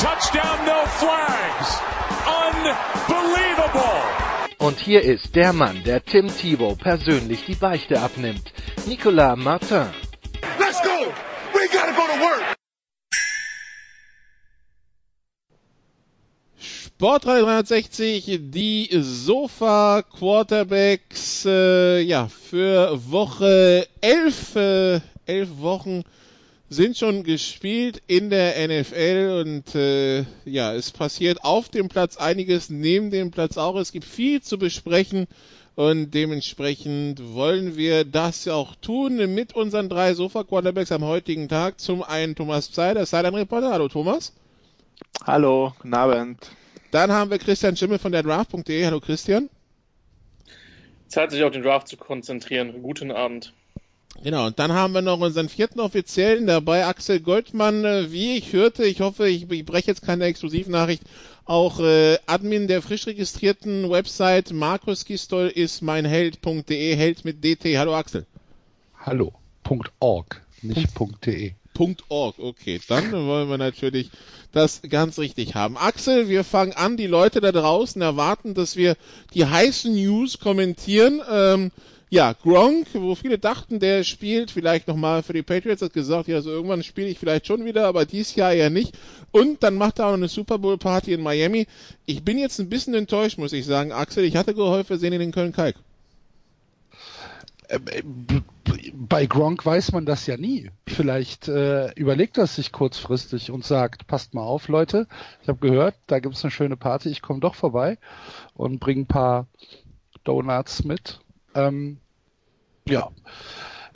touchdown, 0.00 0.64
no 0.64 0.86
flags. 0.86 1.78
Unbelievable. 2.26 4.00
Und 4.58 4.78
hier 4.78 5.02
ist 5.02 5.36
der 5.36 5.52
Mann, 5.52 5.82
der 5.84 6.02
Tim 6.02 6.28
Thibault 6.28 6.78
persönlich 6.78 7.44
die 7.46 7.54
Beichte 7.54 8.00
abnimmt. 8.00 8.52
Nicolas 8.86 9.36
Martin. 9.36 9.88
Let's 10.58 10.80
go! 10.82 11.12
We 11.52 11.68
gotta 11.70 11.92
go 11.92 12.06
to 12.06 12.18
work! 12.18 12.56
Sport 16.58 17.24
360, 17.24 18.38
die 18.40 18.88
Sofa 18.92 20.02
Quarterbacks, 20.02 21.44
äh, 21.46 22.00
ja, 22.00 22.28
für 22.28 22.98
Woche 23.10 23.86
11, 24.00 24.56
äh, 24.56 25.00
11 25.26 25.48
Wochen 25.60 26.04
sind 26.70 26.96
schon 26.96 27.24
gespielt 27.24 28.00
in 28.06 28.30
der 28.30 28.54
NFL 28.68 29.44
und 29.44 29.74
äh, 29.74 30.24
ja, 30.44 30.72
es 30.72 30.92
passiert 30.92 31.44
auf 31.44 31.68
dem 31.68 31.88
Platz 31.88 32.16
einiges, 32.16 32.70
neben 32.70 33.10
dem 33.10 33.32
Platz 33.32 33.58
auch. 33.58 33.74
Es 33.74 33.90
gibt 33.90 34.04
viel 34.04 34.40
zu 34.40 34.56
besprechen 34.56 35.26
und 35.74 36.12
dementsprechend 36.12 37.34
wollen 37.34 37.76
wir 37.76 38.04
das 38.04 38.46
auch 38.46 38.76
tun 38.76 39.16
mit 39.34 39.52
unseren 39.56 39.88
drei 39.88 40.14
Sofa 40.14 40.44
Quarterbacks 40.44 40.92
am 40.92 41.04
heutigen 41.04 41.48
Tag. 41.48 41.80
Zum 41.80 42.04
einen 42.04 42.36
Thomas 42.36 42.70
Zeider, 42.70 43.04
Sideline 43.04 43.38
Reporter. 43.38 43.72
Hallo 43.72 43.88
Thomas. 43.88 44.32
Hallo, 45.26 45.74
guten 45.78 45.94
Abend. 45.94 46.50
Dann 46.92 47.10
haben 47.10 47.32
wir 47.32 47.38
Christian 47.38 47.76
Schimmel 47.76 47.98
von 47.98 48.12
der 48.12 48.22
Draft.de. 48.22 48.86
Hallo 48.86 49.00
Christian. 49.00 49.50
Zeit 51.08 51.32
sich 51.32 51.42
auf 51.42 51.50
den 51.50 51.62
Draft 51.62 51.88
zu 51.88 51.96
konzentrieren. 51.96 52.80
Guten 52.80 53.10
Abend. 53.10 53.52
Genau, 54.22 54.46
und 54.46 54.58
dann 54.58 54.72
haben 54.72 54.92
wir 54.92 55.02
noch 55.02 55.20
unseren 55.20 55.48
vierten 55.48 55.80
Offiziellen 55.80 56.46
dabei, 56.46 56.84
Axel 56.84 57.20
Goldmann. 57.20 58.10
Wie 58.10 58.36
ich 58.36 58.52
hörte, 58.52 58.84
ich 58.84 59.00
hoffe, 59.00 59.28
ich, 59.28 59.50
ich 59.50 59.64
breche 59.64 59.88
jetzt 59.88 60.02
keine 60.02 60.24
Exklusivnachricht, 60.24 61.02
auch 61.46 61.80
äh, 61.80 62.18
Admin 62.26 62.68
der 62.68 62.82
frisch 62.82 63.06
registrierten 63.06 63.88
Website 63.90 64.52
Markus 64.52 65.04
Gistol 65.04 65.48
ist 65.48 65.80
mein 65.80 66.04
Held.de, 66.04 66.94
Held 66.94 67.24
mit 67.24 67.42
DT. 67.42 67.78
Hallo 67.78 67.94
Axel. 67.94 68.26
Hallo. 68.98 69.32
.org, 70.00 70.42
nicht 70.62 70.88
.de. 71.24 71.52
.org, 72.08 72.38
okay. 72.38 72.80
Dann 72.88 73.12
wollen 73.12 73.48
wir 73.48 73.56
natürlich 73.56 74.10
das 74.52 74.82
ganz 74.82 75.18
richtig 75.18 75.54
haben. 75.54 75.78
Axel, 75.78 76.28
wir 76.28 76.44
fangen 76.44 76.72
an. 76.72 76.96
Die 76.96 77.06
Leute 77.06 77.40
da 77.40 77.52
draußen 77.52 78.02
erwarten, 78.02 78.54
dass 78.54 78.76
wir 78.76 78.96
die 79.32 79.46
heißen 79.46 79.94
News 79.94 80.40
kommentieren. 80.40 81.22
Ähm, 81.30 81.70
ja, 82.12 82.32
Gronk, 82.32 82.88
wo 82.92 83.14
viele 83.14 83.38
dachten, 83.38 83.78
der 83.78 84.02
spielt 84.02 84.50
vielleicht 84.50 84.88
nochmal 84.88 85.22
für 85.22 85.32
die 85.32 85.42
Patriots, 85.42 85.80
hat 85.80 85.92
gesagt, 85.92 86.26
ja, 86.26 86.42
so 86.42 86.50
irgendwann 86.50 86.82
spiele 86.82 87.06
ich 87.06 87.20
vielleicht 87.20 87.46
schon 87.46 87.64
wieder, 87.64 87.86
aber 87.86 88.04
dies 88.04 88.34
Jahr 88.34 88.52
eher 88.52 88.68
nicht. 88.68 88.98
Und 89.30 89.62
dann 89.62 89.76
macht 89.76 90.00
er 90.00 90.08
auch 90.08 90.14
eine 90.14 90.26
Super 90.26 90.58
Bowl 90.58 90.76
Party 90.76 91.12
in 91.12 91.22
Miami. 91.22 91.68
Ich 92.06 92.24
bin 92.24 92.36
jetzt 92.36 92.58
ein 92.58 92.68
bisschen 92.68 92.94
enttäuscht, 92.94 93.38
muss 93.38 93.52
ich 93.52 93.64
sagen, 93.64 93.92
Axel. 93.92 94.24
Ich 94.24 94.36
hatte 94.36 94.54
gehofft, 94.54 94.90
wir 94.90 94.98
sehen 94.98 95.12
ihn 95.12 95.20
in 95.20 95.30
Köln-Kalk. 95.30 95.76
Äh, 97.68 97.78
bei 98.92 99.26
Gronk 99.26 99.64
weiß 99.64 99.92
man 99.92 100.04
das 100.04 100.26
ja 100.26 100.36
nie. 100.36 100.70
Vielleicht 100.88 101.46
äh, 101.46 101.92
überlegt 101.92 102.38
er 102.38 102.48
sich 102.48 102.72
kurzfristig 102.72 103.52
und 103.52 103.64
sagt, 103.64 104.08
passt 104.08 104.34
mal 104.34 104.42
auf, 104.42 104.66
Leute, 104.66 105.06
ich 105.42 105.48
habe 105.48 105.60
gehört, 105.60 105.94
da 106.08 106.18
gibt 106.18 106.34
es 106.34 106.44
eine 106.44 106.50
schöne 106.50 106.76
Party, 106.76 107.08
ich 107.08 107.22
komme 107.22 107.38
doch 107.38 107.54
vorbei 107.54 107.98
und 108.54 108.80
bringe 108.80 109.02
ein 109.02 109.06
paar 109.06 109.46
Donuts 110.24 110.82
mit. 110.82 111.20
Ähm, 111.54 111.98
ja. 112.88 113.10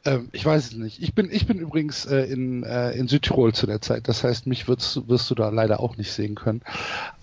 Ähm, 0.07 0.29
ich 0.33 0.45
weiß 0.45 0.67
es 0.67 0.73
nicht. 0.75 1.03
Ich 1.03 1.15
bin, 1.15 1.31
ich 1.31 1.47
bin 1.47 1.59
übrigens 1.59 2.05
äh, 2.05 2.25
in, 2.25 2.63
äh, 2.63 2.93
in 2.93 3.09
Südtirol 3.09 3.55
zu 3.55 3.67
der 3.67 3.81
Zeit. 3.81 4.07
Das 4.09 4.23
heißt, 4.23 4.47
mich 4.47 4.69
wirst, 4.69 5.09
wirst 5.09 5.31
du 5.31 5.35
da 5.35 5.49
leider 5.49 5.81
auch 5.81 5.97
nicht 5.97 6.13
sehen 6.13 6.35
können. 6.35 6.61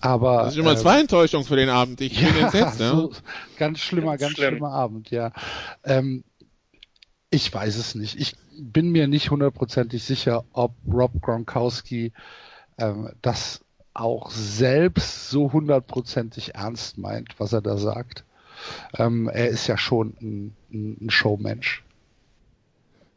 Aber 0.00 0.44
das 0.44 0.54
ist 0.54 0.58
immer 0.58 0.72
äh, 0.72 0.76
zwei 0.76 1.00
Enttäuschungen 1.00 1.46
für 1.46 1.56
den 1.56 1.68
Abend. 1.68 2.00
Ich 2.00 2.18
bin 2.18 2.34
ja, 2.36 2.46
entsetzt, 2.46 2.80
ja. 2.80 2.90
So, 2.90 3.12
ganz 3.56 3.78
schlimmer, 3.78 4.12
ganz, 4.12 4.20
ganz 4.20 4.32
schlimm. 4.34 4.48
schlimmer 4.48 4.72
Abend, 4.72 5.10
ja. 5.10 5.32
Ähm, 5.84 6.24
ich 7.30 7.52
weiß 7.52 7.76
es 7.76 7.94
nicht. 7.94 8.18
Ich 8.20 8.34
bin 8.58 8.90
mir 8.90 9.06
nicht 9.06 9.30
hundertprozentig 9.30 10.02
sicher, 10.02 10.44
ob 10.52 10.74
Rob 10.86 11.12
Gronkowski 11.22 12.12
ähm, 12.78 13.10
das 13.22 13.60
auch 13.94 14.30
selbst 14.30 15.30
so 15.30 15.52
hundertprozentig 15.52 16.54
ernst 16.54 16.98
meint, 16.98 17.38
was 17.38 17.52
er 17.52 17.62
da 17.62 17.76
sagt. 17.76 18.24
Ähm, 18.96 19.28
er 19.28 19.48
ist 19.48 19.66
ja 19.66 19.78
schon 19.78 20.14
ein, 20.20 20.56
ein 20.72 21.10
Showmensch. 21.10 21.82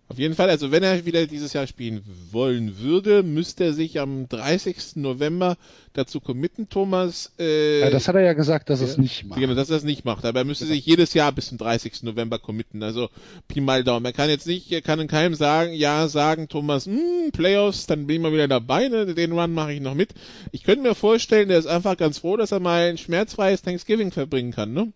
Auf 0.08 0.20
jeden 0.20 0.36
Fall, 0.36 0.52
also 0.52 0.72
wenn 0.72 0.84
er 0.84 1.04
wieder 1.06 1.26
dieses 1.26 1.54
Jahr 1.54 1.66
spielen 1.66 2.04
wollen 2.32 2.78
würde, 2.78 3.24
müsste 3.24 3.64
er 3.64 3.74
sich 3.74 4.00
am 4.00 4.30
30. 4.30 4.98
November 4.98 5.58
dazu 5.94 6.20
committen, 6.20 6.70
Thomas. 6.70 7.32
Äh, 7.40 7.80
ja, 7.80 7.90
das 7.90 8.08
hat 8.08 8.14
er 8.14 8.22
ja 8.22 8.34
gesagt, 8.34 8.70
dass 8.70 8.82
ja, 8.82 8.86
er 8.86 8.92
es 8.92 8.98
nicht 9.00 9.26
macht. 9.26 9.40
Genau, 9.40 9.56
dass 9.56 9.72
er 9.72 9.78
es 9.78 9.84
nicht 9.84 10.06
macht. 10.06 10.24
Aber 10.24 10.40
er 10.40 10.46
müsste 10.46 10.68
sich 10.68 10.86
jedes 10.86 11.16
Jahr 11.16 11.32
bis 11.32 11.48
zum 11.48 11.58
30. 11.58 12.04
November 12.04 12.38
committen. 12.38 12.84
Also 12.84 13.10
Pi 13.48 13.62
mal 13.62 13.84
Daumen. 13.84 14.06
Er 14.06 14.14
kann 14.14 14.30
jetzt 14.30 14.46
nicht, 14.46 14.72
er 14.72 14.84
kann 14.84 15.00
in 15.00 15.08
keinem 15.08 15.34
sagen, 15.34 15.74
ja, 15.74 16.08
sagen, 16.08 16.50
Thomas, 16.50 16.86
hm, 16.86 17.32
Playoffs, 17.34 17.88
dann 17.88 18.06
bin 18.06 18.18
ich 18.18 18.22
mal 18.22 18.32
wieder 18.32 18.48
dabei, 18.48 18.90
ne? 18.90 19.16
den 19.16 19.32
Run 19.32 19.54
mache 19.54 19.74
ich 19.74 19.82
noch 19.82 19.96
mit. 19.96 20.14
Ich 20.52 20.64
könnte 20.64 20.84
mir 20.84 20.94
vorstellen, 20.94 21.50
der 21.50 21.58
ist 21.58 21.66
einfach 21.66 21.98
ganz 21.98 22.20
froh, 22.20 22.38
dass 22.38 22.52
er 22.52 22.60
mal 22.60 22.90
ein 22.90 23.00
schmerzfreies 23.00 23.64
Thanksgiving 23.64 24.12
verbringen 24.12 24.52
kann, 24.52 24.72
ne? 24.72 24.94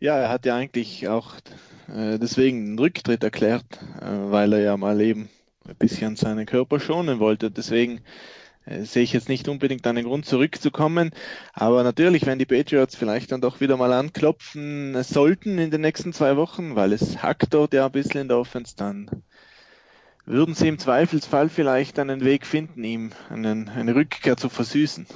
Ja, 0.00 0.16
er 0.16 0.28
hat 0.28 0.46
ja 0.46 0.54
eigentlich 0.54 1.08
auch 1.08 1.34
äh, 1.88 2.18
deswegen 2.18 2.58
einen 2.58 2.78
Rücktritt 2.78 3.24
erklärt, 3.24 3.64
äh, 4.00 4.30
weil 4.30 4.52
er 4.52 4.60
ja 4.60 4.76
mal 4.76 5.00
eben 5.00 5.28
ein 5.68 5.76
bisschen 5.76 6.14
seinen 6.14 6.46
Körper 6.46 6.78
schonen 6.78 7.18
wollte. 7.18 7.50
Deswegen 7.50 8.00
äh, 8.64 8.84
sehe 8.84 9.02
ich 9.02 9.12
jetzt 9.12 9.28
nicht 9.28 9.48
unbedingt 9.48 9.84
einen 9.88 10.04
Grund 10.04 10.24
zurückzukommen. 10.24 11.10
Aber 11.52 11.82
natürlich, 11.82 12.26
wenn 12.26 12.38
die 12.38 12.46
Patriots 12.46 12.94
vielleicht 12.94 13.32
dann 13.32 13.40
doch 13.40 13.60
wieder 13.60 13.76
mal 13.76 13.92
anklopfen 13.92 15.02
sollten 15.02 15.58
in 15.58 15.72
den 15.72 15.80
nächsten 15.80 16.12
zwei 16.12 16.36
Wochen, 16.36 16.76
weil 16.76 16.92
es 16.92 17.20
hackt 17.22 17.52
dort 17.52 17.74
ja 17.74 17.86
ein 17.86 17.92
bisschen 17.92 18.22
in 18.22 18.28
der 18.28 18.38
Offense, 18.38 18.76
dann 18.76 19.10
würden 20.24 20.54
sie 20.54 20.68
im 20.68 20.78
Zweifelsfall 20.78 21.48
vielleicht 21.48 21.98
einen 21.98 22.22
Weg 22.22 22.46
finden, 22.46 22.84
ihm 22.84 23.10
einen, 23.30 23.68
eine 23.68 23.96
Rückkehr 23.96 24.36
zu 24.36 24.48
versüßen. 24.48 25.06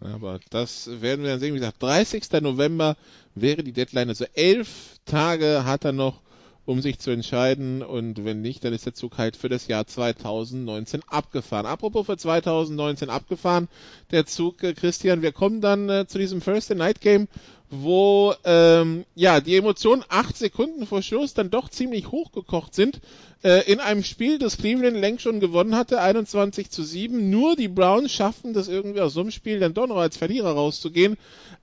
Aber 0.00 0.40
das 0.50 1.00
werden 1.00 1.22
wir 1.22 1.30
dann 1.30 1.40
sehen. 1.40 1.54
Wie 1.54 1.58
gesagt, 1.58 1.82
30. 1.82 2.30
November 2.42 2.96
wäre 3.34 3.62
die 3.62 3.72
Deadline. 3.72 4.08
Also 4.08 4.26
elf 4.34 4.98
Tage 5.04 5.64
hat 5.64 5.84
er 5.84 5.92
noch, 5.92 6.20
um 6.66 6.82
sich 6.82 6.98
zu 6.98 7.10
entscheiden. 7.10 7.82
Und 7.82 8.24
wenn 8.24 8.42
nicht, 8.42 8.64
dann 8.64 8.72
ist 8.72 8.86
der 8.86 8.94
Zug 8.94 9.18
halt 9.18 9.36
für 9.36 9.48
das 9.48 9.68
Jahr 9.68 9.86
2019 9.86 11.02
abgefahren. 11.06 11.66
Apropos 11.66 12.06
für 12.06 12.16
2019 12.16 13.08
abgefahren, 13.08 13.68
der 14.10 14.26
Zug, 14.26 14.62
äh, 14.62 14.74
Christian, 14.74 15.22
wir 15.22 15.32
kommen 15.32 15.60
dann 15.60 15.88
äh, 15.88 16.06
zu 16.06 16.18
diesem 16.18 16.42
Thursday 16.42 16.76
Night 16.76 17.00
Game, 17.00 17.28
wo 17.70 18.34
ähm, 18.44 19.04
ja 19.14 19.40
die 19.40 19.56
Emotionen 19.56 20.04
acht 20.08 20.36
Sekunden 20.36 20.86
vor 20.86 21.02
Schluss 21.02 21.34
dann 21.34 21.50
doch 21.50 21.68
ziemlich 21.68 22.10
hochgekocht 22.10 22.74
sind. 22.74 23.00
Äh, 23.42 23.70
in 23.70 23.80
einem 23.80 24.04
Spiel, 24.04 24.38
das 24.38 24.56
Cleveland 24.56 24.96
längst 24.96 25.22
schon 25.22 25.40
gewonnen 25.40 25.76
hatte, 25.76 26.00
21 26.00 26.70
zu 26.70 26.82
7. 26.82 27.30
Nur 27.30 27.56
die 27.56 27.68
Browns 27.68 28.12
schaffen 28.12 28.52
das 28.52 28.68
irgendwie 28.68 29.00
aus 29.00 29.14
so 29.14 29.20
einem 29.20 29.30
Spiel 29.30 29.58
dann 29.58 29.74
doch 29.74 29.86
noch 29.86 29.98
als 29.98 30.16
Verlierer 30.16 30.52
rauszugehen. 30.52 31.16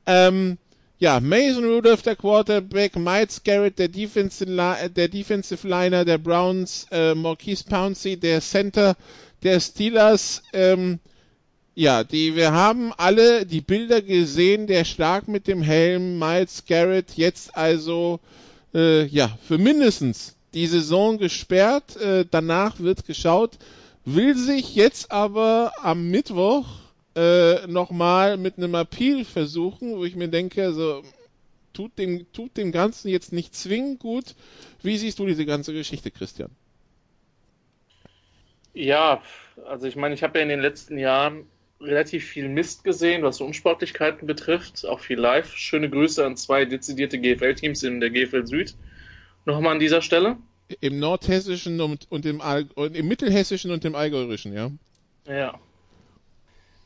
Ähm, 0.05 0.57
ja, 0.99 1.19
Mason 1.19 1.65
Rudolph, 1.65 2.01
der 2.01 2.15
Quarterback, 2.15 2.95
Miles 2.95 3.43
Garrett, 3.43 3.79
der 3.79 3.89
Defensive, 3.89 4.89
der 4.95 5.07
Defensive 5.09 5.67
Liner 5.67 6.05
der 6.05 6.17
Browns, 6.17 6.87
äh, 6.91 7.13
Marquise 7.15 7.65
Pouncey, 7.65 8.17
der 8.17 8.39
Center 8.39 8.95
der 9.43 9.59
Steelers, 9.59 10.43
ähm, 10.53 10.99
ja, 11.75 12.03
die, 12.03 12.35
wir 12.35 12.51
haben 12.51 12.93
alle 12.97 13.45
die 13.45 13.61
Bilder 13.61 14.01
gesehen, 14.01 14.67
der 14.67 14.85
Schlag 14.85 15.27
mit 15.27 15.47
dem 15.47 15.61
Helm, 15.61 16.19
Miles 16.19 16.65
Garrett, 16.67 17.13
jetzt 17.15 17.55
also, 17.57 18.19
äh, 18.73 19.05
ja, 19.05 19.37
für 19.47 19.57
mindestens 19.57 20.35
die 20.53 20.67
Saison 20.67 21.17
gesperrt, 21.17 21.95
äh, 21.97 22.25
danach 22.29 22.79
wird 22.79 23.05
geschaut, 23.05 23.57
will 24.05 24.35
sich 24.37 24.75
jetzt 24.75 25.11
aber 25.11 25.73
am 25.81 26.09
Mittwoch 26.09 26.67
äh, 27.15 27.65
nochmal 27.67 28.37
mit 28.37 28.57
einem 28.57 28.75
Appeal 28.75 29.25
versuchen, 29.25 29.97
wo 29.97 30.05
ich 30.05 30.15
mir 30.15 30.27
denke, 30.27 30.63
also, 30.63 31.03
tut 31.73 31.97
dem, 31.97 32.31
tut 32.33 32.55
dem 32.57 32.71
Ganzen 32.71 33.09
jetzt 33.09 33.33
nicht 33.33 33.55
zwingend 33.55 33.99
gut. 33.99 34.35
Wie 34.83 34.97
siehst 34.97 35.17
du 35.19 35.25
diese 35.25 35.45
ganze 35.45 35.73
Geschichte, 35.73 36.11
Christian? 36.11 36.51
Ja, 38.73 39.21
Also 39.67 39.87
ich 39.87 39.95
meine, 39.95 40.15
ich 40.15 40.23
habe 40.23 40.37
ja 40.39 40.43
in 40.43 40.49
den 40.49 40.59
letzten 40.61 40.97
Jahren 40.97 41.47
relativ 41.83 42.25
viel 42.25 42.47
Mist 42.47 42.83
gesehen, 42.83 43.23
was 43.23 43.41
Unsportlichkeiten 43.41 44.27
betrifft, 44.27 44.85
auch 44.85 44.99
viel 44.99 45.19
live. 45.19 45.55
Schöne 45.55 45.89
Grüße 45.89 46.25
an 46.25 46.37
zwei 46.37 46.65
dezidierte 46.65 47.19
GFL-Teams 47.19 47.83
in 47.83 47.99
der 47.99 48.09
GFL 48.09 48.45
Süd. 48.45 48.75
Nochmal 49.45 49.73
an 49.73 49.79
dieser 49.79 50.01
Stelle. 50.01 50.37
Im 50.79 50.99
Nordhessischen 50.99 51.79
und, 51.81 52.07
und, 52.09 52.25
im, 52.25 52.41
und 52.75 52.95
im 52.95 53.07
Mittelhessischen 53.07 53.71
und 53.71 53.83
im 53.85 53.95
Allgäuerischen, 53.95 54.53
ja. 54.53 54.71
Ja. 55.27 55.59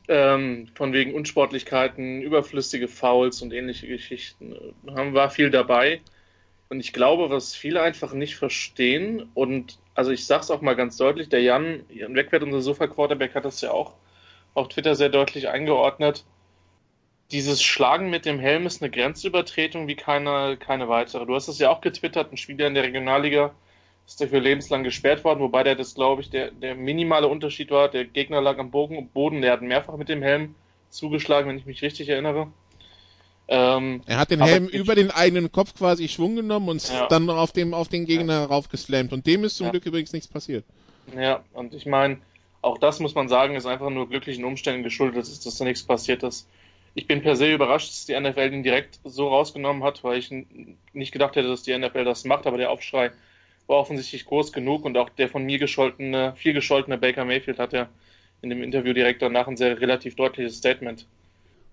Ähm, 0.08 0.68
von 0.74 0.92
wegen 0.92 1.14
Unsportlichkeiten, 1.14 2.22
überflüssige 2.22 2.88
Fouls 2.88 3.42
und 3.42 3.52
ähnliche 3.52 3.86
Geschichten. 3.86 4.74
Haben, 4.88 5.14
war 5.14 5.30
viel 5.30 5.50
dabei. 5.50 6.00
Und 6.70 6.80
ich 6.80 6.92
glaube, 6.92 7.30
was 7.30 7.54
viele 7.54 7.80
einfach 7.80 8.12
nicht 8.12 8.36
verstehen, 8.36 9.28
und 9.34 9.78
also 9.94 10.10
ich 10.10 10.26
sag's 10.26 10.50
auch 10.50 10.60
mal 10.60 10.74
ganz 10.74 10.96
deutlich, 10.96 11.28
der 11.28 11.40
Jan, 11.40 11.84
Jan 11.88 12.14
Wegwert, 12.14 12.42
unser 12.42 12.60
Sofa-Quarterback, 12.60 13.34
hat 13.34 13.44
das 13.44 13.60
ja 13.60 13.70
auch 13.70 13.94
auf 14.54 14.68
Twitter 14.68 14.94
sehr 14.94 15.08
deutlich 15.08 15.48
eingeordnet. 15.48 16.24
Dieses 17.30 17.62
Schlagen 17.62 18.10
mit 18.10 18.24
dem 18.24 18.38
Helm 18.38 18.66
ist 18.66 18.82
eine 18.82 18.90
Grenzübertretung 18.90 19.86
wie 19.86 19.96
keine, 19.96 20.56
keine 20.56 20.88
weitere. 20.88 21.26
Du 21.26 21.34
hast 21.34 21.48
es 21.48 21.58
ja 21.58 21.70
auch 21.70 21.80
getwittert, 21.80 22.32
ein 22.32 22.36
Spieler 22.38 22.66
in 22.66 22.74
der 22.74 22.84
Regionalliga 22.84 23.52
ist 24.08 24.22
dafür 24.22 24.40
lebenslang 24.40 24.84
gesperrt 24.84 25.22
worden, 25.22 25.40
wobei 25.40 25.62
der 25.62 25.74
das, 25.74 25.94
glaube 25.94 26.22
ich, 26.22 26.30
der, 26.30 26.50
der 26.50 26.74
minimale 26.74 27.28
Unterschied 27.28 27.70
war, 27.70 27.88
der 27.88 28.06
Gegner 28.06 28.40
lag 28.40 28.58
am 28.58 28.70
Boden, 28.70 29.42
der 29.42 29.52
hat 29.52 29.60
mehrfach 29.60 29.98
mit 29.98 30.08
dem 30.08 30.22
Helm 30.22 30.54
zugeschlagen, 30.88 31.50
wenn 31.50 31.58
ich 31.58 31.66
mich 31.66 31.82
richtig 31.82 32.08
erinnere. 32.08 32.50
Ähm, 33.48 34.02
er 34.06 34.18
hat 34.18 34.30
den 34.30 34.42
Helm 34.42 34.66
über 34.66 34.94
den 34.94 35.10
eigenen 35.10 35.52
Kopf 35.52 35.74
quasi 35.74 36.08
Schwung 36.08 36.36
genommen 36.36 36.70
und 36.70 36.88
ja. 36.88 37.06
dann 37.08 37.28
auf, 37.28 37.52
dem, 37.52 37.74
auf 37.74 37.88
den 37.88 38.06
Gegner 38.06 38.40
ja. 38.40 38.44
raufgeslammt. 38.46 39.12
Und 39.12 39.26
dem 39.26 39.44
ist 39.44 39.58
zum 39.58 39.66
ja. 39.66 39.70
Glück 39.72 39.84
übrigens 39.84 40.12
nichts 40.12 40.28
passiert. 40.28 40.64
Ja, 41.14 41.42
und 41.52 41.74
ich 41.74 41.84
meine, 41.84 42.18
auch 42.62 42.78
das 42.78 43.00
muss 43.00 43.14
man 43.14 43.28
sagen, 43.28 43.54
ist 43.54 43.66
einfach 43.66 43.90
nur 43.90 44.08
glücklichen 44.08 44.44
Umständen 44.44 44.82
geschuldet, 44.82 45.18
dass, 45.18 45.58
da 45.58 45.64
nichts 45.64 45.82
passiert 45.82 46.22
ist. 46.22 46.48
Ich 46.94 47.06
bin 47.06 47.22
per 47.22 47.36
se 47.36 47.52
überrascht, 47.52 47.90
dass 47.90 48.06
die 48.06 48.18
NFL 48.18 48.50
den 48.50 48.62
direkt 48.62 48.98
so 49.04 49.28
rausgenommen 49.28 49.84
hat, 49.84 50.02
weil 50.02 50.18
ich 50.18 50.30
nicht 50.92 51.12
gedacht 51.12 51.36
hätte, 51.36 51.48
dass 51.48 51.62
die 51.62 51.76
NFL 51.76 52.04
das 52.04 52.24
macht, 52.24 52.46
aber 52.46 52.56
der 52.56 52.70
Aufschrei 52.70 53.12
war 53.68 53.76
offensichtlich 53.76 54.24
groß 54.24 54.52
genug 54.52 54.84
und 54.84 54.96
auch 54.96 55.10
der 55.10 55.28
von 55.28 55.44
mir 55.44 55.58
gescholtene, 55.58 56.34
viel 56.36 56.54
gescholtene 56.54 56.98
Baker 56.98 57.24
Mayfield 57.24 57.58
hat 57.58 57.72
ja 57.72 57.88
in 58.42 58.50
dem 58.50 58.62
Interview 58.62 58.92
direkt 58.92 59.22
danach 59.22 59.46
ein 59.46 59.56
sehr 59.56 59.80
relativ 59.80 60.16
deutliches 60.16 60.56
Statement 60.56 61.06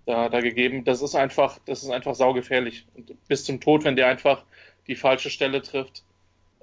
da, 0.06 0.30
da 0.30 0.42
gegeben. 0.42 0.84
Das 0.84 1.02
ist 1.02 1.16
einfach, 1.16 1.58
das 1.66 1.84
ist 1.84 1.90
einfach 1.90 2.16
saugefährlich. 2.16 2.86
Und 2.96 3.16
bis 3.28 3.46
zum 3.46 3.60
Tod, 3.60 3.84
wenn 3.84 3.96
der 3.96 4.08
einfach 4.08 4.44
die 4.88 4.96
falsche 4.96 5.30
Stelle 5.30 5.62
trifft, 5.62 6.04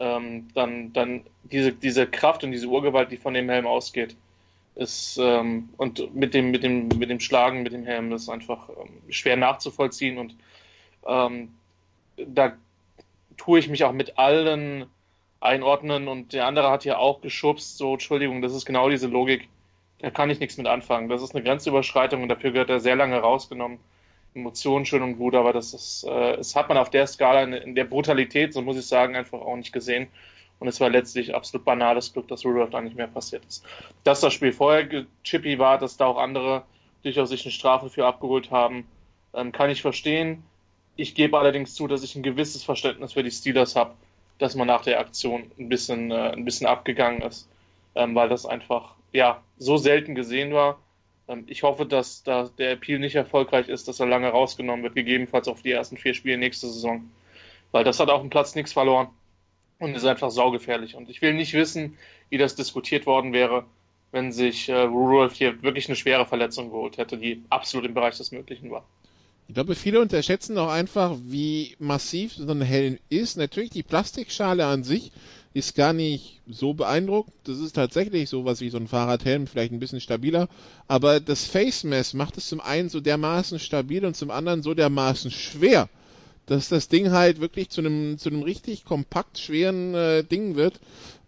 ähm, 0.02 0.48
dann, 0.54 0.92
dann 0.92 1.24
diese, 1.44 1.72
diese 1.72 2.06
Kraft 2.06 2.44
und 2.44 2.52
diese 2.52 2.66
Urgewalt, 2.66 3.10
die 3.10 3.16
von 3.16 3.34
dem 3.34 3.48
Helm 3.48 3.66
ausgeht, 3.66 4.16
ist 4.74 5.18
ähm, 5.20 5.68
und 5.76 6.14
mit 6.14 6.34
dem, 6.34 6.50
mit 6.50 6.62
dem, 6.62 6.88
mit 6.88 7.10
dem 7.10 7.20
Schlagen 7.20 7.62
mit 7.62 7.72
dem 7.72 7.84
Helm 7.84 8.12
ist 8.12 8.28
einfach 8.28 8.68
ähm, 8.70 9.12
schwer 9.12 9.36
nachzuvollziehen 9.36 10.18
und 10.18 10.34
ähm, 11.06 11.54
da 12.16 12.54
tue 13.36 13.58
ich 13.58 13.68
mich 13.68 13.84
auch 13.84 13.92
mit 13.92 14.18
allen 14.18 14.86
einordnen 15.40 16.08
und 16.08 16.32
der 16.32 16.46
andere 16.46 16.70
hat 16.70 16.84
ja 16.84 16.96
auch 16.96 17.20
geschubst, 17.20 17.76
so 17.76 17.94
Entschuldigung, 17.94 18.42
das 18.42 18.54
ist 18.54 18.64
genau 18.64 18.88
diese 18.88 19.08
Logik 19.08 19.48
da 20.02 20.10
kann 20.10 20.30
ich 20.30 20.40
nichts 20.40 20.58
mit 20.58 20.66
anfangen. 20.66 21.08
Das 21.08 21.22
ist 21.22 21.34
eine 21.34 21.44
Grenzüberschreitung 21.44 22.22
und 22.22 22.28
dafür 22.28 22.50
gehört 22.50 22.70
er 22.70 22.80
sehr 22.80 22.96
lange 22.96 23.18
rausgenommen. 23.18 23.78
Emotionen 24.34 24.86
schön 24.86 25.02
und 25.02 25.18
gut, 25.18 25.34
aber 25.34 25.52
das 25.52 25.74
ist, 25.74 26.04
äh, 26.04 26.36
das 26.36 26.56
hat 26.56 26.68
man 26.68 26.78
auf 26.78 26.90
der 26.90 27.06
Skala 27.06 27.42
in, 27.42 27.52
in, 27.52 27.74
der 27.74 27.84
Brutalität, 27.84 28.52
so 28.52 28.62
muss 28.62 28.78
ich 28.78 28.86
sagen, 28.86 29.16
einfach 29.16 29.40
auch 29.40 29.56
nicht 29.56 29.72
gesehen. 29.72 30.08
Und 30.58 30.68
es 30.68 30.80
war 30.80 30.90
letztlich 30.90 31.34
absolut 31.34 31.64
banales 31.64 32.12
Glück, 32.12 32.28
dass 32.28 32.44
Rudolph 32.44 32.70
da 32.70 32.80
nicht 32.80 32.96
mehr 32.96 33.08
passiert 33.08 33.44
ist. 33.44 33.64
Dass 34.04 34.20
das 34.20 34.32
Spiel 34.32 34.52
vorher 34.52 35.06
chippy 35.24 35.58
war, 35.58 35.78
dass 35.78 35.96
da 35.96 36.06
auch 36.06 36.18
andere 36.18 36.62
durchaus 37.02 37.30
sich 37.30 37.44
eine 37.44 37.52
Strafe 37.52 37.90
für 37.90 38.06
abgeholt 38.06 38.50
haben, 38.50 38.86
ähm, 39.34 39.52
kann 39.52 39.70
ich 39.70 39.82
verstehen. 39.82 40.44
Ich 40.96 41.14
gebe 41.14 41.38
allerdings 41.38 41.74
zu, 41.74 41.88
dass 41.88 42.02
ich 42.02 42.14
ein 42.14 42.22
gewisses 42.22 42.62
Verständnis 42.62 43.14
für 43.14 43.22
die 43.22 43.30
Steelers 43.30 43.76
habe, 43.76 43.94
dass 44.38 44.54
man 44.54 44.66
nach 44.66 44.82
der 44.82 45.00
Aktion 45.00 45.50
ein 45.58 45.68
bisschen, 45.68 46.10
äh, 46.10 46.30
ein 46.30 46.44
bisschen 46.44 46.66
abgegangen 46.66 47.22
ist, 47.22 47.48
ähm, 47.94 48.14
weil 48.14 48.28
das 48.28 48.46
einfach 48.46 48.94
ja, 49.12 49.42
so 49.58 49.76
selten 49.76 50.14
gesehen 50.14 50.52
war. 50.52 50.78
Ich 51.46 51.62
hoffe, 51.62 51.86
dass 51.86 52.22
da 52.22 52.50
der 52.58 52.72
Appeal 52.72 52.98
nicht 52.98 53.14
erfolgreich 53.14 53.68
ist, 53.68 53.88
dass 53.88 54.00
er 54.00 54.06
lange 54.06 54.28
rausgenommen 54.28 54.82
wird, 54.82 54.94
gegebenenfalls 54.94 55.48
auf 55.48 55.62
die 55.62 55.72
ersten 55.72 55.96
vier 55.96 56.14
Spiele 56.14 56.38
nächste 56.38 56.66
Saison. 56.66 57.10
Weil 57.70 57.84
das 57.84 58.00
hat 58.00 58.10
auf 58.10 58.20
dem 58.20 58.30
Platz 58.30 58.54
nichts 58.54 58.72
verloren 58.72 59.08
und 59.78 59.94
ist 59.94 60.04
einfach 60.04 60.30
saugefährlich. 60.30 60.94
Und 60.94 61.08
ich 61.08 61.22
will 61.22 61.34
nicht 61.34 61.54
wissen, 61.54 61.96
wie 62.30 62.38
das 62.38 62.54
diskutiert 62.54 63.06
worden 63.06 63.32
wäre, 63.32 63.64
wenn 64.10 64.30
sich 64.30 64.68
äh, 64.68 64.80
Rudolph 64.82 65.34
hier 65.34 65.62
wirklich 65.62 65.88
eine 65.88 65.96
schwere 65.96 66.26
Verletzung 66.26 66.70
geholt 66.70 66.98
hätte, 66.98 67.16
die 67.18 67.42
absolut 67.50 67.86
im 67.86 67.94
Bereich 67.94 68.16
des 68.16 68.30
Möglichen 68.30 68.70
war. 68.70 68.84
Ich 69.48 69.54
glaube, 69.54 69.74
viele 69.74 70.00
unterschätzen 70.00 70.56
auch 70.56 70.70
einfach, 70.70 71.16
wie 71.24 71.76
massiv 71.78 72.34
so 72.34 72.50
ein 72.50 72.62
Helm 72.62 72.98
ist. 73.08 73.36
Natürlich 73.36 73.70
die 73.70 73.82
Plastikschale 73.82 74.64
an 74.66 74.84
sich 74.84 75.12
ist 75.54 75.74
gar 75.74 75.92
nicht 75.92 76.40
so 76.48 76.74
beeindruckend. 76.74 77.34
Das 77.44 77.58
ist 77.58 77.74
tatsächlich 77.74 78.28
sowas 78.28 78.60
wie 78.60 78.70
so 78.70 78.78
ein 78.78 78.88
Fahrradhelm, 78.88 79.46
vielleicht 79.46 79.72
ein 79.72 79.80
bisschen 79.80 80.00
stabiler. 80.00 80.48
Aber 80.88 81.20
das 81.20 81.44
Face 81.44 81.84
Mess 81.84 82.14
macht 82.14 82.38
es 82.38 82.48
zum 82.48 82.60
einen 82.60 82.88
so 82.88 83.00
dermaßen 83.00 83.58
stabil 83.58 84.04
und 84.04 84.16
zum 84.16 84.30
anderen 84.30 84.62
so 84.62 84.74
dermaßen 84.74 85.30
schwer, 85.30 85.88
dass 86.46 86.68
das 86.68 86.88
Ding 86.88 87.10
halt 87.10 87.40
wirklich 87.40 87.68
zu 87.68 87.80
einem, 87.82 88.18
zu 88.18 88.30
einem 88.30 88.42
richtig 88.42 88.84
kompakt 88.84 89.38
schweren 89.38 89.94
äh, 89.94 90.24
Ding 90.24 90.56
wird. 90.56 90.80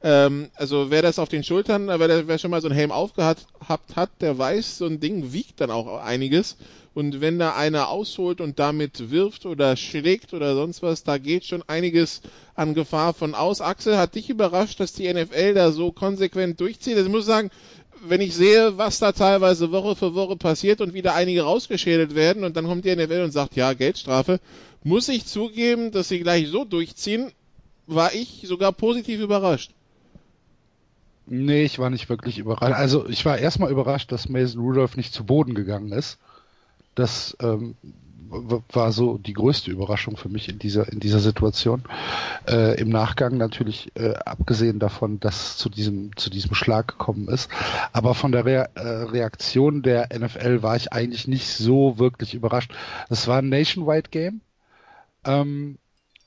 Ähm, 0.02 0.48
also 0.54 0.90
wer 0.90 1.02
das 1.02 1.18
auf 1.18 1.28
den 1.28 1.44
Schultern, 1.44 1.88
wer, 1.88 2.26
wer 2.26 2.38
schon 2.38 2.50
mal 2.50 2.60
so 2.60 2.68
einen 2.68 2.76
Helm 2.76 2.92
aufgehabt 2.92 3.46
hat, 3.94 4.10
der 4.20 4.38
weiß, 4.38 4.78
so 4.78 4.86
ein 4.86 5.00
Ding 5.00 5.32
wiegt 5.32 5.60
dann 5.60 5.70
auch 5.70 6.02
einiges. 6.02 6.56
Und 6.94 7.20
wenn 7.20 7.40
da 7.40 7.56
einer 7.56 7.88
ausholt 7.88 8.40
und 8.40 8.60
damit 8.60 9.10
wirft 9.10 9.46
oder 9.46 9.76
schlägt 9.76 10.32
oder 10.32 10.54
sonst 10.54 10.80
was, 10.82 11.02
da 11.02 11.18
geht 11.18 11.44
schon 11.44 11.64
einiges 11.66 12.22
an 12.54 12.74
Gefahr 12.74 13.14
von 13.14 13.34
aus. 13.34 13.60
Axel, 13.60 13.98
hat 13.98 14.14
dich 14.14 14.30
überrascht, 14.30 14.78
dass 14.78 14.92
die 14.92 15.12
NFL 15.12 15.54
da 15.54 15.72
so 15.72 15.90
konsequent 15.90 16.60
durchzieht? 16.60 16.94
Also 16.94 17.06
ich 17.06 17.12
muss 17.12 17.26
sagen, 17.26 17.50
wenn 18.06 18.20
ich 18.20 18.34
sehe, 18.34 18.78
was 18.78 19.00
da 19.00 19.10
teilweise 19.10 19.72
Woche 19.72 19.96
für 19.96 20.14
Woche 20.14 20.36
passiert 20.36 20.80
und 20.80 20.94
wieder 20.94 21.14
einige 21.14 21.42
rausgeschädelt 21.42 22.14
werden 22.14 22.44
und 22.44 22.56
dann 22.56 22.66
kommt 22.66 22.84
die 22.84 22.94
NFL 22.94 23.22
und 23.24 23.32
sagt, 23.32 23.56
ja, 23.56 23.72
Geldstrafe, 23.72 24.38
muss 24.84 25.08
ich 25.08 25.26
zugeben, 25.26 25.90
dass 25.90 26.08
sie 26.08 26.20
gleich 26.20 26.48
so 26.48 26.64
durchziehen, 26.64 27.32
war 27.86 28.14
ich 28.14 28.44
sogar 28.46 28.72
positiv 28.72 29.20
überrascht. 29.20 29.72
Nee, 31.26 31.64
ich 31.64 31.78
war 31.78 31.90
nicht 31.90 32.08
wirklich 32.08 32.38
überrascht. 32.38 32.74
Also 32.74 33.08
ich 33.08 33.24
war 33.24 33.38
erstmal 33.38 33.70
überrascht, 33.70 34.12
dass 34.12 34.28
Mason 34.28 34.60
Rudolph 34.60 34.96
nicht 34.96 35.14
zu 35.14 35.24
Boden 35.24 35.54
gegangen 35.54 35.90
ist. 35.90 36.18
Das 36.94 37.36
ähm, 37.40 37.74
war 38.30 38.92
so 38.92 39.18
die 39.18 39.32
größte 39.32 39.70
Überraschung 39.70 40.16
für 40.16 40.28
mich 40.28 40.48
in 40.48 40.58
dieser 40.58 40.90
in 40.90 41.00
dieser 41.00 41.20
Situation. 41.20 41.84
Äh, 42.48 42.80
Im 42.80 42.88
Nachgang 42.88 43.36
natürlich 43.36 43.92
äh, 43.94 44.14
abgesehen 44.14 44.78
davon, 44.78 45.20
dass 45.20 45.56
zu 45.56 45.68
diesem 45.68 46.16
zu 46.16 46.30
diesem 46.30 46.54
Schlag 46.54 46.88
gekommen 46.88 47.28
ist, 47.28 47.50
aber 47.92 48.14
von 48.14 48.32
der 48.32 48.44
Re 48.44 48.70
äh, 48.74 48.80
Reaktion 48.80 49.82
der 49.82 50.08
NFL 50.16 50.62
war 50.62 50.76
ich 50.76 50.92
eigentlich 50.92 51.28
nicht 51.28 51.48
so 51.48 51.98
wirklich 51.98 52.34
überrascht. 52.34 52.72
Es 53.08 53.28
war 53.28 53.38
ein 53.38 53.48
Nationwide 53.48 54.10
Game. 54.10 54.40
Ähm, 55.24 55.78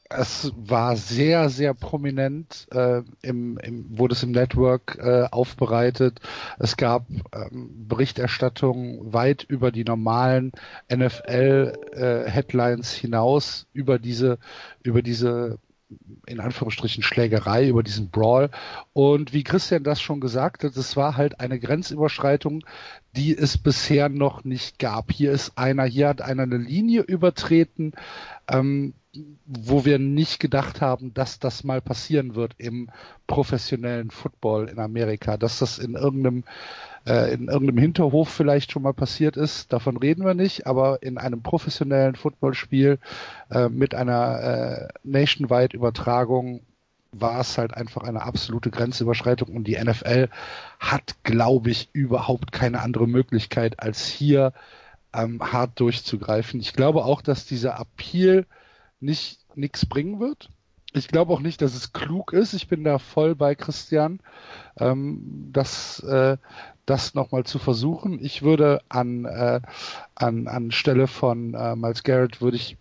es 0.09 0.53
war 0.55 0.95
sehr, 0.95 1.49
sehr 1.49 1.73
prominent, 1.73 2.67
äh, 2.71 3.01
im, 3.21 3.57
im, 3.57 3.97
wurde 3.97 4.13
es 4.13 4.23
im 4.23 4.31
Network 4.31 4.97
äh, 5.01 5.25
aufbereitet. 5.29 6.21
Es 6.59 6.77
gab 6.77 7.09
ähm, 7.09 7.87
Berichterstattung 7.87 9.13
weit 9.13 9.43
über 9.43 9.71
die 9.71 9.83
normalen 9.83 10.53
NFL-Headlines 10.93 12.95
äh, 12.95 13.01
hinaus, 13.01 13.67
über 13.73 13.99
diese, 13.99 14.39
über 14.83 15.01
diese 15.01 15.59
in 16.25 16.41
Anführungsstrichen 16.41 17.01
Schlägerei, 17.01 17.69
über 17.69 17.81
diesen 17.81 18.09
Brawl. 18.09 18.49
Und 18.93 19.33
wie 19.33 19.43
Christian 19.43 19.83
das 19.83 20.01
schon 20.01 20.19
gesagt 20.19 20.63
hat, 20.63 20.75
es 20.75 20.97
war 20.97 21.15
halt 21.15 21.39
eine 21.39 21.59
Grenzüberschreitung, 21.59 22.65
die 23.15 23.37
es 23.37 23.57
bisher 23.57 24.09
noch 24.09 24.43
nicht 24.43 24.79
gab. 24.79 25.11
Hier 25.11 25.31
ist 25.31 25.57
einer, 25.57 25.85
hier 25.85 26.09
hat 26.09 26.21
einer 26.21 26.43
eine 26.43 26.57
Linie 26.57 27.03
übertreten, 27.03 27.93
ähm, 28.49 28.95
wo 29.45 29.85
wir 29.85 29.99
nicht 29.99 30.39
gedacht 30.39 30.81
haben, 30.81 31.13
dass 31.13 31.39
das 31.39 31.63
mal 31.63 31.81
passieren 31.81 32.35
wird 32.35 32.55
im 32.57 32.89
professionellen 33.27 34.11
Football 34.11 34.69
in 34.69 34.79
Amerika, 34.79 35.37
dass 35.37 35.59
das 35.59 35.79
in 35.79 35.95
irgendeinem 35.95 36.43
äh, 37.05 37.33
in 37.33 37.47
irgendeinem 37.47 37.77
Hinterhof 37.77 38.29
vielleicht 38.29 38.71
schon 38.71 38.83
mal 38.83 38.93
passiert 38.93 39.37
ist, 39.37 39.71
davon 39.71 39.97
reden 39.97 40.25
wir 40.25 40.33
nicht, 40.33 40.67
aber 40.67 41.01
in 41.01 41.17
einem 41.17 41.41
professionellen 41.41 42.15
Footballspiel 42.15 42.99
äh, 43.49 43.69
mit 43.69 43.95
einer 43.95 44.39
äh, 44.41 44.87
nationwide 45.03 45.75
Übertragung 45.75 46.61
war 47.11 47.39
es 47.39 47.57
halt 47.57 47.73
einfach 47.73 48.03
eine 48.03 48.23
absolute 48.23 48.69
Grenzüberschreitung. 48.69 49.55
Und 49.55 49.65
die 49.65 49.77
NFL 49.81 50.29
hat, 50.79 51.15
glaube 51.23 51.71
ich, 51.71 51.89
überhaupt 51.93 52.51
keine 52.51 52.81
andere 52.81 53.07
Möglichkeit, 53.07 53.79
als 53.79 54.05
hier 54.07 54.53
ähm, 55.13 55.41
hart 55.41 55.79
durchzugreifen. 55.79 56.59
Ich 56.59 56.73
glaube 56.73 57.05
auch, 57.05 57.21
dass 57.21 57.45
dieser 57.45 57.79
Appeal 57.79 58.45
nicht 58.99 59.39
nichts 59.55 59.85
bringen 59.85 60.19
wird. 60.19 60.49
ich 60.93 61.07
glaube 61.07 61.33
auch 61.33 61.41
nicht, 61.41 61.61
dass 61.61 61.75
es 61.75 61.93
klug 61.93 62.33
ist. 62.33 62.53
Ich 62.53 62.67
bin 62.67 62.83
da 62.83 62.97
voll 62.99 63.35
bei 63.35 63.55
Christian, 63.55 64.19
ähm, 64.77 65.49
das, 65.51 65.99
äh, 65.99 66.37
das 66.85 67.13
nochmal 67.13 67.43
zu 67.43 67.59
versuchen. 67.59 68.23
Ich 68.23 68.41
würde 68.41 68.81
an, 68.89 69.25
äh, 69.25 69.61
an, 70.15 70.47
an 70.47 70.71
Stelle 70.71 71.07
von 71.07 71.53
äh, 71.53 71.75
Miles 71.75 72.03
Garrett 72.03 72.41
würde 72.41 72.57
ich 72.57 72.77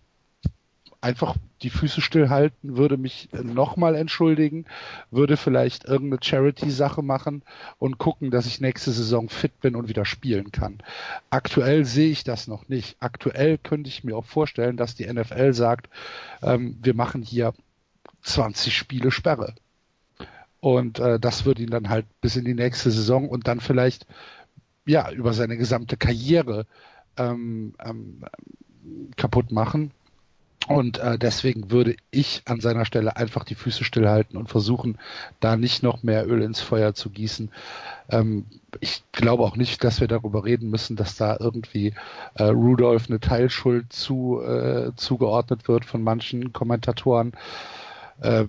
einfach 1.01 1.37
die 1.63 1.71
Füße 1.71 2.01
stillhalten, 2.01 2.77
würde 2.77 2.97
mich 2.97 3.29
nochmal 3.33 3.95
entschuldigen, 3.95 4.67
würde 5.11 5.37
vielleicht 5.37 5.85
irgendeine 5.85 6.23
Charity-Sache 6.23 7.03
machen 7.03 7.43
und 7.79 7.99
gucken, 7.99 8.31
dass 8.31 8.47
ich 8.47 8.61
nächste 8.61 8.93
Saison 8.93 9.29
fit 9.29 9.61
bin 9.61 9.77
und 9.77 9.89
wieder 9.89 10.05
spielen 10.05 10.53
kann. 10.53 10.79
Aktuell 11.31 11.85
sehe 11.85 12.11
ich 12.11 12.25
das 12.25 12.47
noch 12.49 12.69
nicht. 12.69 12.97
Aktuell 13.01 13.59
könnte 13.59 13.89
ich 13.89 14.05
mir 14.05 14.17
auch 14.17 14.25
vorstellen, 14.27 14.77
dass 14.77 14.95
die 14.95 15.11
NFL 15.11 15.53
sagt, 15.53 15.89
ähm, 16.43 16.79
wir 16.83 16.95
machen 16.95 17.23
hier 17.23 17.55
20 18.23 18.77
Spiele 18.77 19.11
Sperre. 19.11 19.55
Und 20.61 20.99
äh, 20.99 21.21
das 21.21 21.45
würde 21.45 21.63
ihn 21.63 21.71
dann 21.71 21.89
halt 21.89 22.07
bis 22.21 22.37
in 22.37 22.45
die 22.45 22.55
nächste 22.55 22.91
Saison 22.91 23.29
und 23.29 23.47
dann 23.47 23.61
vielleicht 23.61 24.07
ja 24.85 25.11
über 25.11 25.33
seine 25.33 25.57
gesamte 25.57 25.97
Karriere 25.97 26.67
ähm, 27.17 27.75
ähm, 27.85 28.25
kaputt 29.17 29.53
machen. 29.53 29.93
Und 30.69 30.99
äh, 30.99 31.19
deswegen 31.19 31.71
würde 31.71 31.97
ich 32.11 32.43
an 32.47 32.61
seiner 32.61 32.85
Stelle 32.85 33.17
einfach 33.17 33.45
die 33.45 33.55
Füße 33.55 33.85
stillhalten 33.85 34.37
und 34.37 34.49
versuchen, 34.49 34.99
da 35.41 35.57
nicht 35.57 35.83
noch 35.83 36.03
mehr 36.03 36.27
Öl 36.29 36.43
ins 36.43 36.61
Feuer 36.61 36.95
zu 36.95 37.11
gießen. 37.11 37.51
Ähm, 38.11 38.47
ich 38.81 39.05
glaube 39.13 39.45
auch 39.45 39.57
nicht, 39.57 39.85
dass 39.85 40.01
wir 40.01 40.09
darüber 40.09 40.45
reden 40.45 40.69
müssen, 40.71 40.97
dass 40.97 41.17
da 41.17 41.37
irgendwie 41.39 41.95
äh, 42.35 42.45
Rudolf 42.45 43.09
eine 43.09 43.21
Teilschuld 43.21 43.93
zu, 43.93 44.41
äh, 44.43 44.93
zugeordnet 44.97 45.69
wird 45.69 45.85
von 45.85 46.03
manchen 46.03 46.53
Kommentatoren. 46.53 47.33
Äh, 48.21 48.47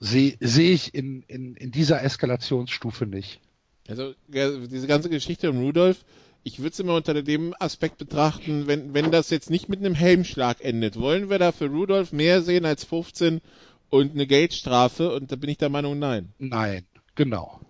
Sehe 0.00 0.36
seh 0.40 0.72
ich 0.72 0.94
in, 0.94 1.22
in, 1.28 1.54
in 1.54 1.70
dieser 1.70 2.02
Eskalationsstufe 2.02 3.06
nicht. 3.06 3.40
Also 3.88 4.14
diese 4.28 4.86
ganze 4.86 5.08
Geschichte 5.08 5.50
um 5.50 5.60
Rudolf, 5.60 6.04
ich 6.44 6.58
würde 6.58 6.70
es 6.70 6.80
immer 6.80 6.94
unter 6.94 7.20
dem 7.22 7.54
Aspekt 7.58 7.98
betrachten, 7.98 8.66
wenn, 8.66 8.94
wenn 8.94 9.10
das 9.10 9.30
jetzt 9.30 9.50
nicht 9.50 9.68
mit 9.68 9.80
einem 9.80 9.94
Helmschlag 9.94 10.62
endet. 10.62 11.00
Wollen 11.00 11.30
wir 11.30 11.38
da 11.38 11.52
für 11.52 11.66
Rudolf 11.66 12.12
mehr 12.12 12.42
sehen 12.42 12.66
als 12.66 12.84
15 12.84 13.40
und 13.88 14.12
eine 14.12 14.26
Geldstrafe? 14.26 15.12
Und 15.12 15.32
da 15.32 15.36
bin 15.36 15.50
ich 15.50 15.58
der 15.58 15.70
Meinung, 15.70 15.98
nein. 15.98 16.32
Nein, 16.38 16.84
genau. 17.14 17.60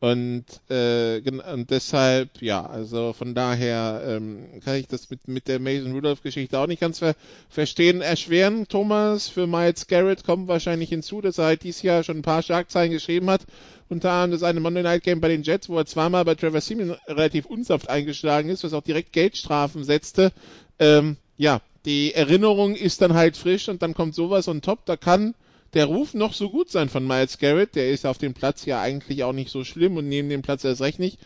Und, 0.00 0.44
äh, 0.70 1.20
und 1.52 1.70
deshalb, 1.70 2.40
ja, 2.40 2.64
also 2.64 3.12
von 3.12 3.34
daher 3.34 4.02
ähm, 4.06 4.60
kann 4.64 4.76
ich 4.76 4.86
das 4.86 5.10
mit, 5.10 5.26
mit 5.26 5.48
der 5.48 5.58
Mason 5.58 5.92
Rudolph-Geschichte 5.92 6.56
auch 6.56 6.68
nicht 6.68 6.80
ganz 6.80 7.00
ver 7.00 7.16
verstehen. 7.48 8.00
Erschweren, 8.00 8.68
Thomas, 8.68 9.28
für 9.28 9.48
Miles 9.48 9.88
Garrett 9.88 10.22
kommt 10.22 10.46
wahrscheinlich 10.46 10.90
hinzu, 10.90 11.20
dass 11.20 11.38
er 11.38 11.46
halt 11.46 11.64
dieses 11.64 11.82
Jahr 11.82 12.04
schon 12.04 12.18
ein 12.18 12.22
paar 12.22 12.42
Schlagzeilen 12.42 12.92
geschrieben 12.92 13.28
hat. 13.28 13.42
Unter 13.88 14.10
anderem 14.10 14.32
das 14.32 14.42
eine 14.42 14.60
Monday 14.60 14.82
Night 14.82 15.02
Game 15.02 15.20
bei 15.20 15.28
den 15.28 15.42
Jets, 15.42 15.68
wo 15.68 15.78
er 15.78 15.86
zweimal 15.86 16.24
bei 16.24 16.34
Trevor 16.34 16.60
Seaman 16.60 16.96
relativ 17.06 17.46
unsaft 17.46 17.88
eingeschlagen 17.88 18.50
ist, 18.50 18.64
was 18.64 18.74
auch 18.74 18.82
direkt 18.82 19.12
Geldstrafen 19.12 19.82
setzte. 19.82 20.32
Ähm, 20.78 21.16
ja, 21.38 21.62
die 21.86 22.12
Erinnerung 22.12 22.74
ist 22.74 23.00
dann 23.00 23.14
halt 23.14 23.36
frisch 23.36 23.68
und 23.68 23.80
dann 23.80 23.94
kommt 23.94 24.14
sowas 24.14 24.48
on 24.48 24.60
top. 24.60 24.84
Da 24.84 24.96
kann 24.96 25.34
der 25.74 25.86
Ruf 25.86 26.14
noch 26.14 26.34
so 26.34 26.50
gut 26.50 26.70
sein 26.70 26.88
von 26.88 27.06
Miles 27.06 27.38
Garrett, 27.38 27.74
der 27.74 27.90
ist 27.90 28.06
auf 28.06 28.18
dem 28.18 28.34
Platz 28.34 28.64
ja 28.66 28.80
eigentlich 28.80 29.24
auch 29.24 29.32
nicht 29.32 29.50
so 29.50 29.64
schlimm 29.64 29.96
und 29.96 30.08
neben 30.08 30.28
dem 30.28 30.42
Platz 30.42 30.64
erst 30.64 30.82
recht 30.82 30.98
nicht. 30.98 31.18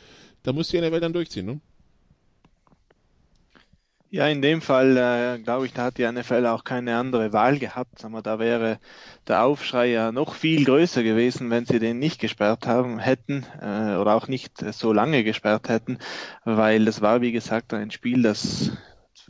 Da 0.43 0.53
muss 0.53 0.69
die 0.69 0.81
NFL 0.81 1.01
dann 1.01 1.13
durchziehen, 1.13 1.47
ne? 1.47 1.61
Ja, 4.15 4.27
in 4.29 4.43
dem 4.43 4.61
Fall 4.61 4.97
äh, 4.99 5.39
glaube 5.43 5.65
ich, 5.65 5.73
da 5.73 5.85
hat 5.85 5.97
die 5.97 6.05
NFL 6.11 6.45
auch 6.47 6.65
keine 6.65 6.99
andere 6.99 7.33
Wahl 7.33 7.59
gehabt. 7.59 7.99
Sag 7.99 8.11
mal, 8.11 8.21
da 8.21 8.39
wäre 8.39 8.79
der 9.27 9.43
Aufschrei 9.43 9.87
ja 9.87 10.13
noch 10.13 10.35
viel 10.35 10.67
größer 10.67 11.03
gewesen, 11.03 11.49
wenn 11.49 11.65
sie 11.65 11.79
den 11.79 11.99
nicht 11.99 12.21
gesperrt 12.21 12.67
haben 12.67 12.99
hätten 12.99 13.47
äh, 13.63 13.97
oder 13.97 14.15
auch 14.15 14.29
nicht 14.29 14.59
so 14.75 14.93
lange 14.93 15.25
gesperrt 15.25 15.71
hätten, 15.71 15.97
weil 16.45 16.85
das 16.85 17.01
war 17.01 17.23
wie 17.23 17.33
gesagt 17.33 17.73
ein 17.73 17.91
Spiel, 17.91 18.23
das 18.23 18.73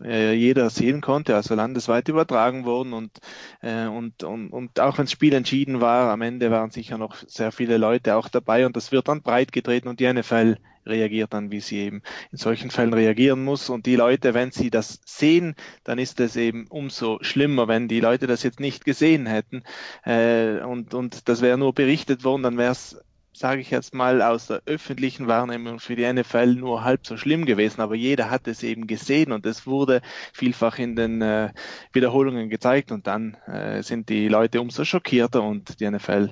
äh, 0.02 0.32
jeder 0.34 0.68
sehen 0.68 1.00
konnte, 1.00 1.36
also 1.36 1.54
landesweit 1.54 2.08
übertragen 2.08 2.64
wurden 2.64 2.92
und, 2.92 3.18
äh, 3.60 3.86
und, 3.86 4.24
und, 4.24 4.50
und 4.50 4.80
auch 4.80 4.98
wenn 4.98 5.04
das 5.04 5.12
Spiel 5.12 5.34
entschieden 5.34 5.80
war, 5.80 6.10
am 6.10 6.22
Ende 6.22 6.50
waren 6.50 6.72
sicher 6.72 6.98
noch 6.98 7.14
sehr 7.28 7.52
viele 7.52 7.76
Leute 7.76 8.16
auch 8.16 8.28
dabei 8.28 8.66
und 8.66 8.74
das 8.76 8.90
wird 8.90 9.06
dann 9.06 9.22
breit 9.22 9.52
getreten 9.52 9.86
und 9.86 10.00
die 10.00 10.12
NFL 10.12 10.56
reagiert 10.86 11.32
dann, 11.32 11.50
wie 11.50 11.60
sie 11.60 11.78
eben 11.78 12.02
in 12.30 12.38
solchen 12.38 12.70
Fällen 12.70 12.94
reagieren 12.94 13.44
muss. 13.44 13.70
Und 13.70 13.86
die 13.86 13.96
Leute, 13.96 14.34
wenn 14.34 14.50
sie 14.50 14.70
das 14.70 15.00
sehen, 15.04 15.54
dann 15.84 15.98
ist 15.98 16.20
es 16.20 16.36
eben 16.36 16.66
umso 16.68 17.18
schlimmer, 17.22 17.68
wenn 17.68 17.88
die 17.88 18.00
Leute 18.00 18.26
das 18.26 18.42
jetzt 18.42 18.60
nicht 18.60 18.84
gesehen 18.84 19.26
hätten. 19.26 19.62
Äh, 20.04 20.60
und, 20.60 20.94
und 20.94 21.28
das 21.28 21.42
wäre 21.42 21.58
nur 21.58 21.72
berichtet 21.72 22.24
worden, 22.24 22.42
dann 22.42 22.58
wäre 22.58 22.72
es 22.72 22.96
sage 23.32 23.60
ich 23.60 23.70
jetzt 23.70 23.94
mal, 23.94 24.20
aus 24.22 24.46
der 24.46 24.62
öffentlichen 24.66 25.26
Wahrnehmung 25.26 25.80
für 25.80 25.96
die 25.96 26.10
NFL 26.10 26.54
nur 26.54 26.84
halb 26.84 27.06
so 27.06 27.16
schlimm 27.16 27.46
gewesen, 27.46 27.80
aber 27.80 27.94
jeder 27.94 28.30
hat 28.30 28.46
es 28.46 28.62
eben 28.62 28.86
gesehen 28.86 29.32
und 29.32 29.46
es 29.46 29.66
wurde 29.66 30.02
vielfach 30.32 30.78
in 30.78 30.96
den 30.96 31.22
äh, 31.22 31.50
Wiederholungen 31.92 32.50
gezeigt. 32.50 32.92
Und 32.92 33.06
dann 33.06 33.34
äh, 33.46 33.82
sind 33.82 34.08
die 34.10 34.28
Leute 34.28 34.60
umso 34.60 34.84
schockierter 34.84 35.42
und 35.42 35.80
die 35.80 35.90
NFL 35.90 36.30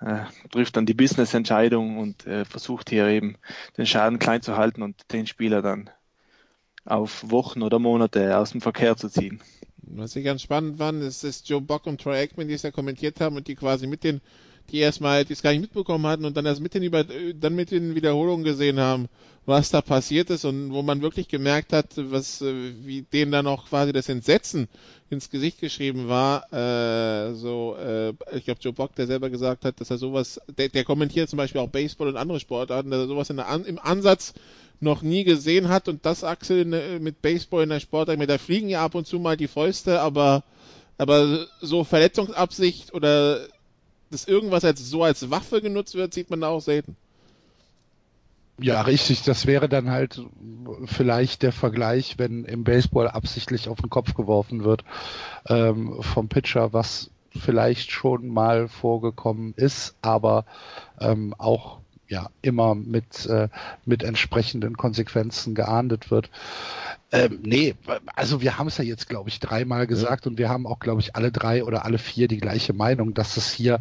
äh, 0.00 0.24
trifft 0.50 0.76
dann 0.76 0.86
die 0.86 0.94
Business-Entscheidung 0.94 1.98
und 1.98 2.26
äh, 2.26 2.44
versucht 2.44 2.90
hier 2.90 3.06
eben 3.08 3.36
den 3.76 3.86
Schaden 3.86 4.18
klein 4.18 4.42
zu 4.42 4.56
halten 4.56 4.82
und 4.82 5.12
den 5.12 5.26
Spieler 5.26 5.62
dann 5.62 5.90
auf 6.84 7.30
Wochen 7.30 7.62
oder 7.62 7.78
Monate 7.78 8.36
aus 8.38 8.52
dem 8.52 8.60
Verkehr 8.60 8.96
zu 8.96 9.08
ziehen. 9.08 9.40
Was 9.88 10.16
ich 10.16 10.24
ganz 10.24 10.42
spannend 10.42 10.78
fand, 10.78 11.02
ist, 11.02 11.24
ist 11.24 11.48
Joe 11.48 11.60
Bock 11.60 11.86
und 11.86 12.00
Troy 12.00 12.16
Aikman, 12.16 12.48
die 12.48 12.54
es 12.54 12.62
ja 12.62 12.70
kommentiert 12.70 13.20
haben 13.20 13.36
und 13.36 13.48
die 13.48 13.54
quasi 13.54 13.86
mit 13.86 14.04
den 14.04 14.20
die 14.70 14.78
erstmal 14.78 15.24
die 15.24 15.32
es 15.32 15.42
gar 15.42 15.50
nicht 15.50 15.60
mitbekommen 15.60 16.06
hatten 16.06 16.24
und 16.24 16.36
dann 16.36 16.46
erst 16.46 16.60
mit 16.60 16.74
den, 16.74 16.82
Über 16.82 17.04
dann 17.04 17.54
mit 17.54 17.70
den 17.70 17.94
Wiederholungen 17.94 18.44
gesehen 18.44 18.80
haben, 18.80 19.08
was 19.46 19.70
da 19.70 19.80
passiert 19.80 20.30
ist 20.30 20.44
und 20.44 20.72
wo 20.72 20.82
man 20.82 21.02
wirklich 21.02 21.28
gemerkt 21.28 21.72
hat, 21.72 21.92
was 21.96 22.42
äh, 22.42 22.72
wie 22.84 23.02
denen 23.02 23.32
dann 23.32 23.46
auch 23.46 23.68
quasi 23.68 23.92
das 23.92 24.08
Entsetzen 24.08 24.68
ins 25.08 25.30
Gesicht 25.30 25.60
geschrieben 25.60 26.08
war. 26.08 26.52
Äh, 26.52 27.34
so, 27.34 27.76
äh, 27.76 28.12
ich 28.36 28.44
glaube 28.44 28.60
Joe 28.60 28.72
Bock, 28.72 28.94
der 28.96 29.06
selber 29.06 29.30
gesagt 29.30 29.64
hat, 29.64 29.80
dass 29.80 29.90
er 29.90 29.98
sowas, 29.98 30.40
der, 30.58 30.68
der 30.68 30.84
kommentiert 30.84 31.30
zum 31.30 31.36
Beispiel 31.36 31.60
auch 31.60 31.68
Baseball 31.68 32.08
und 32.08 32.16
andere 32.16 32.40
Sportarten, 32.40 32.90
dass 32.90 33.00
er 33.00 33.06
sowas 33.06 33.30
in 33.30 33.36
der, 33.36 33.48
im 33.66 33.78
Ansatz 33.78 34.34
noch 34.80 35.02
nie 35.02 35.24
gesehen 35.24 35.68
hat 35.68 35.88
und 35.88 36.04
das 36.04 36.24
Axel 36.24 36.60
in, 36.60 37.02
mit 37.02 37.22
Baseball 37.22 37.62
in 37.62 37.70
der 37.70 37.80
Sportart, 37.80 38.18
mit 38.18 38.28
da 38.28 38.38
fliegen 38.38 38.68
ja 38.68 38.84
ab 38.84 38.94
und 38.94 39.06
zu 39.06 39.18
mal 39.18 39.36
die 39.36 39.48
Fäuste, 39.48 40.00
aber 40.00 40.42
aber 40.98 41.46
so 41.60 41.84
Verletzungsabsicht 41.84 42.94
oder 42.94 43.46
dass 44.10 44.26
irgendwas 44.26 44.64
als 44.64 44.88
so 44.88 45.02
als 45.02 45.30
Waffe 45.30 45.60
genutzt 45.60 45.94
wird, 45.94 46.14
sieht 46.14 46.30
man 46.30 46.40
da 46.40 46.48
auch 46.48 46.60
selten. 46.60 46.96
Ja, 48.58 48.80
richtig. 48.82 49.22
Das 49.22 49.46
wäre 49.46 49.68
dann 49.68 49.90
halt 49.90 50.22
vielleicht 50.86 51.42
der 51.42 51.52
Vergleich, 51.52 52.18
wenn 52.18 52.44
im 52.44 52.64
Baseball 52.64 53.08
absichtlich 53.08 53.68
auf 53.68 53.80
den 53.80 53.90
Kopf 53.90 54.14
geworfen 54.14 54.64
wird 54.64 54.82
ähm, 55.46 56.02
vom 56.02 56.28
Pitcher, 56.28 56.72
was 56.72 57.10
vielleicht 57.38 57.90
schon 57.90 58.28
mal 58.28 58.68
vorgekommen 58.68 59.52
ist, 59.56 59.94
aber 60.00 60.46
ähm, 60.98 61.34
auch 61.36 61.80
ja 62.08 62.30
immer 62.42 62.74
mit 62.74 63.26
äh, 63.26 63.48
mit 63.84 64.02
entsprechenden 64.02 64.76
Konsequenzen 64.76 65.54
geahndet 65.54 66.10
wird. 66.10 66.30
Ähm, 67.12 67.40
nee, 67.44 67.74
also 68.16 68.40
wir 68.40 68.58
haben 68.58 68.66
es 68.66 68.78
ja 68.78 68.84
jetzt, 68.84 69.08
glaube 69.08 69.28
ich, 69.28 69.38
dreimal 69.38 69.86
gesagt 69.86 70.26
und 70.26 70.38
wir 70.38 70.48
haben 70.48 70.66
auch, 70.66 70.80
glaube 70.80 71.00
ich, 71.00 71.14
alle 71.14 71.30
drei 71.30 71.62
oder 71.62 71.84
alle 71.84 71.98
vier 71.98 72.26
die 72.26 72.38
gleiche 72.38 72.72
Meinung, 72.72 73.14
dass 73.14 73.36
es 73.36 73.52
hier 73.52 73.78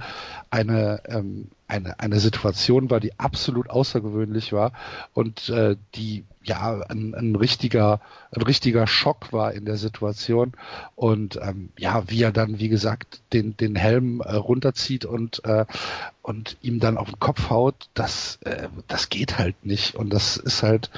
eine, 0.52 1.02
ähm, 1.08 1.48
eine, 1.68 2.00
eine 2.00 2.20
Situation 2.20 2.92
war, 2.92 3.00
die 3.00 3.20
absolut 3.20 3.70
außergewöhnlich 3.70 4.54
war 4.54 4.74
und 5.14 5.50
äh, 5.50 5.76
die 5.96 6.24
ja 6.48 6.82
ein, 6.90 7.14
ein 7.14 7.36
richtiger 7.36 8.02
ein 8.32 8.42
richtiger 8.42 8.88
Schock 8.88 9.34
war 9.34 9.54
in 9.54 9.66
der 9.66 9.78
Situation 9.78 10.54
und 10.96 11.40
ähm, 11.42 11.70
ja 11.78 12.04
wie 12.08 12.24
er 12.24 12.32
dann 12.32 12.60
wie 12.60 12.70
gesagt 12.70 13.22
den 13.34 13.58
den 13.58 13.76
Helm 13.76 14.22
äh, 14.22 14.36
runterzieht 14.36 15.06
und 15.06 15.44
äh, 15.46 15.66
und 16.22 16.58
ihm 16.62 16.80
dann 16.80 16.98
auf 16.98 17.10
den 17.10 17.20
Kopf 17.20 17.50
haut 17.50 17.90
das 17.94 18.40
äh, 18.46 18.70
das 18.88 19.10
geht 19.10 19.38
halt 19.38 19.66
nicht 19.66 19.96
und 19.96 20.12
das 20.12 20.38
ist 20.38 20.64
halt 20.64 20.90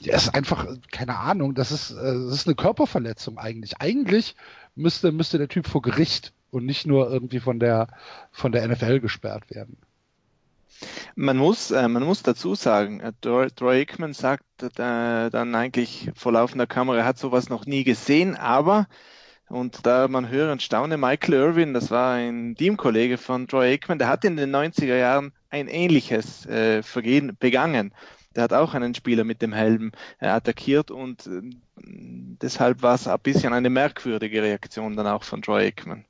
ja, 0.00 0.16
ist 0.16 0.34
einfach, 0.34 0.66
keine 0.92 1.18
Ahnung, 1.18 1.54
das 1.54 1.72
ist, 1.72 1.92
äh, 1.92 1.96
das 2.02 2.34
ist 2.34 2.46
eine 2.46 2.56
Körperverletzung 2.56 3.38
eigentlich. 3.38 3.80
Eigentlich 3.80 4.36
müsste, 4.74 5.12
müsste 5.12 5.38
der 5.38 5.48
Typ 5.48 5.66
vor 5.66 5.82
Gericht 5.82 6.32
und 6.50 6.66
nicht 6.66 6.86
nur 6.86 7.10
irgendwie 7.10 7.40
von 7.40 7.58
der, 7.58 7.88
von 8.30 8.52
der 8.52 8.66
NFL 8.68 9.00
gesperrt 9.00 9.50
werden. 9.50 9.76
Man 11.14 11.36
muss, 11.36 11.70
äh, 11.70 11.88
man 11.88 12.02
muss 12.02 12.22
dazu 12.22 12.54
sagen, 12.54 13.00
äh, 13.00 13.12
Troy 13.20 13.80
Aikman 13.80 14.12
sagt 14.12 14.62
äh, 14.62 15.30
dann 15.30 15.54
eigentlich 15.54 16.10
vor 16.14 16.32
laufender 16.32 16.66
Kamera, 16.66 16.98
er 16.98 17.04
hat 17.04 17.18
sowas 17.18 17.48
noch 17.48 17.66
nie 17.66 17.84
gesehen, 17.84 18.36
aber 18.36 18.88
und 19.48 19.86
da 19.86 20.08
man 20.08 20.28
höre 20.28 20.50
und 20.52 20.62
staune, 20.62 20.96
Michael 20.96 21.34
Irwin, 21.34 21.74
das 21.74 21.90
war 21.90 22.14
ein 22.14 22.54
Teamkollege 22.56 23.18
von 23.18 23.46
Troy 23.46 23.72
Aikman, 23.72 23.98
der 23.98 24.08
hat 24.08 24.24
in 24.24 24.36
den 24.36 24.54
90er 24.54 24.96
Jahren 24.96 25.32
ein 25.50 25.68
ähnliches 25.68 26.46
äh, 26.46 26.82
Vergehen 26.82 27.36
begangen 27.38 27.92
der 28.34 28.42
hat 28.42 28.52
auch 28.52 28.74
einen 28.74 28.94
Spieler 28.94 29.24
mit 29.24 29.42
dem 29.42 29.52
Helm 29.52 29.92
attackiert 30.18 30.90
und 30.90 31.30
deshalb 31.76 32.82
war 32.82 32.94
es 32.94 33.06
ein 33.06 33.20
bisschen 33.20 33.52
eine 33.52 33.70
merkwürdige 33.70 34.42
Reaktion 34.42 34.96
dann 34.96 35.06
auch 35.06 35.22
von 35.22 35.42
Troy 35.42 35.66
Aikman. 35.66 36.04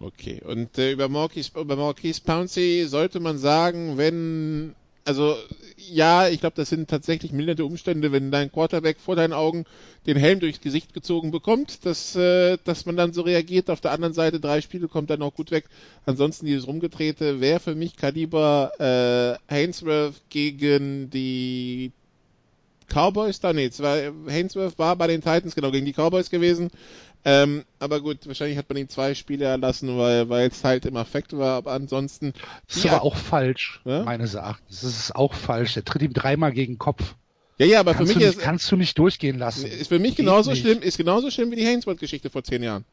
Okay, 0.00 0.40
und 0.44 0.78
äh, 0.78 0.92
über, 0.92 1.08
Marquis, 1.08 1.50
über 1.56 1.74
Marquis 1.74 2.20
Pouncey 2.20 2.86
sollte 2.86 3.18
man 3.18 3.36
sagen, 3.36 3.98
wenn, 3.98 4.76
also 5.04 5.36
ja, 5.76 6.28
ich 6.28 6.38
glaube, 6.38 6.54
das 6.54 6.68
sind 6.68 6.88
tatsächlich 6.88 7.32
mildernde 7.32 7.64
Umstände, 7.64 8.12
wenn 8.12 8.30
dein 8.30 8.52
Quarterback 8.52 8.98
vor 9.00 9.16
deinen 9.16 9.32
Augen 9.32 9.64
den 10.06 10.16
Helm 10.16 10.38
durchs 10.38 10.60
Gesicht 10.60 10.94
gezogen 10.94 11.32
bekommt, 11.32 11.84
dass, 11.84 12.14
äh, 12.14 12.58
dass 12.62 12.86
man 12.86 12.96
dann 12.96 13.12
so 13.12 13.22
reagiert. 13.22 13.70
Auf 13.70 13.80
der 13.80 13.90
anderen 13.90 14.14
Seite 14.14 14.38
drei 14.38 14.60
Spiele 14.60 14.86
kommt 14.86 15.10
dann 15.10 15.22
auch 15.22 15.34
gut 15.34 15.50
weg. 15.50 15.64
Ansonsten 16.06 16.46
dieses 16.46 16.68
Rumgedrehte 16.68 17.40
wäre 17.40 17.58
für 17.58 17.74
mich 17.74 17.96
Kaliber 17.96 18.70
äh, 18.78 19.52
Hainsworth 19.52 20.14
gegen 20.28 21.10
die 21.10 21.90
Cowboys 22.88 23.40
da, 23.40 23.52
nee, 23.52 23.70
zwar 23.70 23.98
Hainsworth 24.28 24.78
war 24.78 24.96
bei 24.96 25.06
den 25.06 25.20
Titans 25.20 25.54
genau 25.54 25.70
gegen 25.70 25.86
die 25.86 25.92
Cowboys 25.92 26.30
gewesen. 26.30 26.70
Ähm, 27.24 27.64
aber 27.78 28.00
gut, 28.00 28.26
wahrscheinlich 28.26 28.56
hat 28.56 28.68
man 28.68 28.78
ihm 28.78 28.88
zwei 28.88 29.14
Spiele 29.14 29.44
erlassen, 29.44 29.98
weil, 29.98 30.28
weil 30.28 30.48
es 30.48 30.64
halt 30.64 30.86
im 30.86 30.96
Affekt 30.96 31.36
war, 31.36 31.56
aber 31.56 31.72
ansonsten. 31.72 32.32
Das 32.66 32.76
ist 32.76 32.84
ja, 32.84 32.92
aber 32.92 33.02
auch 33.02 33.16
falsch, 33.16 33.80
ja? 33.84 34.04
meines 34.04 34.34
Erachtens. 34.34 34.80
Das 34.80 34.90
ist 34.90 35.14
auch 35.14 35.34
falsch. 35.34 35.74
Der 35.74 35.84
tritt 35.84 36.02
ihm 36.02 36.12
dreimal 36.12 36.52
gegen 36.52 36.74
den 36.74 36.78
Kopf. 36.78 37.14
Ja, 37.58 37.66
ja, 37.66 37.80
aber 37.80 37.92
kannst 37.94 38.12
für 38.12 38.18
mich 38.18 38.26
nicht, 38.26 38.36
ist, 38.36 38.42
kannst 38.42 38.70
du 38.70 38.76
nicht 38.76 38.98
durchgehen 38.98 39.38
lassen. 39.38 39.66
Ist 39.66 39.88
für 39.88 39.98
mich 39.98 40.14
genauso 40.14 40.54
schlimm, 40.54 40.80
ist 40.80 40.96
genauso 40.96 41.30
schlimm 41.30 41.50
wie 41.50 41.56
die 41.56 41.66
Hainsworth-Geschichte 41.66 42.30
vor 42.30 42.44
zehn 42.44 42.62
Jahren. 42.62 42.84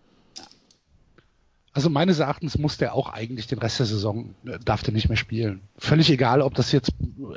Also 1.76 1.90
meines 1.90 2.20
Erachtens 2.20 2.58
muss 2.58 2.78
der 2.78 2.96
auch 2.96 3.10
eigentlich 3.10 3.48
den 3.48 3.60
Rest 3.60 3.80
der 3.80 3.86
Saison, 3.86 4.34
äh, 4.46 4.60
darf 4.64 4.82
der 4.82 4.94
nicht 4.94 5.10
mehr 5.10 5.18
spielen. 5.18 5.60
Völlig 5.78 6.10
egal, 6.10 6.42
ob 6.42 6.54
das 6.54 6.72
jetzt 6.72 6.94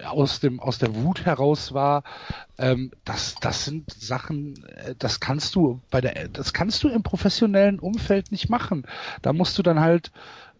aus 0.07 0.39
dem, 0.39 0.61
aus 0.61 0.79
der 0.79 0.95
Wut 0.95 1.27
heraus 1.27 1.75
war. 1.75 2.05
Ähm, 2.57 2.93
das, 3.05 3.35
das 3.41 3.65
sind 3.65 3.91
Sachen, 3.91 4.65
äh, 4.65 4.95
das 4.97 5.19
kannst 5.19 5.57
du 5.57 5.81
bei 5.91 6.01
der, 6.01 6.29
das 6.29 6.53
kannst 6.53 6.85
du 6.85 6.89
im 6.89 7.03
professionellen 7.03 7.81
Umfeld 7.81 8.31
nicht 8.31 8.49
machen. 8.49 8.87
Da 9.23 9.33
musst 9.33 9.59
du 9.59 9.65
dann 9.65 9.81
halt 9.81 10.13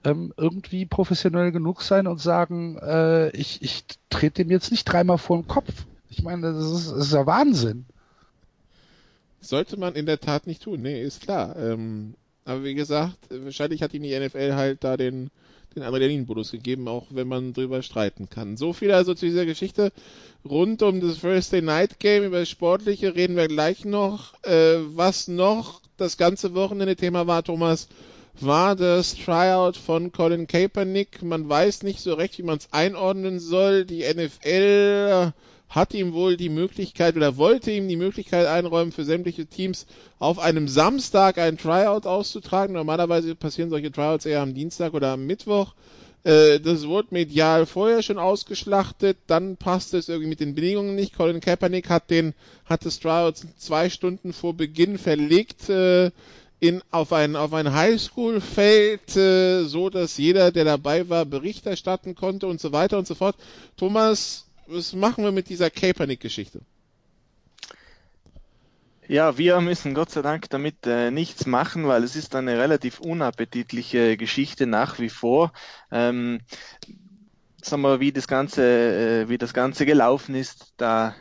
ähm, 0.03 0.35
irgendwie 0.37 0.85
professionell 0.85 1.53
genug 1.53 1.83
sein 1.83 2.09
und 2.09 2.21
sagen, 2.21 2.79
äh, 2.79 3.31
ich, 3.31 3.63
ich 3.63 3.85
trete 4.11 4.43
dem 4.43 4.51
jetzt 4.51 4.73
nicht 4.73 4.87
dreimal 4.87 5.19
vor 5.19 5.39
den 5.39 5.47
Kopf. 5.47 5.87
Ich 6.11 6.25
meine, 6.25 6.53
das 6.53 6.65
ist, 6.65 6.91
das 6.91 7.07
ist 7.07 7.13
ja 7.13 7.27
Wahnsinn. 7.27 7.87
Sollte 9.41 9.77
man 9.77 9.95
in 9.95 10.07
der 10.07 10.19
Tat 10.19 10.49
nicht 10.49 10.65
tun, 10.65 10.83
nee, 10.83 11.01
ist 11.01 11.23
klar. 11.23 11.55
Ähm, 11.57 12.15
aber 12.49 12.65
wie 12.65 12.75
gesagt, 12.75 13.19
wahrscheinlich 13.29 13.83
hat 13.83 13.93
ihm 13.93 14.03
die 14.03 14.19
NFL 14.19 14.55
halt 14.55 14.83
da 14.83 14.97
den, 14.97 15.29
den 15.77 15.83
Adrenalin-Bonus 15.83 16.51
gegeben, 16.53 16.89
auch 16.89 17.07
wenn 17.11 17.29
man 17.29 17.53
drüber 17.53 17.83
streiten 17.83 18.31
kann. 18.31 18.57
So 18.57 18.73
viel 18.73 18.91
also 18.91 19.13
zu 19.13 19.27
dieser 19.27 19.45
Geschichte 19.45 19.93
rund 20.49 20.83
um 20.83 21.03
das 21.03 21.21
Thursday 21.21 21.61
Night 21.61 21.99
Game. 21.99 22.25
Über 22.25 22.41
das 22.41 22.49
Sportliche 22.49 23.15
reden 23.15 23.37
wir 23.37 23.49
gleich 23.49 23.85
noch. 23.85 24.33
Äh, 24.45 24.79
was 24.97 25.29
noch 25.29 25.83
das 25.99 26.17
ganze 26.17 26.55
Wochenende 26.55 26.97
Thema 26.97 27.27
war, 27.27 27.43
Thomas, 27.43 27.89
war 28.41 28.77
das 28.77 29.15
Tryout 29.15 29.77
von 29.77 30.11
Colin 30.11 30.47
Kaepernick. 30.47 31.23
Man 31.23 31.51
weiß 31.51 31.83
nicht 31.83 32.01
so 32.01 32.15
recht, 32.15 32.39
wie 32.39 32.45
man 32.45 32.57
es 32.57 32.73
einordnen 32.73 33.41
soll. 33.41 33.85
Die 33.85 34.05
NFL 34.05 35.35
hat 35.69 35.95
ihm 35.95 36.13
wohl 36.13 36.37
die 36.37 36.49
Möglichkeit 36.49 37.17
oder 37.17 37.37
wollte 37.37 37.71
ihm 37.71 37.89
die 37.89 37.97
Möglichkeit 37.97 38.47
einräumen, 38.47 38.93
für 38.93 39.05
sämtliche 39.05 39.47
Teams 39.47 39.87
auf 40.19 40.39
einem 40.39 40.69
Samstag 40.69 41.39
ein 41.39 41.59
Tryout 41.59 42.07
auszutragen. 42.07 42.75
Normalerweise 42.75 43.35
passieren 43.35 43.71
solche 43.71 43.93
Tryouts 43.93 44.27
eher 44.27 44.41
am 44.41 44.55
Dienstag 44.55 44.95
oder 44.95 45.13
am 45.13 45.27
Mittwoch. 45.27 45.75
Äh, 46.25 46.61
das 46.61 46.87
wurde 46.87 47.09
medial 47.11 47.67
vorher 47.67 48.03
schon 48.03 48.19
ausgeschlachtet, 48.19 49.19
dann 49.27 49.57
passte 49.57 49.99
es 49.99 50.09
irgendwie 50.09 50.31
mit 50.31 50.41
den 50.41 50.55
Bedingungen 50.55 50.95
nicht. 50.95 51.17
Colin 51.17 51.41
Kaepernick 51.41 51.89
hat 51.89 52.11
den, 52.11 52.35
hat 52.65 52.85
das 52.85 52.99
Tryout 52.99 53.37
zwei 53.57 53.89
Stunden 53.91 54.33
vor 54.33 54.55
Beginn 54.55 54.99
verlegt, 54.99 55.69
äh, 55.69 56.11
in, 56.61 56.83
auf 56.91 57.13
ein, 57.13 57.37
auf 57.37 57.53
ein 57.53 57.73
Highschool-Feld, 57.73 59.17
äh, 59.17 59.65
so 59.65 59.91
dass 59.91 60.19
jeder, 60.19 60.51
der 60.51 60.65
dabei 60.65 61.09
war, 61.09 61.25
Bericht 61.25 61.67
erstatten 61.67 62.17
konnte 62.17 62.49
und 62.49 62.61
so 62.61 62.73
weiter 62.73 62.99
und 62.99 63.07
so 63.07 63.15
fort. 63.15 63.37
Thomas, 63.77 64.48
was 64.69 64.93
machen 64.93 65.25
wir 65.25 65.33
mit 65.33 65.49
dieser 65.49 65.71
Kaepernick-Geschichte? 65.71 66.61
Ja, 69.07 69.39
wir 69.39 69.61
müssen 69.63 69.95
Gott 69.95 70.11
sei 70.11 70.21
Dank 70.21 70.51
damit 70.51 70.87
äh, 70.87 71.11
nichts 71.11 71.47
machen, 71.47 71.87
weil 71.87 72.05
es 72.05 72.15
ist 72.15 72.35
eine 72.35 72.59
relativ 72.59 73.01
unappetitliche 73.01 74.19
Geschichte 74.19 74.67
nach 74.67 74.99
wie 74.99 75.09
vor. 75.09 75.53
Ähm, 75.91 76.41
sagen 77.63 77.83
wir, 77.83 78.01
wie 78.01 78.13
das 78.13 78.29
Ganze, 78.29 78.63
äh, 79.25 79.29
wie 79.31 79.39
das 79.39 79.55
Ganze 79.55 79.87
gelaufen 79.87 80.35
ist, 80.35 80.75
da 80.77 81.15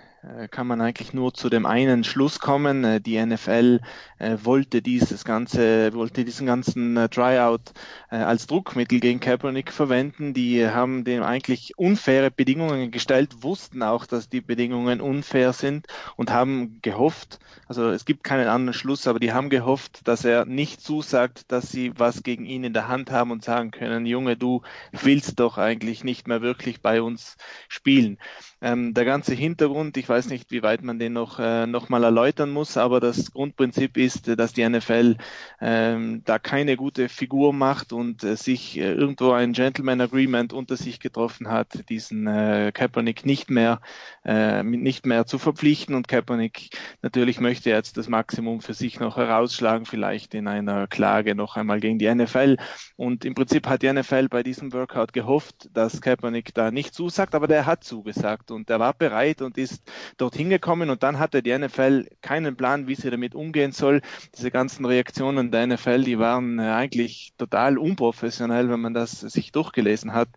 kann 0.50 0.68
man 0.68 0.82
eigentlich 0.82 1.14
nur 1.14 1.34
zu 1.34 1.50
dem 1.50 1.66
einen 1.66 2.04
Schluss 2.04 2.40
kommen. 2.40 2.84
Äh, 2.84 3.02
die 3.02 3.24
NFL 3.24 3.82
äh, 4.20 4.38
wollte 4.44 4.82
dieses 4.82 5.26
ganze, 5.26 5.94
wollte 5.94 6.26
diesen 6.26 6.48
ganzen 6.48 6.96
Tryout 7.12 7.74
als 8.10 8.48
Druckmittel 8.48 9.00
gegen 9.00 9.20
Kaepernick 9.20 9.72
verwenden. 9.72 10.34
Die 10.34 10.66
haben 10.66 11.04
dem 11.04 11.24
eigentlich 11.24 11.78
unfaire 11.78 12.32
Bedingungen 12.32 12.92
gestellt, 12.92 13.44
wussten 13.44 13.84
auch, 13.84 14.06
dass 14.06 14.30
die 14.30 14.42
Bedingungen 14.42 15.02
unfair 15.02 15.54
sind 15.54 15.88
und 16.16 16.32
haben 16.32 16.80
gehofft, 16.82 17.40
also 17.68 17.90
es 17.90 18.06
gibt 18.06 18.24
keinen 18.24 18.48
anderen 18.48 18.74
Schluss, 18.74 19.08
aber 19.08 19.20
die 19.20 19.34
haben 19.34 19.50
gehofft, 19.50 20.08
dass 20.08 20.24
er 20.24 20.46
nicht 20.46 20.82
zusagt, 20.82 21.52
dass 21.52 21.70
sie 21.70 21.92
was 21.98 22.24
gegen 22.24 22.46
ihn 22.46 22.64
in 22.64 22.74
der 22.74 22.88
Hand 22.88 23.12
haben 23.12 23.32
und 23.32 23.44
sagen 23.44 23.72
können, 23.72 24.06
Junge, 24.06 24.38
du 24.38 24.62
willst 24.92 25.40
doch 25.40 25.58
eigentlich 25.58 26.04
nicht 26.04 26.28
mehr 26.28 26.42
wirklich 26.42 26.82
bei 26.82 27.02
uns 27.02 27.36
spielen. 27.68 28.20
Ähm, 28.62 28.94
der 28.94 29.06
ganze 29.06 29.36
Hintergrund, 29.36 29.98
ich 29.98 30.10
weiß 30.10 30.30
nicht, 30.30 30.50
wie 30.52 30.64
weit 30.64 30.82
man 30.82 30.98
den 30.98 31.14
noch, 31.14 31.38
äh, 31.40 31.68
noch 31.68 31.90
mal 31.90 32.04
erläutern 32.04 32.50
muss, 32.50 32.76
aber 32.76 33.00
das 33.00 33.32
Grundprinzip 33.32 33.98
ist, 33.98 34.28
dass 34.40 34.54
die 34.54 34.68
NFL 34.68 35.18
ähm, 35.62 36.24
da 36.26 36.40
keine 36.40 36.76
gute 36.76 37.08
Figur 37.08 37.54
macht 37.54 37.94
und 37.94 38.24
äh, 38.24 38.36
sich 38.36 38.78
äh, 38.78 38.94
irgendwo 38.94 39.32
ein 39.32 39.54
Gentleman 39.54 40.02
Agreement 40.02 40.54
unter 40.54 40.76
sich 40.76 41.00
getroffen 41.00 41.50
hat, 41.50 41.88
diesen 41.90 42.26
äh, 42.26 42.72
Kaepernick 42.74 43.26
nicht 43.26 43.52
mehr, 43.52 43.80
äh, 44.26 44.64
nicht 44.64 45.06
mehr 45.06 45.28
zu 45.28 45.38
verpflichten. 45.38 45.94
Und 45.94 46.08
Kaepernick 46.08 46.70
natürlich 47.04 47.40
möchte 47.40 47.70
jetzt 47.70 47.98
das 47.98 48.10
Maximum 48.10 48.62
für 48.62 48.74
sich 48.74 49.00
noch 49.00 49.18
herausschlagen, 49.18 49.86
vielleicht 49.86 50.34
in 50.34 50.48
einer 50.48 50.88
Klage 50.88 51.36
noch 51.36 51.58
einmal 51.58 51.80
gegen 51.80 52.00
die 52.00 52.14
NFL 52.14 52.58
und 52.96 53.24
im 53.24 53.36
Prinzip 53.36 53.68
hat 53.68 53.84
die 53.84 53.94
NFL 53.94 54.30
bei 54.30 54.42
diesem 54.42 54.74
Workout 54.74 55.14
gehofft, 55.14 55.70
dass 55.74 56.02
Kaepernick 56.02 56.54
da 56.56 56.72
nicht 56.72 56.96
zusagt, 56.96 57.36
aber 57.36 57.48
der 57.48 57.68
hat 57.68 57.84
zugesagt 57.84 58.47
gehabt 58.48 58.52
und 58.52 58.70
er 58.70 58.80
war 58.80 58.94
bereit 58.94 59.42
und 59.42 59.58
ist 59.58 59.84
dorthin 60.18 60.50
gekommen 60.50 60.90
und 60.90 61.04
dann 61.04 61.20
hatte 61.20 61.44
die 61.44 61.58
NFL 61.58 62.08
keinen 62.22 62.56
Plan, 62.56 62.88
wie 62.88 62.96
sie 62.96 63.10
damit 63.10 63.36
umgehen 63.36 63.72
soll. 63.72 64.02
Diese 64.36 64.52
ganzen 64.52 64.86
Reaktionen 64.86 65.52
der 65.52 65.68
NFL, 65.68 66.04
die 66.04 66.20
waren 66.20 66.60
äh, 66.60 66.64
eigentlich 66.64 67.34
total 67.38 67.78
unprofessionell, 67.78 68.70
wenn 68.70 68.80
man 68.80 68.94
das 68.94 69.22
sich 69.22 69.52
durchgelesen 69.52 70.14
hat. 70.14 70.30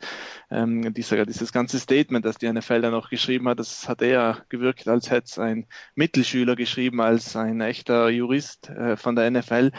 Ähm, 0.51 0.93
dieser, 0.95 1.25
dieses 1.27 1.53
ganze 1.53 1.79
Statement, 1.79 2.25
das 2.25 2.39
die 2.39 2.53
NFL 2.53 2.81
dann 2.83 2.93
noch 2.93 3.11
geschrieben 3.11 3.49
hat, 3.49 3.59
das 3.59 3.89
hat 3.89 4.03
eher 4.03 4.45
gewirkt, 4.49 4.89
als 4.89 5.11
hätte 5.11 5.27
es 5.27 5.39
ein 5.39 5.67
Mittelschüler 5.95 6.57
geschrieben, 6.57 7.01
als 7.01 7.37
ein 7.37 7.61
echter 7.61 8.09
Jurist 8.11 8.69
äh, 8.69 8.97
von 8.97 9.15
der 9.17 9.31
NFL. 9.31 9.71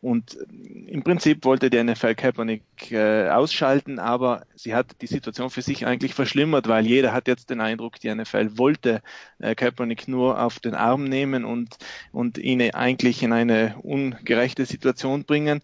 Und 0.00 0.38
im 0.86 1.02
Prinzip 1.02 1.44
wollte 1.44 1.70
die 1.70 1.82
NFL 1.82 2.14
Kaepernick 2.14 2.62
äh, 2.92 3.28
ausschalten, 3.30 3.98
aber 3.98 4.46
sie 4.54 4.74
hat 4.74 5.00
die 5.00 5.08
Situation 5.08 5.50
für 5.50 5.62
sich 5.62 5.86
eigentlich 5.86 6.14
verschlimmert, 6.14 6.68
weil 6.68 6.86
jeder 6.86 7.12
hat 7.12 7.26
jetzt 7.26 7.50
den 7.50 7.60
Eindruck, 7.60 7.98
die 7.98 8.14
NFL 8.14 8.56
wollte 8.58 9.02
äh, 9.40 9.56
Kaepernick 9.56 10.06
nur 10.06 10.40
auf 10.40 10.60
den 10.60 10.74
Arm 10.74 11.04
nehmen 11.04 11.44
und, 11.44 11.78
und 12.12 12.38
ihn 12.38 12.62
eigentlich 12.74 13.24
in 13.24 13.32
eine 13.32 13.76
ungerechte 13.82 14.66
Situation 14.66 15.24
bringen. 15.24 15.62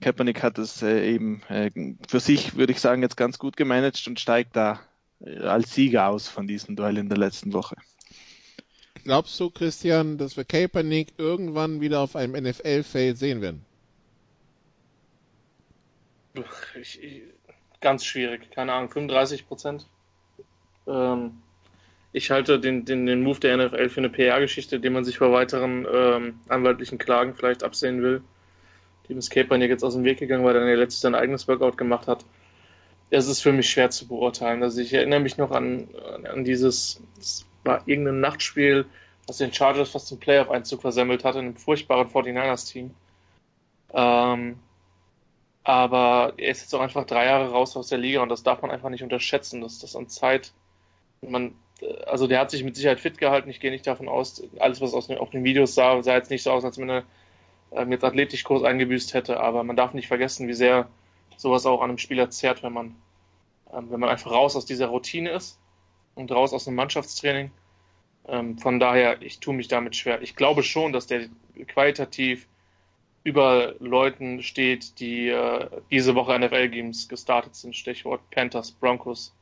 Kaepernick 0.00 0.42
hat 0.42 0.56
das 0.56 0.82
äh, 0.82 1.06
eben 1.12 1.42
äh, 1.48 1.70
für 2.08 2.20
sich, 2.20 2.56
würde 2.56 2.72
ich 2.72 2.80
sagen, 2.80 3.02
jetzt 3.02 3.16
ganz 3.18 3.38
gut 3.38 3.56
gemanagt 3.56 4.06
und 4.06 4.18
steigt 4.18 4.56
da 4.56 4.80
äh, 5.20 5.40
als 5.40 5.74
Sieger 5.74 6.08
aus 6.08 6.26
von 6.28 6.46
diesem 6.46 6.74
Duell 6.74 6.96
in 6.96 7.10
der 7.10 7.18
letzten 7.18 7.52
Woche. 7.52 7.76
Glaubst 9.08 9.40
du, 9.40 9.48
Christian, 9.48 10.18
dass 10.18 10.36
wir 10.36 10.44
Kaepernick 10.44 11.14
irgendwann 11.16 11.80
wieder 11.80 12.00
auf 12.00 12.14
einem 12.14 12.34
NFL-Feld 12.44 13.16
sehen 13.16 13.40
werden? 13.40 13.64
Ich, 16.78 17.02
ich, 17.02 17.22
ganz 17.80 18.04
schwierig, 18.04 18.50
keine 18.50 18.74
Ahnung, 18.74 18.90
35 18.90 19.48
Prozent. 19.48 19.86
Ähm, 20.86 21.38
ich 22.12 22.30
halte 22.30 22.60
den, 22.60 22.84
den, 22.84 23.06
den 23.06 23.22
Move 23.22 23.40
der 23.40 23.56
NFL 23.56 23.88
für 23.88 24.00
eine 24.00 24.10
PR-Geschichte, 24.10 24.78
den 24.78 24.92
man 24.92 25.06
sich 25.06 25.16
vor 25.16 25.32
weiteren 25.32 25.86
ähm, 25.90 26.40
anwaltlichen 26.50 26.98
Klagen 26.98 27.34
vielleicht 27.34 27.64
absehen 27.64 28.02
will. 28.02 28.20
Dem 29.08 29.16
ist 29.16 29.30
Kaepernick 29.30 29.70
jetzt 29.70 29.84
aus 29.84 29.94
dem 29.94 30.04
Weg 30.04 30.18
gegangen, 30.18 30.44
weil 30.44 30.54
er 30.54 30.76
letztes 30.76 31.00
sein 31.00 31.14
eigenes 31.14 31.48
Workout 31.48 31.78
gemacht 31.78 32.08
hat. 32.08 32.26
Es 33.08 33.26
ist 33.26 33.40
für 33.40 33.54
mich 33.54 33.70
schwer 33.70 33.88
zu 33.88 34.06
beurteilen. 34.06 34.62
Also 34.62 34.82
ich 34.82 34.92
erinnere 34.92 35.20
mich 35.20 35.38
noch 35.38 35.50
an, 35.50 35.88
an 36.30 36.44
dieses, 36.44 37.00
war 37.68 37.82
irgendein 37.86 38.20
Nachtspiel, 38.20 38.86
was 39.28 39.36
den 39.36 39.52
Chargers 39.52 39.90
fast 39.90 40.08
zum 40.08 40.18
Playoff-Einzug 40.18 40.80
versemmelt 40.80 41.24
hat 41.24 41.36
in 41.36 41.42
einem 41.42 41.56
furchtbaren 41.56 42.08
49ers-Team. 42.08 42.94
Ähm, 43.92 44.58
aber 45.62 46.32
er 46.38 46.50
ist 46.50 46.62
jetzt 46.62 46.74
auch 46.74 46.80
einfach 46.80 47.04
drei 47.04 47.26
Jahre 47.26 47.50
raus 47.50 47.76
aus 47.76 47.88
der 47.88 47.98
Liga 47.98 48.22
und 48.22 48.30
das 48.30 48.42
darf 48.42 48.62
man 48.62 48.70
einfach 48.70 48.88
nicht 48.88 49.02
unterschätzen, 49.02 49.60
dass 49.60 49.78
das 49.78 49.94
an 49.94 50.08
Zeit, 50.08 50.52
man, 51.20 51.54
also 52.06 52.26
der 52.26 52.40
hat 52.40 52.50
sich 52.50 52.64
mit 52.64 52.74
Sicherheit 52.74 53.00
fit 53.00 53.18
gehalten. 53.18 53.50
Ich 53.50 53.60
gehe 53.60 53.70
nicht 53.70 53.86
davon 53.86 54.08
aus, 54.08 54.42
alles 54.58 54.80
was 54.80 54.94
aus 54.94 55.08
den, 55.08 55.18
auf 55.18 55.30
den 55.30 55.44
Videos 55.44 55.74
sah, 55.74 56.02
sah 56.02 56.14
jetzt 56.14 56.30
nicht 56.30 56.42
so 56.42 56.50
aus, 56.50 56.64
als 56.64 56.78
wenn 56.78 56.88
er 56.88 57.04
ähm, 57.72 57.92
jetzt 57.92 58.04
Athletikkurs 58.04 58.62
eingebüßt 58.62 59.12
hätte. 59.12 59.40
Aber 59.40 59.62
man 59.62 59.76
darf 59.76 59.92
nicht 59.92 60.08
vergessen, 60.08 60.48
wie 60.48 60.54
sehr 60.54 60.88
sowas 61.36 61.66
auch 61.66 61.82
an 61.82 61.90
einem 61.90 61.98
Spieler 61.98 62.30
zerrt, 62.30 62.62
wenn 62.62 62.72
man, 62.72 62.96
ähm, 63.72 63.90
wenn 63.90 64.00
man 64.00 64.08
einfach 64.08 64.30
raus 64.30 64.56
aus 64.56 64.64
dieser 64.64 64.86
Routine 64.86 65.30
ist 65.30 65.58
und 66.18 66.32
raus 66.32 66.52
aus 66.52 66.66
einem 66.66 66.76
Mannschaftstraining. 66.76 67.50
Ähm, 68.26 68.58
von 68.58 68.78
daher, 68.78 69.22
ich 69.22 69.40
tue 69.40 69.54
mich 69.54 69.68
damit 69.68 69.96
schwer. 69.96 70.20
Ich 70.20 70.36
glaube 70.36 70.62
schon, 70.62 70.92
dass 70.92 71.06
der 71.06 71.28
qualitativ 71.66 72.46
über 73.24 73.74
Leuten 73.78 74.42
steht, 74.42 75.00
die 75.00 75.28
äh, 75.28 75.68
diese 75.90 76.14
Woche 76.14 76.38
NFL-Games 76.38 77.08
gestartet 77.08 77.54
sind. 77.54 77.74
Stichwort 77.74 78.20
Panthers, 78.30 78.72
Broncos. 78.72 79.34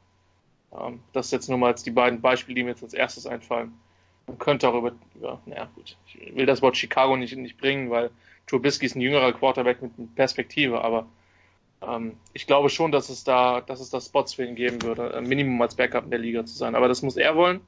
Ähm, 0.72 1.00
das 1.12 1.30
jetzt 1.30 1.48
nur 1.48 1.58
mal 1.58 1.74
die 1.74 1.90
beiden 1.90 2.20
Beispiele, 2.20 2.54
die 2.54 2.62
mir 2.64 2.70
jetzt 2.70 2.82
als 2.82 2.94
erstes 2.94 3.26
einfallen. 3.26 3.72
Man 4.26 4.38
könnte 4.38 4.68
auch 4.68 4.74
über, 4.74 4.92
über 5.14 5.40
naja 5.46 5.68
gut, 5.74 5.96
ich 6.06 6.34
will 6.34 6.46
das 6.46 6.62
Wort 6.62 6.76
Chicago 6.76 7.16
nicht, 7.16 7.36
nicht 7.36 7.58
bringen, 7.58 7.90
weil 7.90 8.10
Trubisky 8.46 8.86
ist 8.86 8.96
ein 8.96 9.00
jüngerer 9.00 9.32
Quarterback 9.32 9.80
mit 9.82 10.14
Perspektive, 10.16 10.82
aber 10.82 11.06
ich 12.32 12.46
glaube 12.46 12.70
schon, 12.70 12.90
dass 12.90 13.10
es 13.10 13.24
da, 13.24 13.60
dass 13.60 13.80
es 13.80 13.90
da 13.90 14.00
Spots 14.00 14.34
für 14.34 14.44
ihn 14.44 14.54
geben 14.54 14.82
würde, 14.82 15.12
äh, 15.12 15.20
Minimum 15.20 15.60
als 15.62 15.74
Backup 15.74 16.04
in 16.04 16.10
der 16.10 16.18
Liga 16.18 16.44
zu 16.44 16.56
sein. 16.56 16.74
Aber 16.74 16.88
das 16.88 17.02
muss 17.02 17.16
er 17.16 17.36
wollen, 17.36 17.60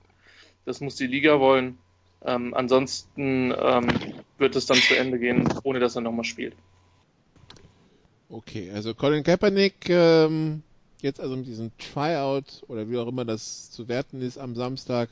das 0.64 0.80
muss 0.80 0.96
die 0.96 1.06
Liga 1.06 1.40
wollen. 1.40 1.78
Ähm, 2.24 2.52
ansonsten 2.54 3.54
ähm, 3.56 3.86
wird 4.38 4.56
es 4.56 4.66
dann 4.66 4.78
zu 4.78 4.96
Ende 4.96 5.18
gehen, 5.18 5.48
ohne 5.62 5.78
dass 5.78 5.94
er 5.94 6.02
nochmal 6.02 6.24
spielt. 6.24 6.56
Okay, 8.28 8.70
also 8.72 8.94
Colin 8.94 9.22
Kaepernick 9.22 9.88
ähm, 9.88 10.62
jetzt 11.00 11.20
also 11.20 11.36
mit 11.36 11.46
diesem 11.46 11.70
Tryout 11.78 12.64
oder 12.66 12.90
wie 12.90 12.98
auch 12.98 13.06
immer 13.06 13.24
das 13.24 13.70
zu 13.70 13.88
werten 13.88 14.20
ist 14.20 14.36
am 14.36 14.54
Samstag 14.54 15.10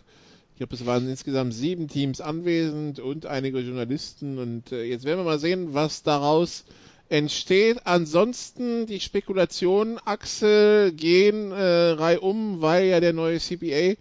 ich 0.57 0.59
glaube, 0.59 0.75
es 0.75 0.87
waren 0.87 1.07
insgesamt 1.07 1.53
sieben 1.53 1.87
Teams 1.87 2.23
anwesend 2.23 2.99
und 2.99 3.27
einige 3.27 3.59
Journalisten. 3.59 4.39
Und 4.39 4.73
äh, 4.73 4.85
jetzt 4.85 5.05
werden 5.05 5.19
wir 5.19 5.25
mal 5.25 5.39
sehen, 5.39 5.75
was 5.75 6.03
daraus 6.03 6.65
entsteht. 7.09 7.81
Ansonsten 7.85 8.87
die 8.87 9.01
Spekulationen, 9.01 9.99
Axel 10.05 10.93
gehen 10.93 11.53
äh, 11.53 11.91
reihum, 11.91 12.61
weil 12.61 12.87
ja 12.87 13.01
der 13.01 13.13
neue 13.13 13.39
CPA 13.39 13.97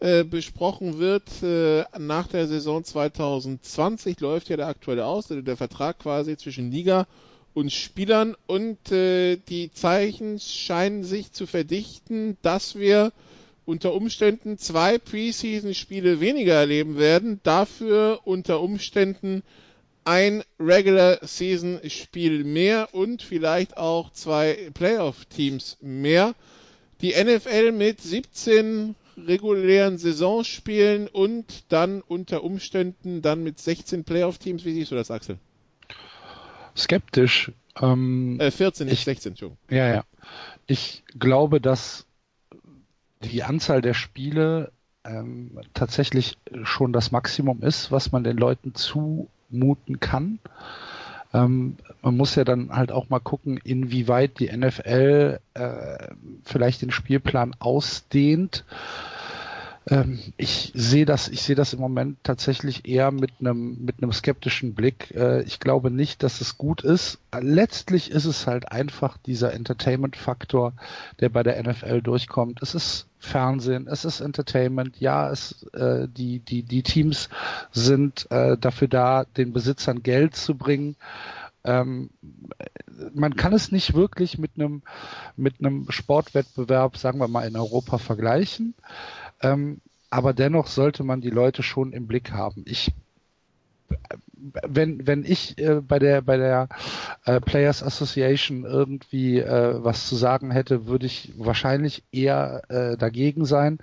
äh, 0.00 0.24
besprochen 0.24 0.98
wird. 0.98 1.24
Äh, 1.42 1.84
nach 1.98 2.28
der 2.28 2.46
Saison 2.46 2.84
2020 2.84 4.20
läuft 4.20 4.48
ja 4.48 4.56
der 4.56 4.68
aktuelle 4.68 5.06
aus, 5.06 5.30
also 5.30 5.42
der 5.42 5.56
Vertrag 5.56 5.98
quasi 5.98 6.36
zwischen 6.36 6.70
Liga 6.70 7.06
und 7.54 7.72
Spielern. 7.72 8.36
Und 8.46 8.92
äh, 8.92 9.36
die 9.36 9.72
Zeichen 9.72 10.38
scheinen 10.38 11.04
sich 11.04 11.32
zu 11.32 11.46
verdichten, 11.46 12.36
dass 12.42 12.76
wir 12.76 13.12
unter 13.64 13.92
Umständen 13.92 14.56
zwei 14.56 14.98
Preseason-Spiele 14.98 16.20
weniger 16.20 16.54
erleben 16.54 16.96
werden, 16.96 17.40
dafür 17.42 18.20
unter 18.24 18.60
Umständen 18.60 19.42
ein 20.08 20.42
Regular 20.58 21.18
Season 21.20 21.80
Spiel 21.86 22.42
mehr 22.42 22.94
und 22.94 23.20
vielleicht 23.20 23.76
auch 23.76 24.10
zwei 24.10 24.70
Playoff 24.72 25.26
Teams 25.26 25.76
mehr. 25.82 26.34
Die 27.02 27.10
NFL 27.12 27.72
mit 27.72 28.00
17 28.00 28.94
regulären 29.18 29.98
Saisonspielen 29.98 31.08
und 31.08 31.70
dann 31.70 32.00
unter 32.00 32.42
Umständen 32.42 33.20
dann 33.20 33.42
mit 33.42 33.58
16 33.58 34.04
Playoff 34.04 34.38
Teams. 34.38 34.64
Wie 34.64 34.72
siehst 34.72 34.92
du 34.92 34.94
das, 34.94 35.10
Axel? 35.10 35.36
Skeptisch. 36.74 37.52
Ähm, 37.78 38.40
äh, 38.40 38.50
14, 38.50 38.86
nicht 38.86 39.00
ich, 39.00 39.04
16, 39.04 39.32
Entschuldigung. 39.32 39.58
Ja, 39.70 39.92
ja. 39.92 40.04
Ich 40.66 41.04
glaube, 41.18 41.60
dass 41.60 42.06
die 43.22 43.42
Anzahl 43.42 43.82
der 43.82 43.94
Spiele 43.94 44.72
ähm, 45.04 45.60
tatsächlich 45.74 46.38
schon 46.62 46.94
das 46.94 47.10
Maximum 47.10 47.62
ist, 47.62 47.92
was 47.92 48.10
man 48.10 48.24
den 48.24 48.38
Leuten 48.38 48.74
zumuten 49.50 50.00
kann. 50.00 50.38
Ähm, 51.34 51.76
man 52.02 52.16
muss 52.16 52.34
ja 52.34 52.44
dann 52.44 52.74
halt 52.74 52.90
auch 52.90 53.10
mal 53.10 53.20
gucken, 53.20 53.58
inwieweit 53.62 54.40
die 54.40 54.54
NFL 54.54 55.40
äh, 55.54 56.08
vielleicht 56.44 56.82
den 56.82 56.90
Spielplan 56.90 57.54
ausdehnt 57.58 58.64
ähm, 59.90 60.18
ich 60.36 60.72
sehe 60.74 61.06
das, 61.06 61.28
ich 61.28 61.42
sehe 61.42 61.56
das 61.56 61.72
im 61.72 61.80
Moment 61.80 62.18
tatsächlich 62.22 62.86
eher 62.86 63.10
mit 63.10 63.32
einem 63.40 63.84
mit 63.84 64.02
einem 64.02 64.12
skeptischen 64.12 64.74
Blick. 64.74 65.14
Äh, 65.14 65.42
ich 65.42 65.60
glaube 65.60 65.90
nicht, 65.90 66.22
dass 66.22 66.40
es 66.40 66.58
gut 66.58 66.82
ist. 66.82 67.18
Letztlich 67.38 68.10
ist 68.10 68.26
es 68.26 68.46
halt 68.46 68.70
einfach 68.70 69.16
dieser 69.16 69.54
Entertainment-Faktor, 69.54 70.74
der 71.20 71.30
bei 71.30 71.42
der 71.42 71.62
NFL 71.62 72.02
durchkommt. 72.02 72.60
Es 72.62 72.74
ist 72.74 73.06
Fernsehen, 73.18 73.88
es 73.88 74.04
ist 74.04 74.20
Entertainment. 74.20 75.00
Ja, 75.00 75.30
es 75.30 75.62
äh, 75.72 76.06
die 76.08 76.40
die 76.40 76.62
die 76.62 76.82
Teams 76.82 77.30
sind 77.72 78.30
äh, 78.30 78.58
dafür 78.58 78.88
da, 78.88 79.24
den 79.24 79.52
Besitzern 79.52 80.02
Geld 80.02 80.36
zu 80.36 80.54
bringen 80.54 80.96
ähm, 81.64 82.10
man 83.14 83.36
kann 83.36 83.52
es 83.52 83.72
nicht 83.72 83.94
wirklich 83.94 84.38
mit 84.38 84.52
einem 84.56 84.82
mit 85.36 85.56
einem 85.58 85.90
Sportwettbewerb, 85.90 86.96
sagen 86.96 87.18
wir 87.18 87.28
mal 87.28 87.46
in 87.46 87.56
Europa 87.56 87.98
vergleichen. 87.98 88.74
Ähm, 89.42 89.80
aber 90.10 90.32
dennoch 90.32 90.66
sollte 90.66 91.04
man 91.04 91.20
die 91.20 91.30
Leute 91.30 91.62
schon 91.62 91.92
im 91.92 92.06
Blick 92.06 92.32
haben. 92.32 92.64
Ich 92.66 92.92
wenn 94.42 95.06
wenn 95.06 95.24
ich 95.24 95.58
äh, 95.58 95.80
bei 95.80 95.98
der 95.98 96.22
bei 96.22 96.36
der 96.36 96.68
äh, 97.24 97.40
Players 97.40 97.82
Association 97.82 98.64
irgendwie 98.64 99.38
äh, 99.38 99.82
was 99.82 100.08
zu 100.08 100.16
sagen 100.16 100.50
hätte, 100.50 100.86
würde 100.86 101.06
ich 101.06 101.32
wahrscheinlich 101.36 102.04
eher 102.12 102.62
äh, 102.68 102.96
dagegen 102.96 103.44
sein. 103.44 103.78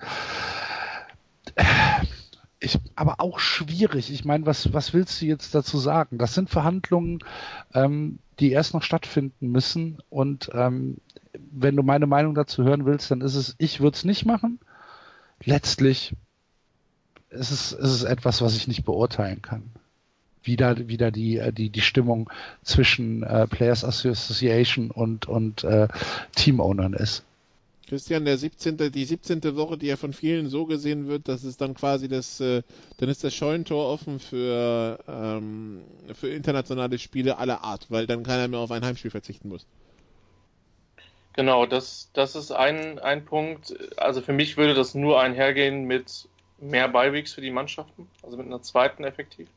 Ich, 2.59 2.79
aber 2.95 3.19
auch 3.19 3.39
schwierig. 3.39 4.11
Ich 4.11 4.25
meine, 4.25 4.45
was 4.45 4.73
was 4.73 4.93
willst 4.93 5.21
du 5.21 5.25
jetzt 5.25 5.53
dazu 5.53 5.77
sagen? 5.77 6.17
Das 6.17 6.33
sind 6.33 6.49
Verhandlungen, 6.49 7.19
ähm, 7.73 8.19
die 8.39 8.51
erst 8.51 8.73
noch 8.73 8.83
stattfinden 8.83 9.49
müssen. 9.49 9.99
Und 10.09 10.49
ähm, 10.53 10.97
wenn 11.51 11.75
du 11.75 11.83
meine 11.83 12.07
Meinung 12.07 12.33
dazu 12.33 12.63
hören 12.63 12.85
willst, 12.85 13.11
dann 13.11 13.21
ist 13.21 13.35
es, 13.35 13.55
ich 13.57 13.81
würde 13.81 13.95
es 13.95 14.05
nicht 14.05 14.25
machen 14.25 14.59
letztlich 15.43 16.13
ist 17.29 17.51
es, 17.51 17.71
ist 17.71 17.91
es 17.91 18.03
etwas, 18.03 18.41
was 18.41 18.55
ich 18.55 18.67
nicht 18.67 18.85
beurteilen 18.85 19.41
kann. 19.41 19.63
Wieder, 20.43 20.87
wieder 20.87 21.11
die, 21.11 21.37
äh, 21.37 21.51
die, 21.51 21.69
die 21.69 21.81
Stimmung 21.81 22.29
zwischen 22.63 23.23
äh, 23.23 23.47
Players 23.47 23.83
Association 23.83 24.91
und, 24.91 25.27
und 25.27 25.63
äh, 25.63 25.87
Teamownern 26.35 26.93
ist. 26.93 27.23
Christian, 27.87 28.25
der 28.25 28.37
17., 28.37 28.91
die 28.91 29.05
17. 29.05 29.55
Woche, 29.55 29.77
die 29.77 29.87
ja 29.87 29.95
von 29.95 30.13
vielen 30.13 30.49
so 30.49 30.65
gesehen 30.65 31.07
wird, 31.07 31.27
dass 31.27 31.43
es 31.43 31.57
dann 31.57 31.75
quasi 31.75 32.07
das, 32.07 32.39
äh, 32.39 32.63
dann 32.97 33.09
ist 33.09 33.23
das 33.23 33.33
Scheunentor 33.33 33.87
offen 33.87 34.19
für, 34.19 34.99
ähm, 35.07 35.81
für 36.13 36.29
internationale 36.29 36.97
Spiele 36.97 37.37
aller 37.37 37.63
Art, 37.63 37.85
weil 37.89 38.07
dann 38.07 38.23
keiner 38.23 38.47
mehr 38.47 38.59
auf 38.59 38.71
ein 38.71 38.83
Heimspiel 38.83 39.11
verzichten 39.11 39.49
muss. 39.49 39.67
Genau, 41.35 41.65
das, 41.65 42.09
das 42.13 42.35
ist 42.35 42.51
ein, 42.51 42.97
ein 42.99 43.25
Punkt. 43.25 43.75
Also 43.97 44.21
für 44.21 44.31
mich 44.31 44.55
würde 44.55 44.73
das 44.73 44.95
nur 44.95 45.19
einhergehen 45.19 45.83
mit 45.83 46.29
mehr 46.59 46.87
Beiwegs 46.87 47.33
für 47.33 47.41
die 47.41 47.51
Mannschaften, 47.51 48.09
also 48.23 48.37
mit 48.37 48.45
einer 48.45 48.61
zweiten 48.61 49.03
effektiv. 49.03 49.49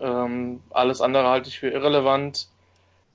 Ähm, 0.00 0.62
alles 0.70 1.00
andere 1.00 1.28
halte 1.28 1.48
ich 1.48 1.58
für 1.58 1.68
irrelevant. 1.68 2.48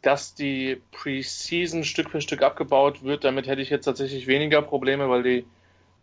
Dass 0.03 0.35
die 0.35 0.79
Preseason 0.91 1.83
Stück 1.83 2.11
für 2.11 2.21
Stück 2.21 2.43
abgebaut 2.43 3.03
wird, 3.03 3.23
damit 3.23 3.47
hätte 3.47 3.61
ich 3.61 3.71
jetzt 3.71 3.85
tatsächlich 3.85 4.27
weniger 4.27 4.61
Probleme, 4.61 5.09
weil 5.09 5.23
die, 5.23 5.45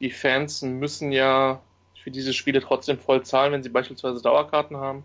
die 0.01 0.11
Fans 0.11 0.63
müssen 0.63 1.13
ja 1.13 1.61
für 2.03 2.11
diese 2.11 2.33
Spiele 2.33 2.61
trotzdem 2.61 2.99
voll 2.99 3.23
zahlen, 3.23 3.53
wenn 3.53 3.63
sie 3.63 3.69
beispielsweise 3.69 4.21
Dauerkarten 4.21 4.79
haben. 4.79 5.05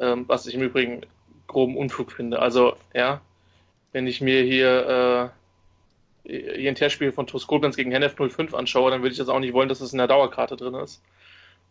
Ähm, 0.00 0.24
was 0.26 0.46
ich 0.46 0.54
im 0.54 0.62
Übrigen 0.62 1.02
groben 1.46 1.76
Unfug 1.76 2.10
finde. 2.10 2.40
Also, 2.40 2.74
ja, 2.92 3.20
wenn 3.92 4.06
ich 4.06 4.20
mir 4.20 4.42
hier 4.42 5.32
äh, 6.32 6.66
INT-Spiel 6.66 7.12
von 7.12 7.26
TuS 7.26 7.46
gegen 7.76 7.92
Hennef 7.92 8.16
05 8.16 8.54
anschaue, 8.54 8.90
dann 8.90 9.02
würde 9.02 9.12
ich 9.12 9.18
das 9.18 9.28
auch 9.28 9.38
nicht 9.38 9.52
wollen, 9.52 9.68
dass 9.68 9.80
es 9.80 9.92
in 9.92 9.98
der 9.98 10.08
Dauerkarte 10.08 10.56
drin 10.56 10.74
ist. 10.74 11.02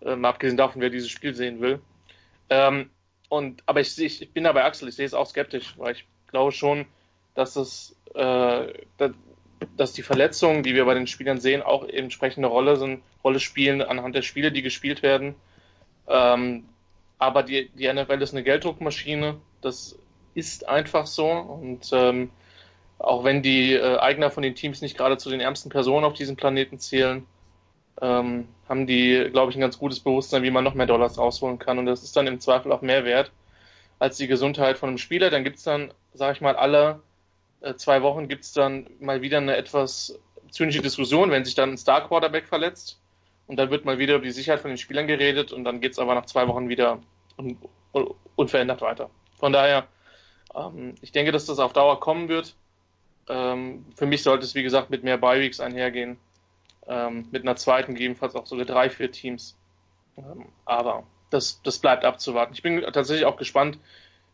Ähm, 0.03 0.25
abgesehen 0.25 0.57
davon, 0.57 0.81
wer 0.81 0.89
dieses 0.89 1.09
Spiel 1.09 1.35
sehen 1.35 1.61
will. 1.61 1.79
Ähm, 2.49 2.89
und, 3.29 3.63
aber 3.65 3.79
ich, 3.79 3.97
ich, 3.97 4.21
ich 4.21 4.31
bin 4.31 4.43
da 4.43 4.53
Axel, 4.53 4.89
ich 4.89 4.95
sehe 4.95 5.05
es 5.05 5.13
auch 5.13 5.27
skeptisch, 5.27 5.75
weil 5.77 5.93
ich 5.95 6.05
glaube 6.27 6.51
schon, 6.51 6.85
dass 7.33 7.55
es, 7.55 7.95
äh, 8.13 8.73
dass 9.77 9.93
die 9.93 10.01
Verletzungen, 10.01 10.63
die 10.63 10.75
wir 10.75 10.85
bei 10.85 10.93
den 10.93 11.07
Spielern 11.07 11.39
sehen, 11.39 11.61
auch 11.61 11.87
entsprechende 11.87 12.47
Rolle 12.47 12.75
sind, 12.75 13.03
Rolle 13.23 13.39
spielen 13.39 13.81
anhand 13.81 14.15
der 14.15 14.21
Spiele, 14.21 14.51
die 14.51 14.61
gespielt 14.61 15.01
werden. 15.01 15.35
Ähm, 16.07 16.65
aber 17.19 17.43
die, 17.43 17.69
die 17.69 17.91
NFL 17.91 18.21
ist 18.21 18.33
eine 18.33 18.43
Gelddruckmaschine, 18.43 19.39
das 19.61 19.97
ist 20.33 20.67
einfach 20.67 21.05
so 21.05 21.29
und 21.29 21.89
ähm, 21.93 22.31
auch 23.01 23.23
wenn 23.23 23.41
die 23.41 23.73
äh, 23.73 23.97
Eigner 23.97 24.29
von 24.29 24.43
den 24.43 24.55
Teams 24.55 24.81
nicht 24.81 24.97
gerade 24.97 25.17
zu 25.17 25.29
den 25.29 25.39
ärmsten 25.39 25.69
Personen 25.69 26.05
auf 26.05 26.13
diesem 26.13 26.35
Planeten 26.35 26.79
zählen, 26.79 27.25
ähm, 28.01 28.47
haben 28.69 28.87
die, 28.87 29.29
glaube 29.31 29.51
ich, 29.51 29.57
ein 29.57 29.61
ganz 29.61 29.77
gutes 29.77 29.99
Bewusstsein, 29.99 30.43
wie 30.43 30.51
man 30.51 30.63
noch 30.63 30.73
mehr 30.73 30.85
Dollars 30.85 31.17
rausholen 31.17 31.59
kann. 31.59 31.79
Und 31.79 31.85
das 31.85 32.03
ist 32.03 32.15
dann 32.15 32.27
im 32.27 32.39
Zweifel 32.39 32.71
auch 32.71 32.81
mehr 32.81 33.05
wert 33.05 33.31
als 33.99 34.17
die 34.17 34.27
Gesundheit 34.27 34.77
von 34.77 34.89
einem 34.89 34.97
Spieler. 34.97 35.29
Dann 35.29 35.43
gibt's 35.43 35.63
dann, 35.63 35.93
sage 36.13 36.33
ich 36.33 36.41
mal, 36.41 36.55
alle 36.55 37.01
äh, 37.61 37.75
zwei 37.75 38.01
Wochen 38.01 38.27
gibt's 38.27 38.53
dann 38.53 38.87
mal 38.99 39.21
wieder 39.21 39.37
eine 39.37 39.55
etwas 39.55 40.19
zynische 40.49 40.81
Diskussion, 40.81 41.31
wenn 41.31 41.45
sich 41.45 41.55
dann 41.55 41.71
ein 41.71 41.77
Star 41.77 42.07
Quarterback 42.07 42.47
verletzt. 42.47 42.99
Und 43.47 43.57
dann 43.57 43.69
wird 43.69 43.85
mal 43.85 43.99
wieder 43.99 44.15
über 44.15 44.25
die 44.25 44.31
Sicherheit 44.31 44.61
von 44.61 44.69
den 44.69 44.77
Spielern 44.77 45.07
geredet 45.07 45.51
und 45.51 45.63
dann 45.63 45.81
geht's 45.81 45.99
aber 45.99 46.15
nach 46.15 46.25
zwei 46.25 46.47
Wochen 46.47 46.69
wieder 46.69 46.99
un 47.37 47.57
un 47.93 48.13
unverändert 48.35 48.81
weiter. 48.81 49.09
Von 49.37 49.51
daher, 49.51 49.87
ähm, 50.55 50.95
ich 51.01 51.11
denke, 51.11 51.31
dass 51.31 51.45
das 51.45 51.59
auf 51.59 51.73
Dauer 51.73 51.99
kommen 51.99 52.29
wird. 52.29 52.55
Ähm, 53.29 53.85
für 53.95 54.05
mich 54.05 54.23
sollte 54.23 54.45
es, 54.45 54.55
wie 54.55 54.63
gesagt, 54.63 54.89
mit 54.89 55.03
mehr 55.03 55.17
Bi-Weeks 55.17 55.59
einhergehen. 55.59 56.17
Ähm, 56.87 57.27
mit 57.31 57.43
einer 57.43 57.55
zweiten, 57.55 57.93
gegebenenfalls 57.93 58.35
auch 58.35 58.45
sogar 58.45 58.65
drei, 58.65 58.89
vier 58.89 59.11
Teams. 59.11 59.55
Ähm, 60.17 60.45
aber 60.65 61.03
das, 61.29 61.61
das 61.63 61.79
bleibt 61.79 62.05
abzuwarten. 62.05 62.53
Ich 62.53 62.61
bin 62.61 62.81
tatsächlich 62.81 63.25
auch 63.25 63.37
gespannt, 63.37 63.79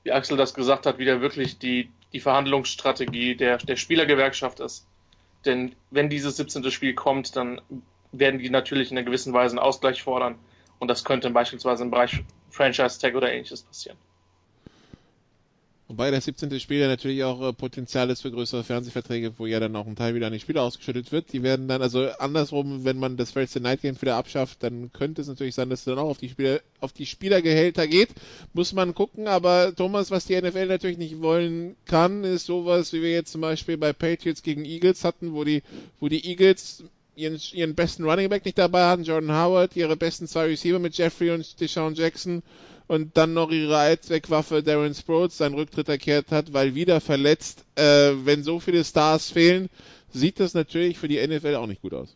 wie 0.03 0.11
Axel 0.11 0.37
das 0.37 0.53
gesagt 0.53 0.85
hat, 0.85 0.97
wie 0.97 1.05
da 1.05 1.21
wirklich 1.21 1.59
die, 1.59 1.91
die 2.13 2.19
Verhandlungsstrategie 2.19 3.35
der, 3.35 3.57
der 3.57 3.75
Spielergewerkschaft 3.75 4.59
ist. 4.59 4.87
Denn 5.45 5.75
wenn 5.91 6.09
dieses 6.09 6.37
17. 6.37 6.71
Spiel 6.71 6.93
kommt, 6.93 7.35
dann 7.35 7.61
werden 8.11 8.39
die 8.39 8.49
natürlich 8.49 8.91
in 8.91 8.97
einer 8.97 9.05
gewissen 9.05 9.33
Weise 9.33 9.53
einen 9.53 9.65
Ausgleich 9.65 10.01
fordern. 10.01 10.39
Und 10.79 10.87
das 10.87 11.03
könnte 11.03 11.29
beispielsweise 11.29 11.83
im 11.83 11.91
Bereich 11.91 12.23
Franchise 12.49 12.99
Tag 12.99 13.15
oder 13.15 13.31
ähnliches 13.31 13.63
passieren. 13.63 13.97
Wobei 15.89 16.11
das 16.11 16.25
17. 16.25 16.59
Spiel 16.59 16.79
ja 16.79 16.87
natürlich 16.87 17.23
auch 17.23 17.41
äh, 17.41 17.53
Potenzial 17.53 18.09
ist 18.09 18.21
für 18.21 18.31
größere 18.31 18.65
Fernsehverträge, 18.65 19.33
wo 19.37 19.45
ja 19.45 19.61
dann 19.61 19.75
auch 19.77 19.87
ein 19.87 19.95
Teil 19.95 20.15
wieder 20.15 20.27
an 20.27 20.33
die 20.33 20.39
Spieler 20.41 20.63
ausgeschüttet 20.63 21.13
wird. 21.13 21.31
Die 21.31 21.43
werden 21.43 21.69
dann, 21.69 21.81
also 21.81 22.09
andersrum, 22.19 22.83
wenn 22.83 22.99
man 22.99 23.15
das 23.15 23.31
Thursday 23.31 23.61
Night 23.61 23.81
Game 23.81 24.01
wieder 24.01 24.17
abschafft, 24.17 24.63
dann 24.63 24.91
könnte 24.91 25.21
es 25.21 25.29
natürlich 25.29 25.55
sein, 25.55 25.69
dass 25.69 25.79
es 25.79 25.85
dann 25.85 25.97
auch 25.97 26.09
auf 26.09 26.17
die 26.17 26.27
Spieler, 26.27 26.59
auf 26.81 26.91
die 26.91 27.05
Spielergehälter 27.05 27.87
geht. 27.87 28.09
Muss 28.53 28.73
man 28.73 28.95
gucken, 28.95 29.29
aber 29.29 29.73
Thomas, 29.73 30.11
was 30.11 30.25
die 30.25 30.39
NFL 30.39 30.67
natürlich 30.67 30.97
nicht 30.97 31.21
wollen 31.21 31.77
kann, 31.85 32.25
ist 32.25 32.47
sowas, 32.47 32.91
wie 32.91 33.01
wir 33.01 33.11
jetzt 33.11 33.31
zum 33.31 33.41
Beispiel 33.41 33.77
bei 33.77 33.93
Patriots 33.93 34.43
gegen 34.43 34.65
Eagles 34.65 35.05
hatten, 35.05 35.33
wo 35.33 35.45
die, 35.45 35.63
wo 36.01 36.09
die 36.09 36.25
Eagles 36.25 36.83
ihren, 37.15 37.39
ihren 37.53 37.75
besten 37.75 38.03
Running 38.03 38.29
Back 38.29 38.43
nicht 38.43 38.57
dabei 38.57 38.87
hatten, 38.87 39.03
Jordan 39.03 39.31
Howard, 39.31 39.75
ihre 39.77 39.95
besten 39.95 40.27
zwei 40.27 40.47
Receiver 40.47 40.79
mit 40.79 40.97
Jeffrey 40.97 41.31
und 41.31 41.61
Deshaun 41.61 41.95
Jackson 41.95 42.43
und 42.87 43.17
dann 43.17 43.33
noch 43.33 43.51
ihre 43.51 43.77
Allzweckwaffe 43.77 44.63
Darren 44.63 44.93
Sproles 44.95 45.37
seinen 45.37 45.55
Rücktritt 45.55 45.89
erklärt 45.89 46.31
hat, 46.31 46.53
weil 46.53 46.75
wieder 46.75 47.01
verletzt. 47.01 47.65
Äh, 47.75 48.13
wenn 48.23 48.43
so 48.43 48.59
viele 48.59 48.83
Stars 48.83 49.29
fehlen, 49.29 49.69
sieht 50.09 50.39
das 50.39 50.53
natürlich 50.53 50.97
für 50.97 51.07
die 51.07 51.25
NFL 51.25 51.55
auch 51.55 51.67
nicht 51.67 51.81
gut 51.81 51.93
aus. 51.93 52.15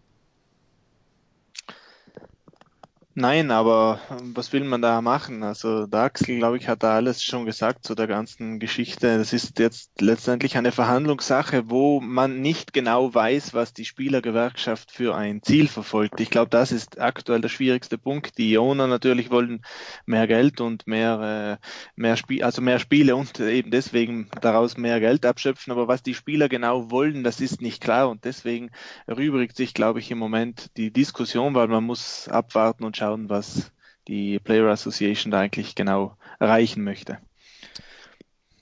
Nein, 3.13 3.51
aber 3.51 3.99
ähm, 4.09 4.31
was 4.37 4.53
will 4.53 4.63
man 4.63 4.81
da 4.81 5.01
machen? 5.01 5.43
Also 5.43 5.85
der 5.85 5.99
Axel, 5.99 6.37
glaube 6.37 6.55
ich, 6.55 6.69
hat 6.69 6.81
da 6.81 6.95
alles 6.95 7.21
schon 7.21 7.45
gesagt 7.45 7.85
zu 7.85 7.93
der 7.93 8.07
ganzen 8.07 8.57
Geschichte. 8.57 9.17
Das 9.17 9.33
ist 9.33 9.59
jetzt 9.59 9.99
letztendlich 9.99 10.55
eine 10.55 10.71
Verhandlungssache, 10.71 11.69
wo 11.69 11.99
man 11.99 12.39
nicht 12.39 12.71
genau 12.71 13.13
weiß, 13.13 13.53
was 13.53 13.73
die 13.73 13.83
Spielergewerkschaft 13.83 14.91
für 14.91 15.13
ein 15.13 15.43
Ziel 15.43 15.67
verfolgt. 15.67 16.21
Ich 16.21 16.29
glaube, 16.29 16.49
das 16.49 16.71
ist 16.71 17.01
aktuell 17.01 17.41
der 17.41 17.49
schwierigste 17.49 17.97
Punkt. 17.97 18.37
Die 18.37 18.57
Owner 18.57 18.87
natürlich 18.87 19.29
wollen 19.29 19.61
mehr 20.05 20.25
Geld 20.25 20.61
und 20.61 20.87
mehr, 20.87 21.59
äh, 21.61 21.67
mehr 21.97 22.15
Spiel, 22.15 22.45
also 22.45 22.61
mehr 22.61 22.79
Spiele 22.79 23.17
und 23.17 23.37
eben 23.41 23.71
deswegen 23.71 24.29
daraus 24.39 24.77
mehr 24.77 25.01
Geld 25.01 25.25
abschöpfen. 25.25 25.73
Aber 25.73 25.89
was 25.89 26.01
die 26.01 26.13
Spieler 26.13 26.47
genau 26.47 26.91
wollen, 26.91 27.25
das 27.25 27.41
ist 27.41 27.61
nicht 27.61 27.83
klar 27.83 28.09
und 28.09 28.23
deswegen 28.23 28.71
erübrigt 29.05 29.57
sich, 29.57 29.73
glaube 29.73 29.99
ich, 29.99 30.11
im 30.11 30.17
Moment 30.17 30.71
die 30.77 30.91
Diskussion, 30.93 31.55
weil 31.55 31.67
man 31.67 31.83
muss 31.83 32.29
abwarten 32.29 32.85
und 32.85 33.00
schauen, 33.01 33.29
was 33.29 33.71
die 34.07 34.39
Player 34.39 34.67
Association 34.67 35.31
da 35.31 35.39
eigentlich 35.39 35.75
genau 35.75 36.15
erreichen 36.39 36.83
möchte. 36.83 37.17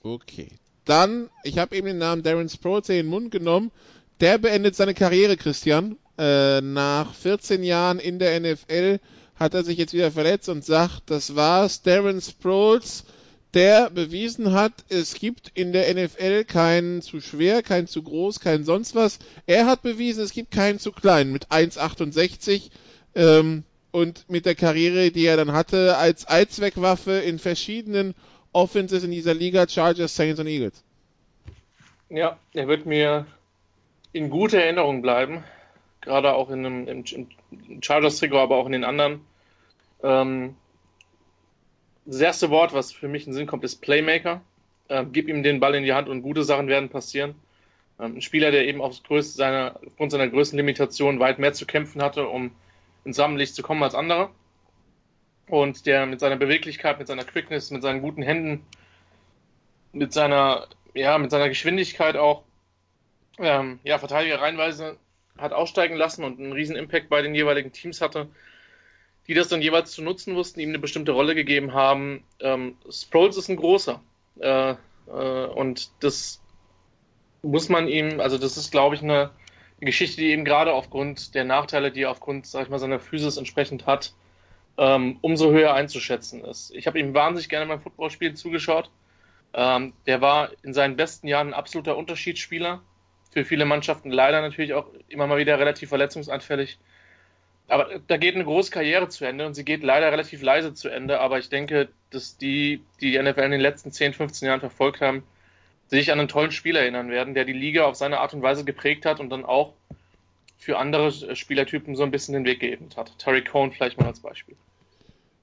Okay. 0.01 0.47
Dann, 0.85 1.29
ich 1.43 1.59
habe 1.59 1.75
eben 1.75 1.87
den 1.87 1.97
Namen 1.97 2.23
Darren 2.23 2.49
Sproles 2.49 2.89
in 2.89 2.95
den 2.95 3.07
Mund 3.07 3.31
genommen. 3.31 3.71
Der 4.21 4.37
beendet 4.37 4.75
seine 4.75 4.93
Karriere, 4.93 5.37
Christian. 5.37 5.97
Äh, 6.17 6.61
nach 6.61 7.13
14 7.13 7.63
Jahren 7.63 7.99
in 7.99 8.19
der 8.19 8.39
NFL 8.39 8.99
hat 9.35 9.53
er 9.53 9.63
sich 9.63 9.77
jetzt 9.77 9.93
wieder 9.93 10.11
verletzt 10.11 10.49
und 10.49 10.65
sagt, 10.65 11.03
das 11.07 11.35
war's. 11.35 11.81
Darren 11.81 12.21
Sproles, 12.21 13.05
der 13.53 13.89
bewiesen 13.89 14.53
hat, 14.53 14.73
es 14.89 15.15
gibt 15.15 15.51
in 15.53 15.73
der 15.73 15.93
NFL 15.93 16.45
keinen 16.45 17.01
zu 17.01 17.21
schwer, 17.21 17.61
keinen 17.61 17.87
zu 17.87 18.03
groß, 18.03 18.39
keinen 18.39 18.65
sonst 18.65 18.95
was. 18.95 19.19
Er 19.47 19.65
hat 19.65 19.81
bewiesen, 19.81 20.23
es 20.23 20.33
gibt 20.33 20.51
keinen 20.51 20.79
zu 20.79 20.91
klein 20.91 21.31
mit 21.31 21.47
1,68. 21.47 22.69
Ähm, 23.15 23.63
und 23.91 24.29
mit 24.29 24.45
der 24.45 24.55
Karriere, 24.55 25.11
die 25.11 25.25
er 25.25 25.37
dann 25.37 25.53
hatte, 25.53 25.97
als 25.97 26.25
Allzweckwaffe 26.25 27.13
in 27.13 27.39
verschiedenen 27.39 28.15
Offenses 28.51 29.03
in 29.03 29.11
dieser 29.11 29.33
Liga, 29.33 29.67
Chargers, 29.67 30.15
Saints 30.15 30.39
und 30.39 30.47
Eagles. 30.47 30.83
Ja, 32.09 32.39
er 32.53 32.67
wird 32.67 32.85
mir 32.85 33.27
in 34.11 34.29
guter 34.29 34.59
Erinnerung 34.59 35.01
bleiben, 35.01 35.43
gerade 36.01 36.33
auch 36.33 36.49
in 36.49 36.65
einem 36.65 36.87
im, 36.87 37.03
Chargers-Trikot, 37.81 38.37
aber 38.37 38.57
auch 38.57 38.65
in 38.65 38.71
den 38.71 38.83
anderen. 38.83 39.21
Ähm, 40.03 40.55
das 42.05 42.21
erste 42.21 42.49
Wort, 42.49 42.73
was 42.73 42.91
für 42.91 43.07
mich 43.07 43.25
in 43.25 43.31
den 43.31 43.35
Sinn 43.35 43.47
kommt, 43.47 43.63
ist 43.63 43.81
Playmaker. 43.81 44.41
Ähm, 44.89 45.11
gib 45.11 45.27
ihm 45.27 45.43
den 45.43 45.59
Ball 45.59 45.75
in 45.75 45.83
die 45.83 45.93
Hand 45.93 46.09
und 46.09 46.23
gute 46.23 46.43
Sachen 46.43 46.67
werden 46.67 46.89
passieren. 46.89 47.35
Ähm, 47.99 48.15
ein 48.15 48.21
Spieler, 48.21 48.49
der 48.49 48.67
eben 48.67 48.81
aufs 48.81 49.03
größte 49.03 49.37
seiner, 49.37 49.79
aufgrund 49.85 50.11
seiner 50.11 50.27
größten 50.27 50.57
Limitation 50.57 51.19
weit 51.19 51.37
mehr 51.37 51.53
zu 51.53 51.67
kämpfen 51.67 52.01
hatte, 52.01 52.27
um 52.27 52.51
ins 53.09 53.19
Rampenlicht 53.19 53.55
zu 53.55 53.61
kommen 53.61 53.83
als 53.83 53.95
andere. 53.95 54.29
Und 55.47 55.85
der 55.85 56.05
mit 56.05 56.19
seiner 56.19 56.37
Beweglichkeit, 56.37 56.99
mit 56.99 57.07
seiner 57.07 57.23
Quickness, 57.23 57.71
mit 57.71 57.81
seinen 57.81 58.01
guten 58.01 58.21
Händen, 58.21 58.65
mit 59.91 60.13
seiner, 60.13 60.67
ja, 60.93 61.17
mit 61.17 61.31
seiner 61.31 61.49
Geschwindigkeit 61.49 62.15
auch, 62.15 62.43
ähm, 63.39 63.79
ja, 63.83 63.97
Verteidiger 63.97 64.41
reinweise 64.41 64.97
hat 65.37 65.53
aussteigen 65.53 65.95
lassen 65.95 66.23
und 66.23 66.39
einen 66.39 66.51
riesen 66.51 66.75
Impact 66.75 67.09
bei 67.09 67.21
den 67.21 67.33
jeweiligen 67.33 67.71
Teams 67.71 68.01
hatte, 68.01 68.27
die 69.27 69.33
das 69.33 69.47
dann 69.47 69.61
jeweils 69.61 69.91
zu 69.91 70.03
nutzen 70.03 70.35
wussten, 70.35 70.59
ihm 70.59 70.69
eine 70.69 70.79
bestimmte 70.79 71.13
Rolle 71.13 71.33
gegeben 71.33 71.73
haben. 71.73 72.23
Ähm, 72.41 72.75
Sproles 72.89 73.37
ist 73.37 73.49
ein 73.49 73.55
großer. 73.55 74.01
Äh, 74.39 74.75
äh, 75.07 75.45
und 75.45 75.89
das 76.01 76.41
muss 77.41 77.69
man 77.69 77.87
ihm, 77.87 78.19
also 78.19 78.37
das 78.37 78.57
ist, 78.57 78.71
glaube 78.71 78.95
ich, 78.95 79.01
eine, 79.01 79.31
Geschichte, 79.85 80.17
die 80.21 80.31
eben 80.31 80.45
gerade 80.45 80.73
aufgrund 80.73 81.35
der 81.35 81.45
Nachteile, 81.45 81.91
die 81.91 82.03
er 82.03 82.11
aufgrund, 82.11 82.45
sag 82.47 82.63
ich 82.63 82.69
mal, 82.69 82.79
seiner 82.79 82.99
Physis 82.99 83.37
entsprechend 83.37 83.85
hat, 83.85 84.13
ähm, 84.77 85.17
umso 85.21 85.51
höher 85.51 85.73
einzuschätzen 85.73 86.43
ist. 86.43 86.73
Ich 86.75 86.87
habe 86.87 86.99
ihm 86.99 87.13
wahnsinnig 87.13 87.49
gerne 87.49 87.65
beim 87.65 87.81
Footballspielen 87.81 88.35
zugeschaut. 88.35 88.89
Ähm, 89.53 89.93
der 90.05 90.21
war 90.21 90.51
in 90.63 90.73
seinen 90.73 90.95
besten 90.95 91.27
Jahren 91.27 91.49
ein 91.49 91.53
absoluter 91.53 91.97
Unterschiedsspieler. 91.97 92.81
Für 93.31 93.45
viele 93.45 93.65
Mannschaften 93.65 94.11
leider 94.11 94.41
natürlich 94.41 94.73
auch 94.73 94.87
immer 95.07 95.27
mal 95.27 95.37
wieder 95.37 95.59
relativ 95.59 95.89
verletzungsanfällig. 95.89 96.79
Aber 97.67 97.99
da 98.07 98.17
geht 98.17 98.35
eine 98.35 98.45
große 98.45 98.71
Karriere 98.71 99.09
zu 99.09 99.25
Ende 99.25 99.45
und 99.45 99.53
sie 99.53 99.63
geht 99.63 99.83
leider 99.83 100.11
relativ 100.11 100.41
leise 100.41 100.73
zu 100.73 100.89
Ende. 100.89 101.19
Aber 101.19 101.37
ich 101.37 101.49
denke, 101.49 101.89
dass 102.09 102.37
die, 102.37 102.81
die 102.99 103.11
die 103.11 103.21
NFL 103.21 103.41
in 103.41 103.51
den 103.51 103.61
letzten 103.61 103.91
10, 103.91 104.13
15 104.13 104.47
Jahren 104.47 104.59
verfolgt 104.59 105.01
haben, 105.01 105.23
sich 105.89 106.11
an 106.11 106.19
einen 106.19 106.27
tollen 106.27 106.51
Spieler 106.51 106.81
erinnern 106.81 107.09
werden, 107.09 107.33
der 107.33 107.45
die 107.45 107.53
Liga 107.53 107.85
auf 107.85 107.95
seine 107.95 108.19
Art 108.19 108.33
und 108.33 108.41
Weise 108.41 108.63
geprägt 108.63 109.05
hat 109.05 109.19
und 109.19 109.29
dann 109.29 109.45
auch 109.45 109.73
für 110.57 110.77
andere 110.77 111.35
Spielertypen 111.35 111.95
so 111.95 112.03
ein 112.03 112.11
bisschen 112.11 112.33
den 112.33 112.45
Weg 112.45 112.59
geebnet 112.59 112.97
hat. 112.97 113.17
Terry 113.17 113.43
Cohn 113.43 113.71
vielleicht 113.71 113.99
mal 113.99 114.07
als 114.07 114.19
Beispiel. 114.19 114.55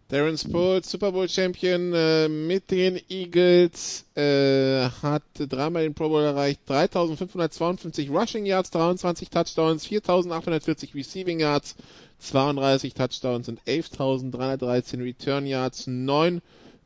Darren 0.09 0.39
Sproles, 0.39 0.89
Super 0.89 1.11
Bowl 1.11 1.29
Champion 1.29 1.93
äh, 1.93 2.29
mit 2.29 2.71
den 2.71 3.01
Eagles, 3.09 4.05
äh, 4.15 4.89
hat 5.03 5.25
dreimal 5.37 5.83
den 5.83 5.95
Pro 5.95 6.09
Bowl 6.09 6.23
erreicht, 6.23 6.61
3552 6.69 8.11
Rushing 8.11 8.47
Yards, 8.47 8.71
23 8.71 9.31
Touchdowns, 9.31 9.85
4840 9.85 10.95
Receiving 10.95 11.41
Yards, 11.41 11.75
32 12.21 12.95
Touchdowns 12.95 13.49
und 13.49 13.61
11.313 13.63 15.03
Return 15.03 15.45
Yards, 15.45 15.89
9 15.89 16.41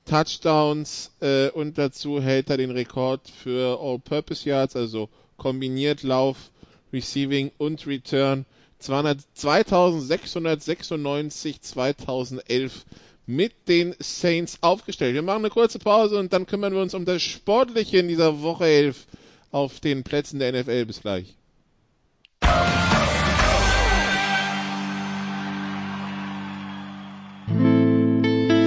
Touchdowns 0.05 1.11
äh, 1.21 1.49
und 1.51 1.79
dazu 1.79 2.21
hält 2.21 2.51
er 2.51 2.57
den 2.57 2.71
Rekord 2.71 3.29
für 3.29 3.81
All-Purpose 3.81 4.49
Yards, 4.49 4.77
also 4.77 5.09
kombiniert 5.37 6.03
Lauf, 6.03 6.51
Receiving 6.93 7.53
und 7.59 7.87
Return. 7.87 8.45
2696 8.81 11.61
2011 11.61 12.87
mit 13.27 13.53
den 13.69 13.95
Saints 13.99 14.59
aufgestellt. 14.63 15.13
Wir 15.15 15.21
machen 15.23 15.45
eine 15.45 15.51
kurze 15.51 15.79
Pause 15.79 16.19
und 16.19 16.33
dann 16.33 16.47
kümmern 16.47 16.73
wir 16.73 16.81
uns 16.81 16.95
um 16.95 17.05
das 17.05 17.23
Sportliche 17.23 17.99
in 17.99 18.09
dieser 18.09 18.41
Woche 18.43 18.65
11 18.65 19.07
auf 19.53 19.81
den 19.81 20.03
Plätzen 20.03 20.39
der 20.39 20.53
NFL. 20.53 20.87
Bis 20.87 21.03
gleich. 21.03 21.37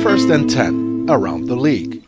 First 0.04 0.30
and 0.30 0.52
Ten 0.52 0.93
around 1.10 1.48
the 1.48 1.56
league. 1.56 2.04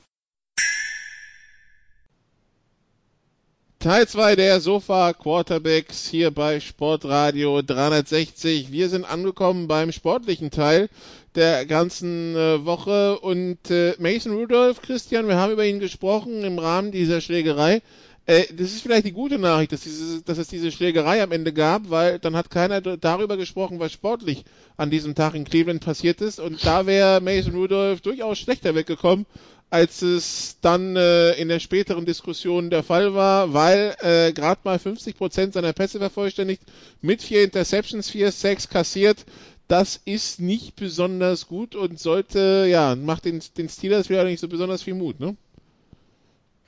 Teil 3.79 4.07
2 4.07 4.35
der 4.35 4.61
Sofa 4.61 5.13
Quarterbacks 5.13 6.07
hier 6.07 6.31
bei 6.31 6.59
Sportradio 6.59 7.61
360. 7.61 8.71
Wir 8.71 8.89
sind 8.89 9.05
angekommen 9.05 9.67
beim 9.67 9.91
sportlichen 9.91 10.49
Teil 10.49 10.89
der 11.35 11.67
ganzen 11.67 12.35
äh, 12.35 12.65
Woche 12.65 13.19
und 13.19 13.69
äh, 13.69 13.93
Mason 13.99 14.33
Rudolph, 14.33 14.81
Christian, 14.81 15.27
wir 15.27 15.35
haben 15.35 15.53
über 15.53 15.65
ihn 15.65 15.79
gesprochen 15.79 16.43
im 16.43 16.57
Rahmen 16.57 16.91
dieser 16.91 17.21
Schlägerei. 17.21 17.81
Äh, 18.27 18.45
das 18.53 18.71
ist 18.71 18.81
vielleicht 18.81 19.05
die 19.05 19.11
gute 19.11 19.37
Nachricht, 19.37 19.71
dass, 19.71 19.81
diese, 19.81 20.21
dass 20.23 20.37
es 20.37 20.47
diese 20.47 20.71
Schlägerei 20.71 21.21
am 21.21 21.31
Ende 21.31 21.53
gab, 21.53 21.89
weil 21.89 22.17
dann 22.19 22.35
hat 22.35 22.49
keiner 22.49 22.81
darüber 22.81 23.37
gesprochen, 23.37 23.79
was 23.79 23.91
sportlich 23.91 24.45
an 24.77 24.89
diesem 24.89 25.13
Tag 25.13 25.35
in 25.35 25.45
Cleveland 25.45 25.83
passiert 25.83 26.21
ist. 26.21 26.39
Und 26.39 26.65
da 26.65 26.85
wäre 26.87 27.21
Mason 27.21 27.55
Rudolph 27.55 28.01
durchaus 28.01 28.39
schlechter 28.39 28.73
weggekommen, 28.73 29.27
als 29.69 30.01
es 30.01 30.57
dann 30.61 30.95
äh, 30.95 31.33
in 31.33 31.49
der 31.49 31.59
späteren 31.59 32.05
Diskussion 32.05 32.69
der 32.71 32.83
Fall 32.83 33.13
war, 33.13 33.53
weil 33.53 33.95
äh, 33.99 34.33
gerade 34.33 34.61
mal 34.63 34.79
50 34.79 35.17
Prozent 35.17 35.53
seiner 35.53 35.73
Pässe 35.73 35.99
vervollständigt, 35.99 36.63
mit 37.01 37.21
vier 37.21 37.43
Interceptions, 37.43 38.09
vier 38.09 38.31
Sacks 38.31 38.69
kassiert. 38.69 39.25
Das 39.67 39.99
ist 40.05 40.39
nicht 40.39 40.75
besonders 40.75 41.47
gut 41.47 41.75
und 41.75 41.99
sollte, 41.99 42.67
ja, 42.69 42.95
macht 42.95 43.25
den, 43.25 43.41
den 43.57 43.69
Steelers 43.69 44.09
wieder 44.09 44.23
nicht 44.23 44.39
so 44.39 44.47
besonders 44.47 44.83
viel 44.83 44.93
Mut, 44.93 45.19
ne? 45.19 45.35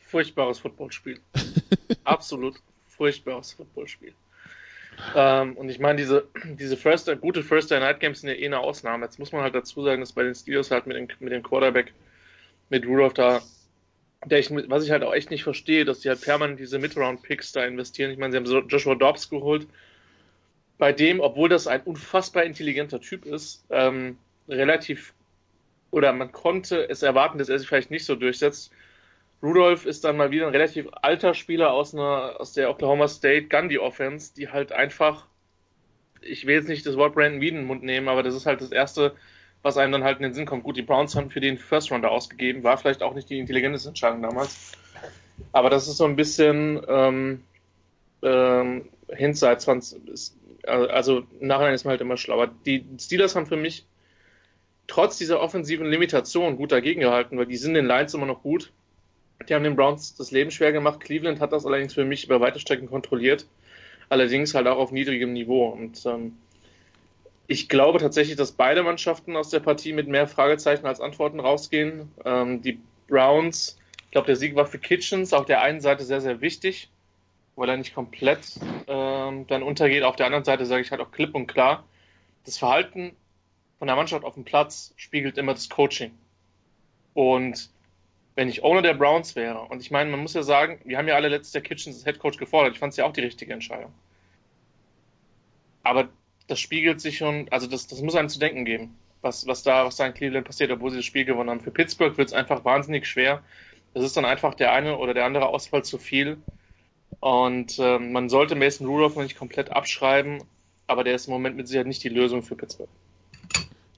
Furchtbares 0.07 0.59
Footballspiel. 0.59 1.19
Absolut 2.03 2.55
furchtbares 2.87 3.53
Footballspiel. 3.53 4.13
Ähm, 5.15 5.55
und 5.55 5.69
ich 5.69 5.79
meine, 5.79 5.97
diese, 5.97 6.27
diese 6.43 6.75
First, 6.75 7.09
gute 7.21 7.43
First 7.43 7.69
Day 7.69 7.79
Night 7.79 7.99
Games 7.99 8.21
sind 8.21 8.29
ja 8.29 8.35
eh 8.35 8.45
eine 8.45 8.59
Ausnahme. 8.59 9.05
Jetzt 9.05 9.19
muss 9.19 9.31
man 9.31 9.43
halt 9.43 9.53
dazu 9.53 9.83
sagen, 9.83 10.01
dass 10.01 10.13
bei 10.13 10.23
den 10.23 10.33
Steelers 10.33 10.71
halt 10.71 10.87
mit 10.87 10.97
dem, 10.97 11.07
mit 11.19 11.33
dem 11.33 11.43
Quarterback 11.43 11.93
mit 12.69 12.85
Rudolph 12.85 13.13
da, 13.13 13.41
ich, 14.29 14.49
was 14.49 14.83
ich 14.83 14.91
halt 14.91 15.03
auch 15.03 15.13
echt 15.13 15.29
nicht 15.29 15.43
verstehe, 15.43 15.85
dass 15.85 15.99
die 15.99 16.09
halt 16.09 16.21
permanent 16.21 16.59
diese 16.59 16.79
Mid-Round-Picks 16.79 17.51
da 17.51 17.65
investieren. 17.65 18.11
Ich 18.11 18.17
meine, 18.17 18.31
sie 18.31 18.37
haben 18.37 18.67
Joshua 18.67 18.95
Dobbs 18.95 19.29
geholt, 19.29 19.67
bei 20.77 20.91
dem, 20.91 21.19
obwohl 21.19 21.49
das 21.49 21.67
ein 21.67 21.81
unfassbar 21.81 22.43
intelligenter 22.43 22.99
Typ 22.99 23.25
ist, 23.25 23.65
ähm, 23.69 24.17
relativ, 24.47 25.13
oder 25.91 26.13
man 26.13 26.31
konnte 26.31 26.89
es 26.89 27.03
erwarten, 27.03 27.37
dass 27.37 27.49
er 27.49 27.59
sich 27.59 27.67
vielleicht 27.67 27.91
nicht 27.91 28.05
so 28.05 28.15
durchsetzt. 28.15 28.71
Rudolph 29.41 29.85
ist 29.85 30.03
dann 30.03 30.17
mal 30.17 30.31
wieder 30.31 30.47
ein 30.47 30.51
relativ 30.51 30.87
alter 31.01 31.33
Spieler 31.33 31.71
aus, 31.71 31.93
einer, 31.93 32.39
aus 32.39 32.53
der 32.53 32.69
Oklahoma 32.69 33.07
State 33.07 33.47
Gundy 33.47 33.77
Offense, 33.77 34.33
die 34.35 34.49
halt 34.49 34.71
einfach, 34.71 35.27
ich 36.21 36.47
will 36.47 36.55
jetzt 36.55 36.67
nicht 36.67 36.85
das 36.85 36.97
Wort 36.97 37.13
Brandon 37.13 37.41
Whedon 37.41 37.65
Mund 37.65 37.83
nehmen, 37.83 38.07
aber 38.07 38.23
das 38.23 38.35
ist 38.35 38.45
halt 38.45 38.61
das 38.61 38.71
erste, 38.71 39.15
was 39.61 39.77
einem 39.77 39.91
dann 39.91 40.03
halt 40.03 40.17
in 40.17 40.23
den 40.23 40.33
Sinn 40.33 40.45
kommt. 40.45 40.63
Gut, 40.63 40.77
die 40.77 40.81
Browns 40.81 41.15
haben 41.15 41.29
für 41.29 41.39
den 41.39 41.57
First 41.57 41.91
Rounder 41.91 42.11
ausgegeben, 42.11 42.63
war 42.63 42.77
vielleicht 42.77 43.03
auch 43.03 43.13
nicht 43.13 43.29
die 43.29 43.39
intelligenteste 43.39 43.89
Entscheidung 43.89 44.21
damals. 44.21 44.71
Aber 45.51 45.69
das 45.69 45.87
ist 45.87 45.97
so 45.97 46.05
ein 46.05 46.15
bisschen 46.15 46.81
ähm, 46.87 47.43
ähm, 48.23 48.89
Hindsight 49.09 49.61
20, 49.61 50.07
ist, 50.09 50.37
also 50.63 51.23
im 51.39 51.47
Nachhinein 51.47 51.73
ist 51.73 51.85
man 51.85 51.91
halt 51.91 52.01
immer 52.01 52.17
schlauer. 52.17 52.49
Die 52.65 52.83
Steelers 52.99 53.35
haben 53.35 53.45
für 53.45 53.55
mich 53.55 53.85
trotz 54.87 55.17
dieser 55.17 55.39
offensiven 55.39 55.85
Limitation 55.85 56.57
gut 56.57 56.71
dagegen 56.71 57.01
gehalten, 57.01 57.37
weil 57.37 57.45
die 57.45 57.57
sind 57.57 57.71
in 57.71 57.83
den 57.83 57.85
Lines 57.85 58.13
immer 58.13 58.25
noch 58.25 58.41
gut. 58.41 58.71
Die 59.47 59.53
haben 59.53 59.63
den 59.63 59.75
Browns 59.75 60.15
das 60.15 60.31
Leben 60.31 60.51
schwer 60.51 60.71
gemacht. 60.71 60.99
Cleveland 60.99 61.39
hat 61.39 61.53
das 61.53 61.65
allerdings 61.65 61.93
für 61.93 62.05
mich 62.05 62.25
über 62.25 62.41
weite 62.41 62.59
Strecken 62.59 62.87
kontrolliert. 62.87 63.45
Allerdings 64.09 64.53
halt 64.53 64.67
auch 64.67 64.77
auf 64.77 64.91
niedrigem 64.91 65.33
Niveau. 65.33 65.67
Und 65.67 66.05
ähm, 66.05 66.37
ich 67.47 67.69
glaube 67.69 67.99
tatsächlich, 67.99 68.35
dass 68.35 68.51
beide 68.51 68.83
Mannschaften 68.83 69.35
aus 69.35 69.49
der 69.49 69.61
Partie 69.61 69.93
mit 69.93 70.07
mehr 70.07 70.27
Fragezeichen 70.27 70.85
als 70.85 70.99
Antworten 70.99 71.39
rausgehen. 71.39 72.11
Ähm, 72.25 72.61
die 72.61 72.79
Browns, 73.07 73.77
ich 74.05 74.11
glaube, 74.11 74.27
der 74.27 74.35
Sieg 74.35 74.55
war 74.55 74.65
für 74.65 74.79
Kitchens 74.79 75.33
auf 75.33 75.45
der 75.45 75.61
einen 75.61 75.79
Seite 75.79 76.03
sehr, 76.03 76.21
sehr 76.21 76.41
wichtig, 76.41 76.89
weil 77.55 77.69
er 77.69 77.77
nicht 77.77 77.95
komplett 77.95 78.59
ähm, 78.87 79.47
dann 79.47 79.63
untergeht. 79.63 80.03
Auf 80.03 80.17
der 80.17 80.25
anderen 80.25 80.43
Seite 80.43 80.65
sage 80.65 80.81
ich 80.81 80.91
halt 80.91 81.01
auch 81.01 81.11
klipp 81.11 81.35
und 81.35 81.47
klar, 81.47 81.85
das 82.45 82.57
Verhalten 82.57 83.15
von 83.79 83.87
der 83.87 83.95
Mannschaft 83.95 84.25
auf 84.25 84.33
dem 84.33 84.43
Platz 84.43 84.93
spiegelt 84.97 85.37
immer 85.37 85.53
das 85.53 85.69
Coaching. 85.69 86.11
Und 87.13 87.69
wenn 88.37 88.49
ich 88.49 88.63
Owner 88.63 88.83
der 88.83 88.93
Browns 88.93 89.35
wäre, 89.35 89.61
und 89.61 89.81
ich 89.81 89.89
meine, 89.89 90.11
man 90.11 90.19
muss 90.19 90.35
ja 90.35 90.43
sagen, 90.43 90.79
wir 90.85 90.99
haben 90.99 91.07
ja 91.07 91.15
alle 91.15 91.27
letztes 91.27 91.53
Jahr 91.53 91.63
Kitchens 91.63 91.95
als 91.95 92.05
Head 92.05 92.19
Coach 92.19 92.37
gefordert, 92.37 92.73
ich 92.73 92.79
fand 92.79 92.91
es 92.91 92.97
ja 92.97 93.05
auch 93.05 93.11
die 93.11 93.21
richtige 93.21 93.51
Entscheidung. 93.51 93.91
Aber 95.81 96.07
das 96.45 96.59
spiegelt 96.59 97.01
sich 97.01 97.17
schon, 97.17 97.47
also 97.49 97.65
das, 97.65 97.87
das 97.87 97.99
muss 98.03 98.13
einem 98.13 98.29
zu 98.29 98.37
denken 98.37 98.63
geben, 98.63 98.95
was, 99.23 99.47
was, 99.47 99.63
da, 99.63 99.85
was 99.85 99.95
da 99.95 100.05
in 100.05 100.13
Cleveland 100.13 100.45
passiert, 100.45 100.69
obwohl 100.69 100.91
sie 100.91 100.97
das 100.97 101.05
Spiel 101.05 101.25
gewonnen 101.25 101.49
haben. 101.49 101.61
Für 101.61 101.71
Pittsburgh 101.71 102.15
wird 102.15 102.27
es 102.27 102.33
einfach 102.35 102.63
wahnsinnig 102.63 103.07
schwer. 103.07 103.41
Es 103.95 104.03
ist 104.03 104.15
dann 104.15 104.25
einfach 104.25 104.53
der 104.53 104.71
eine 104.71 104.99
oder 104.99 105.15
der 105.15 105.25
andere 105.25 105.47
Ausfall 105.47 105.83
zu 105.83 105.97
viel. 105.97 106.37
Und 107.19 107.79
äh, 107.79 107.97
man 107.97 108.29
sollte 108.29 108.53
Mason 108.53 108.85
Rudolph 108.85 109.15
noch 109.15 109.23
nicht 109.23 109.37
komplett 109.37 109.71
abschreiben, 109.71 110.43
aber 110.85 111.03
der 111.03 111.15
ist 111.15 111.25
im 111.25 111.33
Moment 111.33 111.57
mit 111.57 111.67
Sicherheit 111.67 111.87
nicht 111.87 112.03
die 112.03 112.09
Lösung 112.09 112.43
für 112.43 112.55
Pittsburgh. 112.55 112.89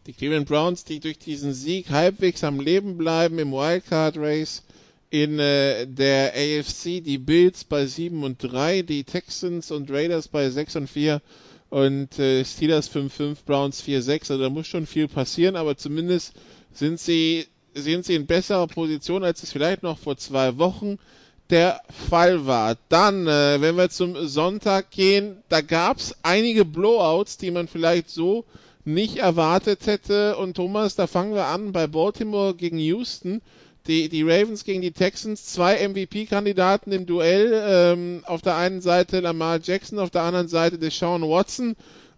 Die 0.10 0.14
Cleveland 0.14 0.48
Browns, 0.48 0.86
die 0.86 1.00
durch 1.00 1.20
diesen 1.20 1.54
Sieg 1.54 1.92
halbwegs 1.92 2.44
am 2.44 2.60
Leben 2.60 2.98
bleiben 2.98 3.38
im 3.38 3.52
Wildcard 3.52 4.18
Race 4.18 4.64
in 5.12 5.38
äh, 5.38 5.86
der 5.86 6.34
AFC, 6.34 7.04
die 7.04 7.20
Bills 7.20 7.64
bei 7.64 7.86
7 7.86 8.24
und 8.24 8.40
3, 8.40 8.82
die 8.82 9.04
Texans 9.04 9.70
und 9.70 9.92
Raiders 9.92 10.28
bei 10.28 10.50
6 10.50 10.78
und 10.78 10.88
4 10.88 11.22
und 11.70 12.18
äh, 12.18 12.44
Steelers 12.44 12.90
5-5, 12.92 13.46
Browns 13.46 13.84
4-6. 13.84 14.32
Also 14.32 14.40
da 14.40 14.50
muss 14.50 14.66
schon 14.66 14.88
viel 14.88 15.08
passieren, 15.08 15.56
aber 15.56 15.78
zumindest 15.78 16.34
sind 16.74 17.00
sie, 17.00 17.46
sind 17.76 18.04
sie 18.04 18.16
in 18.16 18.26
besserer 18.26 18.66
Position, 18.66 19.24
als 19.24 19.44
es 19.44 19.52
vielleicht 19.52 19.84
noch 19.84 20.00
vor 20.00 20.18
zwei 20.18 20.58
Wochen 20.58 20.98
der 21.52 21.82
Fall 22.10 22.48
war. 22.48 22.78
Dann, 22.90 23.28
äh, 23.28 23.62
wenn 23.62 23.78
wir 23.78 23.92
zum 23.92 24.26
Sonntag 24.28 24.90
gehen, 24.90 25.44
da 25.50 25.62
gab 25.62 25.98
es 25.98 26.16
einige 26.24 26.66
Blowouts, 26.66 27.38
die 27.38 27.52
man 27.52 27.68
vielleicht 27.68 28.10
so 28.10 28.46
nicht 28.86 29.18
erwartet 29.18 29.86
hätte. 29.86 30.38
Und 30.38 30.56
Thomas, 30.56 30.96
da 30.96 31.08
fangen 31.08 31.34
wir 31.34 31.46
an 31.46 31.72
bei 31.72 31.88
Baltimore 31.88 32.56
gegen 32.56 32.80
Houston 32.80 33.42
die, 33.90 34.08
die 34.08 34.22
Ravens 34.22 34.66
gegen 34.66 34.82
die 34.82 34.92
Texans, 34.92 35.46
zwei 35.46 35.88
MVP-Kandidaten 35.88 36.92
im 36.92 37.06
Duell. 37.06 37.52
Ähm, 37.66 38.24
auf 38.26 38.42
der 38.42 38.56
einen 38.56 38.82
Seite 38.82 39.20
Lamar 39.20 39.60
Jackson, 39.62 40.00
auf 40.00 40.12
der 40.12 40.22
anderen 40.22 40.48
Seite 40.48 40.78
Deshaun 40.78 41.24
Watson. 41.24 41.76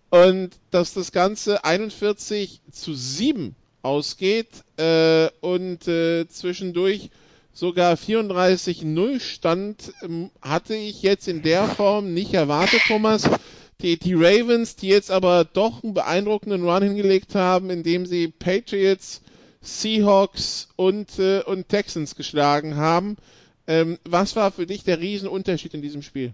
Und 0.10 0.50
dass 0.72 0.94
das 0.94 1.14
Ganze 1.14 1.64
41 1.64 2.62
zu 2.72 2.94
7 2.94 3.56
ausgeht 3.82 4.50
äh, 4.78 5.30
und 5.40 5.88
äh, 5.88 6.28
zwischendurch 6.28 7.10
sogar 7.54 7.96
34-0 7.96 9.20
stand, 9.22 9.94
ähm, 10.04 10.30
hatte 10.42 10.76
ich 10.76 11.02
jetzt 11.02 11.30
in 11.30 11.42
der 11.42 11.68
Form 11.68 12.14
nicht 12.14 12.34
erwartet, 12.34 12.82
Thomas. 12.88 13.24
Die, 13.82 13.98
die 13.98 14.14
Ravens, 14.14 14.76
die 14.76 14.90
jetzt 14.90 15.12
aber 15.12 15.44
doch 15.44 15.84
einen 15.84 15.94
beeindruckenden 15.94 16.68
Run 16.68 16.84
hingelegt 16.84 17.36
haben, 17.36 17.70
indem 17.70 18.06
sie 18.06 18.28
Patriots 18.28 19.22
Seahawks 19.62 20.70
und, 20.76 21.20
äh, 21.20 21.42
und 21.42 21.70
Texans 21.70 22.16
geschlagen 22.16 22.76
haben. 22.76 23.18
Ähm, 23.68 24.00
was 24.04 24.36
war 24.36 24.52
für 24.52 24.66
dich 24.66 24.84
der 24.84 25.00
Riesenunterschied 25.00 25.74
in 25.74 25.82
diesem 25.82 26.02
Spiel? 26.02 26.34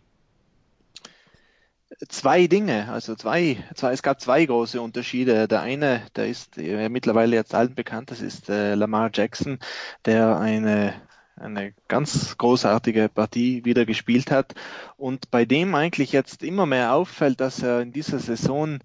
Zwei 2.09 2.47
Dinge, 2.47 2.89
also 2.91 3.15
zwei, 3.15 3.57
zwei, 3.75 3.91
es 3.91 4.03
gab 4.03 4.21
zwei 4.21 4.45
große 4.45 4.79
Unterschiede. 4.81 5.47
Der 5.47 5.61
eine, 5.61 6.03
der 6.15 6.27
ist 6.27 6.57
mittlerweile 6.57 7.35
jetzt 7.35 7.55
allen 7.55 7.75
bekannt, 7.75 8.11
das 8.11 8.21
ist 8.21 8.49
äh, 8.49 8.75
Lamar 8.75 9.09
Jackson, 9.13 9.59
der 10.05 10.37
eine 10.37 10.93
eine 11.37 11.73
ganz 11.87 12.37
großartige 12.37 13.09
Partie 13.09 13.63
wieder 13.65 13.85
gespielt 13.85 14.31
hat. 14.31 14.53
Und 14.95 15.31
bei 15.31 15.45
dem 15.45 15.75
eigentlich 15.75 16.11
jetzt 16.11 16.43
immer 16.43 16.65
mehr 16.65 16.93
auffällt, 16.93 17.39
dass 17.39 17.61
er 17.61 17.81
in 17.81 17.91
dieser 17.91 18.19
Saison 18.19 18.79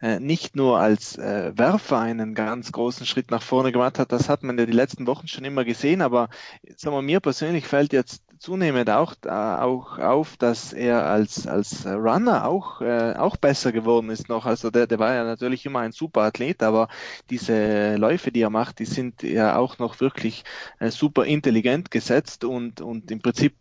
äh, 0.00 0.18
nicht 0.18 0.56
nur 0.56 0.80
als 0.80 1.16
äh, 1.16 1.52
Werfer 1.56 2.00
einen 2.00 2.34
ganz 2.34 2.72
großen 2.72 3.06
Schritt 3.06 3.30
nach 3.30 3.42
vorne 3.42 3.72
gemacht 3.72 3.98
hat, 3.98 4.10
das 4.10 4.28
hat 4.28 4.42
man 4.42 4.58
ja 4.58 4.66
die 4.66 4.72
letzten 4.72 5.06
Wochen 5.06 5.28
schon 5.28 5.44
immer 5.44 5.64
gesehen, 5.64 6.02
aber 6.02 6.28
sagen 6.76 6.96
wir, 6.96 7.02
mir 7.02 7.20
persönlich 7.20 7.66
fällt 7.66 7.92
jetzt 7.92 8.22
zunehmend 8.42 8.90
auch, 8.90 9.14
äh, 9.24 9.28
auch 9.28 9.98
auf, 9.98 10.36
dass 10.36 10.72
er 10.72 11.06
als, 11.06 11.46
als 11.46 11.86
Runner 11.86 12.46
auch, 12.46 12.80
äh, 12.80 13.14
auch 13.16 13.36
besser 13.36 13.72
geworden 13.72 14.10
ist 14.10 14.28
noch. 14.28 14.46
Also 14.46 14.70
der, 14.70 14.86
der 14.86 14.98
war 14.98 15.14
ja 15.14 15.24
natürlich 15.24 15.64
immer 15.64 15.80
ein 15.80 15.92
super 15.92 16.22
Athlet, 16.22 16.62
aber 16.62 16.88
diese 17.30 17.96
Läufe, 17.96 18.32
die 18.32 18.42
er 18.42 18.50
macht, 18.50 18.80
die 18.80 18.84
sind 18.84 19.22
ja 19.22 19.56
auch 19.56 19.78
noch 19.78 20.00
wirklich 20.00 20.44
äh, 20.80 20.90
super 20.90 21.24
intelligent 21.24 21.90
gesetzt 21.90 22.44
und, 22.44 22.80
und 22.80 23.10
im 23.10 23.20
Prinzip 23.20 23.54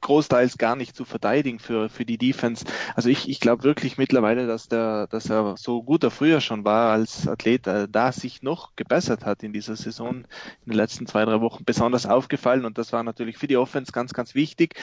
großteils 0.00 0.58
gar 0.58 0.76
nicht 0.76 0.96
zu 0.96 1.04
verteidigen 1.04 1.58
für, 1.58 1.88
für 1.88 2.04
die 2.04 2.18
Defense. 2.18 2.64
Also 2.94 3.08
ich, 3.08 3.28
ich 3.28 3.40
glaube 3.40 3.64
wirklich 3.64 3.98
mittlerweile, 3.98 4.46
dass 4.46 4.68
der, 4.68 5.06
dass 5.08 5.30
er 5.30 5.56
so 5.56 5.82
gut 5.82 6.04
er 6.04 6.10
früher 6.10 6.40
schon 6.40 6.64
war 6.64 6.92
als 6.92 7.26
Athlet, 7.26 7.66
äh, 7.66 7.88
da 7.90 8.12
sich 8.12 8.42
noch 8.42 8.76
gebessert 8.76 9.24
hat 9.24 9.42
in 9.42 9.52
dieser 9.52 9.76
Saison, 9.76 10.24
in 10.64 10.72
den 10.72 10.74
letzten 10.74 11.06
zwei, 11.06 11.24
drei 11.24 11.40
Wochen 11.40 11.64
besonders 11.64 12.06
aufgefallen 12.06 12.64
und 12.64 12.78
das 12.78 12.92
war 12.92 13.02
natürlich 13.02 13.38
für 13.38 13.46
die 13.46 13.56
Offense 13.56 13.92
ganz, 13.92 14.12
ganz 14.12 14.34
wichtig. 14.34 14.74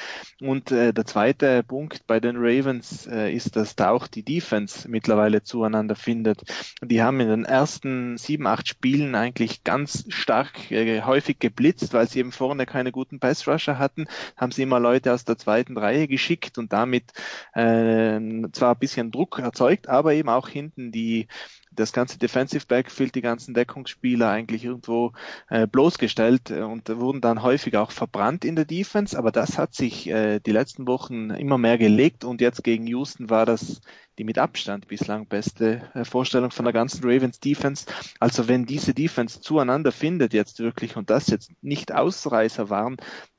Und 0.41 0.71
äh, 0.71 0.93
der 0.93 1.05
zweite 1.05 1.63
Punkt 1.63 2.07
bei 2.07 2.19
den 2.19 2.35
Ravens 2.37 3.07
äh, 3.07 3.33
ist, 3.33 3.55
dass 3.55 3.75
da 3.75 3.91
auch 3.91 4.07
die 4.07 4.23
Defense 4.23 4.89
mittlerweile 4.89 5.43
zueinander 5.43 5.95
findet. 5.95 6.43
Die 6.81 7.01
haben 7.01 7.19
in 7.19 7.29
den 7.29 7.45
ersten 7.45 8.17
sieben, 8.17 8.47
acht 8.47 8.67
Spielen 8.67 9.15
eigentlich 9.15 9.63
ganz 9.63 10.05
stark 10.09 10.71
äh, 10.71 11.01
häufig 11.01 11.39
geblitzt, 11.39 11.93
weil 11.93 12.07
sie 12.07 12.19
eben 12.19 12.31
vorne 12.31 12.65
keine 12.65 12.91
guten 12.91 13.19
Pass-Rusher 13.19 13.77
hatten, 13.79 14.07
haben 14.35 14.51
sie 14.51 14.63
immer 14.63 14.79
Leute 14.79 15.04
Leute 15.05 15.13
aus 15.13 15.25
der 15.25 15.37
zweiten 15.37 15.77
Reihe 15.77 16.07
geschickt 16.07 16.57
und 16.57 16.73
damit 16.73 17.13
äh, 17.53 18.19
zwar 18.51 18.73
ein 18.73 18.79
bisschen 18.79 19.11
Druck 19.11 19.39
erzeugt, 19.39 19.87
aber 19.87 20.13
eben 20.13 20.29
auch 20.29 20.47
hinten 20.49 20.91
die 20.91 21.27
das 21.71 21.91
ganze 21.91 22.17
Defensive 22.17 22.65
Backfield, 22.67 23.15
die 23.15 23.21
ganzen 23.21 23.53
Deckungsspieler 23.53 24.29
eigentlich 24.29 24.63
irgendwo 24.63 25.11
äh, 25.49 25.67
bloßgestellt 25.67 26.49
äh, 26.49 26.61
und 26.61 26.89
wurden 26.89 27.21
dann 27.21 27.43
häufig 27.43 27.75
auch 27.77 27.91
verbrannt 27.91 28.45
in 28.45 28.55
der 28.55 28.65
Defense, 28.65 29.17
aber 29.17 29.31
das 29.31 29.57
hat 29.57 29.75
sich 29.75 30.07
äh, 30.09 30.39
die 30.39 30.53
letzten 30.53 30.87
Wochen 30.87 31.29
immer 31.31 31.57
mehr 31.57 31.77
gelegt 31.77 32.23
und 32.23 32.41
jetzt 32.41 32.63
gegen 32.63 32.87
Houston 32.87 33.29
war 33.29 33.45
das 33.45 33.81
die 34.17 34.23
mit 34.23 34.37
Abstand 34.37 34.87
bislang 34.87 35.27
beste 35.27 35.81
äh, 35.93 36.05
Vorstellung 36.05 36.51
von 36.51 36.63
der 36.63 36.73
ganzen 36.73 37.03
Ravens 37.03 37.41
Defense. 37.41 37.85
Also 38.21 38.47
wenn 38.47 38.65
diese 38.65 38.93
Defense 38.93 39.41
zueinander 39.41 39.91
findet 39.91 40.33
jetzt 40.33 40.59
wirklich 40.59 40.95
und 40.95 41.09
das 41.09 41.27
jetzt 41.27 41.51
nicht 41.61 41.93
Ausreißer 41.93 42.69
waren, 42.69 42.95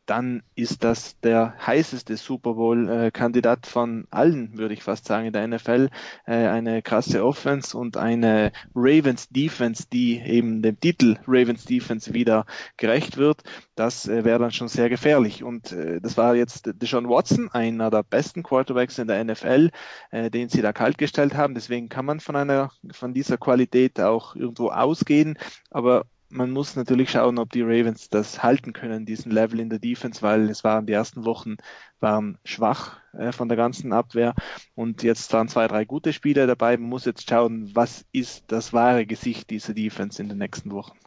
dann 0.06 0.42
ist 0.54 0.84
das 0.84 1.18
der 1.20 1.54
heißeste 1.66 2.16
Super 2.16 2.54
Bowl-Kandidat 2.54 3.66
von 3.66 4.06
allen, 4.10 4.56
würde 4.56 4.74
ich 4.74 4.82
fast 4.82 5.04
sagen, 5.04 5.26
in 5.26 5.32
der 5.32 5.46
NFL. 5.46 5.88
Äh, 6.26 6.46
eine 6.46 6.80
krasse 6.80 7.24
Offense 7.24 7.76
und 7.76 7.96
eine 7.96 8.52
Ravens 8.74 9.28
Defense, 9.28 9.86
die 9.92 10.20
eben 10.20 10.62
dem 10.62 10.78
Titel 10.78 11.16
Ravens 11.26 11.64
Defense 11.64 12.14
wieder 12.14 12.46
gerecht 12.76 13.16
wird. 13.16 13.42
Das 13.74 14.06
äh, 14.08 14.24
wäre 14.24 14.38
dann 14.38 14.52
schon 14.52 14.68
sehr 14.68 14.88
gefährlich. 14.88 15.42
Und 15.42 15.72
äh, 15.72 16.00
das 16.00 16.16
war 16.16 16.36
jetzt 16.36 16.70
Deshaun 16.80 17.08
Watson, 17.08 17.50
einer 17.50 17.90
der 17.90 18.04
besten 18.04 18.44
Quarterbacks 18.44 18.98
in 18.98 19.08
der 19.08 19.22
NFL, 19.24 19.70
den 20.12 20.48
sie 20.48 20.62
da 20.62 20.72
kaltgestellt 20.72 21.34
haben. 21.34 21.54
Deswegen 21.54 21.88
kann 21.88 22.04
man 22.04 22.20
von 22.20 22.36
einer, 22.36 22.70
von 22.92 23.12
dieser 23.12 23.38
Qualität 23.38 24.00
auch 24.00 24.36
irgendwo 24.36 24.68
ausgehen. 24.68 25.38
Aber 25.70 26.06
man 26.28 26.50
muss 26.50 26.76
natürlich 26.76 27.10
schauen, 27.10 27.38
ob 27.38 27.50
die 27.50 27.62
Ravens 27.62 28.10
das 28.10 28.42
halten 28.42 28.72
können, 28.72 29.06
diesen 29.06 29.30
Level 29.30 29.60
in 29.60 29.70
der 29.70 29.78
Defense, 29.78 30.22
weil 30.22 30.50
es 30.50 30.64
waren 30.64 30.86
die 30.86 30.92
ersten 30.92 31.24
Wochen 31.24 31.56
waren 32.00 32.38
schwach 32.44 32.98
äh, 33.12 33.32
von 33.32 33.48
der 33.48 33.56
ganzen 33.56 33.92
Abwehr 33.92 34.34
und 34.74 35.02
jetzt 35.02 35.32
waren 35.32 35.48
zwei, 35.48 35.66
drei 35.68 35.84
gute 35.84 36.12
Spieler 36.12 36.46
dabei. 36.46 36.76
Man 36.76 36.88
muss 36.88 37.04
jetzt 37.04 37.28
schauen, 37.28 37.70
was 37.74 38.04
ist 38.12 38.44
das 38.48 38.72
wahre 38.72 39.06
Gesicht 39.06 39.50
dieser 39.50 39.74
Defense 39.74 40.20
in 40.20 40.28
den 40.28 40.38
nächsten 40.38 40.72
Wochen. 40.72 40.98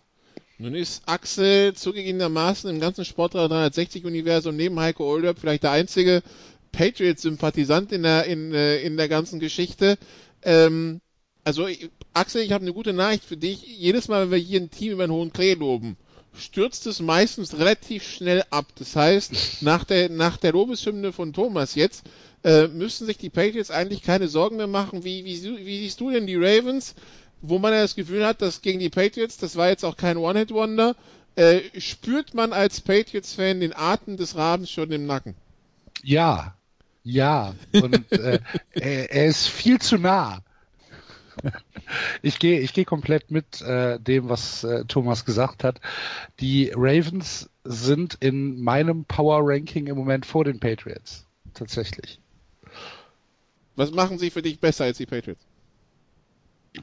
Nun 0.58 0.76
ist 0.76 1.04
Axel 1.08 1.74
zugegebenermaßen 1.74 2.70
im 2.70 2.82
ganzen 2.82 3.06
Sportler 3.06 3.46
360-Universum 3.46 4.56
neben 4.56 4.80
Heiko 4.80 5.10
Olderb 5.10 5.40
vielleicht 5.40 5.64
der 5.64 5.72
einzige 5.72 6.22
Patriots-Sympathisant 6.72 7.92
in 7.92 8.04
der, 8.04 8.26
in, 8.26 8.54
äh, 8.54 8.82
in 8.82 8.98
der 8.98 9.08
ganzen 9.08 9.40
Geschichte. 9.40 9.98
Ähm, 10.44 11.02
also 11.46 11.68
Axel, 12.20 12.42
ich 12.42 12.52
habe 12.52 12.64
eine 12.64 12.74
gute 12.74 12.92
Nachricht 12.92 13.24
für 13.24 13.38
dich. 13.38 13.66
Jedes 13.66 14.10
Mal, 14.10 14.24
wenn 14.24 14.32
wir 14.32 14.38
hier 14.38 14.60
ein 14.60 14.70
Team 14.70 14.92
über 14.92 15.06
einen 15.06 15.14
hohen 15.14 15.32
Klee 15.32 15.54
loben, 15.54 15.96
stürzt 16.38 16.86
es 16.86 17.00
meistens 17.00 17.58
relativ 17.58 18.04
schnell 18.04 18.44
ab. 18.50 18.66
Das 18.78 18.94
heißt, 18.98 19.62
nach 19.62 19.86
der, 19.86 20.10
nach 20.10 20.36
der 20.36 20.52
Lobeshymne 20.52 21.14
von 21.14 21.32
Thomas 21.32 21.76
jetzt, 21.76 22.04
äh, 22.44 22.68
müssen 22.68 23.06
sich 23.06 23.18
die 23.18 23.30
Patriots 23.30 23.72
eigentlich 23.72 24.02
keine 24.02 24.28
Sorgen 24.28 24.58
mehr 24.58 24.68
machen. 24.68 25.06
Wie, 25.06 25.24
wie, 25.24 25.66
wie 25.66 25.80
siehst 25.80 26.02
du 26.02 26.12
denn 26.12 26.28
die 26.28 26.36
Ravens, 26.36 26.94
wo 27.42 27.58
man 27.58 27.72
ja 27.72 27.82
das 27.82 27.96
Gefühl 27.96 28.26
hat, 28.26 28.42
dass 28.42 28.62
gegen 28.62 28.80
die 28.80 28.90
Patriots, 28.90 29.38
das 29.38 29.56
war 29.56 29.70
jetzt 29.70 29.86
auch 29.86 29.96
kein 29.96 30.18
One-Hit-Wonder, 30.18 30.98
äh, 31.38 31.62
spürt 31.80 32.34
man 32.34 32.52
als 32.52 32.82
Patriots-Fan 32.82 33.62
den 33.62 33.74
Atem 33.74 34.18
des 34.18 34.36
Rabens 34.36 34.70
schon 34.70 34.92
im 34.92 35.06
Nacken? 35.06 35.36
Ja, 36.04 36.56
ja. 37.04 37.56
Und 37.72 38.12
äh, 38.12 38.40
er 38.74 39.26
ist 39.26 39.48
viel 39.48 39.80
zu 39.80 39.98
nah. 39.98 40.42
ich 42.22 42.40
gehe 42.40 42.60
ich 42.60 42.74
gehe 42.74 42.86
komplett 42.86 43.32
mit 43.32 43.62
äh, 43.62 44.00
dem, 44.00 44.30
was 44.30 44.64
äh, 44.64 44.86
Thomas 44.86 45.26
gesagt 45.26 45.64
hat. 45.64 45.80
Die 46.40 46.72
Ravens 46.76 47.50
sind 47.64 48.18
in 48.20 48.62
meinem 48.62 49.06
Power 49.06 49.42
Ranking 49.44 49.88
im 49.88 49.98
Moment 49.98 50.26
vor 50.26 50.44
den 50.44 50.60
Patriots. 50.60 51.26
Tatsächlich. 51.54 52.20
Was 53.76 53.92
machen 53.92 54.18
sie 54.18 54.30
für 54.30 54.42
dich 54.42 54.60
besser 54.60 54.86
als 54.86 54.98
die 54.98 55.06
Patriots? 55.06 55.46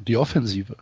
Die 0.00 0.16
Offensive. 0.16 0.76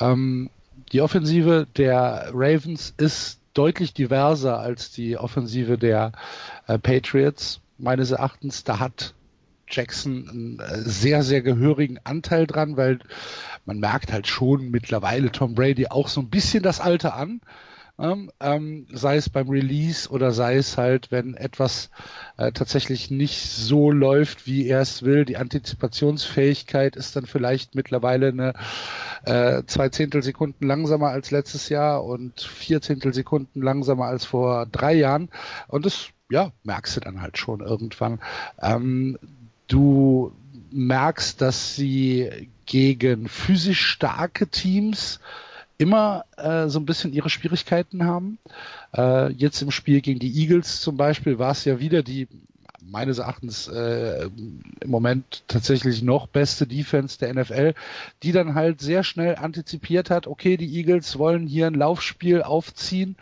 Ähm, 0.00 0.50
die 0.92 1.00
Offensive 1.00 1.66
der 1.76 2.30
Ravens 2.32 2.94
ist 2.96 3.40
deutlich 3.54 3.92
diverser 3.92 4.58
als 4.58 4.90
die 4.90 5.16
Offensive 5.16 5.78
der 5.78 6.12
äh, 6.66 6.78
Patriots. 6.78 7.60
Meines 7.76 8.10
Erachtens, 8.10 8.64
da 8.64 8.78
hat 8.78 9.14
Jackson 9.70 10.28
einen 10.28 10.60
äh, 10.60 10.82
sehr, 10.82 11.22
sehr 11.22 11.42
gehörigen 11.42 11.98
Anteil 12.04 12.46
dran, 12.46 12.76
weil 12.76 12.98
man 13.64 13.78
merkt 13.78 14.12
halt 14.12 14.26
schon 14.26 14.70
mittlerweile 14.70 15.30
Tom 15.30 15.54
Brady 15.54 15.86
auch 15.88 16.08
so 16.08 16.20
ein 16.20 16.30
bisschen 16.30 16.62
das 16.62 16.80
Alte 16.80 17.14
an. 17.14 17.40
Ähm, 18.00 18.30
ähm, 18.38 18.86
sei 18.92 19.16
es 19.16 19.28
beim 19.28 19.48
Release 19.48 20.08
oder 20.08 20.30
sei 20.30 20.56
es 20.56 20.78
halt, 20.78 21.10
wenn 21.10 21.34
etwas 21.34 21.90
äh, 22.36 22.52
tatsächlich 22.52 23.10
nicht 23.10 23.42
so 23.42 23.90
läuft, 23.90 24.46
wie 24.46 24.68
er 24.68 24.80
es 24.80 25.02
will. 25.02 25.24
Die 25.24 25.36
Antizipationsfähigkeit 25.36 26.94
ist 26.94 27.16
dann 27.16 27.26
vielleicht 27.26 27.74
mittlerweile 27.74 28.28
eine 28.28 28.54
äh, 29.24 29.64
zwei 29.66 29.88
Zehntelsekunden 29.88 30.64
langsamer 30.66 31.08
als 31.08 31.32
letztes 31.32 31.70
Jahr 31.70 32.04
und 32.04 32.40
vier 32.40 32.80
Zehntelsekunden 32.80 33.62
langsamer 33.62 34.04
als 34.04 34.24
vor 34.24 34.66
drei 34.66 34.94
Jahren. 34.94 35.28
Und 35.66 35.84
das 35.84 36.10
ja, 36.30 36.52
merkst 36.62 36.96
du 36.96 37.00
dann 37.00 37.20
halt 37.20 37.38
schon 37.38 37.60
irgendwann. 37.60 38.20
Ähm, 38.60 39.18
Du 39.68 40.32
merkst, 40.70 41.40
dass 41.40 41.76
sie 41.76 42.50
gegen 42.66 43.28
physisch 43.28 43.84
starke 43.86 44.48
Teams 44.48 45.20
immer 45.78 46.24
äh, 46.36 46.68
so 46.68 46.80
ein 46.80 46.86
bisschen 46.86 47.12
ihre 47.12 47.30
Schwierigkeiten 47.30 48.04
haben. 48.04 48.38
Äh, 48.94 49.32
jetzt 49.32 49.62
im 49.62 49.70
Spiel 49.70 50.00
gegen 50.00 50.18
die 50.18 50.40
Eagles 50.40 50.80
zum 50.80 50.96
Beispiel 50.96 51.38
war 51.38 51.52
es 51.52 51.64
ja 51.64 51.78
wieder 51.78 52.02
die 52.02 52.26
meines 52.90 53.18
Erachtens 53.18 53.68
äh, 53.68 54.28
im 54.80 54.90
Moment 54.90 55.44
tatsächlich 55.46 56.02
noch 56.02 56.26
beste 56.26 56.66
Defense 56.66 57.18
der 57.18 57.34
NFL, 57.34 57.74
die 58.22 58.32
dann 58.32 58.54
halt 58.54 58.80
sehr 58.80 59.04
schnell 59.04 59.36
antizipiert 59.36 60.10
hat, 60.10 60.26
okay, 60.26 60.56
die 60.56 60.74
Eagles 60.74 61.18
wollen 61.18 61.46
hier 61.46 61.66
ein 61.66 61.74
Laufspiel 61.74 62.42
aufziehen 62.42 63.16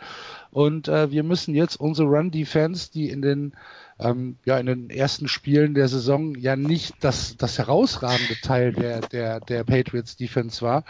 und 0.51 0.87
äh, 0.87 1.11
wir 1.11 1.23
müssen 1.23 1.53
jetzt 1.53 1.75
unsere 1.79 2.07
Run-Defense, 2.07 2.91
die 2.91 3.09
in 3.09 3.21
den 3.21 3.53
ähm, 3.99 4.37
ja 4.45 4.57
in 4.57 4.65
den 4.65 4.89
ersten 4.89 5.27
Spielen 5.27 5.73
der 5.73 5.87
Saison 5.87 6.35
ja 6.35 6.55
nicht 6.55 6.95
das, 7.01 7.37
das 7.37 7.57
herausragende 7.57 8.35
Teil 8.41 8.73
der, 8.73 9.01
der, 9.01 9.39
der 9.39 9.63
Patriots 9.63 10.15
Defense 10.15 10.61
war. 10.61 10.83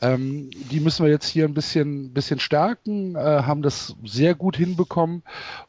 Ähm, 0.00 0.50
die 0.70 0.80
müssen 0.80 1.04
wir 1.04 1.10
jetzt 1.10 1.28
hier 1.28 1.44
ein 1.44 1.54
bisschen, 1.54 2.12
bisschen 2.12 2.40
stärken, 2.40 3.16
äh, 3.16 3.18
haben 3.18 3.62
das 3.62 3.94
sehr 4.04 4.34
gut 4.34 4.56
hinbekommen 4.56 5.22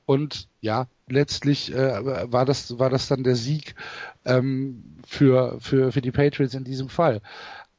und 0.06 0.48
ja, 0.62 0.88
letztlich 1.08 1.74
äh, 1.74 2.32
war 2.32 2.46
das 2.46 2.80
war 2.80 2.90
das 2.90 3.08
dann 3.08 3.24
der 3.24 3.36
Sieg 3.36 3.76
ähm, 4.26 4.98
für 5.06 5.58
für 5.60 5.92
für 5.92 6.02
die 6.02 6.12
Patriots 6.12 6.54
in 6.54 6.64
diesem 6.64 6.90
Fall. 6.90 7.22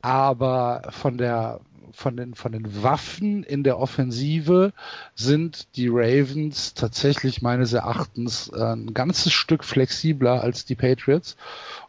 Aber 0.00 0.82
von 0.90 1.16
der 1.16 1.60
von 1.94 2.16
den, 2.16 2.34
von 2.34 2.52
den 2.52 2.82
Waffen 2.82 3.42
in 3.44 3.62
der 3.62 3.78
Offensive 3.78 4.72
sind 5.14 5.68
die 5.76 5.88
Ravens 5.88 6.74
tatsächlich 6.74 7.42
meines 7.42 7.72
Erachtens 7.72 8.48
äh, 8.48 8.60
ein 8.60 8.94
ganzes 8.94 9.32
Stück 9.32 9.64
flexibler 9.64 10.42
als 10.42 10.64
die 10.64 10.74
Patriots. 10.74 11.36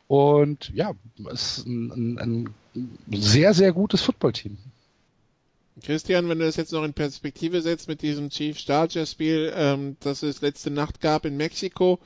Und 0.07 0.71
ja, 0.73 0.93
es 1.31 1.57
ist 1.57 1.67
ein, 1.67 2.17
ein, 2.19 2.49
ein 2.75 3.19
sehr, 3.19 3.53
sehr 3.53 3.73
gutes 3.73 4.01
Footballteam. 4.01 4.57
Christian, 5.83 6.29
wenn 6.29 6.39
du 6.39 6.45
das 6.45 6.55
jetzt 6.55 6.71
noch 6.71 6.83
in 6.83 6.93
Perspektive 6.93 7.61
setzt 7.61 7.87
mit 7.87 8.01
diesem 8.01 8.29
Chief 8.29 8.57
Chargers 8.57 9.11
Spiel, 9.11 9.51
ähm, 9.55 9.97
das 9.99 10.23
es 10.23 10.41
letzte 10.41 10.71
Nacht 10.71 11.01
gab 11.01 11.25
in 11.25 11.35
Mexiko, 11.35 11.99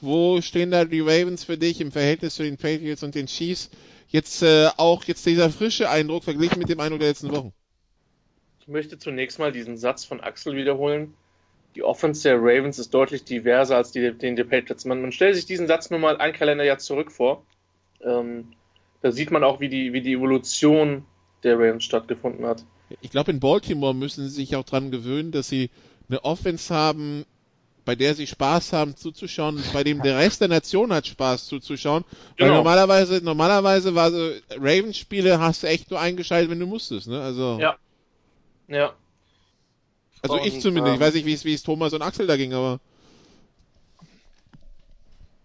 wo 0.00 0.40
stehen 0.40 0.72
da 0.72 0.84
die 0.84 1.00
Ravens 1.00 1.44
für 1.44 1.56
dich 1.56 1.80
im 1.80 1.92
Verhältnis 1.92 2.34
zu 2.34 2.42
den 2.42 2.56
Patriots 2.56 3.04
und 3.04 3.14
den 3.14 3.26
Chiefs? 3.26 3.70
Jetzt 4.12 4.42
äh, 4.42 4.68
auch 4.76 5.04
jetzt 5.04 5.26
dieser 5.26 5.50
frische 5.50 5.90
Eindruck 5.90 6.24
verglichen 6.24 6.58
mit 6.58 6.68
dem 6.68 6.80
Eindruck 6.80 7.00
der 7.00 7.08
letzten 7.08 7.30
Wochen? 7.32 7.52
Ich 8.60 8.68
möchte 8.68 8.98
zunächst 8.98 9.38
mal 9.38 9.50
diesen 9.50 9.76
Satz 9.76 10.04
von 10.04 10.20
Axel 10.20 10.54
wiederholen. 10.54 11.14
Die 11.74 11.82
Offense 11.82 12.22
der 12.22 12.36
Ravens 12.38 12.78
ist 12.78 12.92
deutlich 12.94 13.24
diverser 13.24 13.76
als 13.76 13.90
die 13.90 14.12
den 14.12 14.36
der 14.36 14.44
Patriots. 14.44 14.84
Man, 14.84 15.00
man 15.00 15.10
stellt 15.10 15.34
sich 15.34 15.46
diesen 15.46 15.66
Satz 15.66 15.90
nur 15.90 15.98
mal 15.98 16.18
ein 16.18 16.32
Kalenderjahr 16.32 16.78
zurück 16.78 17.10
vor. 17.10 17.44
Ähm, 18.02 18.52
da 19.00 19.10
sieht 19.10 19.30
man 19.30 19.42
auch, 19.42 19.58
wie 19.60 19.68
die, 19.68 19.92
wie 19.92 20.00
die 20.00 20.12
Evolution 20.12 21.04
der 21.42 21.56
Ravens 21.56 21.84
stattgefunden 21.84 22.46
hat. 22.46 22.64
Ich 23.00 23.10
glaube, 23.10 23.32
in 23.32 23.40
Baltimore 23.40 23.94
müssen 23.94 24.28
sie 24.28 24.34
sich 24.34 24.54
auch 24.54 24.64
dran 24.64 24.90
gewöhnen, 24.90 25.32
dass 25.32 25.48
sie 25.48 25.70
eine 26.08 26.24
Offense 26.24 26.72
haben, 26.72 27.24
bei 27.84 27.94
der 27.94 28.14
sie 28.14 28.26
Spaß 28.26 28.72
haben 28.72 28.96
zuzuschauen 28.96 29.56
und 29.56 29.72
bei 29.72 29.84
dem 29.84 30.02
der 30.02 30.18
Rest 30.18 30.40
der 30.40 30.48
Nation 30.48 30.92
hat 30.92 31.06
Spaß 31.06 31.46
zuzuschauen. 31.46 32.04
Weil 32.38 32.48
genau. 32.48 32.58
normalerweise, 32.58 33.20
normalerweise 33.22 33.94
war 33.94 34.10
so, 34.10 34.30
Ravens-Spiele 34.56 35.40
hast 35.40 35.62
du 35.62 35.66
echt 35.68 35.90
nur 35.90 36.00
eingeschaltet, 36.00 36.50
wenn 36.50 36.60
du 36.60 36.66
musstest, 36.66 37.08
ne? 37.08 37.20
Also. 37.20 37.58
Ja. 37.60 37.76
Ja. 38.68 38.92
Also 40.22 40.36
und, 40.36 40.46
ich 40.46 40.60
zumindest, 40.60 40.88
ähm, 40.88 40.94
ich 40.94 41.00
weiß 41.00 41.14
nicht, 41.14 41.26
wie 41.26 41.32
es, 41.32 41.44
wie 41.44 41.54
es 41.54 41.62
Thomas 41.62 41.92
und 41.92 42.02
Axel 42.02 42.26
da 42.26 42.36
ging, 42.36 42.54
aber. 42.54 42.78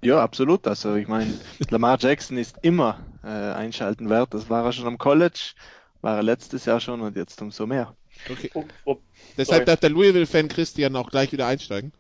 Ja, 0.02 0.22
absolut. 0.22 0.68
Also 0.68 0.96
ich 0.96 1.08
meine, 1.08 1.34
Lamar 1.70 1.98
Jackson 2.00 2.38
ist 2.38 2.58
immer 2.62 3.00
äh, 3.24 3.28
einschalten 3.28 4.10
wert. 4.10 4.34
Das 4.34 4.50
war 4.50 4.64
er 4.64 4.72
schon 4.72 4.86
am 4.86 5.00
College, 5.00 5.54
war 6.02 6.18
er 6.18 6.24
letztes 6.24 6.66
Jahr 6.66 6.80
schon 6.80 7.02
und 7.02 7.16
jetzt 7.16 7.42
umso 7.42 7.66
mehr. 7.66 7.96
Okay. 8.30 8.52
Oh, 8.54 8.66
oh, 8.86 8.98
Deshalb 9.38 9.66
darf 9.66 9.80
der 9.80 9.90
Louisville-Fan 9.90 10.48
Christian 10.48 10.96
auch 10.96 11.10
gleich 11.10 11.32
wieder 11.32 11.48
einsteigen. 11.48 11.92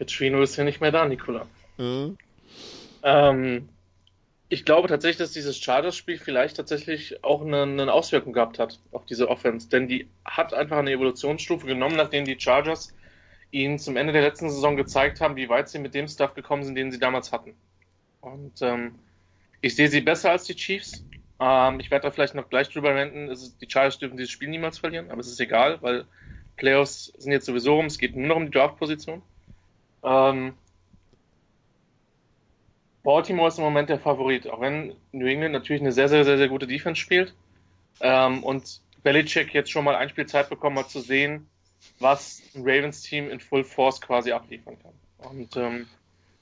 Petrino 0.00 0.40
ist 0.40 0.56
ja 0.56 0.64
nicht 0.64 0.80
mehr 0.80 0.92
da, 0.92 1.04
Nicola. 1.04 1.46
Mhm. 1.76 2.16
Ähm, 3.02 3.68
ich 4.48 4.64
glaube 4.64 4.88
tatsächlich, 4.88 5.18
dass 5.18 5.32
dieses 5.32 5.58
Chargers-Spiel 5.58 6.16
vielleicht 6.16 6.56
tatsächlich 6.56 7.22
auch 7.22 7.42
eine, 7.42 7.64
eine, 7.64 7.92
Auswirkung 7.92 8.32
gehabt 8.32 8.58
hat 8.58 8.78
auf 8.92 9.04
diese 9.04 9.28
Offense, 9.28 9.68
denn 9.68 9.88
die 9.88 10.08
hat 10.24 10.54
einfach 10.54 10.78
eine 10.78 10.92
Evolutionsstufe 10.92 11.66
genommen, 11.66 11.96
nachdem 11.96 12.24
die 12.24 12.40
Chargers 12.40 12.94
ihnen 13.50 13.78
zum 13.78 13.98
Ende 13.98 14.14
der 14.14 14.22
letzten 14.22 14.48
Saison 14.48 14.74
gezeigt 14.74 15.20
haben, 15.20 15.36
wie 15.36 15.50
weit 15.50 15.68
sie 15.68 15.78
mit 15.78 15.92
dem 15.92 16.08
Stuff 16.08 16.32
gekommen 16.32 16.64
sind, 16.64 16.76
den 16.76 16.90
sie 16.90 16.98
damals 16.98 17.30
hatten. 17.30 17.54
Und 18.22 18.62
ähm, 18.62 18.94
ich 19.60 19.76
sehe 19.76 19.88
sie 19.88 20.00
besser 20.00 20.30
als 20.30 20.44
die 20.44 20.56
Chiefs. 20.56 21.04
Ähm, 21.38 21.78
ich 21.78 21.90
werde 21.90 22.04
da 22.04 22.10
vielleicht 22.10 22.34
noch 22.34 22.48
gleich 22.48 22.70
drüber 22.70 22.94
renten. 22.94 23.30
die 23.60 23.70
Chargers 23.70 23.98
dürfen 23.98 24.16
dieses 24.16 24.30
Spiel 24.30 24.48
niemals 24.48 24.78
verlieren, 24.78 25.10
aber 25.10 25.20
es 25.20 25.28
ist 25.28 25.40
egal, 25.40 25.76
weil 25.82 26.06
Playoffs 26.56 27.12
sind 27.18 27.32
jetzt 27.32 27.44
sowieso 27.44 27.74
rum. 27.74 27.84
Es 27.86 27.98
geht 27.98 28.16
nur 28.16 28.28
noch 28.28 28.36
um 28.36 28.46
die 28.46 28.52
Draft-Position. 28.52 29.20
Ähm, 30.02 30.54
Baltimore 33.02 33.48
ist 33.48 33.58
im 33.58 33.64
Moment 33.64 33.88
der 33.88 33.98
Favorit, 33.98 34.48
auch 34.48 34.60
wenn 34.60 34.94
New 35.12 35.26
England 35.26 35.52
natürlich 35.52 35.82
eine 35.82 35.92
sehr, 35.92 36.08
sehr, 36.08 36.24
sehr, 36.24 36.36
sehr 36.36 36.48
gute 36.48 36.66
Defense 36.66 37.00
spielt. 37.00 37.34
Ähm, 38.00 38.44
und 38.44 38.80
Belichick 39.02 39.54
jetzt 39.54 39.70
schon 39.70 39.84
mal 39.84 39.96
ein 39.96 40.08
Spiel 40.08 40.26
Zeit 40.26 40.50
bekommen 40.50 40.78
hat 40.78 40.90
zu 40.90 41.00
sehen, 41.00 41.48
was 41.98 42.42
ein 42.54 42.62
Ravens-Team 42.62 43.30
in 43.30 43.40
Full 43.40 43.64
Force 43.64 44.00
quasi 44.00 44.32
abliefern 44.32 44.76
kann. 44.82 44.92
Und 45.30 45.56
ähm, 45.56 45.86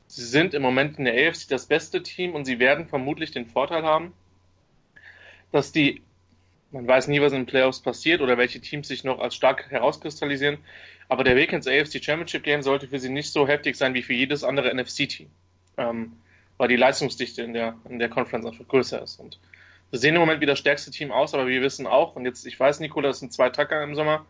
sie 0.06 0.24
sind 0.24 0.54
im 0.54 0.62
Moment 0.62 0.98
in 0.98 1.04
der 1.04 1.14
AFC 1.14 1.48
das 1.48 1.66
beste 1.66 2.02
Team 2.02 2.34
und 2.34 2.44
sie 2.44 2.58
werden 2.58 2.86
vermutlich 2.86 3.30
den 3.30 3.46
Vorteil 3.46 3.84
haben, 3.84 4.12
dass 5.52 5.72
die, 5.72 6.02
man 6.70 6.86
weiß 6.86 7.08
nie, 7.08 7.20
was 7.20 7.32
in 7.32 7.40
den 7.40 7.46
Playoffs 7.46 7.80
passiert 7.80 8.20
oder 8.20 8.36
welche 8.36 8.60
Teams 8.60 8.88
sich 8.88 9.04
noch 9.04 9.20
als 9.20 9.34
stark 9.34 9.70
herauskristallisieren, 9.70 10.58
aber 11.08 11.24
der 11.24 11.36
Weg 11.36 11.52
ins 11.52 11.66
AFC 11.66 12.04
Championship 12.04 12.42
Game 12.42 12.62
sollte 12.62 12.88
für 12.88 12.98
sie 12.98 13.08
nicht 13.08 13.32
so 13.32 13.48
heftig 13.48 13.76
sein 13.76 13.94
wie 13.94 14.02
für 14.02 14.12
jedes 14.12 14.44
andere 14.44 14.74
NFC-Team. 14.74 15.30
Ähm, 15.78 16.12
weil 16.58 16.68
die 16.68 16.76
Leistungsdichte 16.76 17.42
in 17.42 17.54
der, 17.54 17.76
in 17.88 17.98
der 17.98 18.08
Conference 18.08 18.44
einfach 18.44 18.66
größer 18.66 19.00
ist. 19.00 19.18
Und 19.18 19.38
wir 19.90 19.98
sehen 19.98 20.14
im 20.14 20.20
Moment 20.20 20.40
wie 20.40 20.46
das 20.46 20.58
stärkste 20.58 20.90
Team 20.90 21.12
aus, 21.12 21.32
aber 21.32 21.46
wir 21.46 21.62
wissen 21.62 21.86
auch, 21.86 22.16
und 22.16 22.24
jetzt, 22.24 22.44
ich 22.46 22.58
weiß, 22.58 22.80
Nikola, 22.80 23.08
das 23.08 23.20
sind 23.20 23.32
zwei 23.32 23.48
Tacker 23.48 23.82
im 23.82 23.94
Sommer, 23.94 24.26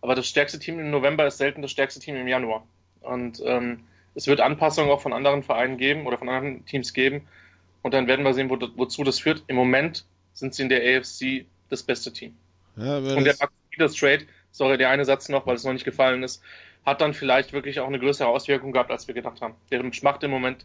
aber 0.00 0.14
das 0.14 0.26
stärkste 0.26 0.58
Team 0.58 0.80
im 0.80 0.90
November 0.90 1.26
ist 1.26 1.38
selten 1.38 1.62
das 1.62 1.70
stärkste 1.70 2.00
Team 2.00 2.16
im 2.16 2.26
Januar. 2.26 2.66
Und 3.02 3.40
ähm, 3.44 3.84
es 4.14 4.26
wird 4.26 4.40
Anpassungen 4.40 4.90
auch 4.90 5.00
von 5.00 5.12
anderen 5.12 5.42
Vereinen 5.42 5.76
geben 5.76 6.06
oder 6.06 6.18
von 6.18 6.28
anderen 6.28 6.64
Teams 6.64 6.92
geben. 6.92 7.28
Und 7.82 7.94
dann 7.94 8.08
werden 8.08 8.24
wir 8.24 8.34
sehen, 8.34 8.50
wo, 8.50 8.58
wozu 8.76 9.04
das 9.04 9.20
führt. 9.20 9.44
Im 9.46 9.56
Moment 9.56 10.04
sind 10.32 10.54
sie 10.54 10.62
in 10.62 10.68
der 10.68 10.80
AFC 10.80 11.46
das 11.68 11.82
beste 11.82 12.12
Team. 12.12 12.36
Ja, 12.76 12.98
und 12.98 13.24
der 13.24 13.36
Peters 13.70 13.94
Trade, 13.94 14.26
sorry, 14.50 14.78
der 14.78 14.90
eine 14.90 15.04
Satz 15.04 15.28
noch, 15.28 15.46
weil 15.46 15.56
es 15.56 15.64
noch 15.64 15.72
nicht 15.72 15.84
gefallen 15.84 16.22
ist, 16.22 16.42
hat 16.84 17.00
dann 17.00 17.14
vielleicht 17.14 17.52
wirklich 17.52 17.80
auch 17.80 17.86
eine 17.88 17.98
größere 17.98 18.28
Auswirkung 18.28 18.72
gehabt, 18.72 18.90
als 18.90 19.08
wir 19.08 19.14
gedacht 19.14 19.40
haben. 19.40 19.54
Der 19.70 19.82
macht 20.02 20.22
im 20.22 20.30
Moment 20.30 20.64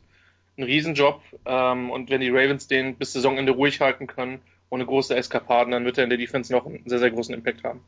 ein 0.57 0.63
Riesenjob. 0.63 1.21
Ähm, 1.45 1.89
und 1.89 2.09
wenn 2.09 2.21
die 2.21 2.29
Ravens 2.29 2.67
den 2.67 2.95
bis 2.95 3.13
Saisonende 3.13 3.53
ruhig 3.53 3.81
halten 3.81 4.07
können, 4.07 4.39
ohne 4.69 4.85
große 4.85 5.15
Eskapaden, 5.15 5.71
dann 5.71 5.85
wird 5.85 5.97
er 5.97 6.05
in 6.05 6.09
der 6.09 6.19
Defense 6.19 6.53
noch 6.53 6.65
einen 6.65 6.83
sehr, 6.85 6.99
sehr 6.99 7.11
großen 7.11 7.33
Impact 7.33 7.63
haben. 7.63 7.81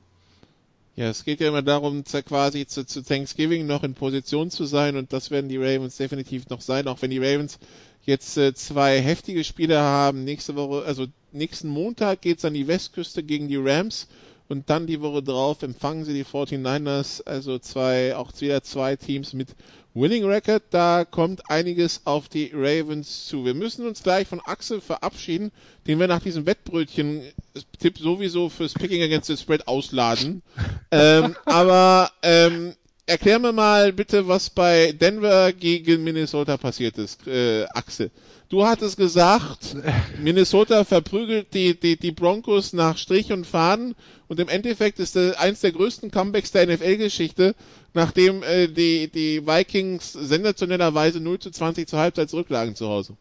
Ja, 0.95 1.09
es 1.09 1.25
geht 1.25 1.39
ja 1.39 1.47
immer 1.47 1.63
darum, 1.63 2.03
quasi 2.03 2.67
zu, 2.67 2.85
zu 2.85 3.03
Thanksgiving 3.03 3.65
noch 3.65 3.83
in 3.83 3.95
Position 3.95 4.51
zu 4.51 4.65
sein 4.65 4.95
und 4.95 5.11
das 5.11 5.31
werden 5.31 5.49
die 5.49 5.57
Ravens 5.57 5.97
definitiv 5.97 6.49
noch 6.49 6.61
sein, 6.61 6.87
auch 6.87 7.01
wenn 7.01 7.09
die 7.09 7.17
Ravens 7.17 7.57
jetzt 8.03 8.37
äh, 8.37 8.53
zwei 8.53 9.01
heftige 9.01 9.43
Spiele 9.43 9.79
haben. 9.79 10.23
Nächste 10.23 10.55
Woche, 10.55 10.85
also 10.85 11.07
nächsten 11.33 11.67
Montag 11.67 12.21
geht's 12.21 12.45
an 12.45 12.53
die 12.53 12.67
Westküste 12.67 13.23
gegen 13.23 13.47
die 13.47 13.57
Rams 13.57 14.07
und 14.49 14.69
dann 14.69 14.87
die 14.87 15.01
Woche 15.01 15.23
drauf 15.23 15.63
empfangen 15.63 16.05
sie 16.05 16.13
die 16.13 16.25
49ers, 16.25 17.25
also 17.25 17.59
zwei, 17.59 18.15
auch 18.15 18.31
wieder 18.39 18.61
zwei 18.63 18.95
Teams 18.95 19.33
mit 19.33 19.55
Winning 19.95 20.25
Record, 20.25 20.63
da 20.71 21.05
kommt 21.05 21.49
einiges 21.51 22.01
auf 22.05 22.27
die 22.27 22.51
Ravens 22.53 23.27
zu. 23.27 23.45
Wir 23.45 23.53
müssen 23.53 23.85
uns 23.85 24.01
gleich 24.01 24.27
von 24.27 24.41
Axel 24.41 24.81
verabschieden, 24.81 25.51
den 25.85 25.99
wir 25.99 26.07
nach 26.07 26.21
diesem 26.21 26.47
Wettbrötchen-Tipp 26.47 27.99
sowieso 27.99 28.49
fürs 28.49 28.73
Picking 28.73 29.03
Against 29.03 29.27
the 29.27 29.37
Spread 29.37 29.67
ausladen. 29.67 30.41
ähm, 30.91 31.35
aber 31.45 32.11
ähm, 32.23 32.73
erklär 33.05 33.39
mir 33.39 33.51
mal 33.51 33.93
bitte, 33.93 34.27
was 34.27 34.49
bei 34.49 34.91
Denver 34.93 35.51
gegen 35.53 36.03
Minnesota 36.03 36.57
passiert 36.57 36.97
ist, 36.97 37.27
äh, 37.27 37.65
Axel. 37.73 38.11
Du 38.49 38.65
hattest 38.65 38.97
gesagt, 38.97 39.75
Minnesota 40.21 40.83
verprügelt 40.83 41.53
die, 41.53 41.79
die, 41.79 41.97
die 41.97 42.11
Broncos 42.11 42.73
nach 42.73 42.97
Strich 42.97 43.31
und 43.31 43.45
Faden 43.45 43.95
und 44.27 44.39
im 44.39 44.47
Endeffekt 44.47 44.99
ist 44.99 45.15
das 45.15 45.35
eins 45.37 45.61
der 45.61 45.71
größten 45.71 46.11
Comebacks 46.11 46.51
der 46.51 46.67
NFL-Geschichte, 46.67 47.55
nachdem 47.93 48.43
äh, 48.43 48.67
die, 48.67 49.09
die 49.09 49.45
Vikings 49.45 50.13
sensationellerweise 50.13 51.19
0 51.19 51.39
zu 51.39 51.51
20 51.51 51.87
zur 51.87 51.99
Halbzeit 51.99 52.29
zurücklagen 52.29 52.75
zu 52.75 52.87
Hause. 52.87 53.17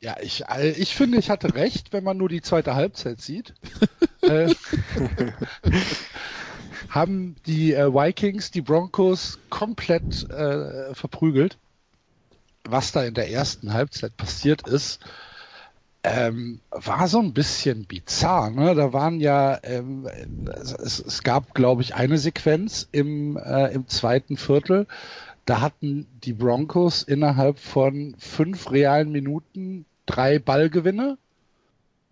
Ja, 0.00 0.16
ich, 0.20 0.44
ich 0.76 0.94
finde, 0.94 1.18
ich 1.18 1.30
hatte 1.30 1.54
recht, 1.54 1.94
wenn 1.94 2.04
man 2.04 2.18
nur 2.18 2.28
die 2.28 2.42
zweite 2.42 2.74
Halbzeit 2.74 3.22
sieht. 3.22 3.54
äh, 4.20 4.54
haben 6.94 7.36
die 7.46 7.74
äh, 7.74 7.92
Vikings 7.92 8.50
die 8.50 8.62
Broncos 8.62 9.38
komplett 9.50 10.30
äh, 10.30 10.94
verprügelt 10.94 11.58
was 12.68 12.92
da 12.92 13.04
in 13.04 13.14
der 13.14 13.30
ersten 13.30 13.72
Halbzeit 13.72 14.16
passiert 14.16 14.66
ist, 14.66 15.00
ähm, 16.02 16.60
war 16.70 17.08
so 17.08 17.18
ein 17.18 17.32
bisschen 17.32 17.86
bizarr. 17.86 18.50
Ne? 18.50 18.74
Da 18.74 18.92
waren 18.92 19.20
ja, 19.20 19.58
ähm, 19.62 20.06
es, 20.46 20.98
es 20.98 21.22
gab, 21.22 21.54
glaube 21.54 21.82
ich, 21.82 21.94
eine 21.94 22.18
Sequenz 22.18 22.88
im, 22.92 23.36
äh, 23.36 23.72
im 23.72 23.88
zweiten 23.88 24.36
Viertel. 24.36 24.86
Da 25.46 25.60
hatten 25.60 26.06
die 26.24 26.32
Broncos 26.32 27.02
innerhalb 27.02 27.58
von 27.58 28.16
fünf 28.18 28.70
realen 28.70 29.12
Minuten 29.12 29.86
drei 30.06 30.38
Ballgewinne. 30.38 31.16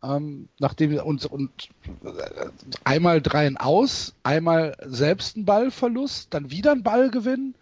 Ähm, 0.02 0.48
nachdem 0.58 0.96
und, 0.98 1.26
und 1.26 1.68
äh, 2.04 2.48
einmal 2.84 3.22
dreien 3.22 3.56
aus, 3.56 4.14
einmal 4.22 4.76
selbst 4.84 5.36
ein 5.36 5.44
Ballverlust, 5.44 6.34
dann 6.34 6.50
wieder 6.50 6.72
ein 6.72 6.82
Ballgewinn, 6.82 7.54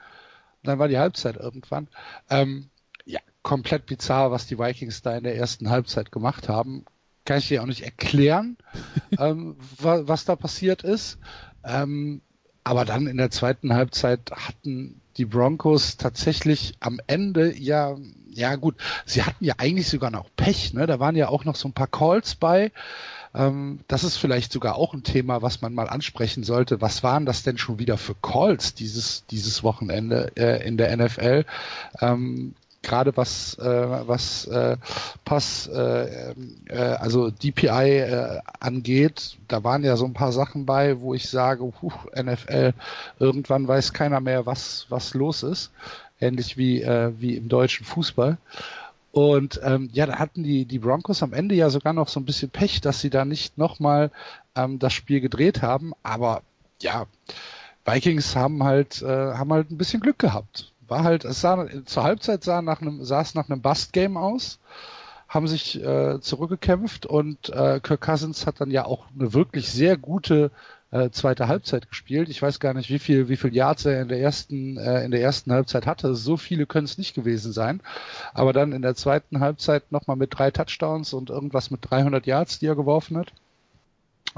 dann 0.63 0.79
war 0.79 0.89
die 0.89 0.99
Halbzeit 0.99 1.37
irgendwann. 1.37 1.89
Ähm, 2.29 2.71
komplett 3.43 3.87
bizarr, 3.87 4.31
was 4.31 4.47
die 4.47 4.59
Vikings 4.59 5.03
da 5.03 5.17
in 5.17 5.25
der 5.25 5.37
ersten 5.37 5.71
Halbzeit 5.71 6.13
gemacht 6.13 6.49
haben. 6.49 6.85
Kann 7.25 7.39
ich 7.39 7.49
dir 7.49 7.63
auch 7.63 7.67
nicht 7.67 7.83
erklären, 7.83 8.57
ähm, 9.19 9.57
wa 9.79 10.03
was 10.07 10.25
da 10.25 10.37
passiert 10.37 10.83
ist. 10.83 11.19
Ähm, 11.65 12.23
aber 12.65 12.85
dann 12.85 13.07
in 13.07 13.17
der 13.17 13.31
zweiten 13.31 13.73
Halbzeit 13.73 14.31
hatten 14.31 15.00
die 15.17 15.25
Broncos 15.25 15.97
tatsächlich 15.97 16.75
am 16.81 17.01
Ende 17.07 17.57
ja, 17.57 17.97
ja 18.31 18.57
gut, 18.57 18.77
sie 19.05 19.23
hatten 19.23 19.45
ja 19.45 19.55
eigentlich 19.59 19.89
sogar 19.89 20.11
noch 20.11 20.29
Pech, 20.37 20.73
ne? 20.73 20.87
Da 20.87 21.01
waren 21.01 21.17
ja 21.17 21.29
auch 21.29 21.45
noch 21.45 21.57
so 21.57 21.69
ein 21.69 21.73
paar 21.73 21.89
Calls 21.89 22.35
bei. 22.37 22.73
Ähm, 23.35 23.81
das 23.89 24.05
ist 24.05 24.17
vielleicht 24.17 24.53
sogar 24.53 24.77
auch 24.77 24.95
ein 24.95 25.03
Thema, 25.03 25.43
was 25.43 25.61
man 25.61 25.75
mal 25.75 25.89
ansprechen 25.89 26.43
sollte. 26.43 26.81
Was 26.81 27.03
waren 27.03 27.27
das 27.27 27.43
denn 27.43 27.59
schon 27.59 27.79
wieder 27.79 27.97
für 27.97 28.15
Calls 28.15 28.75
dieses, 28.75 29.25
dieses 29.27 29.63
Wochenende 29.63 30.33
äh, 30.37 30.67
in 30.67 30.77
der 30.77 30.97
NFL? 30.97 31.45
Ähm, 32.01 32.55
gerade 32.83 33.17
was 33.17 33.59
äh, 33.59 34.09
was 34.09 34.47
äh, 34.47 34.77
Pass 35.25 35.67
äh, 35.67 36.35
äh, 36.69 36.77
also 36.99 37.31
DPI 37.31 37.69
äh, 37.69 38.41
angeht, 38.59 39.37
da 39.49 39.63
waren 39.65 39.85
ja 39.85 39.97
so 39.97 40.07
ein 40.07 40.15
paar 40.15 40.33
Sachen 40.33 40.67
bei, 40.67 41.01
wo 41.01 41.15
ich 41.15 41.29
sage, 41.29 41.63
huch, 41.83 42.07
NFL, 42.15 42.73
irgendwann 43.19 43.69
weiß 43.69 43.93
keiner 43.93 44.21
mehr, 44.21 44.47
was 44.47 44.87
was 44.89 45.15
los 45.15 45.43
ist, 45.43 45.73
ähnlich 46.21 46.57
wie 46.57 46.83
äh, 46.83 47.13
wie 47.19 47.37
im 47.37 47.49
deutschen 47.49 47.85
Fußball. 47.85 48.39
Und 49.13 49.61
ähm, 49.65 49.91
ja, 49.93 50.07
da 50.07 50.19
hatten 50.19 50.43
die 50.45 50.65
die 50.65 50.79
Broncos 50.79 51.23
am 51.23 51.33
Ende 51.33 51.55
ja 51.55 51.69
sogar 51.69 51.93
noch 51.93 52.09
so 52.09 52.21
ein 52.21 52.25
bisschen 52.25 52.51
Pech, 52.51 52.81
dass 52.81 53.01
sie 53.01 53.11
da 53.11 53.25
nicht 53.25 53.59
nochmal 53.59 54.11
ähm, 54.55 54.79
das 54.79 54.93
Spiel 54.93 55.21
gedreht 55.21 55.63
haben. 55.63 55.93
Aber 56.03 56.43
ja, 56.81 57.07
Vikings 57.85 58.37
haben 58.37 58.65
halt 58.65 59.03
äh, 59.03 59.35
haben 59.35 59.53
halt 59.53 59.71
ein 59.71 59.79
bisschen 59.79 60.01
Glück 60.01 60.19
gehabt 60.19 60.70
war 60.91 61.05
halt, 61.05 61.25
es 61.25 61.41
sah 61.41 61.67
zur 61.85 62.03
Halbzeit 62.03 62.45
sah 62.45 62.63
nach 62.63 62.81
einem, 62.81 63.05
sah 63.05 63.21
es 63.21 63.35
nach 63.35 63.49
einem 63.49 63.63
Bust-Game 63.63 64.17
aus, 64.17 64.59
haben 65.29 65.47
sich 65.47 65.83
äh, 65.83 66.21
zurückgekämpft 66.21 67.07
und 67.07 67.49
äh, 67.51 67.81
Kirk 67.81 68.01
Cousins 68.01 68.47
hat 68.47 68.61
dann 68.61 68.71
ja 68.71 68.85
auch 68.85 69.07
eine 69.17 69.33
wirklich 69.33 69.71
sehr 69.71 69.97
gute 69.97 70.51
äh, 70.91 71.11
zweite 71.11 71.47
Halbzeit 71.47 71.89
gespielt. 71.89 72.29
Ich 72.29 72.43
weiß 72.43 72.59
gar 72.59 72.75
nicht, 72.75 72.91
wie 72.91 72.99
viel, 72.99 73.29
wie 73.29 73.37
viel 73.37 73.55
Yards 73.55 73.85
er 73.85 74.03
in 74.03 74.09
der 74.09 74.21
ersten, 74.21 74.77
äh, 74.77 75.05
in 75.05 75.13
der 75.13 75.21
ersten 75.23 75.53
Halbzeit 75.53 75.87
hatte. 75.87 76.17
So 76.17 76.37
viele 76.37 76.67
können 76.67 76.87
es 76.87 76.99
nicht 76.99 77.15
gewesen 77.15 77.53
sein. 77.53 77.81
Aber 78.35 78.53
dann 78.53 78.73
in 78.73 78.83
der 78.83 78.97
zweiten 78.97 79.41
Halbzeit 79.41 79.93
nochmal 79.93 80.17
mit 80.17 80.37
drei 80.37 80.51
Touchdowns 80.51 81.13
und 81.13 81.31
irgendwas 81.31 81.71
mit 81.71 81.89
300 81.89 82.27
Yards, 82.27 82.59
die 82.59 82.67
er 82.67 82.75
geworfen 82.75 83.17
hat. 83.17 83.33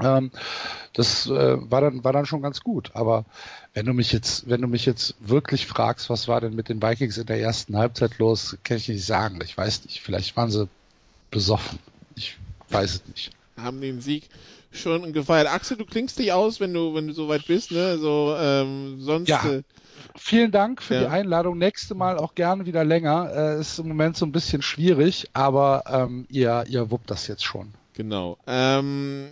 Ähm, 0.01 0.31
das 0.93 1.27
äh, 1.27 1.57
war 1.71 1.81
dann 1.81 2.03
war 2.03 2.13
dann 2.13 2.25
schon 2.25 2.41
ganz 2.41 2.61
gut. 2.61 2.91
Aber 2.93 3.25
wenn 3.73 3.85
du 3.85 3.93
mich 3.93 4.11
jetzt 4.11 4.49
wenn 4.49 4.61
du 4.61 4.67
mich 4.67 4.85
jetzt 4.85 5.15
wirklich 5.19 5.67
fragst, 5.67 6.09
was 6.09 6.27
war 6.27 6.41
denn 6.41 6.55
mit 6.55 6.69
den 6.69 6.81
Vikings 6.81 7.17
in 7.17 7.25
der 7.25 7.39
ersten 7.39 7.77
Halbzeit 7.77 8.17
los, 8.17 8.57
kann 8.63 8.77
ich 8.77 8.89
nicht 8.89 9.05
sagen. 9.05 9.39
Ich 9.43 9.57
weiß 9.57 9.85
nicht. 9.85 10.01
Vielleicht 10.01 10.35
waren 10.35 10.49
sie 10.49 10.67
besoffen. 11.31 11.79
Ich 12.15 12.37
weiß 12.69 12.95
es 12.95 13.07
nicht. 13.07 13.31
Haben 13.57 13.81
den 13.81 14.01
Sieg 14.01 14.29
schon 14.71 15.13
gefeiert. 15.13 15.47
Axel, 15.47 15.77
du 15.77 15.85
klingst 15.85 16.17
dich 16.17 16.33
aus, 16.33 16.59
wenn 16.59 16.73
du 16.73 16.95
wenn 16.95 17.07
du 17.07 17.13
soweit 17.13 17.45
bist. 17.45 17.71
Ne? 17.71 17.85
Also 17.85 18.35
ähm, 18.37 18.99
sonst. 18.99 19.29
Ja. 19.29 19.45
Äh, 19.45 19.63
Vielen 20.15 20.51
Dank 20.51 20.81
für 20.81 20.95
ja. 20.95 20.99
die 21.01 21.07
Einladung. 21.07 21.57
Nächste 21.57 21.95
Mal 21.95 22.17
auch 22.17 22.35
gerne 22.35 22.65
wieder 22.65 22.83
länger. 22.83 23.31
Äh, 23.33 23.59
ist 23.59 23.79
im 23.79 23.87
Moment 23.87 24.17
so 24.17 24.25
ein 24.25 24.31
bisschen 24.31 24.61
schwierig, 24.61 25.29
aber 25.33 25.83
ähm, 25.87 26.27
ihr, 26.29 26.65
ihr 26.67 26.91
wuppt 26.91 27.09
das 27.09 27.27
jetzt 27.27 27.43
schon. 27.43 27.73
Genau. 27.93 28.37
Ähm, 28.45 29.29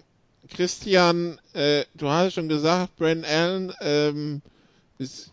Christian, 0.56 1.40
äh, 1.54 1.86
du 1.96 2.10
hast 2.10 2.34
schon 2.34 2.50
gesagt, 2.50 2.96
Brandon 2.98 3.26
Allen 3.26 3.74
ähm, 3.82 4.42
ist, 4.98 5.32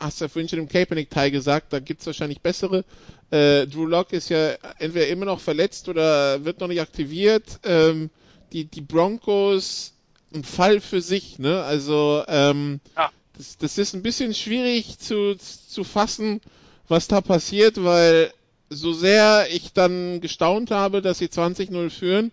hast 0.00 0.20
ja 0.20 0.28
vorhin 0.28 0.48
schon 0.48 0.58
im 0.58 0.68
Kaepernick-Teil 0.68 1.30
gesagt, 1.30 1.72
da 1.72 1.80
gibt's 1.80 2.06
wahrscheinlich 2.06 2.40
bessere. 2.40 2.84
Äh, 3.30 3.66
Drew 3.66 3.86
Locke 3.86 4.16
ist 4.16 4.28
ja 4.28 4.52
entweder 4.78 5.08
immer 5.08 5.26
noch 5.26 5.40
verletzt 5.40 5.88
oder 5.88 6.44
wird 6.44 6.60
noch 6.60 6.68
nicht 6.68 6.80
aktiviert. 6.80 7.60
Ähm, 7.64 8.10
die, 8.52 8.64
die 8.64 8.80
Broncos, 8.80 9.92
ein 10.34 10.44
Fall 10.44 10.80
für 10.80 11.00
sich, 11.00 11.38
ne? 11.38 11.62
Also, 11.62 12.24
ähm, 12.28 12.80
ja. 12.96 13.10
das, 13.36 13.58
das 13.58 13.78
ist 13.78 13.94
ein 13.94 14.02
bisschen 14.02 14.34
schwierig 14.34 14.98
zu, 14.98 15.36
zu 15.36 15.84
fassen, 15.84 16.40
was 16.88 17.08
da 17.08 17.20
passiert, 17.20 17.82
weil 17.82 18.32
so 18.70 18.92
sehr 18.92 19.46
ich 19.50 19.72
dann 19.72 20.20
gestaunt 20.20 20.70
habe, 20.70 21.02
dass 21.02 21.18
sie 21.18 21.26
20-0 21.26 21.90
führen, 21.90 22.32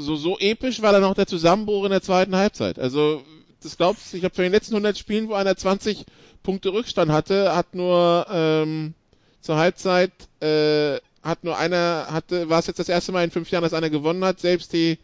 so, 0.00 0.16
so 0.16 0.38
episch 0.38 0.82
war 0.82 0.92
dann 0.92 1.04
auch 1.04 1.14
der 1.14 1.26
Zusammenbruch 1.26 1.84
in 1.84 1.90
der 1.90 2.02
zweiten 2.02 2.36
Halbzeit. 2.36 2.78
Also, 2.78 3.22
das 3.62 3.76
glaubst 3.76 4.12
du, 4.12 4.16
ich 4.16 4.22
glaube, 4.22 4.34
für 4.34 4.42
den 4.42 4.52
letzten 4.52 4.74
100 4.74 4.96
Spielen, 4.96 5.28
wo 5.28 5.34
einer 5.34 5.56
20 5.56 6.04
Punkte 6.42 6.72
Rückstand 6.72 7.10
hatte, 7.10 7.54
hat 7.54 7.74
nur 7.74 8.26
ähm, 8.30 8.94
zur 9.40 9.56
Halbzeit 9.56 10.12
äh, 10.40 10.98
hat 11.22 11.44
nur 11.44 11.58
einer, 11.58 12.06
hatte, 12.10 12.48
war 12.48 12.60
es 12.60 12.68
jetzt 12.68 12.78
das 12.78 12.88
erste 12.88 13.12
Mal 13.12 13.24
in 13.24 13.30
fünf 13.30 13.50
Jahren, 13.50 13.62
dass 13.62 13.74
einer 13.74 13.90
gewonnen 13.90 14.24
hat. 14.24 14.40
Selbst 14.40 14.72
die 14.72 14.98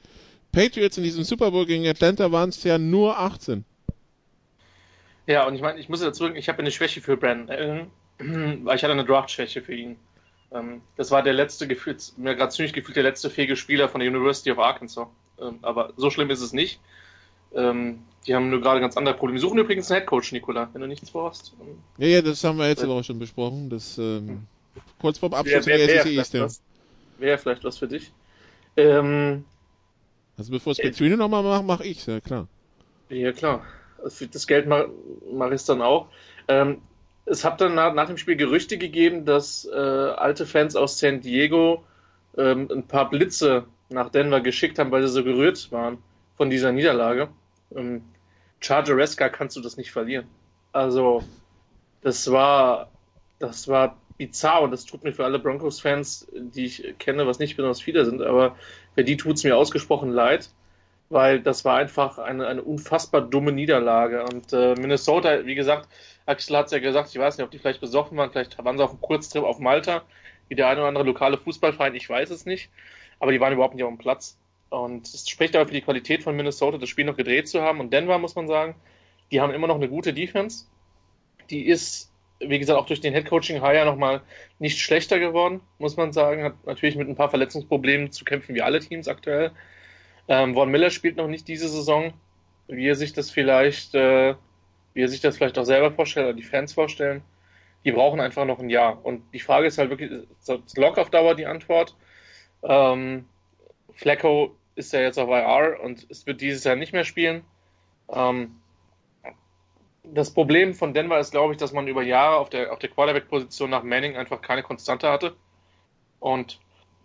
Patriots 0.53 0.97
in 0.97 1.05
diesem 1.05 1.25
Super 1.25 1.51
Bowl 1.51 1.67
gegen 1.67 1.87
Atlanta 1.87 2.31
waren 2.31 2.49
es 2.49 2.63
ja 2.63 2.79
nur 2.79 3.19
18. 3.19 3.65
Ja, 5.27 5.47
und 5.47 5.55
ich 5.55 5.61
meine, 5.61 5.81
ich 5.81 5.89
muss 5.89 6.01
dazu 6.01 6.25
sagen, 6.25 6.37
ich 6.37 6.49
habe 6.49 6.61
eine 6.61 6.71
Schwäche 6.71 7.01
für 7.01 7.17
Brandon 7.17 7.91
weil 8.19 8.77
ich 8.77 8.83
hatte 8.83 8.93
eine 8.93 9.05
Draft-Schwäche 9.05 9.63
für 9.63 9.75
ihn. 9.75 9.97
Ähm, 10.55 10.81
das 10.97 11.11
war 11.11 11.23
der 11.23 11.33
letzte, 11.33 11.67
gefühlt, 11.67 12.13
mir 12.17 12.37
gerade 12.37 12.53
ziemlich 12.53 12.73
gefühlt 12.73 12.97
der 12.97 13.03
letzte 13.03 13.29
fähige 13.29 13.57
Spieler 13.57 13.89
von 13.89 14.01
der 14.01 14.09
University 14.09 14.53
of 14.53 14.59
Arkansas. 14.59 15.09
Ähm, 15.41 15.59
aber 15.63 15.93
so 15.97 16.11
schlimm 16.11 16.31
ist 16.31 16.41
es 16.41 16.53
nicht. 16.53 16.81
Ähm, 17.55 18.01
die 18.27 18.35
haben 18.35 18.51
nur 18.51 18.61
gerade 18.61 18.81
ganz 18.81 18.97
andere 18.97 19.15
Probleme. 19.15 19.39
Die 19.39 19.43
suchen 19.43 19.59
übrigens 19.59 19.91
einen 19.91 20.01
Headcoach, 20.01 20.33
Nikola, 20.33 20.71
wenn 20.73 20.81
du 20.81 20.87
nichts 20.87 21.11
vorhast. 21.11 21.55
Ja, 21.99 22.07
ja, 22.07 22.23
das 22.23 22.43
haben 22.45 22.59
wir 22.59 22.69
jetzt 22.69 22.83
aber 22.83 22.95
auch 22.95 23.05
schon 23.05 23.19
besprochen. 23.19 23.69
Das, 23.69 23.99
ähm, 23.99 24.47
kurz 25.01 25.19
vorm 25.19 25.35
Abschluss 25.35 25.67
wer, 25.67 25.79
wer, 25.79 25.87
der 25.87 26.03
SEC 26.03 26.45
ist 26.45 26.63
Wäre 27.19 27.39
vielleicht 27.39 27.65
was 27.65 27.79
für 27.79 27.89
dich. 27.89 28.13
Ähm, 28.77 29.45
also 30.37 30.51
bevor 30.51 30.73
es 30.73 30.79
Petrine 30.79 31.17
nochmal 31.17 31.43
macht, 31.43 31.65
mache 31.65 31.85
ich 31.85 32.07
ja 32.07 32.21
klar. 32.21 32.49
Ja, 33.09 33.33
klar. 33.33 33.65
Für 34.09 34.27
das 34.27 34.47
Geld 34.47 34.67
mache 34.67 34.91
mach 35.33 35.49
ich 35.49 35.55
es 35.55 35.65
dann 35.65 35.81
auch. 35.81 36.09
Ähm, 36.49 36.79
es 37.27 37.45
hat 37.45 37.61
dann 37.61 37.75
nach, 37.75 37.95
nach, 37.95 38.07
dem 38.07 38.19
Spiel 38.19 38.37
Gerüchte 38.37 38.79
gegeben, 38.79 39.25
dass 39.25 39.65
äh, 39.65 39.77
alte 39.77 40.47
Fans 40.47 40.77
aus 40.77 40.99
San 40.99 41.21
Diego 41.21 41.85
ähm, 42.37 42.69
ein 42.71 42.87
paar 42.87 43.09
Blitze 43.09 43.65
nach 43.89 44.11
Denver 44.11 44.41
geschickt 44.41 44.79
haben, 44.79 44.91
weil 44.91 45.03
sie 45.03 45.13
so 45.13 45.25
gerührt 45.25 45.71
waren 45.73 45.99
von 46.37 46.51
dieser 46.51 46.73
Niederlage. 46.73 47.29
Ähm, 47.75 48.03
Chargeresca 48.61 49.29
kannst 49.29 49.57
du 49.57 49.61
das 49.61 49.77
nicht 49.77 49.93
verlieren. 49.93 50.27
Also, 50.73 51.23
das 52.03 52.31
war, 52.31 52.91
das 53.39 53.69
war 53.69 53.97
bizarr 54.19 54.63
und 54.63 54.71
das 54.71 54.85
tut 54.85 55.05
mir 55.05 55.13
für 55.13 55.25
alle 55.25 55.39
Broncos-Fans, 55.39 56.29
die 56.33 56.67
ich 56.67 56.95
kenne, 56.99 57.27
was 57.27 57.39
nicht 57.39 57.57
besonders 57.57 57.81
viele 57.81 58.05
sind, 58.05 58.23
aber 58.23 58.57
für 58.95 59.05
die 59.05 59.17
tut 59.17 59.37
es 59.37 59.45
mir 59.45 59.57
ausgesprochen 59.57 60.11
leid, 60.11 60.51
weil 61.11 61.41
das 61.41 61.65
war 61.65 61.77
einfach 61.77 62.19
eine, 62.19 62.47
eine 62.47 62.63
unfassbar 62.63 63.21
dumme 63.21 63.53
Niederlage. 63.53 64.25
Und 64.25 64.53
äh, 64.53 64.75
Minnesota, 64.75 65.47
wie 65.47 65.55
gesagt, 65.55 65.89
Axel 66.27 66.57
hat 66.57 66.67
es 66.67 66.73
ja 66.73 66.79
gesagt, 66.79 67.11
ich 67.11 67.19
weiß 67.19 67.37
nicht, 67.37 67.45
ob 67.45 67.51
die 67.51 67.59
vielleicht 67.59 67.81
besoffen 67.81 68.17
waren, 68.17 68.31
vielleicht 68.31 68.63
waren 68.65 68.79
sie 68.79 68.85
auf 68.85 68.91
einem 68.91 69.01
Kurztrip 69.01 69.45
auf 69.45 69.59
Malta, 69.59 70.03
wie 70.49 70.55
der 70.55 70.69
eine 70.69 70.81
oder 70.81 70.89
andere 70.89 71.05
lokale 71.05 71.39
Fußballverein, 71.39 71.95
ich 71.95 72.09
weiß 72.09 72.31
es 72.31 72.47
nicht, 72.47 72.71
aber 73.21 73.33
die 73.33 73.41
waren 73.41 73.53
überhaupt 73.53 73.75
nicht 73.75 73.85
auf 73.85 73.91
dem 73.91 73.99
Platz. 73.99 74.39
Und 74.71 75.07
es 75.07 75.29
spricht 75.29 75.55
aber 75.55 75.67
für 75.67 75.75
die 75.75 75.83
Qualität 75.83 76.23
von 76.23 76.35
Minnesota, 76.35 76.79
das 76.79 76.89
Spiel 76.89 77.05
noch 77.05 77.17
gedreht 77.17 77.49
zu 77.49 77.63
haben. 77.63 77.81
Und 77.81 77.93
Denver, 77.93 78.19
muss 78.19 78.35
man 78.35 78.49
sagen, 78.49 78.75
die 79.31 79.41
haben 79.41 79.53
immer 79.53 79.67
noch 79.67 79.77
eine 79.77 79.89
gute 79.89 80.13
Defense. 80.13 80.67
Die 81.51 81.67
ist, 81.67 82.11
wie 82.41 82.59
gesagt, 82.59 82.79
auch 82.79 82.87
durch 82.87 83.01
den 83.01 83.13
Headcoaching-Hire 83.13 83.85
nochmal 83.85 84.23
nicht 84.59 84.81
schlechter 84.81 85.21
geworden, 85.21 85.61
muss 85.79 85.97
man 85.97 86.13
sagen. 86.13 86.43
Hat 86.43 86.67
natürlich 86.67 86.97
mit 86.97 87.09
ein 87.09 87.15
paar 87.15 87.31
Verletzungsproblemen 87.31 88.11
zu 88.11 88.25
kämpfen, 88.25 88.55
wie 88.55 88.63
alle 88.63 88.81
Teams 88.81 89.07
aktuell. 89.07 89.53
Ähm, 90.29 90.55
Von 90.55 90.71
Miller 90.71 90.91
spielt 90.91 91.17
noch 91.17 91.29
nicht 91.29 91.49
diese 91.49 91.69
Saison, 91.69 92.13
wie 92.69 92.89
er 92.89 92.95
sich 92.95 93.13
das 93.13 93.31
vielleicht, 93.31 93.95
äh, 93.95 94.35
wie 94.95 95.03
er 95.03 95.09
sich 95.09 95.21
das 95.21 95.37
vielleicht 95.37 95.59
auch 95.59 95.65
selber 95.65 95.93
vorstellt 95.93 96.27
oder 96.27 96.37
die 96.37 96.43
Fans 96.43 96.73
vorstellen. 96.73 97.23
Die 97.85 97.93
brauchen 97.93 98.21
einfach 98.21 98.47
noch 98.47 98.61
ein 98.61 98.71
Jahr. 98.71 99.05
Und 99.05 99.23
die 99.35 99.41
Frage 99.41 99.67
ist 99.67 99.77
halt 99.77 99.91
wirklich, 99.91 100.11
ist 100.11 100.79
Lock 100.79 100.99
auf 100.99 101.11
Dauer 101.11 101.35
die 101.35 101.47
Antwort? 101.47 101.95
Ähm, 102.63 103.27
Flacco 103.93 104.57
ist 104.75 104.93
ja 104.93 105.01
jetzt 105.01 105.19
auf 105.19 105.29
IR 105.29 105.81
und 105.83 106.07
es 106.11 106.27
wird 106.27 106.41
dieses 106.41 106.65
Jahr 106.65 106.77
nicht 106.77 106.93
mehr 106.93 107.05
spielen. 107.05 107.45
Ähm, 108.11 108.57
das 110.05 110.33
Problem 110.33 110.75
von 110.75 110.93
Denver 110.93 111.19
ist, 111.19 111.31
glaube 111.31 111.53
ich, 111.55 111.59
dass 111.59 111.73
man 111.73 111.89
über 111.89 112.03
Jahre 112.03 112.37
auf 112.37 112.51
der, 112.51 112.73
auf 112.73 112.79
der 112.79 112.91
Quarterback-Position 112.91 113.71
nach 113.71 113.83
Manning 113.83 114.17
einfach 114.17 114.41
keine 114.43 114.63
Konstante 114.63 115.11
hatte. 115.11 115.35
Und 116.21 116.61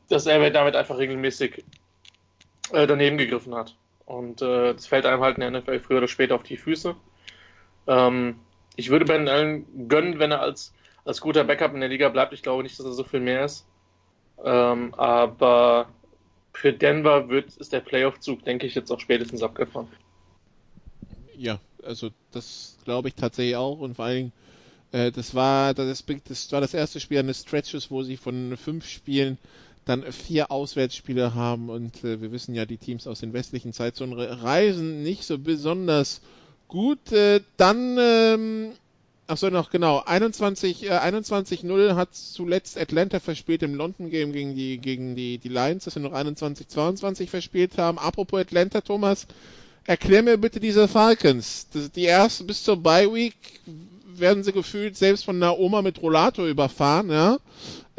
dass 0.09 0.26
er 0.26 0.49
damit 0.49 0.76
einfach 0.76 0.97
regelmäßig 0.97 1.63
äh, 2.72 2.88
daneben 2.88 3.17
gegriffen 3.17 3.55
hat. 3.55 3.76
Und 4.05 4.41
äh, 4.41 4.74
das 4.74 4.88
fällt 4.88 5.05
einem 5.05 5.22
halt 5.22 5.38
in 5.38 5.41
der 5.41 5.61
NFL 5.61 5.80
früher 5.80 5.99
oder 5.99 6.07
später 6.07 6.36
auf 6.36 6.43
die 6.43 6.57
Füße. 6.57 6.95
Ähm, 7.88 8.39
ich 8.76 8.89
würde 8.89 9.05
Ben 9.05 9.28
Allen 9.28 9.88
gönnen, 9.88 10.20
wenn 10.20 10.32
er 10.32 10.41
als, 10.41 10.74
als 11.05 11.22
guter 11.22 11.43
Backup 11.43 11.74
in 11.74 11.82
der 11.82 11.89
Liga 11.89 12.09
bleibt. 12.09 12.34
Ich 12.34 12.41
glaube 12.41 12.63
nicht, 12.63 12.80
dass 12.80 12.86
er 12.86 12.93
so 12.93 13.03
viel 13.03 13.20
mehr 13.20 13.45
ist. 13.45 13.67
Ähm, 14.43 14.93
aber 14.95 15.89
für 16.53 16.74
Denver 16.74 17.30
wird, 17.30 17.55
ist 17.57 17.74
der 17.74 17.82
Playoff-Zug, 17.82 18.43
denke 18.43 18.65
ich, 18.67 18.76
jetzt 18.76 18.91
auch 18.91 18.99
spätestens 18.99 19.43
abgefahren. 19.43 19.88
Ja, 21.36 21.59
also 21.84 22.09
das 22.32 22.78
glaube 22.84 23.09
ich 23.09 23.15
tatsächlich 23.15 23.55
auch 23.55 23.80
und 23.80 23.95
vor 23.95 24.05
allen 24.05 24.15
Dingen, 24.15 24.34
äh, 24.91 25.11
das 25.11 25.36
war 25.36 25.74
das, 25.74 26.05
das 26.05 26.51
war 26.51 26.61
das 26.61 26.74
erste 26.74 26.99
Spiel 26.99 27.20
eines 27.20 27.41
Stretches, 27.41 27.91
wo 27.91 28.03
sie 28.03 28.17
von 28.17 28.57
fünf 28.57 28.88
Spielen 28.88 29.38
dann 29.90 30.12
vier 30.12 30.52
Auswärtsspiele 30.52 31.34
haben 31.36 31.70
und 31.70 32.04
äh, 32.04 32.22
wir 32.22 32.32
wissen 32.32 32.56
ja, 32.56 32.66
die 32.66 32.78
Teams 32.78 33.08
aus 33.08 33.20
den 33.20 33.34
westlichen 33.34 33.74
Zeitzonen 33.74 34.18
reisen 34.18 35.04
nicht 35.04 35.26
so 35.26 35.38
besonders 35.38 36.22
gut. 36.68 37.12
Äh, 37.12 37.42
dann 37.58 37.98
ähm, 38.00 38.72
Achso, 39.30 39.52
noch 39.52 39.70
genau. 39.70 40.02
21, 40.04 40.86
äh, 40.86 40.90
21-0 40.90 41.94
hat 41.94 42.16
zuletzt 42.16 42.80
Atlanta 42.80 43.20
verspielt 43.20 43.62
im 43.62 43.76
London 43.76 44.10
Game 44.10 44.32
gegen 44.32 44.56
die, 44.56 44.80
gegen 44.80 45.16
die, 45.16 45.38
die 45.38 45.50
Lions, 45.50 45.84
dass 45.84 45.94
sie 45.94 46.00
noch 46.00 46.14
21-22 46.14 47.28
verspielt 47.28 47.78
haben. 47.78 48.00
Apropos 48.00 48.40
Atlanta, 48.40 48.82
Thomas, 48.82 49.28
erklär 49.86 50.24
mir 50.24 50.38
bitte 50.38 50.60
diese 50.60 50.88
Falcons. 50.88 51.68
Das, 51.72 51.92
die 51.92 52.08
ersten 52.08 52.48
bis 52.48 52.64
zur 52.64 52.78
Bye 52.78 53.14
Week 53.14 53.36
werden 54.08 54.44
sie 54.44 54.52
gefühlt 54.52 54.98
selbst 54.98 55.26
von 55.26 55.36
einer 55.36 55.60
Oma 55.60 55.84
mit 55.84 56.02
Rollator 56.02 56.48
überfahren, 56.48 57.12
ja, 57.12 57.38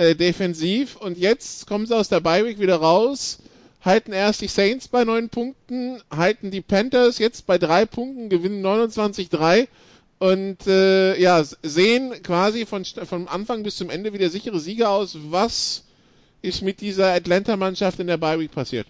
äh, 0.00 0.14
defensiv. 0.16 0.96
Und 0.96 1.18
jetzt 1.18 1.66
kommen 1.66 1.86
sie 1.86 1.94
aus 1.94 2.08
der 2.08 2.20
Bye 2.20 2.46
Week 2.46 2.58
wieder 2.58 2.76
raus, 2.76 3.38
halten 3.82 4.12
erst 4.12 4.40
die 4.40 4.48
Saints 4.48 4.88
bei 4.88 5.04
neun 5.04 5.28
Punkten, 5.28 6.00
halten 6.10 6.50
die 6.50 6.62
Panthers 6.62 7.18
jetzt 7.18 7.46
bei 7.46 7.58
drei 7.58 7.84
Punkten, 7.84 8.30
gewinnen 8.30 8.64
29-3 8.64 9.68
und 10.18 10.66
äh, 10.66 11.18
ja, 11.20 11.42
sehen 11.62 12.14
quasi 12.22 12.64
von, 12.64 12.84
von 12.84 13.28
Anfang 13.28 13.62
bis 13.62 13.76
zum 13.76 13.90
Ende 13.90 14.12
wie 14.12 14.18
der 14.18 14.30
sichere 14.30 14.58
Sieger 14.58 14.90
aus. 14.90 15.18
Was 15.28 15.84
ist 16.40 16.62
mit 16.62 16.80
dieser 16.80 17.12
Atlanta-Mannschaft 17.12 18.00
in 18.00 18.06
der 18.06 18.16
Bye 18.16 18.40
Week 18.40 18.50
passiert? 18.50 18.86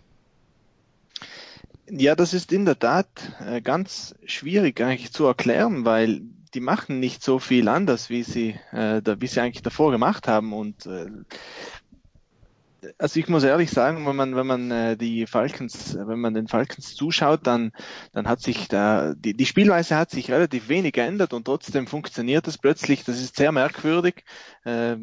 Ja, 1.90 2.14
das 2.14 2.34
ist 2.34 2.52
in 2.52 2.66
der 2.66 2.78
Tat 2.78 3.08
äh, 3.44 3.60
ganz 3.60 4.14
schwierig 4.24 4.80
eigentlich 4.80 5.10
zu 5.10 5.24
erklären, 5.24 5.84
weil 5.84 6.22
die 6.54 6.60
machen 6.60 7.00
nicht 7.00 7.22
so 7.22 7.38
viel 7.38 7.68
anders, 7.68 8.10
wie 8.10 8.22
sie, 8.22 8.56
äh, 8.72 9.00
da, 9.02 9.20
wie 9.20 9.26
sie 9.26 9.40
eigentlich 9.40 9.62
davor 9.62 9.90
gemacht 9.90 10.28
haben. 10.28 10.52
Und 10.52 10.86
äh, 10.86 11.06
also 12.98 13.20
ich 13.20 13.28
muss 13.28 13.44
ehrlich 13.44 13.70
sagen, 13.70 14.06
wenn 14.06 14.16
man 14.16 14.36
wenn 14.36 14.46
man 14.46 14.70
äh, 14.70 14.96
die 14.96 15.26
Falcons, 15.26 15.96
wenn 15.98 16.20
man 16.20 16.34
den 16.34 16.48
Falcons 16.48 16.94
zuschaut, 16.94 17.40
dann 17.46 17.72
dann 18.12 18.28
hat 18.28 18.40
sich 18.40 18.68
da 18.68 19.14
die, 19.14 19.34
die 19.34 19.46
Spielweise 19.46 19.96
hat 19.96 20.10
sich 20.10 20.30
relativ 20.30 20.68
wenig 20.68 20.92
geändert 20.92 21.32
und 21.32 21.44
trotzdem 21.44 21.86
funktioniert 21.86 22.46
es 22.48 22.58
plötzlich. 22.58 23.04
Das 23.04 23.20
ist 23.20 23.36
sehr 23.36 23.52
merkwürdig, 23.52 24.24
äh, 24.64 24.96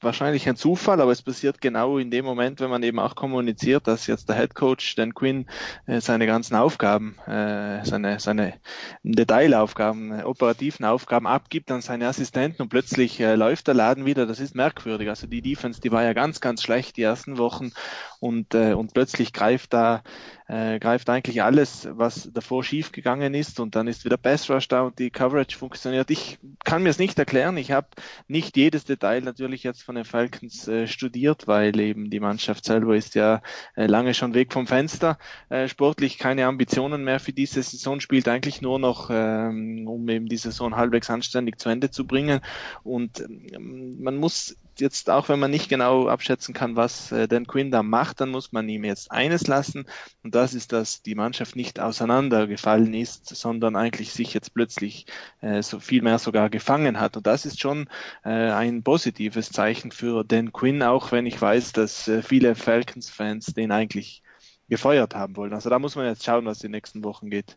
wahrscheinlich 0.00 0.48
ein 0.48 0.56
Zufall, 0.56 1.00
aber 1.00 1.12
es 1.12 1.22
passiert 1.22 1.60
genau 1.60 1.98
in 1.98 2.10
dem 2.10 2.24
Moment, 2.24 2.60
wenn 2.60 2.70
man 2.70 2.82
eben 2.82 2.98
auch 2.98 3.14
kommuniziert, 3.14 3.86
dass 3.86 4.06
jetzt 4.06 4.28
der 4.28 4.36
Head 4.36 4.54
Coach 4.54 4.96
Dan 4.96 5.14
Quinn 5.14 5.46
äh, 5.86 6.00
seine 6.00 6.26
ganzen 6.26 6.54
Aufgaben, 6.54 7.18
äh, 7.26 7.84
seine 7.84 8.20
seine 8.20 8.54
Detailaufgaben, 9.02 10.20
äh, 10.20 10.22
operativen 10.24 10.84
Aufgaben 10.84 11.26
abgibt 11.26 11.70
an 11.70 11.80
seine 11.80 12.08
Assistenten 12.08 12.62
und 12.62 12.68
plötzlich 12.68 13.20
äh, 13.20 13.34
läuft 13.34 13.66
der 13.66 13.74
Laden 13.74 14.04
wieder. 14.06 14.26
Das 14.26 14.40
ist 14.40 14.54
merkwürdig. 14.54 15.08
Also 15.08 15.26
die 15.26 15.42
Defense, 15.42 15.80
die 15.80 15.92
war 15.92 16.04
ja 16.04 16.12
ganz 16.12 16.40
ganz 16.40 16.62
schlecht 16.62 16.96
die 16.96 17.02
ersten 17.18 17.38
Wochen 17.38 17.72
und, 18.20 18.54
äh, 18.54 18.74
und 18.74 18.94
plötzlich 18.94 19.32
greift 19.32 19.72
da 19.72 20.02
äh, 20.48 20.78
greift 20.78 21.10
eigentlich 21.10 21.42
alles, 21.42 21.88
was 21.92 22.30
davor 22.32 22.64
schiefgegangen 22.64 23.34
ist 23.34 23.60
und 23.60 23.76
dann 23.76 23.86
ist 23.86 24.04
wieder 24.04 24.16
Pass 24.16 24.48
Rush 24.48 24.66
da 24.66 24.82
und 24.82 24.98
die 24.98 25.10
Coverage 25.10 25.56
funktioniert. 25.56 26.10
Ich 26.10 26.38
kann 26.64 26.82
mir 26.82 26.88
es 26.88 26.98
nicht 26.98 27.18
erklären. 27.18 27.58
Ich 27.58 27.70
habe 27.70 27.88
nicht 28.28 28.56
jedes 28.56 28.84
Detail 28.84 29.20
natürlich 29.20 29.62
jetzt 29.62 29.82
von 29.82 29.94
den 29.94 30.06
Falcons 30.06 30.66
äh, 30.66 30.86
studiert, 30.86 31.46
weil 31.46 31.78
eben 31.78 32.08
die 32.08 32.20
Mannschaft 32.20 32.64
selber 32.64 32.96
ist 32.96 33.14
ja 33.14 33.42
äh, 33.76 33.86
lange 33.86 34.14
schon 34.14 34.32
weg 34.32 34.52
vom 34.52 34.66
Fenster. 34.66 35.18
Äh, 35.50 35.68
sportlich 35.68 36.18
keine 36.18 36.46
Ambitionen 36.46 37.04
mehr 37.04 37.20
für 37.20 37.34
diese 37.34 37.62
Saison, 37.62 38.00
spielt 38.00 38.26
eigentlich 38.26 38.62
nur 38.62 38.78
noch, 38.78 39.10
ähm, 39.12 39.86
um 39.86 40.08
eben 40.08 40.28
die 40.28 40.38
Saison 40.38 40.76
halbwegs 40.76 41.10
anständig 41.10 41.58
zu 41.58 41.68
Ende 41.68 41.90
zu 41.90 42.06
bringen. 42.06 42.40
Und 42.82 43.20
ähm, 43.20 44.02
man 44.02 44.16
muss 44.16 44.56
jetzt 44.80 45.10
auch 45.10 45.28
wenn 45.28 45.38
man 45.38 45.50
nicht 45.50 45.68
genau 45.68 46.08
abschätzen 46.08 46.54
kann, 46.54 46.76
was 46.76 47.12
äh, 47.12 47.28
Dan 47.28 47.46
Quinn 47.46 47.70
da 47.70 47.82
macht, 47.82 48.20
dann 48.20 48.30
muss 48.30 48.52
man 48.52 48.68
ihm 48.68 48.84
jetzt 48.84 49.10
eines 49.10 49.46
lassen 49.46 49.86
und 50.22 50.34
das 50.38 50.54
ist, 50.54 50.72
dass 50.72 51.02
die 51.02 51.14
Mannschaft 51.14 51.56
nicht 51.56 51.80
auseinandergefallen 51.80 52.94
ist, 52.94 53.26
sondern 53.26 53.76
eigentlich 53.76 54.12
sich 54.12 54.32
jetzt 54.32 54.54
plötzlich 54.54 55.06
äh, 55.40 55.62
so 55.62 55.80
viel 55.80 56.02
mehr 56.02 56.18
sogar 56.18 56.48
gefangen 56.48 57.00
hat 57.00 57.16
und 57.16 57.26
das 57.26 57.44
ist 57.44 57.60
schon 57.60 57.88
äh, 58.24 58.28
ein 58.30 58.82
positives 58.82 59.50
Zeichen 59.50 59.90
für 59.90 60.24
Dan 60.24 60.52
Quinn, 60.52 60.82
auch 60.82 61.12
wenn 61.12 61.26
ich 61.26 61.40
weiß, 61.40 61.72
dass 61.72 62.08
äh, 62.08 62.22
viele 62.22 62.54
Falcons-Fans 62.54 63.46
den 63.54 63.72
eigentlich 63.72 64.22
gefeuert 64.68 65.14
haben 65.14 65.36
wollen. 65.36 65.52
Also 65.52 65.70
da 65.70 65.78
muss 65.78 65.96
man 65.96 66.06
jetzt 66.06 66.24
schauen, 66.24 66.44
was 66.44 66.60
die 66.60 66.68
nächsten 66.68 67.02
Wochen 67.02 67.30
geht. 67.30 67.56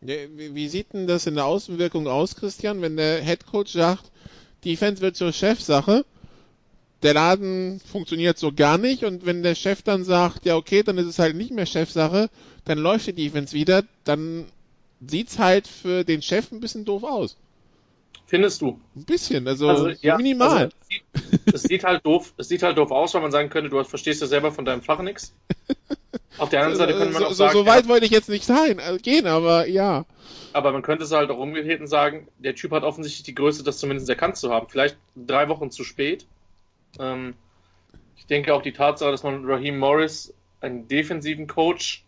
Wie 0.00 0.68
sieht 0.68 0.92
denn 0.92 1.06
das 1.06 1.26
in 1.26 1.34
der 1.34 1.46
Außenwirkung 1.46 2.06
aus, 2.06 2.36
Christian, 2.36 2.82
wenn 2.82 2.96
der 2.96 3.22
Head 3.22 3.46
Coach 3.46 3.72
sagt, 3.72 4.12
Defense 4.64 5.02
wird 5.02 5.16
zur 5.16 5.32
Chefsache. 5.32 6.04
Der 7.06 7.14
Laden 7.14 7.80
funktioniert 7.80 8.36
so 8.36 8.50
gar 8.50 8.78
nicht 8.78 9.04
und 9.04 9.24
wenn 9.24 9.44
der 9.44 9.54
Chef 9.54 9.82
dann 9.82 10.02
sagt, 10.02 10.44
ja 10.44 10.56
okay, 10.56 10.82
dann 10.82 10.98
ist 10.98 11.06
es 11.06 11.20
halt 11.20 11.36
nicht 11.36 11.52
mehr 11.52 11.64
Chefsache, 11.64 12.28
dann 12.64 12.78
läuft 12.78 13.06
die 13.06 13.12
Defense 13.12 13.54
wieder, 13.54 13.84
dann 14.02 14.46
sieht's 15.06 15.38
halt 15.38 15.68
für 15.68 16.02
den 16.02 16.20
Chef 16.20 16.50
ein 16.50 16.58
bisschen 16.58 16.84
doof 16.84 17.04
aus. 17.04 17.36
Findest 18.26 18.60
du? 18.60 18.80
Ein 18.96 19.04
bisschen, 19.04 19.46
also, 19.46 19.68
also 19.68 19.88
ja, 20.00 20.16
minimal. 20.16 20.70
Also, 21.14 21.36
es, 21.54 21.62
sieht 21.62 21.84
halt 21.84 22.04
doof, 22.04 22.32
es 22.38 22.48
sieht 22.48 22.64
halt 22.64 22.76
doof 22.76 22.90
aus, 22.90 23.14
weil 23.14 23.22
man 23.22 23.30
sagen 23.30 23.50
könnte, 23.50 23.70
du 23.70 23.84
verstehst 23.84 24.20
ja 24.20 24.26
selber 24.26 24.50
von 24.50 24.64
deinem 24.64 24.82
Fach 24.82 25.00
nichts. 25.00 25.32
Auf 26.38 26.48
der 26.48 26.62
anderen 26.62 26.76
Seite 26.76 26.94
könnte 26.94 27.12
man 27.12 27.22
so, 27.22 27.28
auch 27.28 27.32
sagen. 27.32 27.52
So 27.52 27.66
weit 27.66 27.84
ja, 27.84 27.88
wollte 27.88 28.04
ich 28.04 28.10
jetzt 28.10 28.28
nicht 28.28 28.44
sein, 28.44 28.80
also 28.80 28.98
gehen, 28.98 29.28
aber 29.28 29.68
ja. 29.68 30.04
Aber 30.52 30.72
man 30.72 30.82
könnte 30.82 31.04
es 31.04 31.12
halt 31.12 31.30
auch 31.30 31.38
umgekehrt 31.38 31.80
und 31.80 31.86
sagen, 31.86 32.26
der 32.38 32.56
Typ 32.56 32.72
hat 32.72 32.82
offensichtlich 32.82 33.22
die 33.22 33.34
Größe, 33.36 33.62
das 33.62 33.78
zumindest 33.78 34.08
erkannt 34.08 34.36
zu 34.36 34.50
haben. 34.50 34.66
Vielleicht 34.68 34.96
drei 35.14 35.48
Wochen 35.48 35.70
zu 35.70 35.84
spät. 35.84 36.26
Ähm, 36.98 37.34
ich 38.16 38.26
denke 38.26 38.54
auch 38.54 38.62
die 38.62 38.72
Tatsache, 38.72 39.10
dass 39.10 39.22
man 39.22 39.44
Raheem 39.44 39.78
Morris, 39.78 40.34
einen 40.60 40.88
defensiven 40.88 41.46
Coach, 41.46 42.04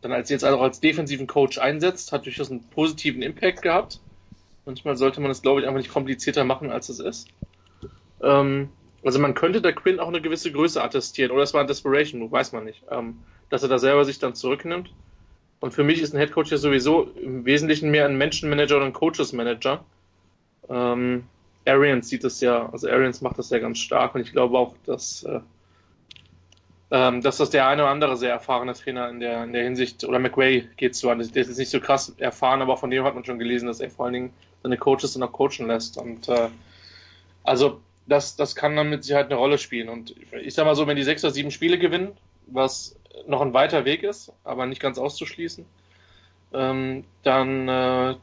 dann 0.00 0.12
als 0.12 0.30
jetzt 0.30 0.44
auch 0.44 0.60
als 0.60 0.80
defensiven 0.80 1.26
Coach 1.26 1.58
einsetzt, 1.58 2.12
hat 2.12 2.26
durchaus 2.26 2.50
einen 2.50 2.68
positiven 2.70 3.22
Impact 3.22 3.62
gehabt. 3.62 4.00
Manchmal 4.66 4.96
sollte 4.96 5.20
man 5.20 5.30
es, 5.30 5.42
glaube 5.42 5.60
ich, 5.60 5.66
einfach 5.66 5.80
nicht 5.80 5.92
komplizierter 5.92 6.44
machen, 6.44 6.70
als 6.70 6.88
es 6.88 7.00
ist. 7.00 7.28
Ähm, 8.22 8.70
also 9.02 9.18
man 9.18 9.34
könnte 9.34 9.60
der 9.60 9.74
Quinn 9.74 10.00
auch 10.00 10.08
eine 10.08 10.22
gewisse 10.22 10.52
Größe 10.52 10.82
attestieren, 10.82 11.30
oder 11.30 11.42
es 11.42 11.52
war 11.52 11.60
ein 11.60 11.66
Desperation 11.66 12.20
Move, 12.20 12.32
weiß 12.32 12.52
man 12.52 12.64
nicht. 12.64 12.82
Ähm, 12.90 13.18
dass 13.50 13.62
er 13.62 13.68
da 13.68 13.78
selber 13.78 14.04
sich 14.04 14.18
dann 14.18 14.34
zurücknimmt. 14.34 14.92
Und 15.60 15.72
für 15.72 15.84
mich 15.84 16.00
ist 16.00 16.14
ein 16.14 16.18
Headcoach 16.18 16.50
ja 16.50 16.56
sowieso 16.56 17.04
im 17.04 17.44
Wesentlichen 17.44 17.90
mehr 17.90 18.06
ein 18.06 18.18
Menschenmanager 18.18 18.76
oder 18.76 18.86
ein 18.86 18.92
Coaches-Manager. 18.92 19.84
Ähm, 20.68 21.24
Arians 21.66 22.08
sieht 22.08 22.24
das 22.24 22.40
ja, 22.40 22.68
also 22.70 22.88
Arians 22.88 23.20
macht 23.20 23.38
das 23.38 23.50
ja 23.50 23.58
ganz 23.58 23.78
stark 23.78 24.14
und 24.14 24.20
ich 24.20 24.32
glaube 24.32 24.58
auch, 24.58 24.74
dass, 24.84 25.24
äh, 25.24 25.40
ähm, 26.90 27.22
dass 27.22 27.38
das 27.38 27.50
der 27.50 27.66
eine 27.66 27.82
oder 27.82 27.90
andere 27.90 28.16
sehr 28.16 28.30
erfahrene 28.30 28.74
Trainer 28.74 29.08
in 29.08 29.20
der, 29.20 29.44
in 29.44 29.52
der 29.52 29.64
Hinsicht, 29.64 30.04
oder 30.04 30.18
McWay 30.18 30.68
geht 30.76 30.94
so 30.94 31.10
an, 31.10 31.18
der 31.18 31.42
ist 31.42 31.58
nicht 31.58 31.70
so 31.70 31.80
krass 31.80 32.14
erfahren, 32.18 32.62
aber 32.62 32.76
von 32.76 32.90
dem 32.90 33.04
hat 33.04 33.14
man 33.14 33.24
schon 33.24 33.38
gelesen, 33.38 33.66
dass 33.66 33.80
er 33.80 33.90
vor 33.90 34.04
allen 34.04 34.14
Dingen 34.14 34.32
seine 34.62 34.78
Coaches 34.78 35.12
dann 35.12 35.22
auch 35.22 35.32
coachen 35.32 35.66
lässt. 35.66 35.96
Und 35.98 36.28
äh, 36.28 36.48
also 37.44 37.80
das, 38.06 38.36
das 38.36 38.56
kann 38.56 38.76
dann 38.76 38.90
mit 38.90 39.04
Sicherheit 39.04 39.26
eine 39.26 39.36
Rolle 39.36 39.58
spielen. 39.58 39.88
Und 39.88 40.14
ich 40.32 40.54
sag 40.54 40.64
mal 40.64 40.74
so, 40.74 40.86
wenn 40.86 40.96
die 40.96 41.02
sechs 41.02 41.24
oder 41.24 41.32
sieben 41.32 41.50
Spiele 41.50 41.78
gewinnen, 41.78 42.12
was 42.46 42.96
noch 43.26 43.40
ein 43.40 43.54
weiter 43.54 43.84
Weg 43.84 44.02
ist, 44.02 44.32
aber 44.42 44.66
nicht 44.66 44.80
ganz 44.80 44.98
auszuschließen, 44.98 45.64
ähm, 46.52 47.04
dann, 47.22 47.68
äh, 47.68 48.14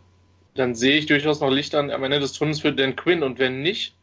dann 0.55 0.75
sehe 0.75 0.97
ich 0.97 1.05
durchaus 1.05 1.39
noch 1.39 1.49
Licht 1.49 1.75
an, 1.75 1.91
am 1.91 2.03
Ende 2.03 2.19
des 2.19 2.33
Tunnels 2.33 2.59
für 2.59 2.73
Dan 2.73 2.95
Quinn. 2.95 3.23
Und 3.23 3.39
wenn 3.39 3.61
nicht, 3.61 3.95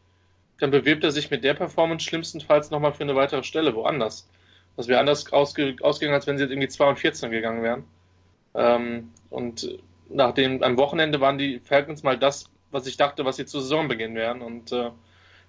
dann 0.59 0.71
bewirbt 0.71 1.05
er 1.05 1.11
sich 1.11 1.31
mit 1.31 1.45
der 1.45 1.55
Performance 1.55 2.05
schlimmstenfalls 2.07 2.71
nochmal 2.71 2.93
für 2.93 3.03
eine 3.03 3.15
weitere 3.15 3.45
Stelle 3.45 3.75
woanders. 3.75 4.29
Das 4.77 4.89
wäre 4.89 5.01
anders 5.01 5.33
ausge 5.33 5.77
ausgegangen, 5.83 6.15
als 6.15 6.27
wenn 6.27 6.39
sie 6.39 6.45
jetzt 6.45 6.53
irgendwie 6.53 6.69
2 6.69 6.89
und 6.89 6.99
14 6.99 7.31
gegangen 7.31 7.63
wären. 7.63 7.85
Ähm, 8.55 9.13
und 9.31 9.79
nachdem 10.09 10.63
am 10.63 10.77
Wochenende 10.77 11.21
waren 11.21 11.39
die 11.39 11.61
Falcons 11.61 12.03
mal 12.03 12.19
das, 12.19 12.47
was 12.71 12.87
ich 12.87 12.97
dachte, 12.97 13.25
was 13.25 13.37
sie 13.37 13.47
zur 13.47 13.61
Saisonbeginn 13.61 14.15
wären. 14.15 14.41
Und 14.41 14.73
äh, 14.73 14.91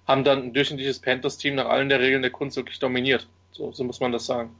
haben 0.06 0.24
dann 0.24 0.42
ein 0.42 0.52
durchschnittliches 0.52 0.98
Panthers-Team 0.98 1.54
nach 1.54 1.66
allen 1.66 1.88
der 1.88 2.00
Regeln 2.00 2.22
der 2.22 2.30
Kunst 2.30 2.56
wirklich 2.56 2.78
dominiert. 2.78 3.28
So, 3.52 3.72
so 3.72 3.84
muss 3.84 4.00
man 4.00 4.12
das 4.12 4.26
sagen. 4.26 4.54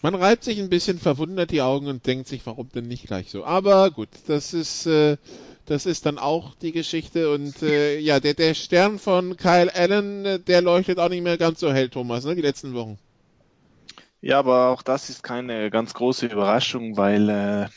Man 0.00 0.14
reibt 0.14 0.44
sich 0.44 0.60
ein 0.60 0.70
bisschen 0.70 0.98
verwundert 0.98 1.50
die 1.50 1.62
Augen 1.62 1.88
und 1.88 2.06
denkt 2.06 2.28
sich, 2.28 2.46
warum 2.46 2.68
denn 2.68 2.86
nicht 2.86 3.06
gleich 3.06 3.30
so. 3.30 3.44
Aber 3.44 3.90
gut, 3.90 4.08
das 4.28 4.54
ist, 4.54 4.86
äh, 4.86 5.16
das 5.66 5.86
ist 5.86 6.06
dann 6.06 6.18
auch 6.18 6.54
die 6.54 6.72
Geschichte. 6.72 7.32
Und 7.32 7.62
äh, 7.62 7.98
ja, 7.98 8.20
der, 8.20 8.34
der 8.34 8.54
Stern 8.54 8.98
von 8.98 9.36
Kyle 9.36 9.74
Allen, 9.74 10.24
äh, 10.24 10.38
der 10.38 10.62
leuchtet 10.62 10.98
auch 10.98 11.08
nicht 11.08 11.22
mehr 11.22 11.36
ganz 11.36 11.60
so 11.60 11.72
hell, 11.72 11.88
Thomas, 11.88 12.24
ne, 12.24 12.36
die 12.36 12.42
letzten 12.42 12.74
Wochen. 12.74 12.98
Ja, 14.20 14.40
aber 14.40 14.70
auch 14.70 14.82
das 14.82 15.10
ist 15.10 15.22
keine 15.22 15.70
ganz 15.70 15.94
große 15.94 16.26
Überraschung, 16.26 16.96
weil 16.96 17.28
äh, 17.28 17.68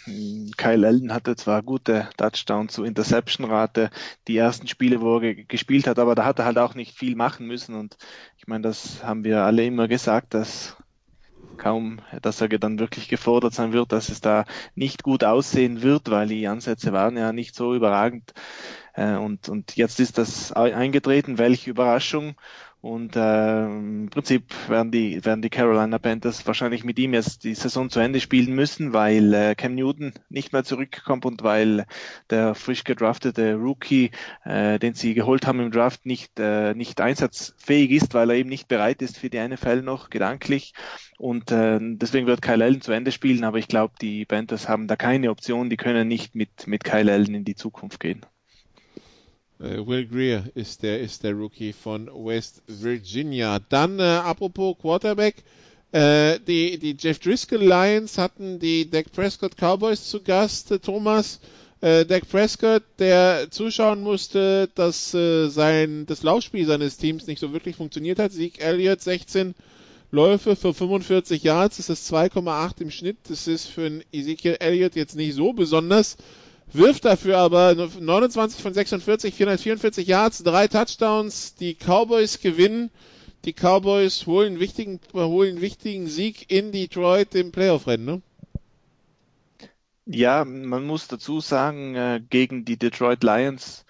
Kyle 0.57 0.87
Allen 0.87 1.13
hatte 1.13 1.35
zwar 1.35 1.61
gute 1.61 2.09
Touchdown 2.17 2.67
zu 2.67 2.83
Interception-Rate, 2.83 3.91
die 4.27 4.37
ersten 4.37 4.67
Spiele, 4.67 5.01
wo 5.01 5.19
er 5.19 5.35
gespielt 5.35 5.85
hat, 5.85 5.99
aber 5.99 6.15
da 6.15 6.25
hat 6.25 6.39
er 6.39 6.45
halt 6.45 6.57
auch 6.57 6.73
nicht 6.73 6.97
viel 6.97 7.15
machen 7.15 7.45
müssen 7.45 7.75
und 7.75 7.95
ich 8.37 8.47
meine, 8.47 8.63
das 8.63 9.03
haben 9.03 9.23
wir 9.23 9.43
alle 9.43 9.65
immer 9.65 9.87
gesagt, 9.87 10.33
dass 10.33 10.77
kaum, 11.57 12.01
dass 12.21 12.41
er 12.41 12.49
dann 12.49 12.79
wirklich 12.79 13.07
gefordert 13.07 13.53
sein 13.53 13.73
wird, 13.73 13.91
dass 13.91 14.09
es 14.09 14.21
da 14.21 14.45
nicht 14.75 15.03
gut 15.03 15.23
aussehen 15.23 15.81
wird, 15.81 16.09
weil 16.09 16.27
die 16.27 16.47
Ansätze 16.47 16.93
waren 16.93 17.17
ja 17.17 17.33
nicht 17.33 17.55
so 17.55 17.75
überragend. 17.75 18.33
Äh, 18.93 19.15
und, 19.15 19.49
und 19.49 19.75
jetzt 19.75 19.99
ist 19.99 20.17
das 20.17 20.51
eingetreten, 20.51 21.37
welche 21.37 21.69
Überraschung. 21.69 22.35
Und 22.81 23.15
äh, 23.15 23.65
im 23.65 24.09
Prinzip 24.09 24.43
werden 24.67 24.91
die, 24.91 25.23
werden 25.23 25.43
die 25.43 25.51
Carolina 25.51 25.99
Panthers 25.99 26.47
wahrscheinlich 26.47 26.83
mit 26.83 26.97
ihm 26.97 27.13
jetzt 27.13 27.43
die 27.43 27.53
Saison 27.53 27.91
zu 27.91 27.99
Ende 27.99 28.19
spielen 28.19 28.55
müssen, 28.55 28.91
weil 28.91 29.35
äh, 29.35 29.53
Cam 29.53 29.75
Newton 29.75 30.13
nicht 30.29 30.51
mehr 30.51 30.63
zurückkommt 30.63 31.25
und 31.25 31.43
weil 31.43 31.85
der 32.31 32.55
frisch 32.55 32.83
gedraftete 32.83 33.53
Rookie, 33.53 34.09
äh, 34.45 34.79
den 34.79 34.95
sie 34.95 35.13
geholt 35.13 35.45
haben 35.45 35.59
im 35.59 35.69
Draft, 35.69 36.07
nicht, 36.07 36.39
äh, 36.39 36.73
nicht 36.73 37.01
einsatzfähig 37.01 37.91
ist, 37.91 38.15
weil 38.15 38.31
er 38.31 38.37
eben 38.37 38.49
nicht 38.49 38.67
bereit 38.67 39.03
ist 39.03 39.19
für 39.19 39.29
die 39.29 39.47
NFL 39.47 39.83
noch 39.83 40.09
gedanklich. 40.09 40.73
Und 41.19 41.51
äh, 41.51 41.77
deswegen 41.79 42.25
wird 42.25 42.41
Kyle 42.41 42.63
Allen 42.63 42.81
zu 42.81 42.93
Ende 42.93 43.11
spielen, 43.11 43.43
aber 43.43 43.59
ich 43.59 43.67
glaube, 43.67 43.93
die 44.01 44.25
Panthers 44.25 44.67
haben 44.67 44.87
da 44.87 44.95
keine 44.95 45.29
Option, 45.29 45.69
die 45.69 45.77
können 45.77 46.07
nicht 46.07 46.33
mit, 46.33 46.65
mit 46.65 46.83
Kyle 46.83 47.11
Allen 47.11 47.35
in 47.35 47.45
die 47.45 47.55
Zukunft 47.55 47.99
gehen. 47.99 48.25
Äh, 49.61 49.85
Will 49.85 50.07
Greer 50.07 50.45
ist 50.55 50.83
der, 50.83 50.99
ist 51.01 51.23
der 51.23 51.33
Rookie 51.33 51.73
von 51.73 52.07
West 52.07 52.63
Virginia. 52.67 53.59
Dann, 53.69 53.99
äh, 53.99 54.03
apropos 54.03 54.77
Quarterback, 54.79 55.43
äh, 55.91 56.39
die, 56.39 56.79
die 56.79 56.95
Jeff 56.97 57.19
Driscoll 57.19 57.61
Lions 57.61 58.17
hatten 58.17 58.59
die 58.59 58.89
Dak 58.89 59.11
Prescott 59.11 59.55
Cowboys 59.57 60.09
zu 60.09 60.21
Gast, 60.21 60.71
äh, 60.71 60.79
Thomas. 60.79 61.39
Äh, 61.81 62.05
Dak 62.05 62.27
Prescott, 62.29 62.83
der 62.99 63.47
zuschauen 63.49 64.01
musste, 64.01 64.69
dass 64.75 65.13
äh, 65.13 65.49
sein, 65.49 66.05
das 66.05 66.23
Laufspiel 66.23 66.65
seines 66.65 66.97
Teams 66.97 67.27
nicht 67.27 67.39
so 67.39 67.53
wirklich 67.53 67.75
funktioniert 67.75 68.19
hat. 68.19 68.31
Sieg 68.31 68.61
Elliott 68.61 69.01
16 69.01 69.55
Läufe 70.11 70.55
für 70.55 70.73
45 70.73 71.41
Yards, 71.43 71.77
das 71.77 71.89
ist 71.89 72.13
2,8 72.13 72.81
im 72.81 72.91
Schnitt. 72.91 73.17
Das 73.29 73.47
ist 73.47 73.67
für 73.67 74.01
Ezekiel 74.11 74.57
Elliott 74.59 74.95
jetzt 74.95 75.15
nicht 75.15 75.35
so 75.35 75.53
besonders 75.53 76.17
wirft 76.73 77.05
dafür 77.05 77.37
aber 77.37 77.75
29 77.75 78.61
von 78.61 78.73
46, 78.73 79.33
444 79.33 80.07
Yards, 80.07 80.43
drei 80.43 80.67
Touchdowns. 80.67 81.55
Die 81.55 81.75
Cowboys 81.75 82.39
gewinnen. 82.39 82.91
Die 83.45 83.53
Cowboys 83.53 84.27
holen 84.27 84.59
wichtigen, 84.59 84.99
holen 85.13 85.61
wichtigen 85.61 86.07
Sieg 86.07 86.51
in 86.51 86.71
Detroit 86.71 87.33
im 87.33 87.51
Playoff-Rennen, 87.51 88.05
ne? 88.05 88.21
Ja, 90.05 90.45
man 90.45 90.85
muss 90.85 91.07
dazu 91.07 91.39
sagen, 91.39 91.95
äh, 91.95 92.21
gegen 92.29 92.65
die 92.65 92.77
Detroit 92.77 93.23
Lions 93.23 93.85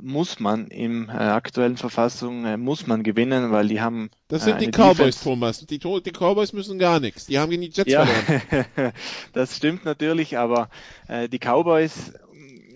muss 0.00 0.40
man 0.40 0.68
im 0.68 1.08
äh, 1.08 1.12
aktuellen 1.12 1.76
Verfassung 1.76 2.44
äh, 2.44 2.56
muss 2.56 2.86
man 2.86 3.02
gewinnen, 3.02 3.50
weil 3.50 3.68
die 3.68 3.80
haben. 3.80 4.10
Das 4.28 4.44
sind 4.44 4.60
die 4.60 4.70
Cowboys, 4.70 4.96
Defense. 4.96 5.24
Thomas. 5.24 5.66
Die, 5.66 5.78
die, 5.78 6.12
Cowboys 6.12 6.52
müssen 6.52 6.78
gar 6.78 7.00
nichts. 7.00 7.26
Die 7.26 7.38
haben 7.38 7.50
gegen 7.50 7.62
die 7.62 7.70
Jets 7.70 7.90
ja, 7.90 8.04
verloren. 8.04 8.92
das 9.32 9.56
stimmt 9.56 9.84
natürlich, 9.84 10.36
aber 10.36 10.68
die 11.08 11.38
Cowboys 11.38 12.12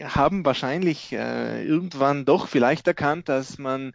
haben 0.03 0.45
wahrscheinlich 0.45 1.13
äh, 1.13 1.65
irgendwann 1.65 2.25
doch 2.25 2.49
vielleicht 2.49 2.87
erkannt, 2.87 3.29
dass 3.29 3.59
man 3.59 3.93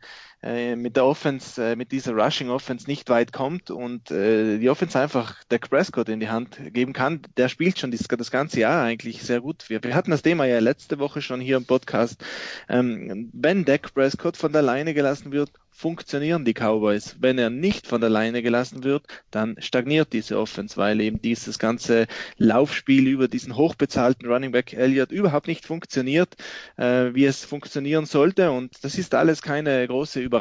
mit 0.75 0.95
der 0.95 1.05
Offense, 1.05 1.63
äh, 1.63 1.75
mit 1.75 1.91
dieser 1.91 2.13
Rushing 2.13 2.49
Offense 2.49 2.87
nicht 2.87 3.09
weit 3.09 3.33
kommt 3.33 3.71
und 3.71 4.11
äh, 4.11 4.59
die 4.59 4.69
Offense 4.69 4.99
einfach 4.99 5.43
Dak 5.49 5.69
Prescott 5.69 6.07
in 6.07 6.19
die 6.19 6.29
Hand 6.29 6.57
geben 6.71 6.93
kann. 6.93 7.21
Der 7.35 7.49
spielt 7.49 7.79
schon 7.79 7.91
das, 7.91 8.31
ganze 8.31 8.59
Jahr 8.59 8.83
eigentlich 8.83 9.23
sehr 9.23 9.41
gut. 9.41 9.69
Wir, 9.69 9.83
wir 9.83 9.95
hatten 9.95 10.11
das 10.11 10.21
Thema 10.21 10.45
ja 10.45 10.59
letzte 10.59 10.99
Woche 10.99 11.21
schon 11.21 11.41
hier 11.41 11.57
im 11.57 11.65
Podcast. 11.65 12.23
Ähm, 12.69 13.31
wenn 13.33 13.65
Dak 13.65 13.93
Prescott 13.93 14.37
von 14.37 14.53
der 14.53 14.61
Leine 14.61 14.93
gelassen 14.93 15.31
wird, 15.31 15.51
funktionieren 15.75 16.45
die 16.45 16.53
Cowboys. 16.53 17.17
Wenn 17.19 17.37
er 17.37 17.49
nicht 17.49 17.85
von 17.85 17.99
der 17.99 18.09
Leine 18.09 18.41
gelassen 18.41 18.85
wird, 18.85 19.03
dann 19.29 19.57
stagniert 19.59 20.13
diese 20.13 20.39
Offense, 20.39 20.77
weil 20.77 21.01
eben 21.01 21.21
dieses 21.21 21.59
ganze 21.59 22.07
Laufspiel 22.37 23.07
über 23.07 23.27
diesen 23.27 23.57
hochbezahlten 23.57 24.25
Running 24.25 24.53
Back 24.53 24.71
Elliott 24.71 25.11
überhaupt 25.11 25.47
nicht 25.47 25.65
funktioniert, 25.65 26.35
äh, 26.77 27.13
wie 27.13 27.25
es 27.25 27.43
funktionieren 27.43 28.05
sollte. 28.05 28.51
Und 28.51 28.83
das 28.83 28.97
ist 28.97 29.13
alles 29.15 29.41
keine 29.41 29.85
große 29.85 30.21
Überraschung, 30.21 30.34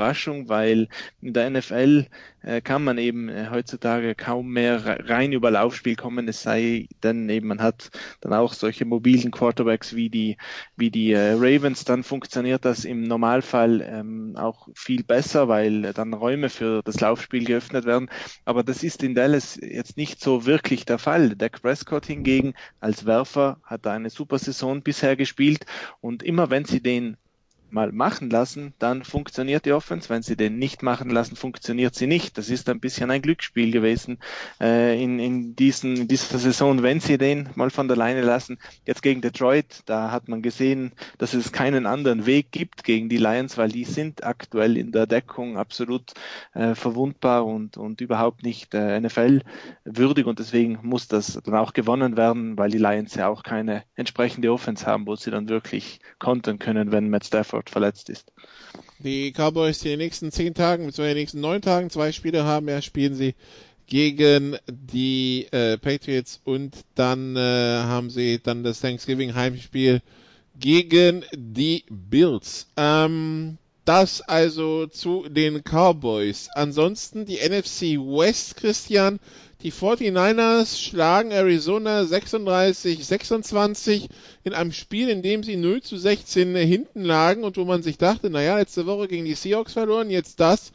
weil 0.49 0.89
in 1.21 1.33
der 1.33 1.51
NFL 1.51 2.07
äh, 2.43 2.61
kann 2.61 2.85
man 2.85 2.99
eben 2.99 3.29
äh, 3.29 3.49
heutzutage 3.51 4.15
kaum 4.15 4.49
mehr 4.51 5.01
rein 5.09 5.33
über 5.33 5.51
Laufspiel 5.51 5.97
kommen, 5.97 6.29
es 6.29 6.43
sei 6.43 6.89
denn 7.03 7.29
eben 7.29 7.49
man 7.49 7.63
hat 7.63 7.91
dann 8.21 8.33
auch 8.33 8.53
solche 8.53 8.85
mobilen 8.85 9.31
Quarterbacks 9.31 9.95
wie 9.95 10.11
die, 10.11 10.37
wie 10.77 10.91
die 10.91 11.13
äh, 11.13 11.33
Ravens, 11.33 11.85
dann 11.85 12.03
funktioniert 12.03 12.65
das 12.65 12.85
im 12.85 13.03
Normalfall 13.03 13.81
ähm, 13.83 14.37
auch 14.37 14.69
viel 14.75 15.05
besser, 15.05 15.49
weil 15.49 15.93
dann 15.95 16.13
Räume 16.13 16.51
für 16.51 16.83
das 16.85 17.01
Laufspiel 17.01 17.45
geöffnet 17.45 17.85
werden. 17.87 18.11
Aber 18.45 18.63
das 18.63 18.83
ist 18.83 19.03
in 19.03 19.15
Dallas 19.15 19.59
jetzt 19.61 19.97
nicht 19.97 20.21
so 20.21 20.47
wirklich 20.47 20.85
der 20.85 20.99
Fall. 20.99 21.37
Dak 21.37 21.63
Prescott 21.63 22.07
hingegen 22.07 22.55
als 22.81 23.07
Werfer 23.07 23.59
hat 23.65 23.87
eine 23.87 24.11
super 24.11 24.39
Saison 24.39 24.83
bisher 24.83 25.17
gespielt 25.17 25.65
und 26.01 26.23
immer 26.23 26.51
wenn 26.51 26.65
sie 26.65 26.83
den 26.83 27.17
mal 27.75 27.93
machen 27.93 28.31
lassen, 28.31 28.73
dann 28.79 29.05
funktioniert 29.05 29.67
die 29.67 29.73
Offense. 29.73 30.09
Wenn 30.09 30.23
sie 30.23 30.37
den 30.37 30.59
nicht 30.59 30.83
machen 30.83 31.11
lassen, 31.11 31.37
funktioniert 31.37 31.95
sie 31.95 32.07
nicht. 32.07 32.39
Das 32.39 32.49
ist 32.49 32.69
ein 32.71 32.81
bisschen 32.81 33.11
ein 33.11 33.21
Glücksspiel 33.21 33.73
gewesen 33.73 34.19
äh, 34.61 35.03
in, 35.03 35.19
in, 35.19 35.57
diesen, 35.57 35.97
in 35.97 36.09
dieser 36.09 36.39
Saison, 36.39 36.83
wenn 36.83 37.01
sie 37.01 37.19
den 37.19 37.51
mal 37.57 37.71
von 37.71 37.89
der 37.89 37.97
Leine 37.97 38.23
lassen. 38.23 38.59
Jetzt 38.87 39.03
gegen 39.03 39.21
Detroit, 39.21 39.83
da 39.87 40.11
hat 40.11 40.29
man 40.29 40.41
gesehen, 40.41 40.93
dass 41.19 41.35
es 41.35 41.53
keinen 41.53 41.85
anderen 41.87 42.27
Weg 42.27 42.53
gibt 42.53 42.85
gegen 42.85 43.09
die 43.09 43.19
Lions, 43.19 43.59
weil 43.59 43.71
die 43.71 43.85
sind 43.85 44.25
aktuell 44.25 44.77
in 44.77 44.93
der 44.93 45.07
Deckung 45.07 45.59
absolut 45.59 46.15
äh, 46.55 46.75
verwundbar 46.75 47.45
und, 47.45 47.77
und 47.77 48.01
überhaupt 48.01 48.45
nicht 48.45 48.73
äh, 48.75 49.01
NFL 49.01 49.41
würdig 49.85 50.27
und 50.27 50.39
deswegen 50.39 50.79
muss 50.83 51.09
das 51.09 51.41
dann 51.45 51.55
auch 51.57 51.73
gewonnen 51.73 52.17
werden, 52.17 52.57
weil 52.57 52.71
die 52.71 52.79
Lions 52.79 53.15
ja 53.17 53.29
auch 53.29 53.43
keine 53.43 53.83
entsprechende 53.97 54.53
Offense 54.53 54.87
haben, 54.87 55.07
wo 55.07 55.17
sie 55.17 55.31
dann 55.31 55.49
wirklich 55.49 56.01
kontern 56.19 56.59
können, 56.59 56.93
wenn 56.93 57.11
Matt 57.11 57.25
Stafford 57.25 57.64
Stafford 57.65 57.71
verletzt 57.71 58.11
ist. 58.11 58.33
Die 58.99 59.33
Cowboys, 59.33 59.81
die 59.81 59.89
in 59.93 59.99
den 59.99 60.07
nächsten 60.07 60.31
zehn 60.31 60.55
Tagen, 60.55 60.87
beziehungsweise 60.87 61.11
in 61.11 61.17
den 61.17 61.23
nächsten 61.23 61.41
neun 61.41 61.63
Tagen 61.63 61.91
zwei 61.91 62.13
Spiele 62.13 62.45
haben, 62.45 62.69
ja, 62.69 62.81
spielen 62.81 63.15
sie 63.15 63.35
gegen 63.87 64.57
die 64.67 65.47
äh, 65.51 65.77
Patriots 65.77 66.41
und 66.45 66.75
dann 66.95 67.37
äh, 67.37 67.41
haben 67.41 68.09
sie 68.09 68.41
dann 68.43 68.65
das 68.65 68.81
Thanksgiving 68.81 69.35
Heimspiel 69.35 70.01
gegen 70.59 71.25
die 71.35 71.85
Bills. 71.91 72.69
Ähm, 72.77 73.59
das 73.85 74.23
also 74.23 74.87
zu 74.87 75.27
den 75.29 75.63
Cowboys. 75.63 76.49
Ansonsten 76.55 77.27
die 77.27 77.37
NFC 77.37 77.99
West, 77.99 78.57
Christian, 78.57 79.21
die 79.63 79.73
49ers 79.73 80.81
schlagen 80.81 81.31
Arizona 81.31 82.03
36-26 82.03 84.09
in 84.43 84.53
einem 84.53 84.73
Spiel, 84.73 85.09
in 85.09 85.23
dem 85.23 85.43
sie 85.43 85.57
0 85.57 85.83
zu 85.83 85.97
16 85.97 86.55
hinten 86.57 87.03
lagen 87.03 87.45
und 87.45 87.57
wo 87.57 87.65
man 87.65 87.83
sich 87.83 87.97
dachte, 87.97 88.29
naja, 88.31 88.59
letzte 88.59 88.87
Woche 88.87 89.09
gegen 89.09 89.25
die 89.25 89.35
Seahawks 89.35 89.73
verloren, 89.73 90.11
jetzt 90.11 90.41
das. 90.41 90.73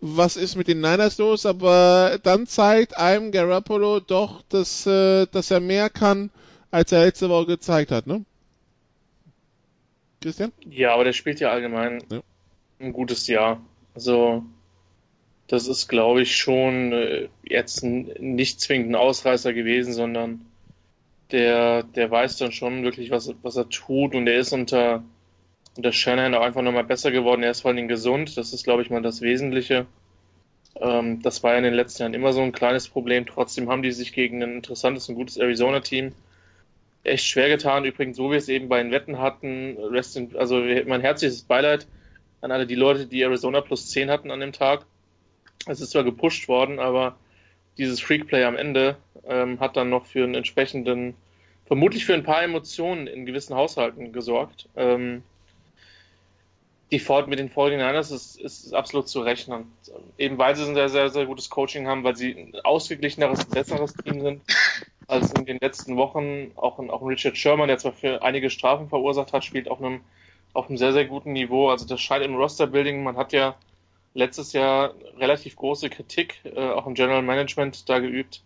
Was 0.00 0.36
ist 0.36 0.54
mit 0.54 0.68
den 0.68 0.80
Niners 0.80 1.18
los? 1.18 1.44
Aber 1.44 2.20
dann 2.22 2.46
zeigt 2.46 2.96
einem 2.96 3.32
Garoppolo 3.32 3.98
doch, 3.98 4.42
dass, 4.48 4.86
äh, 4.86 5.26
dass 5.26 5.50
er 5.50 5.58
mehr 5.58 5.90
kann, 5.90 6.30
als 6.70 6.92
er 6.92 7.04
letzte 7.04 7.28
Woche 7.28 7.46
gezeigt 7.46 7.90
hat, 7.90 8.06
ne? 8.06 8.24
Christian? 10.20 10.52
Ja, 10.68 10.94
aber 10.94 11.02
der 11.02 11.12
spielt 11.12 11.40
ja 11.40 11.50
allgemein 11.50 12.04
ja. 12.10 12.22
Ein 12.80 12.92
gutes 12.92 13.26
Jahr. 13.26 13.60
Also 13.94 14.44
das 15.48 15.66
ist, 15.66 15.88
glaube 15.88 16.22
ich, 16.22 16.36
schon 16.36 16.92
äh, 16.92 17.28
jetzt 17.42 17.82
nicht 17.82 18.60
zwingend 18.60 18.90
ein 18.90 18.94
Ausreißer 18.94 19.52
gewesen, 19.52 19.92
sondern 19.92 20.44
der, 21.32 21.82
der 21.82 22.10
weiß 22.10 22.36
dann 22.36 22.52
schon 22.52 22.82
wirklich, 22.82 23.10
was, 23.10 23.34
was 23.42 23.56
er 23.56 23.68
tut 23.68 24.14
und 24.14 24.26
er 24.26 24.38
ist 24.38 24.52
unter, 24.52 25.02
unter 25.76 25.92
Shannon 25.92 26.34
auch 26.34 26.42
einfach 26.42 26.62
nochmal 26.62 26.84
besser 26.84 27.10
geworden. 27.10 27.42
Er 27.42 27.50
ist 27.50 27.62
vor 27.62 27.70
allem 27.70 27.88
gesund, 27.88 28.36
das 28.36 28.52
ist, 28.52 28.64
glaube 28.64 28.82
ich, 28.82 28.90
mal 28.90 29.02
das 29.02 29.20
Wesentliche. 29.20 29.86
Ähm, 30.80 31.22
das 31.22 31.42
war 31.42 31.52
ja 31.52 31.58
in 31.58 31.64
den 31.64 31.74
letzten 31.74 32.02
Jahren 32.02 32.14
immer 32.14 32.32
so 32.32 32.42
ein 32.42 32.52
kleines 32.52 32.88
Problem. 32.88 33.26
Trotzdem 33.26 33.70
haben 33.70 33.82
die 33.82 33.92
sich 33.92 34.12
gegen 34.12 34.42
ein 34.42 34.56
interessantes 34.56 35.08
und 35.08 35.16
gutes 35.16 35.36
Arizona-Team 35.36 36.12
echt 37.04 37.24
schwer 37.24 37.48
getan. 37.48 37.84
Übrigens, 37.84 38.16
so 38.16 38.26
wie 38.26 38.32
wir 38.32 38.38
es 38.38 38.48
eben 38.48 38.68
bei 38.68 38.82
den 38.82 38.92
Wetten 38.92 39.18
hatten, 39.18 39.76
in, 39.76 40.36
also 40.36 40.62
mein 40.86 41.00
herzliches 41.00 41.42
Beileid 41.42 41.86
an 42.40 42.52
alle 42.52 42.66
die 42.66 42.74
Leute, 42.74 43.06
die 43.06 43.22
Arizona 43.22 43.60
plus 43.60 43.88
10 43.90 44.10
hatten 44.10 44.30
an 44.30 44.40
dem 44.40 44.52
Tag 44.52 44.86
es 45.66 45.80
ist 45.80 45.90
zwar 45.90 46.04
gepusht 46.04 46.48
worden, 46.48 46.78
aber 46.78 47.16
dieses 47.76 48.00
Freakplay 48.00 48.44
am 48.44 48.56
Ende 48.56 48.96
ähm, 49.26 49.60
hat 49.60 49.76
dann 49.76 49.90
noch 49.90 50.06
für 50.06 50.24
einen 50.24 50.34
entsprechenden, 50.34 51.14
vermutlich 51.66 52.04
für 52.04 52.14
ein 52.14 52.22
paar 52.22 52.42
Emotionen 52.42 53.06
in 53.06 53.26
gewissen 53.26 53.54
Haushalten 53.54 54.12
gesorgt. 54.12 54.68
Ähm, 54.76 55.22
die 56.90 56.98
Ford 56.98 57.28
mit 57.28 57.38
den 57.38 57.50
49ers 57.50 58.14
ist, 58.14 58.40
ist 58.40 58.72
absolut 58.72 59.08
zu 59.08 59.20
rechnen. 59.20 59.70
Eben 60.16 60.38
weil 60.38 60.56
sie 60.56 60.64
ein 60.64 60.74
sehr, 60.74 60.88
sehr, 60.88 61.10
sehr 61.10 61.26
gutes 61.26 61.50
Coaching 61.50 61.86
haben, 61.86 62.02
weil 62.02 62.16
sie 62.16 62.32
ein 62.32 62.54
ausgeglicheneres, 62.64 63.44
besseres 63.44 63.92
Team 63.92 64.22
sind 64.22 64.42
als 65.06 65.32
in 65.32 65.44
den 65.44 65.58
letzten 65.60 65.96
Wochen. 65.96 66.52
Auch 66.56 66.78
ein, 66.78 66.88
auch 66.88 67.02
ein 67.02 67.08
Richard 67.08 67.36
Sherman, 67.36 67.68
der 67.68 67.76
zwar 67.76 67.92
für 67.92 68.22
einige 68.22 68.48
Strafen 68.48 68.88
verursacht 68.88 69.34
hat, 69.34 69.44
spielt 69.44 69.68
auf 69.68 69.80
einem, 69.80 70.00
auf 70.58 70.68
einem 70.68 70.76
sehr, 70.76 70.92
sehr 70.92 71.04
guten 71.04 71.32
Niveau. 71.32 71.70
Also 71.70 71.86
das 71.86 72.00
scheint 72.00 72.24
im 72.24 72.34
Roster-Building, 72.34 73.04
man 73.04 73.16
hat 73.16 73.32
ja 73.32 73.54
letztes 74.14 74.52
Jahr 74.52 74.92
relativ 75.16 75.54
große 75.54 75.88
Kritik 75.88 76.40
äh, 76.44 76.58
auch 76.58 76.86
im 76.88 76.94
General 76.94 77.22
Management 77.22 77.88
da 77.88 78.00
geübt. 78.00 78.42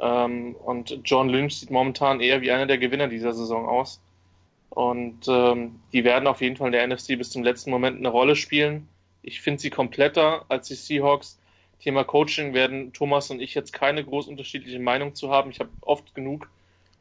Ähm, 0.00 0.54
und 0.54 1.00
John 1.04 1.28
Lynch 1.28 1.58
sieht 1.58 1.72
momentan 1.72 2.20
eher 2.20 2.40
wie 2.40 2.52
einer 2.52 2.66
der 2.66 2.78
Gewinner 2.78 3.08
dieser 3.08 3.32
Saison 3.32 3.68
aus. 3.68 4.00
Und 4.68 5.26
ähm, 5.26 5.80
die 5.92 6.04
werden 6.04 6.28
auf 6.28 6.40
jeden 6.40 6.56
Fall 6.56 6.68
in 6.68 6.72
der 6.72 6.86
NFC 6.86 7.18
bis 7.18 7.30
zum 7.30 7.42
letzten 7.42 7.72
Moment 7.72 7.98
eine 7.98 8.10
Rolle 8.10 8.36
spielen. 8.36 8.86
Ich 9.22 9.40
finde 9.40 9.60
sie 9.60 9.70
kompletter 9.70 10.44
als 10.48 10.68
die 10.68 10.74
Seahawks. 10.74 11.40
Thema 11.80 12.04
Coaching 12.04 12.54
werden 12.54 12.92
Thomas 12.92 13.28
und 13.30 13.40
ich 13.40 13.54
jetzt 13.54 13.72
keine 13.72 14.04
groß 14.04 14.28
unterschiedliche 14.28 14.78
Meinung 14.78 15.16
zu 15.16 15.30
haben. 15.30 15.50
Ich 15.50 15.58
habe 15.58 15.70
oft 15.80 16.14
genug 16.14 16.48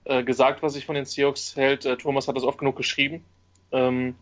äh, 0.05 0.23
gesagt, 0.23 0.63
was 0.63 0.75
ich 0.75 0.87
von 0.87 0.95
den 0.95 1.05
Seahawks 1.05 1.55
hält. 1.55 1.85
Äh, 1.85 1.97
Thomas 1.97 2.27
hat 2.27 2.35
das 2.35 2.43
oft 2.43 2.57
genug 2.57 2.77
geschrieben. 2.77 3.23
Ähm, 3.71 4.15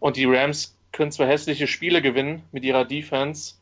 und 0.00 0.16
die 0.16 0.24
Rams 0.24 0.76
können 0.92 1.12
zwar 1.12 1.26
hässliche 1.26 1.66
Spiele 1.66 2.02
gewinnen 2.02 2.42
mit 2.52 2.64
ihrer 2.64 2.84
Defense, 2.84 3.54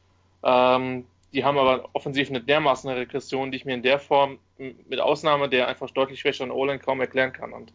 ähm, 0.43 1.05
die 1.33 1.45
haben 1.45 1.59
aber 1.59 1.91
offensiv 1.93 2.31
eine 2.31 2.41
dermaßen 2.41 2.89
Regression, 2.91 3.51
die 3.51 3.59
ich 3.59 3.65
mir 3.65 3.75
in 3.75 3.83
der 3.83 3.99
Form 3.99 4.39
mit 4.57 5.01
Ausnahme 5.01 5.49
der 5.49 5.69
einfach 5.69 5.91
deutlich 5.91 6.21
schwächeren 6.21 6.51
O-Line 6.51 6.79
kaum 6.79 7.01
erklären 7.01 7.33
kann. 7.33 7.53
Und 7.53 7.73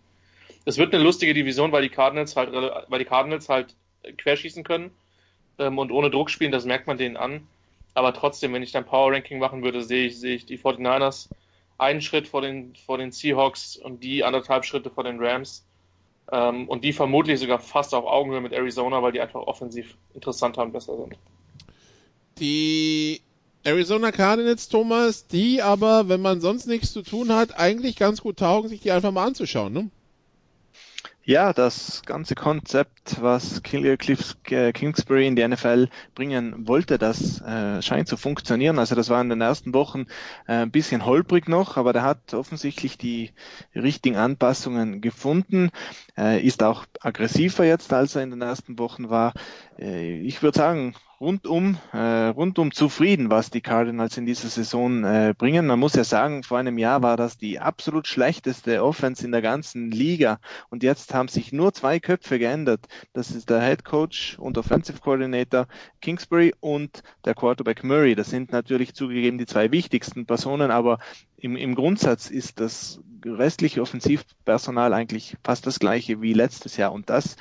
es 0.65 0.77
wird 0.77 0.93
eine 0.93 1.03
lustige 1.03 1.33
Division, 1.33 1.71
weil 1.71 1.83
die 1.83 1.89
Cardinals 1.89 2.35
halt, 2.35 2.51
weil 2.53 2.99
die 2.99 3.05
Cardinals 3.05 3.49
halt 3.49 3.75
querschießen 4.17 4.63
können 4.63 4.91
ähm, 5.59 5.77
und 5.77 5.91
ohne 5.91 6.09
Druck 6.09 6.29
spielen, 6.29 6.51
das 6.51 6.65
merkt 6.65 6.87
man 6.87 6.97
denen 6.97 7.17
an. 7.17 7.47
Aber 7.93 8.13
trotzdem, 8.13 8.53
wenn 8.53 8.63
ich 8.63 8.71
dann 8.71 8.85
Power 8.85 9.11
Ranking 9.11 9.37
machen 9.37 9.63
würde, 9.63 9.83
sehe 9.83 10.07
ich, 10.07 10.19
sehe 10.19 10.35
ich 10.35 10.45
die 10.45 10.57
49ers 10.57 11.29
einen 11.77 12.01
Schritt 12.01 12.27
vor 12.27 12.41
den, 12.41 12.75
vor 12.75 12.97
den 12.97 13.11
Seahawks 13.11 13.75
und 13.75 14.03
die 14.03 14.23
anderthalb 14.23 14.65
Schritte 14.65 14.89
vor 14.89 15.03
den 15.03 15.19
Rams. 15.19 15.65
Ähm, 16.31 16.67
und 16.67 16.83
die 16.83 16.93
vermutlich 16.93 17.39
sogar 17.39 17.59
fast 17.59 17.93
auf 17.93 18.05
Augenhöhe 18.05 18.41
mit 18.41 18.53
Arizona, 18.53 19.01
weil 19.01 19.11
die 19.11 19.21
einfach 19.21 19.41
offensiv 19.41 19.97
interessanter 20.13 20.61
und 20.61 20.71
besser 20.71 20.97
sind. 20.97 21.17
Die 22.39 23.21
Arizona 23.63 24.11
Cardinals, 24.11 24.69
Thomas, 24.69 25.27
die 25.27 25.61
aber, 25.61 26.09
wenn 26.09 26.21
man 26.21 26.41
sonst 26.41 26.67
nichts 26.67 26.93
zu 26.93 27.03
tun 27.03 27.31
hat, 27.31 27.59
eigentlich 27.59 27.95
ganz 27.95 28.21
gut 28.21 28.37
taugen, 28.37 28.69
sich 28.69 28.81
die 28.81 28.91
einfach 28.91 29.11
mal 29.11 29.25
anzuschauen, 29.25 29.73
ne? 29.73 29.89
Ja, 31.23 31.53
das 31.53 32.01
ganze 32.07 32.33
Konzept, 32.33 33.21
was 33.21 33.61
äh, 33.71 34.71
Kingsbury 34.73 35.27
in 35.27 35.35
die 35.35 35.47
NFL 35.47 35.89
bringen 36.15 36.67
wollte, 36.67 36.97
das 36.97 37.39
äh, 37.41 37.79
scheint 37.83 38.07
zu 38.07 38.17
funktionieren. 38.17 38.79
Also 38.79 38.95
das 38.95 39.09
war 39.09 39.21
in 39.21 39.29
den 39.29 39.39
ersten 39.39 39.75
Wochen 39.75 40.07
äh, 40.47 40.63
ein 40.63 40.71
bisschen 40.71 41.05
holprig 41.05 41.47
noch, 41.47 41.77
aber 41.77 41.93
der 41.93 42.01
hat 42.01 42.33
offensichtlich 42.33 42.97
die 42.97 43.33
richtigen 43.75 44.15
Anpassungen 44.15 44.99
gefunden, 44.99 45.69
äh, 46.17 46.41
ist 46.45 46.63
auch 46.63 46.85
aggressiver 46.99 47.65
jetzt, 47.65 47.93
als 47.93 48.15
er 48.15 48.23
in 48.23 48.31
den 48.31 48.41
ersten 48.41 48.79
Wochen 48.79 49.09
war. 49.09 49.33
Äh, 49.79 50.19
ich 50.19 50.41
würde 50.43 50.57
sagen, 50.57 50.95
rundum, 51.21 51.77
äh, 51.93 52.27
rundum 52.29 52.71
zufrieden, 52.71 53.29
was 53.29 53.51
die 53.51 53.61
Cardinals 53.61 54.17
in 54.17 54.25
dieser 54.25 54.49
Saison 54.49 55.03
äh, 55.03 55.35
bringen. 55.37 55.67
Man 55.67 55.79
muss 55.79 55.93
ja 55.93 56.03
sagen, 56.03 56.41
vor 56.41 56.57
einem 56.57 56.79
Jahr 56.79 57.03
war 57.03 57.15
das 57.15 57.37
die 57.37 57.59
absolut 57.59 58.07
schlechteste 58.07 58.83
Offense 58.83 59.23
in 59.23 59.31
der 59.31 59.43
ganzen 59.43 59.91
Liga. 59.91 60.39
Und 60.69 60.81
jetzt 60.81 61.13
haben 61.13 61.27
sich 61.27 61.53
nur 61.53 61.73
zwei 61.73 61.99
Köpfe 61.99 62.39
geändert. 62.39 62.87
Das 63.13 63.29
ist 63.29 63.51
der 63.51 63.61
Head 63.61 63.85
Coach 63.85 64.37
und 64.39 64.57
Offensive 64.57 64.99
Coordinator 64.99 65.67
Kingsbury 66.01 66.55
und 66.59 67.03
der 67.23 67.35
Quarterback 67.35 67.83
Murray. 67.83 68.15
Das 68.15 68.31
sind 68.31 68.51
natürlich 68.51 68.95
zugegeben 68.95 69.37
die 69.37 69.45
zwei 69.45 69.71
wichtigsten 69.71 70.25
Personen, 70.25 70.71
aber 70.71 70.97
im, 71.41 71.55
im 71.55 71.75
Grundsatz 71.75 72.29
ist 72.29 72.59
das 72.59 73.01
restliche 73.25 73.81
Offensivpersonal 73.81 74.93
eigentlich 74.93 75.37
fast 75.43 75.65
das 75.67 75.79
gleiche 75.79 76.21
wie 76.21 76.33
letztes 76.33 76.77
Jahr. 76.77 76.91
Und 76.91 77.09
das 77.09 77.35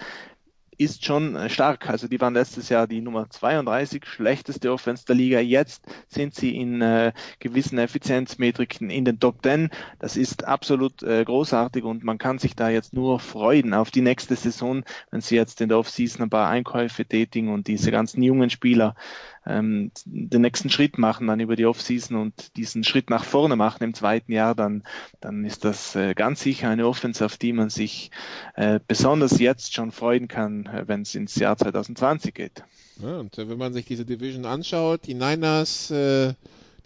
ist 0.81 1.05
schon 1.05 1.37
äh, 1.37 1.51
stark. 1.51 1.91
Also 1.91 2.09
die 2.09 2.19
waren 2.23 2.33
letztes 2.33 2.71
Jahr 2.71 2.87
die 2.87 3.03
Nummer 3.03 3.29
32 3.29 4.07
schlechteste 4.07 4.73
Offense 4.73 5.05
der 5.05 5.15
Liga. 5.15 5.39
Jetzt 5.39 5.85
sind 6.09 6.35
sie 6.35 6.57
in 6.57 6.81
äh, 6.81 7.13
gewissen 7.39 7.79
Effizienzmetriken 7.79 8.89
in 8.89 9.05
den 9.05 9.21
Top 9.21 9.43
10. 9.43 9.69
Das 9.99 10.17
ist 10.17 10.47
absolut 10.47 11.03
äh, 11.03 11.23
großartig 11.23 11.85
und 11.85 12.03
man 12.03 12.17
kann 12.17 12.39
sich 12.39 12.57
da 12.57 12.71
jetzt 12.71 12.95
nur 12.95 13.21
freuen 13.21 13.75
auf 13.75 13.91
die 13.91 14.01
nächste 14.01 14.37
Saison, 14.37 14.83
wenn 15.11 15.21
sie 15.21 15.37
jetzt 15.37 15.61
in 15.61 15.69
der 15.69 15.79
Offseason 15.79 16.23
ein 16.23 16.31
paar 16.31 16.49
Einkäufe 16.49 17.05
tätigen 17.05 17.53
und 17.53 17.67
diese 17.67 17.91
ganzen 17.91 18.23
jungen 18.23 18.49
Spieler 18.49 18.95
ähm, 19.47 19.91
den 20.05 20.43
nächsten 20.43 20.71
Schritt 20.71 20.99
machen 20.99 21.27
dann 21.27 21.41
über 21.41 21.57
die 21.57 21.67
Offseason 21.67 22.17
und 22.17 22.57
diesen 22.57 22.85
Schritt 22.85 23.11
nach 23.11 23.25
vorne 23.25 23.57
machen 23.57 23.83
im 23.85 23.95
zweiten 23.95 24.33
Jahr, 24.33 24.55
dann, 24.55 24.83
dann 25.21 25.45
ist 25.45 25.65
das 25.65 25.97
äh, 25.97 26.15
ganz 26.15 26.41
sicher 26.43 26.69
eine 26.69 26.87
Offense, 26.87 27.25
auf 27.25 27.37
die 27.37 27.53
man 27.53 27.71
sich 27.71 28.11
äh, 28.55 28.81
besonders 28.87 29.39
jetzt 29.39 29.75
schon 29.75 29.93
freuen 29.93 30.29
kann, 30.29 30.67
äh, 30.67 30.85
wenn 30.87 31.03
es 31.03 31.15
ins 31.15 31.37
Jahr 31.37 31.57
2020 31.57 32.35
geht. 32.35 32.65
Ja, 33.03 33.19
und 33.19 33.39
äh, 33.39 33.49
wenn 33.49 33.59
man 33.59 33.73
sich 33.73 33.87
diese 33.87 34.05
Division 34.05 34.45
anschaut, 34.45 35.07
die 35.07 35.15
Niners, 35.15 35.91
äh, 35.91 36.35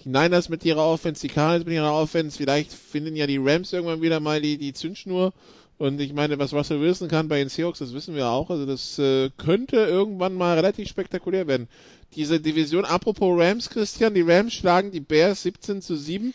die 0.04 0.08
Niners 0.08 0.48
mit 0.48 0.64
ihrer 0.64 0.86
Offense, 0.86 1.22
die 1.22 1.32
Cardinals 1.32 1.64
mit 1.64 1.74
ihrer 1.74 1.92
Offense, 1.92 2.36
vielleicht 2.36 2.72
finden 2.72 3.16
ja 3.16 3.26
die 3.26 3.38
Rams 3.38 3.72
irgendwann 3.72 4.02
wieder 4.02 4.20
mal 4.20 4.40
die, 4.40 4.58
die 4.58 4.72
Zündschnur. 4.72 5.32
Und 5.76 6.00
ich 6.00 6.12
meine, 6.12 6.38
was 6.38 6.54
Russell 6.54 6.80
Wilson 6.80 7.08
kann 7.08 7.28
bei 7.28 7.38
den 7.38 7.48
Seahawks, 7.48 7.80
das 7.80 7.94
wissen 7.94 8.14
wir 8.14 8.28
auch. 8.28 8.48
Also 8.48 8.64
das 8.64 8.98
äh, 8.98 9.30
könnte 9.36 9.76
irgendwann 9.76 10.34
mal 10.34 10.54
relativ 10.54 10.88
spektakulär 10.88 11.48
werden 11.48 11.68
diese 12.14 12.40
Division, 12.40 12.84
apropos 12.84 13.38
Rams, 13.38 13.70
Christian, 13.70 14.14
die 14.14 14.22
Rams 14.22 14.54
schlagen 14.54 14.90
die 14.90 15.00
Bears 15.00 15.42
17 15.42 15.82
zu 15.82 15.96
7. 15.96 16.34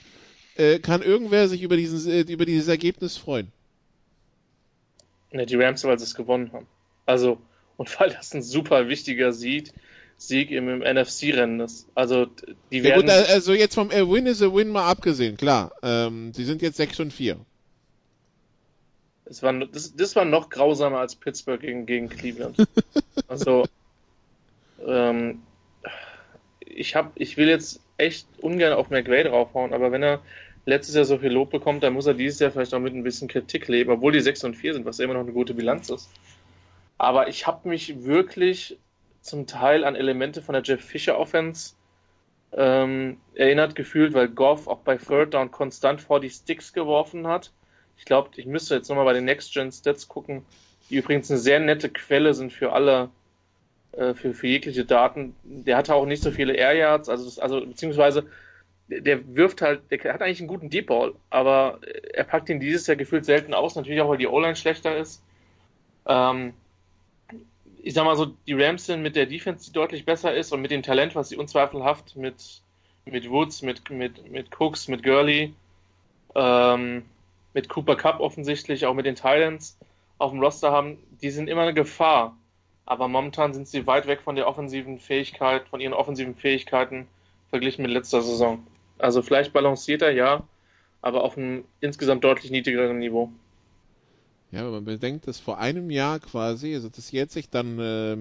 Äh, 0.55 0.79
kann 0.79 1.01
irgendwer 1.01 1.47
sich 1.47 1.61
über, 1.61 1.77
diesen, 1.77 2.11
äh, 2.11 2.21
über 2.21 2.45
dieses 2.45 2.67
Ergebnis 2.67 3.17
freuen? 3.17 3.51
Ne, 5.31 5.45
die 5.45 5.55
Rams, 5.55 5.83
weil 5.83 5.97
sie 5.97 6.05
es 6.05 6.15
gewonnen 6.15 6.51
haben. 6.51 6.67
Also, 7.05 7.39
und 7.77 7.99
weil 7.99 8.09
das 8.09 8.33
ein 8.33 8.43
super 8.43 8.89
wichtiger 8.89 9.31
Sieg, 9.31 9.71
Sieg 10.17 10.51
im, 10.51 10.67
im 10.67 10.79
NFC-Rennen 10.79 11.61
ist. 11.61 11.87
Also, 11.95 12.27
die 12.71 12.83
werden. 12.83 13.07
Ja 13.07 13.21
gut, 13.21 13.29
also 13.29 13.53
jetzt 13.53 13.75
vom 13.75 13.89
Win 13.89 14.25
is 14.25 14.41
a 14.41 14.53
Win 14.53 14.69
mal 14.69 14.89
abgesehen, 14.89 15.37
klar. 15.37 15.71
Ähm, 15.81 16.33
sie 16.33 16.43
sind 16.43 16.61
jetzt 16.61 16.77
6 16.77 16.99
und 16.99 17.13
4. 17.13 17.37
Das 19.29 19.43
war, 19.43 19.53
das, 19.53 19.95
das 19.95 20.15
war 20.15 20.25
noch 20.25 20.49
grausamer 20.49 20.99
als 20.99 21.15
Pittsburgh 21.15 21.61
gegen, 21.61 21.85
gegen 21.85 22.09
Cleveland. 22.09 22.57
also, 23.27 23.63
ähm, 24.85 25.43
ich 26.65 26.95
hab, 26.95 27.11
ich 27.13 27.37
will 27.37 27.47
jetzt 27.47 27.79
echt 27.97 28.27
ungern 28.41 28.73
auf 28.73 28.89
McVay 28.89 29.23
draufhauen, 29.23 29.71
aber 29.71 29.91
wenn 29.91 30.01
er 30.01 30.21
letztes 30.65 30.95
Jahr 30.95 31.05
so 31.05 31.19
viel 31.19 31.31
Lob 31.31 31.51
bekommt, 31.51 31.83
dann 31.83 31.93
muss 31.93 32.07
er 32.07 32.15
dieses 32.15 32.39
Jahr 32.39 32.49
vielleicht 32.49 32.73
auch 32.73 32.79
mit 32.79 32.95
ein 32.95 33.03
bisschen 33.03 33.27
Kritik 33.27 33.67
leben, 33.67 33.91
obwohl 33.91 34.13
die 34.13 34.19
6 34.19 34.45
und 34.45 34.55
4 34.55 34.73
sind, 34.73 34.85
was 34.85 34.97
ja 34.97 35.05
immer 35.05 35.13
noch 35.13 35.21
eine 35.21 35.31
gute 35.31 35.53
Bilanz 35.53 35.89
ist. 35.91 36.09
Aber 36.97 37.27
ich 37.27 37.45
habe 37.45 37.69
mich 37.69 38.03
wirklich 38.05 38.79
zum 39.21 39.45
Teil 39.45 39.83
an 39.83 39.95
Elemente 39.95 40.41
von 40.41 40.53
der 40.53 40.63
Jeff 40.63 40.83
Fisher 40.83 41.19
Offense 41.19 41.75
ähm, 42.51 43.17
erinnert 43.35 43.75
gefühlt, 43.75 44.15
weil 44.15 44.27
Goff 44.27 44.67
auch 44.67 44.79
bei 44.79 44.97
Third 44.97 45.35
Down 45.35 45.51
konstant 45.51 46.01
vor 46.01 46.19
die 46.19 46.31
Sticks 46.31 46.73
geworfen 46.73 47.27
hat. 47.27 47.51
Ich 47.99 48.05
glaube, 48.05 48.29
ich 48.37 48.45
müsste 48.45 48.75
jetzt 48.75 48.89
nochmal 48.89 49.05
bei 49.05 49.13
den 49.13 49.25
Next 49.25 49.53
Gen 49.53 49.71
Stats 49.71 50.07
gucken, 50.07 50.45
die 50.89 50.95
übrigens 50.95 51.29
eine 51.29 51.39
sehr 51.39 51.59
nette 51.59 51.89
Quelle 51.89 52.33
sind 52.33 52.51
für 52.51 52.71
alle 52.71 53.09
äh, 53.91 54.13
für, 54.13 54.33
für 54.33 54.47
jegliche 54.47 54.85
Daten. 54.85 55.35
Der 55.43 55.77
hatte 55.77 55.93
auch 55.93 56.05
nicht 56.05 56.23
so 56.23 56.31
viele 56.31 56.53
Air 56.53 56.73
Yards, 56.73 57.09
also, 57.09 57.41
also 57.41 57.65
beziehungsweise 57.65 58.25
der 58.87 59.35
wirft 59.35 59.61
halt, 59.61 59.81
der 59.91 60.13
hat 60.13 60.21
eigentlich 60.21 60.39
einen 60.39 60.47
guten 60.47 60.69
Deep 60.69 60.87
Ball, 60.87 61.13
aber 61.29 61.79
er 62.13 62.23
packt 62.23 62.49
ihn 62.49 62.59
dieses 62.59 62.87
Jahr 62.87 62.95
gefühlt 62.95 63.25
selten 63.25 63.53
aus, 63.53 63.75
natürlich 63.75 64.01
auch, 64.01 64.09
weil 64.09 64.17
die 64.17 64.27
O-Line 64.27 64.55
schlechter 64.55 64.97
ist. 64.97 65.21
Ähm, 66.07 66.53
ich 67.83 67.93
sag 67.93 68.05
mal 68.05 68.15
so, 68.15 68.27
die 68.47 68.53
Rams 68.53 68.85
sind 68.85 69.01
mit 69.01 69.15
der 69.15 69.25
Defense, 69.25 69.65
die 69.65 69.73
deutlich 69.73 70.05
besser 70.05 70.33
ist 70.33 70.51
und 70.53 70.61
mit 70.61 70.71
dem 70.71 70.81
Talent, 70.81 71.15
was 71.15 71.29
sie 71.29 71.37
unzweifelhaft 71.37 72.15
mit, 72.15 72.61
mit 73.05 73.29
Woods, 73.29 73.61
mit, 73.61 73.89
mit, 73.91 74.31
mit 74.31 74.49
Cooks, 74.59 74.87
mit 74.87 75.03
Gurley, 75.03 75.53
ähm, 76.33 77.03
mit 77.53 77.69
Cooper 77.69 77.95
Cup 77.95 78.19
offensichtlich, 78.19 78.85
auch 78.85 78.93
mit 78.93 79.05
den 79.05 79.15
Titans 79.15 79.77
auf 80.17 80.31
dem 80.31 80.41
Roster 80.41 80.71
haben, 80.71 80.97
die 81.21 81.31
sind 81.31 81.47
immer 81.47 81.61
eine 81.63 81.73
Gefahr 81.73 82.35
aber 82.89 83.07
momentan 83.07 83.53
sind 83.53 83.67
sie 83.67 83.85
weit 83.85 84.07
weg 84.07 84.21
von 84.21 84.35
der 84.35 84.47
offensiven 84.47 84.97
Fähigkeit, 84.97 85.67
von 85.69 85.79
ihren 85.79 85.93
offensiven 85.93 86.33
Fähigkeiten 86.33 87.07
verglichen 87.51 87.83
mit 87.83 87.91
letzter 87.91 88.23
Saison. 88.23 88.65
Also 88.97 89.21
vielleicht 89.21 89.53
balancierter, 89.53 90.09
ja, 90.09 90.41
aber 91.03 91.23
auf 91.23 91.37
einem 91.37 91.65
insgesamt 91.81 92.23
deutlich 92.23 92.49
niedrigeren 92.49 92.97
Niveau. 92.97 93.31
Ja, 94.51 94.65
wenn 94.65 94.71
man 94.71 94.85
bedenkt, 94.85 95.27
dass 95.27 95.39
vor 95.39 95.59
einem 95.59 95.91
Jahr 95.91 96.19
quasi, 96.19 96.73
also 96.73 96.89
das 96.89 97.11
jetzt 97.11 97.33
sich 97.33 97.51
dann, 97.51 97.77
äh, 97.77 98.17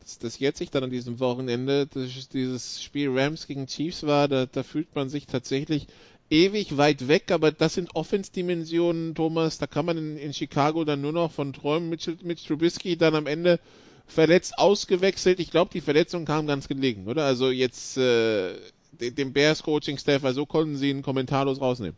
das, 0.00 0.18
das 0.18 0.38
jetzt 0.38 0.58
sich 0.58 0.70
dann 0.70 0.84
an 0.84 0.90
diesem 0.90 1.18
Wochenende, 1.18 1.86
das, 1.86 2.28
dieses 2.28 2.82
Spiel 2.82 3.08
Rams 3.10 3.46
gegen 3.46 3.66
Chiefs 3.66 4.06
war, 4.06 4.28
da, 4.28 4.44
da 4.44 4.62
fühlt 4.62 4.94
man 4.94 5.08
sich 5.08 5.26
tatsächlich 5.26 5.86
ewig 6.30 6.76
weit 6.76 7.08
weg, 7.08 7.30
aber 7.30 7.52
das 7.52 7.74
sind 7.74 7.94
Offense-Dimensionen, 7.94 9.14
Thomas, 9.14 9.58
da 9.58 9.66
kann 9.66 9.86
man 9.86 9.98
in, 9.98 10.16
in, 10.16 10.32
Chicago 10.32 10.84
dann 10.84 11.00
nur 11.00 11.12
noch 11.12 11.32
von 11.32 11.52
träumen. 11.52 11.88
Mit, 11.88 12.24
mit 12.24 12.44
Trubisky 12.44 12.96
dann 12.96 13.14
am 13.14 13.26
Ende 13.26 13.60
verletzt 14.06 14.58
ausgewechselt. 14.58 15.40
Ich 15.40 15.50
glaube, 15.50 15.70
die 15.72 15.80
Verletzung 15.80 16.24
kam 16.24 16.46
ganz 16.46 16.68
gelegen, 16.68 17.06
oder? 17.06 17.24
Also 17.24 17.50
jetzt 17.50 17.96
äh, 17.96 18.54
dem 18.92 19.32
Bears 19.32 19.62
Coaching 19.62 19.98
Staff, 19.98 20.24
also 20.24 20.46
konnten 20.46 20.76
sie 20.76 20.90
ihn 20.90 21.02
kommentarlos 21.02 21.60
rausnehmen. 21.60 21.96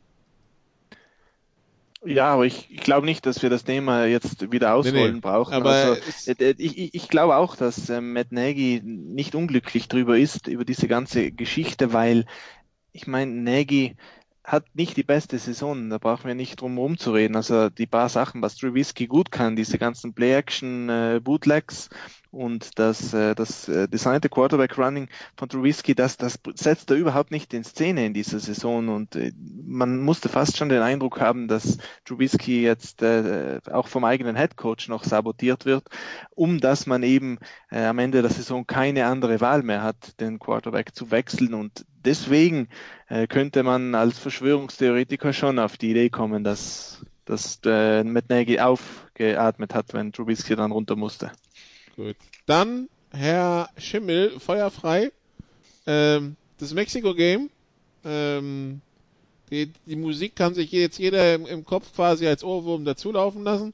Ja, 2.04 2.28
aber 2.28 2.46
ich, 2.46 2.68
ich 2.70 2.80
glaube 2.80 3.06
nicht, 3.06 3.26
dass 3.26 3.42
wir 3.42 3.50
das 3.50 3.64
Thema 3.64 4.04
jetzt 4.06 4.52
wieder 4.52 4.74
ausrollen 4.74 5.06
nee, 5.06 5.12
nee. 5.14 5.20
brauchen. 5.20 5.54
Aber 5.54 5.70
also, 5.70 6.32
äh, 6.32 6.54
ich, 6.58 6.94
ich 6.94 7.08
glaube 7.08 7.36
auch, 7.36 7.56
dass 7.56 7.88
äh, 7.90 8.00
Matt 8.00 8.30
Nagy 8.30 8.80
nicht 8.84 9.34
unglücklich 9.34 9.88
drüber 9.88 10.16
ist, 10.16 10.46
über 10.46 10.64
diese 10.64 10.86
ganze 10.86 11.32
Geschichte, 11.32 11.92
weil 11.92 12.26
ich 12.96 13.06
meine, 13.06 13.30
Nagy 13.30 13.94
hat 14.42 14.64
nicht 14.74 14.96
die 14.96 15.02
beste 15.02 15.38
Saison, 15.38 15.90
da 15.90 15.98
brauchen 15.98 16.28
wir 16.28 16.36
nicht 16.36 16.60
drum 16.60 16.78
rumzureden. 16.78 17.34
Also 17.34 17.68
die 17.68 17.86
paar 17.86 18.08
Sachen, 18.08 18.42
was 18.42 18.54
Trubisky 18.54 19.08
gut 19.08 19.32
kann, 19.32 19.56
diese 19.56 19.76
ganzen 19.76 20.14
Play-Action 20.14 20.88
äh, 20.88 21.20
und 22.30 22.78
das, 22.78 23.12
äh, 23.12 23.34
das 23.34 23.68
äh, 23.68 23.88
designte 23.88 24.28
Quarterback 24.28 24.78
Running 24.78 25.08
von 25.36 25.48
Trubisky, 25.48 25.96
das, 25.96 26.16
das 26.16 26.38
setzt 26.54 26.90
er 26.90 26.96
überhaupt 26.96 27.32
nicht 27.32 27.52
in 27.54 27.64
Szene 27.64 28.06
in 28.06 28.14
dieser 28.14 28.38
Saison 28.38 28.88
und 28.88 29.18
man 29.66 29.98
musste 29.98 30.28
fast 30.28 30.56
schon 30.56 30.68
den 30.68 30.82
Eindruck 30.82 31.20
haben, 31.20 31.48
dass 31.48 31.78
Trubisky 32.04 32.62
jetzt 32.62 33.02
auch 33.02 33.88
vom 33.88 34.04
eigenen 34.04 34.36
Head 34.36 34.56
Coach 34.56 34.88
noch 34.88 35.02
sabotiert 35.02 35.64
wird, 35.64 35.88
um 36.30 36.60
dass 36.60 36.86
man 36.86 37.02
eben 37.02 37.38
am 37.70 37.98
Ende 37.98 38.22
der 38.22 38.30
Saison 38.30 38.66
keine 38.66 39.06
andere 39.06 39.40
Wahl 39.40 39.62
mehr 39.62 39.82
hat, 39.82 40.20
den 40.20 40.38
Quarterback 40.38 40.94
zu 40.94 41.10
wechseln 41.10 41.54
und 41.54 41.84
deswegen 42.06 42.68
äh, 43.08 43.26
könnte 43.26 43.62
man 43.62 43.94
als 43.94 44.18
Verschwörungstheoretiker 44.18 45.32
schon 45.32 45.58
auf 45.58 45.76
die 45.76 45.90
Idee 45.90 46.08
kommen, 46.08 46.44
dass, 46.44 47.04
dass 47.24 47.60
äh, 47.66 48.04
Matt 48.04 48.30
Nagy 48.30 48.60
aufgeatmet 48.60 49.74
hat, 49.74 49.92
wenn 49.92 50.12
Trubisky 50.12 50.56
dann 50.56 50.72
runter 50.72 50.96
musste. 50.96 51.32
Gut. 51.96 52.16
Dann 52.46 52.88
Herr 53.10 53.68
Schimmel, 53.78 54.38
feuerfrei. 54.38 55.10
Ähm, 55.86 56.36
das 56.58 56.74
Mexiko-Game. 56.74 57.50
Ähm, 58.04 58.80
die, 59.50 59.70
die, 59.86 59.96
Musik 59.96 60.34
kann 60.36 60.54
sich 60.54 60.72
jetzt 60.72 60.98
jeder 60.98 61.34
im, 61.34 61.46
im 61.46 61.64
Kopf 61.64 61.94
quasi 61.94 62.26
als 62.26 62.42
Ohrwurm 62.42 62.84
dazulaufen 62.84 63.44
lassen. 63.44 63.72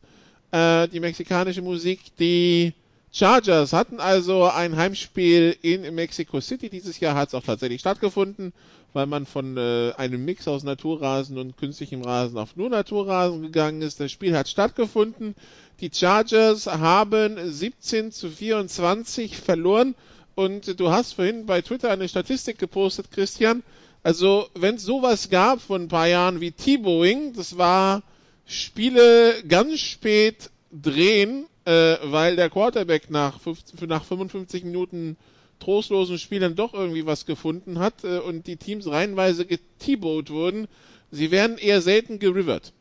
Äh, 0.51 0.89
die 0.89 1.01
mexikanische 1.01 1.63
Musik, 1.63 2.01
die 2.19 2.75
Chargers 3.15 3.75
hatten 3.75 4.01
also 4.01 4.45
ein 4.45 4.75
Heimspiel 4.75 5.55
in 5.61 5.95
Mexico 5.95 6.41
City. 6.41 6.71
Dieses 6.71 6.99
Jahr 6.99 7.15
hat 7.15 7.29
es 7.29 7.35
auch 7.35 7.43
tatsächlich 7.43 7.83
stattgefunden, 7.83 8.55
weil 8.95 9.05
man 9.05 9.27
von 9.27 9.59
äh, 9.59 9.93
einem 9.99 10.25
Mix 10.25 10.49
aus 10.49 10.63
Naturrasen 10.63 11.37
und 11.37 11.59
künstlichem 11.59 12.01
Rasen 12.01 12.39
auf 12.39 12.57
nur 12.57 12.71
Naturrasen 12.71 13.43
gegangen 13.43 13.83
ist. 13.83 14.01
Das 14.01 14.11
Spiel 14.11 14.35
hat 14.35 14.49
stattgefunden. 14.49 15.35
Die 15.83 15.91
Chargers 15.93 16.67
haben 16.67 17.37
17 17.53 18.13
zu 18.13 18.31
24 18.31 19.37
verloren. 19.37 19.95
Und 20.35 20.81
du 20.81 20.91
hast 20.91 21.13
vorhin 21.13 21.45
bei 21.45 21.61
Twitter 21.61 21.91
eine 21.91 22.09
Statistik 22.09 22.57
gepostet, 22.59 23.11
Christian. 23.11 23.63
Also, 24.03 24.49
wenn 24.55 24.77
es 24.77 24.85
sowas 24.85 25.29
gab 25.29 25.61
von 25.61 25.83
ein 25.83 25.89
paar 25.89 26.09
Jahren 26.09 26.41
wie 26.41 26.53
T-Boeing, 26.53 27.35
das 27.35 27.59
war 27.59 28.03
Spiele 28.47 29.45
ganz 29.47 29.81
spät 29.81 30.51
drehen 30.73 31.45
äh, 31.65 31.97
weil 32.03 32.37
der 32.37 32.51
Quarterback 32.51 33.11
nach, 33.11 33.41
50, 33.41 33.81
nach 33.89 34.05
55 34.05 34.65
Minuten 34.65 35.17
trostlosen 35.61 36.19
Spielern 36.19 36.57
doch 36.57 36.75
irgendwie 36.75 37.07
was 37.07 37.25
gefunden 37.27 37.79
hat 37.79 38.05
äh, 38.05 38.19
und 38.19 38.47
die 38.47 38.57
Teams 38.57 38.89
reihenweise 38.89 39.47
geteboat 39.47 40.31
wurden. 40.31 40.67
Sie 41.11 41.31
werden 41.31 41.59
eher 41.59 41.81
selten 41.81 42.19
gerivert. 42.19 42.73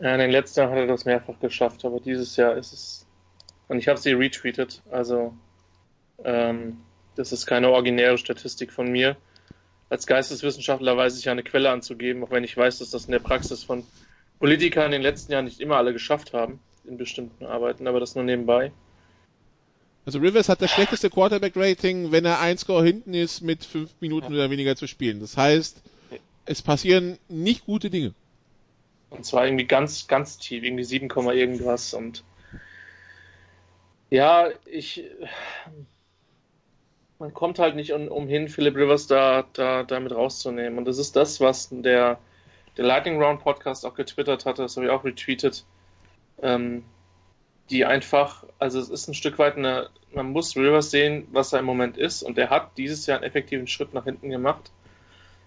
Ja, 0.00 0.12
in 0.14 0.20
den 0.20 0.30
letzten 0.30 0.60
Jahren 0.60 0.72
hat 0.72 0.78
er 0.78 0.86
das 0.86 1.04
mehrfach 1.06 1.40
geschafft, 1.40 1.84
aber 1.84 2.00
dieses 2.00 2.36
Jahr 2.36 2.56
ist 2.56 2.72
es. 2.72 3.06
Und 3.68 3.78
ich 3.78 3.88
habe 3.88 3.98
sie 3.98 4.12
retweetet, 4.12 4.82
also 4.90 5.34
ähm, 6.24 6.78
das 7.16 7.32
ist 7.32 7.46
keine 7.46 7.70
originäre 7.70 8.16
Statistik 8.16 8.72
von 8.72 8.90
mir. 8.90 9.16
Als 9.90 10.06
Geisteswissenschaftler 10.06 10.96
weiß 10.96 11.18
ich 11.18 11.24
ja 11.24 11.32
eine 11.32 11.42
Quelle 11.42 11.70
anzugeben, 11.70 12.22
auch 12.22 12.30
wenn 12.30 12.44
ich 12.44 12.56
weiß, 12.56 12.78
dass 12.78 12.90
das 12.90 13.06
in 13.06 13.12
der 13.12 13.18
Praxis 13.18 13.64
von 13.64 13.84
Politikern 14.38 14.86
in 14.86 14.92
den 14.92 15.02
letzten 15.02 15.32
Jahren 15.32 15.46
nicht 15.46 15.60
immer 15.60 15.76
alle 15.76 15.92
geschafft 15.92 16.32
haben 16.32 16.60
in 16.88 16.96
bestimmten 16.96 17.46
Arbeiten, 17.46 17.86
aber 17.86 18.00
das 18.00 18.14
nur 18.14 18.24
nebenbei. 18.24 18.72
Also 20.08 20.20
Rivers 20.20 20.48
hat 20.48 20.62
das 20.62 20.70
schlechteste 20.70 21.10
Quarterback-Rating, 21.10 22.12
wenn 22.12 22.24
er 22.24 22.40
ein 22.40 22.56
Score 22.56 22.82
hinten 22.82 23.12
ist, 23.12 23.42
mit 23.42 23.64
fünf 23.64 23.90
Minuten 24.00 24.32
oder 24.32 24.50
weniger 24.50 24.74
zu 24.74 24.86
spielen. 24.86 25.20
Das 25.20 25.36
heißt, 25.36 25.82
es 26.46 26.62
passieren 26.62 27.18
nicht 27.28 27.66
gute 27.66 27.90
Dinge. 27.90 28.14
Und 29.10 29.24
zwar 29.24 29.46
irgendwie 29.46 29.66
ganz, 29.66 30.06
ganz 30.06 30.38
tief, 30.38 30.64
irgendwie 30.64 30.84
7, 30.84 31.08
irgendwas. 31.10 31.94
Und 31.94 32.24
ja, 34.10 34.48
ich. 34.64 35.04
Man 37.18 37.34
kommt 37.34 37.58
halt 37.58 37.74
nicht 37.74 37.92
um, 37.92 38.08
umhin, 38.08 38.48
Philip 38.48 38.76
Rivers 38.76 39.08
da, 39.08 39.44
da 39.52 39.82
damit 39.82 40.12
rauszunehmen. 40.12 40.78
Und 40.78 40.84
das 40.84 40.98
ist 40.98 41.16
das, 41.16 41.40
was 41.40 41.68
der, 41.70 42.18
der 42.76 42.84
Lightning 42.84 43.20
Round 43.20 43.40
Podcast 43.40 43.84
auch 43.84 43.94
getwittert 43.94 44.46
hatte, 44.46 44.62
das 44.62 44.76
habe 44.76 44.86
ich 44.86 44.92
auch 44.92 45.04
retweetet. 45.04 45.64
Ähm, 46.42 46.84
die 47.70 47.84
einfach, 47.84 48.44
also 48.58 48.78
es 48.78 48.88
ist 48.88 49.08
ein 49.08 49.14
Stück 49.14 49.38
weit 49.38 49.56
eine, 49.56 49.90
man 50.12 50.30
muss 50.30 50.56
Rivers 50.56 50.90
sehen, 50.90 51.28
was 51.32 51.52
er 51.52 51.58
im 51.58 51.66
Moment 51.66 51.98
ist. 51.98 52.22
Und 52.22 52.38
er 52.38 52.50
hat 52.50 52.78
dieses 52.78 53.06
Jahr 53.06 53.18
einen 53.18 53.26
effektiven 53.26 53.66
Schritt 53.66 53.92
nach 53.92 54.04
hinten 54.04 54.30
gemacht. 54.30 54.70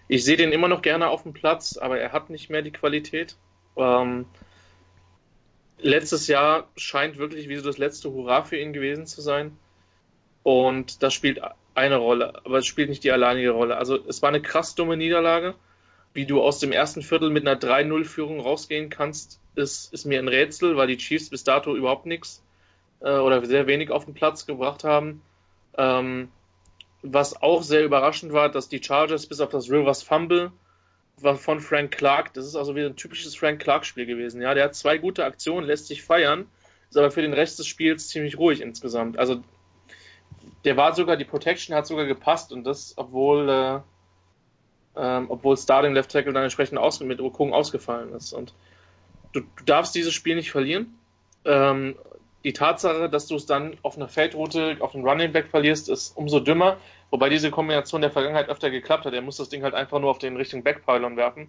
Ich 0.08 0.24
sehe 0.24 0.36
den 0.36 0.52
immer 0.52 0.68
noch 0.68 0.82
gerne 0.82 1.08
auf 1.08 1.22
dem 1.22 1.32
Platz, 1.32 1.76
aber 1.76 1.98
er 1.98 2.12
hat 2.12 2.30
nicht 2.30 2.50
mehr 2.50 2.62
die 2.62 2.70
Qualität. 2.70 3.36
Ähm, 3.76 4.26
letztes 5.78 6.26
Jahr 6.28 6.68
scheint 6.76 7.18
wirklich 7.18 7.48
wie 7.48 7.56
so 7.56 7.64
das 7.64 7.78
letzte 7.78 8.10
Hurra 8.12 8.44
für 8.44 8.56
ihn 8.56 8.72
gewesen 8.72 9.06
zu 9.06 9.20
sein. 9.20 9.56
Und 10.42 11.02
das 11.02 11.14
spielt 11.14 11.40
eine 11.74 11.96
Rolle, 11.96 12.40
aber 12.44 12.58
es 12.58 12.66
spielt 12.66 12.88
nicht 12.88 13.04
die 13.04 13.12
alleinige 13.12 13.50
Rolle. 13.50 13.76
Also 13.76 13.98
es 14.06 14.22
war 14.22 14.28
eine 14.28 14.42
krass 14.42 14.74
dumme 14.74 14.96
Niederlage. 14.96 15.54
Wie 16.14 16.26
du 16.26 16.42
aus 16.42 16.58
dem 16.58 16.72
ersten 16.72 17.00
Viertel 17.00 17.30
mit 17.30 17.46
einer 17.46 17.58
3-0-Führung 17.58 18.40
rausgehen 18.40 18.90
kannst, 18.90 19.40
ist, 19.54 19.92
ist 19.92 20.04
mir 20.04 20.18
ein 20.18 20.28
Rätsel, 20.28 20.76
weil 20.76 20.86
die 20.86 20.96
Chiefs 20.96 21.30
bis 21.30 21.44
dato 21.44 21.74
überhaupt 21.74 22.06
nichts 22.06 22.42
äh, 23.00 23.16
oder 23.18 23.44
sehr 23.44 23.66
wenig 23.66 23.90
auf 23.90 24.04
den 24.04 24.14
Platz 24.14 24.46
gebracht 24.46 24.84
haben. 24.84 25.22
Ähm, 25.76 26.28
was 27.02 27.42
auch 27.42 27.62
sehr 27.62 27.84
überraschend 27.84 28.32
war, 28.32 28.48
dass 28.48 28.68
die 28.68 28.82
Chargers 28.82 29.26
bis 29.26 29.40
auf 29.40 29.50
das 29.50 29.70
Rivers 29.70 30.02
Fumble 30.02 30.52
war 31.20 31.36
von 31.36 31.60
Frank 31.60 31.92
Clark. 31.92 32.32
Das 32.34 32.46
ist 32.46 32.56
also 32.56 32.74
wieder 32.74 32.86
ein 32.86 32.96
typisches 32.96 33.34
Frank 33.36 33.60
Clark-Spiel 33.60 34.06
gewesen. 34.06 34.40
Ja, 34.40 34.54
der 34.54 34.64
hat 34.64 34.74
zwei 34.74 34.98
gute 34.98 35.24
Aktionen, 35.24 35.66
lässt 35.66 35.88
sich 35.88 36.02
feiern, 36.02 36.46
ist 36.88 36.96
aber 36.96 37.10
für 37.10 37.22
den 37.22 37.32
Rest 37.32 37.58
des 37.58 37.66
Spiels 37.66 38.08
ziemlich 38.08 38.38
ruhig 38.38 38.60
insgesamt. 38.60 39.18
Also 39.18 39.42
der 40.64 40.76
war 40.76 40.94
sogar, 40.94 41.16
die 41.16 41.24
Protection 41.24 41.74
hat 41.74 41.86
sogar 41.86 42.06
gepasst 42.06 42.52
und 42.52 42.64
das, 42.64 42.94
obwohl, 42.96 43.48
äh, 43.48 43.80
ähm, 44.96 45.26
obwohl 45.28 45.56
Starting 45.56 45.94
Left 45.94 46.10
Tackle 46.10 46.32
dann 46.32 46.44
entsprechend 46.44 46.78
aus, 46.78 47.00
mit 47.00 47.20
Okung 47.20 47.52
ausgefallen 47.52 48.14
ist. 48.14 48.32
Und 48.32 48.54
du, 49.32 49.40
du, 49.40 49.64
darfst 49.64 49.94
dieses 49.94 50.14
Spiel 50.14 50.36
nicht 50.36 50.50
verlieren. 50.50 50.98
Ähm, 51.44 51.96
die 52.44 52.52
Tatsache, 52.52 53.08
dass 53.08 53.26
du 53.26 53.36
es 53.36 53.46
dann 53.46 53.76
auf 53.82 53.96
einer 53.96 54.08
Feldroute, 54.08 54.76
auf 54.80 54.94
einen 54.94 55.06
Running 55.06 55.32
Back 55.32 55.48
verlierst, 55.48 55.88
ist 55.88 56.16
umso 56.16 56.40
dümmer. 56.40 56.78
Wobei 57.10 57.28
diese 57.28 57.50
Kombination 57.50 58.00
der 58.00 58.10
Vergangenheit 58.10 58.48
öfter 58.48 58.70
geklappt 58.70 59.04
hat. 59.04 59.12
Er 59.12 59.22
muss 59.22 59.36
das 59.36 59.48
Ding 59.48 59.62
halt 59.62 59.74
einfach 59.74 60.00
nur 60.00 60.10
auf 60.10 60.18
den 60.18 60.36
richtigen 60.36 60.62
Backpylon 60.62 61.16
werfen. 61.16 61.48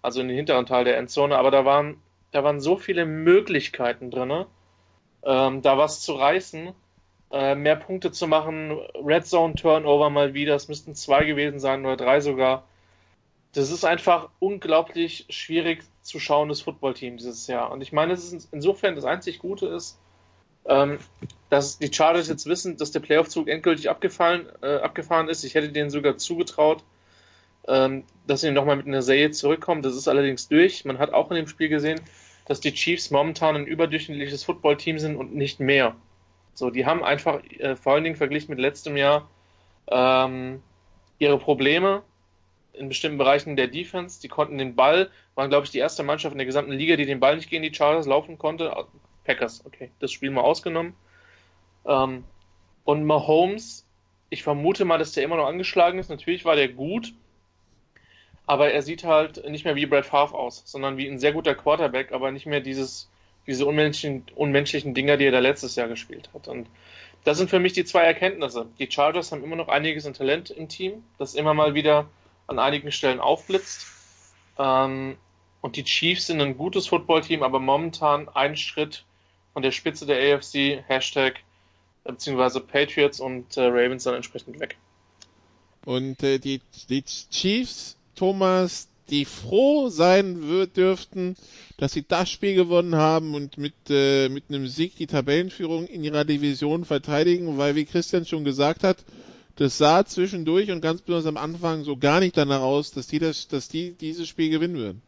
Also 0.00 0.20
in 0.20 0.28
den 0.28 0.36
hinteren 0.36 0.66
Teil 0.66 0.84
der 0.84 0.96
Endzone. 0.96 1.36
Aber 1.36 1.50
da 1.50 1.64
waren, 1.64 2.00
da 2.30 2.44
waren 2.44 2.60
so 2.60 2.76
viele 2.76 3.04
Möglichkeiten 3.04 4.10
drin, 4.10 4.46
ähm, 5.24 5.62
da 5.62 5.76
was 5.76 6.00
zu 6.00 6.14
reißen, 6.14 6.72
äh, 7.32 7.54
mehr 7.54 7.76
Punkte 7.76 8.12
zu 8.12 8.26
machen. 8.26 8.78
Red 9.04 9.26
Zone 9.26 9.54
Turnover 9.54 10.08
mal 10.08 10.34
wieder. 10.34 10.54
Es 10.54 10.68
müssten 10.68 10.94
zwei 10.94 11.24
gewesen 11.24 11.58
sein 11.58 11.84
oder 11.84 11.96
drei 11.96 12.20
sogar. 12.20 12.64
Das 13.52 13.70
ist 13.70 13.84
einfach 13.84 14.30
unglaublich 14.38 15.26
schwierig 15.28 15.84
zu 16.00 16.18
schauendes 16.18 16.62
Footballteam 16.62 17.18
dieses 17.18 17.46
Jahr. 17.46 17.70
Und 17.70 17.82
ich 17.82 17.92
meine, 17.92 18.14
es 18.14 18.32
ist 18.32 18.48
insofern 18.50 18.94
das 18.96 19.04
einzig 19.04 19.38
Gute 19.38 19.66
ist, 19.66 19.98
ähm, 20.64 20.98
dass 21.50 21.78
die 21.78 21.92
Chargers 21.92 22.28
jetzt 22.28 22.46
wissen, 22.46 22.76
dass 22.76 22.92
der 22.92 23.00
Playoff-Zug 23.00 23.48
endgültig 23.48 23.90
abgefallen, 23.90 24.46
äh, 24.62 24.76
abgefahren 24.76 25.28
ist. 25.28 25.44
Ich 25.44 25.54
hätte 25.54 25.68
denen 25.68 25.90
sogar 25.90 26.16
zugetraut, 26.16 26.82
ähm, 27.68 28.04
dass 28.26 28.40
sie 28.40 28.50
nochmal 28.50 28.76
mit 28.76 28.86
einer 28.86 29.02
Serie 29.02 29.32
zurückkommen. 29.32 29.82
Das 29.82 29.96
ist 29.96 30.08
allerdings 30.08 30.48
durch. 30.48 30.84
Man 30.84 30.98
hat 30.98 31.12
auch 31.12 31.30
in 31.30 31.36
dem 31.36 31.48
Spiel 31.48 31.68
gesehen, 31.68 32.00
dass 32.46 32.60
die 32.60 32.72
Chiefs 32.72 33.10
momentan 33.10 33.56
ein 33.56 33.66
überdurchschnittliches 33.66 34.44
Footballteam 34.44 34.98
sind 34.98 35.16
und 35.16 35.34
nicht 35.34 35.60
mehr. 35.60 35.94
So, 36.54 36.70
die 36.70 36.86
haben 36.86 37.04
einfach 37.04 37.42
äh, 37.58 37.76
vor 37.76 37.94
allen 37.94 38.04
Dingen 38.04 38.16
verglichen 38.16 38.50
mit 38.50 38.58
letztem 38.58 38.96
Jahr 38.96 39.28
ähm, 39.88 40.62
ihre 41.18 41.38
Probleme 41.38 42.02
in 42.72 42.88
bestimmten 42.88 43.18
Bereichen 43.18 43.56
der 43.56 43.68
Defense. 43.68 44.20
Die 44.20 44.28
konnten 44.28 44.58
den 44.58 44.74
Ball, 44.74 45.10
waren 45.34 45.50
glaube 45.50 45.64
ich 45.64 45.70
die 45.70 45.78
erste 45.78 46.02
Mannschaft 46.02 46.32
in 46.32 46.38
der 46.38 46.46
gesamten 46.46 46.72
Liga, 46.72 46.96
die 46.96 47.06
den 47.06 47.20
Ball 47.20 47.36
nicht 47.36 47.50
gegen 47.50 47.62
die 47.62 47.74
Chargers 47.74 48.06
laufen 48.06 48.38
konnte. 48.38 48.72
Packers, 49.24 49.64
okay, 49.66 49.90
das 50.00 50.12
Spiel 50.12 50.30
mal 50.30 50.42
ausgenommen. 50.42 50.94
Ähm, 51.86 52.24
und 52.84 53.04
Mahomes, 53.04 53.86
ich 54.30 54.42
vermute 54.42 54.84
mal, 54.84 54.98
dass 54.98 55.12
der 55.12 55.24
immer 55.24 55.36
noch 55.36 55.46
angeschlagen 55.46 55.98
ist. 55.98 56.10
Natürlich 56.10 56.44
war 56.44 56.56
der 56.56 56.68
gut, 56.68 57.12
aber 58.46 58.72
er 58.72 58.82
sieht 58.82 59.04
halt 59.04 59.48
nicht 59.48 59.64
mehr 59.64 59.76
wie 59.76 59.86
Brad 59.86 60.06
Favre 60.06 60.36
aus, 60.36 60.62
sondern 60.66 60.96
wie 60.96 61.08
ein 61.08 61.18
sehr 61.18 61.32
guter 61.32 61.54
Quarterback, 61.54 62.12
aber 62.12 62.30
nicht 62.32 62.46
mehr 62.46 62.60
dieses, 62.60 63.08
diese 63.46 63.66
unmenschlichen, 63.66 64.24
unmenschlichen 64.34 64.94
Dinger, 64.94 65.16
die 65.16 65.26
er 65.26 65.32
da 65.32 65.38
letztes 65.38 65.76
Jahr 65.76 65.88
gespielt 65.88 66.30
hat. 66.34 66.48
Und 66.48 66.66
das 67.24 67.38
sind 67.38 67.50
für 67.50 67.60
mich 67.60 67.72
die 67.72 67.84
zwei 67.84 68.02
Erkenntnisse. 68.02 68.66
Die 68.78 68.90
Chargers 68.90 69.30
haben 69.30 69.44
immer 69.44 69.56
noch 69.56 69.68
einiges 69.68 70.06
an 70.06 70.14
Talent 70.14 70.50
im 70.50 70.68
Team, 70.68 71.04
das 71.18 71.34
immer 71.34 71.54
mal 71.54 71.74
wieder 71.74 72.08
an 72.52 72.58
einigen 72.58 72.92
Stellen 72.92 73.20
aufblitzt. 73.20 73.86
Ähm, 74.58 75.16
und 75.60 75.76
die 75.76 75.84
Chiefs 75.84 76.26
sind 76.26 76.40
ein 76.40 76.56
gutes 76.56 76.86
Footballteam, 76.86 77.42
aber 77.42 77.60
momentan 77.60 78.28
einen 78.28 78.56
Schritt 78.56 79.04
von 79.52 79.62
der 79.62 79.70
Spitze 79.70 80.06
der 80.06 80.36
AFC, 80.36 80.82
Hashtag, 80.86 81.40
äh, 82.04 82.12
beziehungsweise 82.12 82.60
Patriots 82.60 83.20
und 83.20 83.56
äh, 83.56 83.62
Ravens 83.62 84.04
dann 84.04 84.14
entsprechend 84.14 84.60
weg. 84.60 84.76
Und 85.84 86.22
äh, 86.22 86.38
die, 86.38 86.60
die 86.88 87.02
Chiefs, 87.02 87.96
Thomas, 88.14 88.88
die 89.08 89.24
froh 89.24 89.88
sein 89.88 90.68
dürften, 90.74 91.36
dass 91.76 91.92
sie 91.92 92.04
das 92.06 92.30
Spiel 92.30 92.54
gewonnen 92.54 92.94
haben 92.94 93.34
und 93.34 93.58
mit, 93.58 93.74
äh, 93.90 94.28
mit 94.28 94.44
einem 94.48 94.68
Sieg 94.68 94.96
die 94.96 95.06
Tabellenführung 95.06 95.86
in 95.86 96.04
ihrer 96.04 96.24
Division 96.24 96.84
verteidigen, 96.84 97.58
weil 97.58 97.74
wie 97.74 97.84
Christian 97.84 98.24
schon 98.24 98.44
gesagt 98.44 98.84
hat, 98.84 99.04
das 99.56 99.78
sah 99.78 100.04
zwischendurch 100.04 100.70
und 100.70 100.80
ganz 100.80 101.02
besonders 101.02 101.26
am 101.26 101.36
Anfang 101.36 101.84
so 101.84 101.96
gar 101.96 102.20
nicht 102.20 102.36
danach 102.36 102.60
aus, 102.60 102.90
dass 102.90 103.06
die, 103.06 103.18
das, 103.18 103.48
dass 103.48 103.68
die 103.68 103.92
dieses 103.92 104.28
Spiel 104.28 104.50
gewinnen 104.50 104.76
würden. 104.76 105.02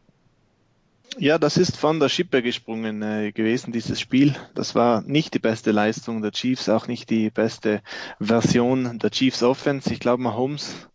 Ja, 1.17 1.37
das 1.37 1.55
ist 1.57 1.77
von 1.77 1.99
der 1.99 2.09
Schippe 2.09 2.41
gesprungen 2.41 3.01
äh, 3.01 3.31
gewesen, 3.31 3.71
dieses 3.71 4.01
Spiel. 4.01 4.35
Das 4.53 4.75
war 4.75 5.01
nicht 5.01 5.33
die 5.33 5.39
beste 5.39 5.71
Leistung 5.71 6.21
der 6.21 6.31
Chiefs, 6.31 6.67
auch 6.67 6.87
nicht 6.87 7.09
die 7.09 7.29
beste 7.29 7.81
Version 8.19 8.99
der 8.99 9.11
Chiefs 9.11 9.41
Offense. 9.41 9.93
Ich 9.93 9.99
glaube, 9.99 10.23
Mahomes 10.23 10.89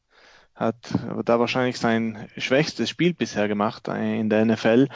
hat 0.61 0.76
da 1.24 1.40
wahrscheinlich 1.40 1.78
sein 1.78 2.28
schwächstes 2.36 2.90
Spiel 2.90 3.14
bisher 3.14 3.48
gemacht 3.48 3.88
äh, 3.88 4.20
in 4.20 4.28
der 4.28 4.44
NFL. 4.44 4.88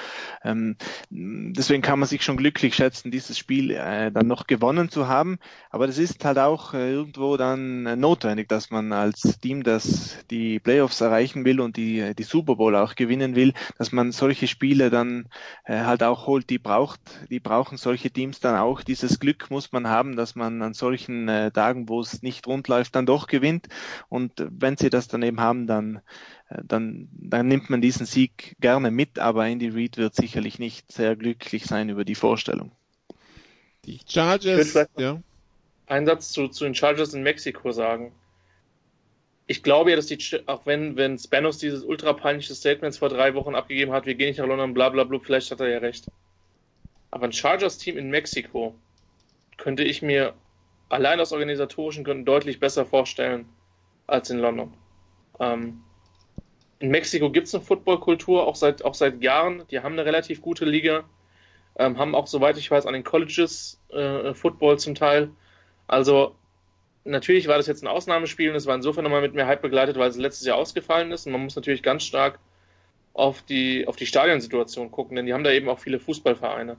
Ähm, 0.44 0.76
deswegen 1.08 1.82
kann 1.82 1.98
man 1.98 2.06
sich 2.06 2.22
schon 2.22 2.36
glücklich 2.36 2.74
schätzen, 2.74 3.10
dieses 3.10 3.38
Spiel 3.38 3.70
äh, 3.70 4.12
dann 4.12 4.26
noch 4.26 4.46
gewonnen 4.46 4.90
zu 4.90 5.08
haben. 5.08 5.38
Aber 5.70 5.86
das 5.86 5.96
ist 5.96 6.22
halt 6.24 6.38
auch 6.38 6.74
äh, 6.74 6.92
irgendwo 6.92 7.38
dann 7.38 7.98
notwendig, 7.98 8.46
dass 8.48 8.70
man 8.70 8.92
als 8.92 9.38
Team, 9.40 9.62
das 9.62 10.18
die 10.30 10.60
Playoffs 10.60 11.00
erreichen 11.00 11.46
will 11.46 11.60
und 11.60 11.78
die, 11.78 12.14
die 12.14 12.22
Super 12.24 12.56
Bowl 12.56 12.76
auch 12.76 12.94
gewinnen 12.94 13.34
will, 13.34 13.54
dass 13.78 13.90
man 13.90 14.12
solche 14.12 14.46
Spiele 14.46 14.90
dann 14.90 15.28
halt 15.66 16.02
auch 16.02 16.26
holt, 16.26 16.50
die 16.50 16.58
braucht, 16.58 17.00
die 17.30 17.40
brauchen 17.40 17.78
solche 17.78 18.10
Teams 18.10 18.40
dann 18.40 18.56
auch. 18.56 18.82
Dieses 18.82 19.18
Glück 19.18 19.50
muss 19.50 19.72
man 19.72 19.88
haben, 19.88 20.16
dass 20.16 20.34
man 20.34 20.60
an 20.60 20.74
solchen 20.74 21.26
Tagen, 21.26 21.88
wo 21.88 22.00
es 22.00 22.22
nicht 22.22 22.46
rund 22.46 22.68
läuft, 22.68 22.94
dann 22.96 23.06
doch 23.06 23.26
gewinnt. 23.26 23.68
Und 24.08 24.32
wenn 24.50 24.76
sie 24.76 24.90
das 24.90 25.08
dann 25.08 25.22
eben 25.22 25.40
haben, 25.40 25.53
haben, 25.54 25.66
dann, 25.66 26.02
äh, 26.48 26.62
dann, 26.64 27.08
dann 27.12 27.48
nimmt 27.48 27.70
man 27.70 27.80
diesen 27.80 28.06
Sieg 28.06 28.56
gerne 28.60 28.90
mit, 28.90 29.18
aber 29.18 29.46
Andy 29.46 29.68
Reid 29.68 29.96
wird 29.96 30.14
sicherlich 30.14 30.58
nicht 30.58 30.90
sehr 30.90 31.16
glücklich 31.16 31.64
sein 31.64 31.88
über 31.88 32.04
die 32.04 32.14
Vorstellung. 32.14 32.72
Die 33.84 34.00
Chargers, 34.08 34.74
ja. 34.96 35.20
Einen 35.86 36.06
Satz 36.06 36.32
zu, 36.32 36.48
zu 36.48 36.64
den 36.64 36.74
Chargers 36.74 37.12
in 37.12 37.22
Mexiko 37.22 37.70
sagen. 37.72 38.12
Ich 39.46 39.62
glaube 39.62 39.90
ja, 39.90 39.96
dass 39.96 40.06
die, 40.06 40.18
auch 40.46 40.64
wenn, 40.64 40.96
wenn 40.96 41.18
Spanos 41.18 41.58
dieses 41.58 41.84
ultra 41.84 42.14
peinliche 42.14 42.54
Statement 42.54 42.96
vor 42.96 43.10
drei 43.10 43.34
Wochen 43.34 43.54
abgegeben 43.54 43.92
hat, 43.92 44.06
wir 44.06 44.14
gehen 44.14 44.28
nicht 44.28 44.38
nach 44.38 44.46
London, 44.46 44.72
bla 44.72 44.88
bla 44.88 45.04
bla, 45.04 45.18
vielleicht 45.22 45.50
hat 45.50 45.60
er 45.60 45.68
ja 45.68 45.78
recht. 45.78 46.06
Aber 47.10 47.26
ein 47.26 47.32
Chargers-Team 47.32 47.98
in 47.98 48.08
Mexiko 48.08 48.74
könnte 49.58 49.84
ich 49.84 50.00
mir 50.00 50.32
allein 50.88 51.20
aus 51.20 51.32
organisatorischen 51.32 52.04
Gründen 52.04 52.24
deutlich 52.24 52.58
besser 52.58 52.86
vorstellen 52.86 53.44
als 54.06 54.30
in 54.30 54.38
London. 54.38 54.72
Ähm, 55.40 55.82
in 56.78 56.90
Mexiko 56.90 57.30
gibt 57.30 57.46
es 57.46 57.54
eine 57.54 57.64
Footballkultur, 57.64 58.46
auch 58.46 58.56
seit, 58.56 58.84
auch 58.84 58.94
seit 58.94 59.22
Jahren. 59.22 59.64
Die 59.70 59.80
haben 59.80 59.94
eine 59.94 60.04
relativ 60.04 60.42
gute 60.42 60.64
Liga, 60.64 61.04
ähm, 61.76 61.98
haben 61.98 62.14
auch, 62.14 62.26
soweit 62.26 62.58
ich 62.58 62.70
weiß, 62.70 62.86
an 62.86 62.94
den 62.94 63.04
Colleges 63.04 63.80
äh, 63.90 64.34
Football 64.34 64.78
zum 64.78 64.94
Teil. 64.94 65.30
Also 65.86 66.34
natürlich 67.04 67.48
war 67.48 67.56
das 67.56 67.66
jetzt 67.66 67.82
ein 67.82 67.88
Ausnahmespiel 67.88 68.50
und 68.50 68.56
es 68.56 68.66
war 68.66 68.74
insofern 68.74 69.04
nochmal 69.04 69.22
mit 69.22 69.34
mehr 69.34 69.46
Hype 69.46 69.62
begleitet, 69.62 69.96
weil 69.98 70.08
es 70.08 70.16
letztes 70.16 70.46
Jahr 70.46 70.56
ausgefallen 70.56 71.12
ist. 71.12 71.26
Und 71.26 71.32
man 71.32 71.42
muss 71.42 71.56
natürlich 71.56 71.82
ganz 71.82 72.04
stark 72.04 72.38
auf 73.12 73.42
die, 73.42 73.86
auf 73.86 73.96
die 73.96 74.06
Stadionsituation 74.06 74.90
gucken, 74.90 75.16
denn 75.16 75.26
die 75.26 75.32
haben 75.32 75.44
da 75.44 75.52
eben 75.52 75.68
auch 75.68 75.78
viele 75.78 76.00
Fußballvereine. 76.00 76.76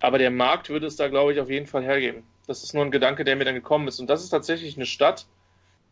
Aber 0.00 0.18
der 0.18 0.30
Markt 0.30 0.68
würde 0.68 0.86
es 0.86 0.96
da, 0.96 1.08
glaube 1.08 1.32
ich, 1.32 1.40
auf 1.40 1.48
jeden 1.48 1.66
Fall 1.66 1.82
hergeben. 1.82 2.24
Das 2.46 2.62
ist 2.62 2.74
nur 2.74 2.84
ein 2.84 2.90
Gedanke, 2.90 3.24
der 3.24 3.36
mir 3.36 3.44
dann 3.44 3.54
gekommen 3.54 3.88
ist. 3.88 3.98
Und 4.00 4.08
das 4.08 4.22
ist 4.22 4.30
tatsächlich 4.30 4.76
eine 4.76 4.86
Stadt, 4.86 5.26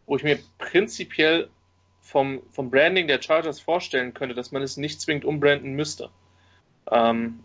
wo 0.07 0.17
ich 0.17 0.23
mir 0.23 0.39
prinzipiell 0.59 1.49
vom, 2.05 2.43
vom 2.51 2.71
Branding 2.71 3.09
der 3.09 3.21
Chargers 3.21 3.61
vorstellen 3.61 4.13
könnte, 4.13 4.35
dass 4.35 4.53
man 4.53 4.63
es 4.63 4.77
nicht 4.77 5.01
zwingend 5.01 5.25
umbranden 5.25 5.73
müsste. 5.73 6.11
Ähm, 6.91 7.41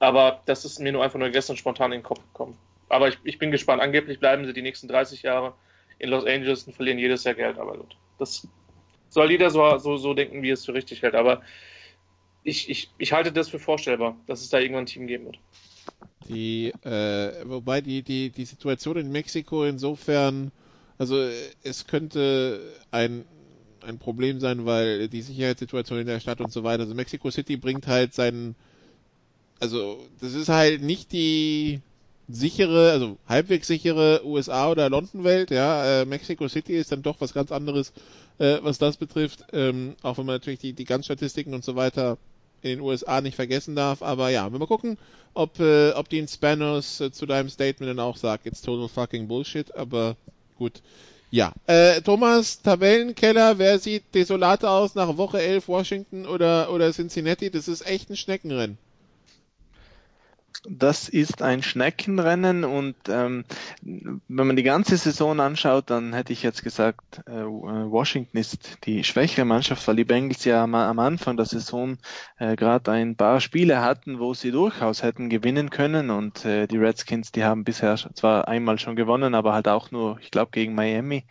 aber 0.00 0.42
das 0.46 0.64
ist 0.64 0.80
mir 0.80 0.92
nur 0.92 1.04
einfach 1.04 1.18
nur 1.18 1.28
gestern 1.28 1.58
spontan 1.58 1.92
in 1.92 1.98
den 1.98 2.04
Kopf 2.04 2.22
gekommen. 2.22 2.56
Aber 2.88 3.08
ich, 3.08 3.18
ich 3.24 3.38
bin 3.38 3.50
gespannt. 3.50 3.82
Angeblich 3.82 4.18
bleiben 4.18 4.46
sie 4.46 4.54
die 4.54 4.62
nächsten 4.62 4.88
30 4.88 5.22
Jahre 5.22 5.52
in 5.98 6.08
Los 6.08 6.24
Angeles 6.24 6.64
und 6.64 6.72
verlieren 6.72 6.98
jedes 6.98 7.24
Jahr 7.24 7.34
Geld. 7.34 7.58
Aber 7.58 7.76
gut, 7.76 7.96
das 8.18 8.48
soll 9.10 9.30
jeder 9.30 9.50
so, 9.50 9.76
so, 9.76 9.98
so 9.98 10.14
denken, 10.14 10.42
wie 10.42 10.50
es 10.50 10.64
für 10.64 10.72
richtig 10.72 11.02
hält. 11.02 11.14
Aber 11.14 11.42
ich, 12.44 12.70
ich, 12.70 12.90
ich 12.96 13.12
halte 13.12 13.30
das 13.30 13.50
für 13.50 13.58
vorstellbar, 13.58 14.16
dass 14.26 14.40
es 14.40 14.48
da 14.48 14.58
irgendwann 14.58 14.84
ein 14.84 14.86
Team 14.86 15.06
geben 15.06 15.26
wird. 15.26 15.38
Die, 16.28 16.72
äh, 16.82 17.44
wobei 17.44 17.82
die, 17.82 18.02
die, 18.02 18.30
die 18.30 18.44
Situation 18.46 18.96
in 18.96 19.12
Mexiko 19.12 19.64
insofern, 19.64 20.50
also 20.96 21.28
es 21.62 21.86
könnte 21.86 22.62
ein, 22.90 23.26
ein 23.88 23.98
Problem 23.98 24.40
sein, 24.40 24.66
weil 24.66 25.08
die 25.08 25.22
Sicherheitssituation 25.22 25.98
in 25.98 26.06
der 26.06 26.20
Stadt 26.20 26.40
und 26.40 26.52
so 26.52 26.62
weiter, 26.64 26.82
also 26.82 26.94
Mexico 26.94 27.30
City 27.30 27.56
bringt 27.56 27.86
halt 27.86 28.14
seinen, 28.14 28.54
also 29.60 30.06
das 30.20 30.34
ist 30.34 30.48
halt 30.48 30.82
nicht 30.82 31.12
die 31.12 31.80
sichere, 32.28 32.92
also 32.92 33.16
halbwegs 33.26 33.66
sichere 33.66 34.24
USA 34.24 34.70
oder 34.70 34.90
London-Welt, 34.90 35.50
ja, 35.50 36.02
äh, 36.02 36.04
Mexico 36.04 36.46
City 36.48 36.76
ist 36.76 36.92
dann 36.92 37.02
doch 37.02 37.20
was 37.20 37.32
ganz 37.32 37.50
anderes, 37.50 37.92
äh, 38.38 38.58
was 38.62 38.78
das 38.78 38.98
betrifft, 38.98 39.46
ähm, 39.52 39.96
auch 40.02 40.18
wenn 40.18 40.26
man 40.26 40.36
natürlich 40.36 40.60
die, 40.60 40.74
die 40.74 40.84
Ganzstatistiken 40.84 41.54
und 41.54 41.64
so 41.64 41.74
weiter 41.74 42.18
in 42.60 42.70
den 42.70 42.80
USA 42.80 43.20
nicht 43.20 43.36
vergessen 43.36 43.76
darf. 43.76 44.02
Aber 44.02 44.30
ja, 44.30 44.50
wir 44.52 44.58
mal 44.58 44.66
gucken, 44.66 44.98
ob, 45.32 45.58
äh, 45.60 45.92
ob 45.92 46.08
Dean 46.08 46.28
Spanos 46.28 47.00
äh, 47.00 47.10
zu 47.10 47.24
deinem 47.24 47.48
Statement 47.48 47.90
dann 47.90 48.00
auch 48.00 48.16
sagt, 48.16 48.46
it's 48.46 48.62
total 48.62 48.88
fucking 48.88 49.28
Bullshit, 49.28 49.74
aber 49.74 50.16
gut. 50.56 50.82
Ja, 51.30 51.52
äh, 51.66 52.00
Thomas, 52.02 52.60
Tabellenkeller, 52.62 53.58
wer 53.58 53.78
sieht 53.78 54.14
desolater 54.14 54.70
aus 54.70 54.94
nach 54.94 55.16
Woche 55.16 55.40
11 55.40 55.68
Washington 55.68 56.26
oder, 56.26 56.70
oder 56.72 56.92
Cincinnati? 56.92 57.50
Das 57.50 57.68
ist 57.68 57.86
echt 57.86 58.10
ein 58.10 58.16
Schneckenrennen. 58.16 58.78
Das 60.64 61.08
ist 61.08 61.40
ein 61.40 61.62
Schneckenrennen 61.62 62.64
und 62.64 62.96
ähm, 63.08 63.44
wenn 63.82 64.46
man 64.46 64.56
die 64.56 64.64
ganze 64.64 64.96
Saison 64.96 65.38
anschaut, 65.38 65.88
dann 65.88 66.12
hätte 66.12 66.32
ich 66.32 66.42
jetzt 66.42 66.64
gesagt, 66.64 67.20
äh, 67.26 67.44
Washington 67.44 68.36
ist 68.36 68.78
die 68.84 69.04
schwächere 69.04 69.44
Mannschaft, 69.44 69.86
weil 69.86 69.94
die 69.94 70.04
Bengals 70.04 70.44
ja 70.44 70.64
am, 70.64 70.74
am 70.74 70.98
Anfang 70.98 71.36
der 71.36 71.46
Saison 71.46 71.98
äh, 72.38 72.56
gerade 72.56 72.90
ein 72.90 73.14
paar 73.14 73.40
Spiele 73.40 73.82
hatten, 73.82 74.18
wo 74.18 74.34
sie 74.34 74.50
durchaus 74.50 75.02
hätten 75.04 75.30
gewinnen 75.30 75.70
können 75.70 76.10
und 76.10 76.44
äh, 76.44 76.66
die 76.66 76.78
Redskins, 76.78 77.30
die 77.30 77.44
haben 77.44 77.62
bisher 77.62 77.96
zwar 77.96 78.48
einmal 78.48 78.80
schon 78.80 78.96
gewonnen, 78.96 79.34
aber 79.34 79.54
halt 79.54 79.68
auch 79.68 79.92
nur, 79.92 80.18
ich 80.20 80.32
glaube, 80.32 80.50
gegen 80.50 80.74
Miami 80.74 81.24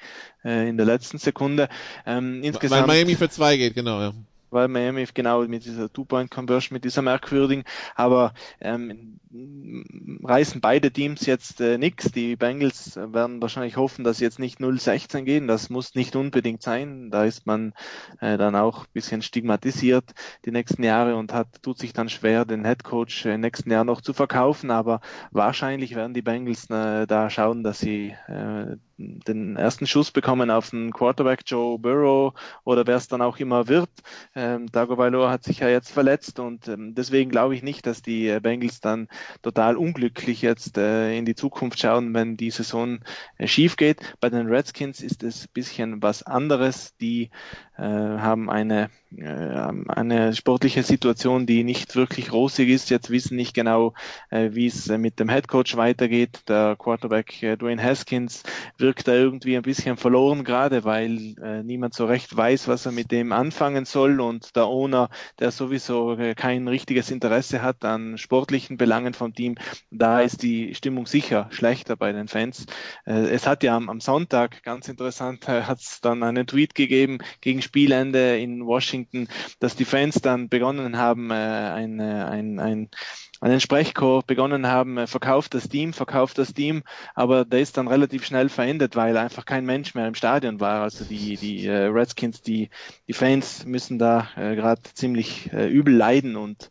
äh, 0.45 0.69
in 0.69 0.77
der 0.77 0.85
letzten 0.85 1.17
Sekunde. 1.17 1.67
Ähm, 2.05 2.43
insgesamt, 2.43 2.87
Weil 2.87 2.95
Miami 2.95 3.15
für 3.15 3.29
zwei 3.29 3.57
geht, 3.57 3.75
genau, 3.75 3.99
ja 3.99 4.13
weil 4.57 4.67
Miami 4.67 5.03
genau 5.13 5.43
mit 5.43 5.65
dieser 5.65 5.91
Two-Point-Conversion, 5.93 6.73
mit 6.73 6.83
dieser 6.83 7.03
merkwürdigen, 7.03 7.63
aber 7.95 8.33
ähm, 8.59 9.19
reißen 9.31 10.61
beide 10.61 10.91
Teams 10.91 11.25
jetzt 11.25 11.59
äh, 11.61 11.77
nichts. 11.77 12.11
Die 12.11 12.35
Bengals 12.35 12.95
werden 12.95 13.41
wahrscheinlich 13.41 13.77
hoffen, 13.77 14.03
dass 14.03 14.17
sie 14.17 14.23
jetzt 14.23 14.39
nicht 14.39 14.59
0-16 14.59 15.23
gehen. 15.23 15.47
Das 15.47 15.69
muss 15.69 15.95
nicht 15.95 16.15
unbedingt 16.15 16.61
sein. 16.61 17.09
Da 17.11 17.25
ist 17.25 17.45
man 17.45 17.73
äh, 18.19 18.37
dann 18.37 18.55
auch 18.55 18.83
ein 18.85 18.93
bisschen 18.93 19.21
stigmatisiert 19.21 20.13
die 20.45 20.51
nächsten 20.51 20.83
Jahre 20.83 21.15
und 21.15 21.33
hat, 21.33 21.61
tut 21.61 21.77
sich 21.79 21.93
dann 21.93 22.09
schwer, 22.09 22.45
den 22.45 22.65
Headcoach 22.65 23.25
im 23.25 23.41
nächsten 23.41 23.71
Jahr 23.71 23.83
noch 23.83 24.01
zu 24.01 24.13
verkaufen. 24.13 24.71
Aber 24.71 25.01
wahrscheinlich 25.31 25.95
werden 25.95 26.13
die 26.13 26.21
Bengals 26.21 26.69
äh, 26.69 27.05
da 27.05 27.29
schauen, 27.29 27.63
dass 27.63 27.79
sie 27.79 28.15
äh, 28.27 28.77
den 28.97 29.55
ersten 29.55 29.85
Schuss 29.85 30.11
bekommen 30.11 30.49
auf 30.49 30.71
den 30.71 30.91
Quarterback 30.91 31.41
Joe 31.45 31.77
Burrow 31.77 32.33
oder 32.63 32.87
wer 32.87 32.95
es 32.95 33.07
dann 33.07 33.21
auch 33.21 33.37
immer 33.37 33.67
wird. 33.67 33.89
Ähm, 34.33 34.71
Dago 34.71 34.97
hat 35.29 35.43
sich 35.43 35.59
ja 35.59 35.69
jetzt 35.69 35.91
verletzt 35.91 36.39
und 36.39 36.67
ähm, 36.67 36.95
deswegen 36.95 37.29
glaube 37.29 37.53
ich 37.53 37.61
nicht, 37.61 37.85
dass 37.85 38.01
die 38.01 38.27
äh, 38.27 38.39
Bengals 38.39 38.79
dann 38.79 39.07
total 39.41 39.77
unglücklich 39.77 40.41
jetzt 40.41 40.77
äh, 40.77 41.17
in 41.17 41.25
die 41.25 41.35
Zukunft 41.35 41.79
schauen, 41.79 42.13
wenn 42.13 42.37
die 42.37 42.51
Saison 42.51 42.99
äh, 43.37 43.47
schief 43.47 43.77
geht. 43.77 44.15
Bei 44.19 44.29
den 44.29 44.47
Redskins 44.47 45.01
ist 45.01 45.23
es 45.23 45.45
ein 45.45 45.53
bisschen 45.53 46.01
was 46.01 46.23
anderes. 46.23 46.95
Die 46.97 47.29
äh, 47.77 47.83
haben 47.83 48.49
eine, 48.49 48.89
äh, 49.15 49.71
eine 49.87 50.33
sportliche 50.33 50.83
Situation, 50.83 51.45
die 51.45 51.63
nicht 51.63 51.95
wirklich 51.95 52.31
rosig 52.31 52.69
ist. 52.69 52.89
Jetzt 52.89 53.09
wissen 53.09 53.35
nicht 53.35 53.53
genau, 53.53 53.93
äh, 54.29 54.49
wie 54.53 54.67
es 54.67 54.87
äh, 54.87 54.97
mit 54.97 55.19
dem 55.19 55.29
Headcoach 55.29 55.75
weitergeht. 55.75 56.41
Der 56.47 56.75
Quarterback 56.77 57.43
äh, 57.43 57.55
Dwayne 57.55 57.81
Haskins 57.81 58.43
wirkt 58.77 59.07
da 59.07 59.13
irgendwie 59.13 59.55
ein 59.55 59.61
bisschen 59.61 59.97
verloren 59.97 60.43
gerade, 60.43 60.83
weil 60.83 61.35
äh, 61.41 61.63
niemand 61.63 61.93
so 61.93 62.05
recht 62.05 62.35
weiß, 62.35 62.67
was 62.67 62.85
er 62.85 62.91
mit 62.91 63.11
dem 63.11 63.31
anfangen 63.31 63.85
soll 63.85 64.19
und 64.19 64.55
der 64.55 64.67
Owner, 64.67 65.09
der 65.39 65.51
sowieso 65.51 66.17
äh, 66.17 66.33
kein 66.35 66.67
richtiges 66.67 67.11
Interesse 67.11 67.61
hat 67.61 67.85
an 67.85 68.17
sportlichen 68.17 68.77
Belangen 68.77 69.06
vom 69.15 69.33
Team, 69.33 69.55
da 69.91 70.21
ist 70.21 70.43
die 70.43 70.75
Stimmung 70.75 71.05
sicher 71.05 71.47
schlechter 71.51 71.95
bei 71.95 72.11
den 72.11 72.27
Fans. 72.27 72.65
Äh, 73.05 73.29
es 73.29 73.47
hat 73.47 73.63
ja 73.63 73.75
am, 73.75 73.89
am 73.89 73.99
Sonntag, 73.99 74.63
ganz 74.63 74.87
interessant, 74.87 75.47
äh, 75.47 75.63
hat 75.63 75.79
es 75.79 76.01
dann 76.01 76.23
einen 76.23 76.47
Tweet 76.47 76.75
gegeben 76.75 77.19
gegen 77.41 77.61
Spielende 77.61 78.37
in 78.37 78.65
Washington, 78.65 79.27
dass 79.59 79.75
die 79.75 79.85
Fans 79.85 80.21
dann 80.21 80.49
begonnen 80.49 80.97
haben, 80.97 81.31
äh, 81.31 81.33
ein, 81.33 81.99
ein, 82.01 82.59
ein 82.59 82.89
einen 83.39 83.59
Sprechchor 83.59 84.23
begonnen 84.23 84.65
haben, 84.65 85.05
verkauft 85.05 85.53
das 85.53 85.69
Team, 85.69 85.93
verkauft 85.93 86.39
das 86.39 86.55
Team, 86.55 86.81
aber 87.13 87.45
der 87.45 87.59
ist 87.59 87.77
dann 87.77 87.87
relativ 87.87 88.25
schnell 88.25 88.49
verendet, 88.49 88.95
weil 88.95 89.15
einfach 89.15 89.45
kein 89.45 89.63
Mensch 89.63 89.93
mehr 89.93 90.07
im 90.07 90.15
Stadion 90.15 90.59
war. 90.59 90.81
Also 90.81 91.05
die, 91.05 91.37
die 91.37 91.69
Redskins, 91.69 92.41
die, 92.41 92.71
die 93.07 93.13
Fans 93.13 93.63
müssen 93.63 93.99
da 93.99 94.27
gerade 94.35 94.81
ziemlich 94.95 95.51
übel 95.53 95.93
leiden 95.93 96.35
und 96.35 96.69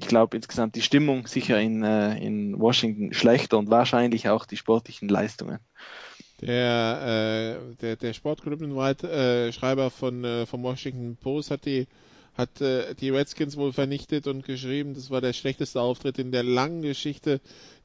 ich 0.00 0.06
glaube 0.06 0.36
insgesamt 0.36 0.76
die 0.76 0.82
Stimmung 0.82 1.26
sicher 1.26 1.60
in, 1.60 1.82
äh, 1.82 2.16
in 2.18 2.58
Washington 2.58 3.12
schlechter 3.12 3.58
und 3.58 3.70
wahrscheinlich 3.70 4.28
auch 4.28 4.46
die 4.46 4.56
sportlichen 4.56 5.08
Leistungen. 5.08 5.58
Der, 6.40 7.58
äh, 7.68 7.74
der, 7.80 7.96
der 7.96 8.12
Sportkolumnenschreiber 8.12 9.86
äh, 9.86 9.90
von 9.90 10.24
äh, 10.24 10.46
vom 10.46 10.62
Washington 10.62 11.16
Post 11.16 11.50
hat 11.50 11.64
die 11.64 11.88
hat 12.34 12.60
äh, 12.60 12.94
die 12.94 13.10
Redskins 13.10 13.56
wohl 13.56 13.72
vernichtet 13.72 14.28
und 14.28 14.44
geschrieben, 14.44 14.94
das 14.94 15.10
war 15.10 15.20
der 15.20 15.32
schlechteste 15.32 15.80
Auftritt 15.80 16.20
in 16.20 16.30
der 16.30 16.44
langen 16.44 16.82
Geschichte 16.82 17.40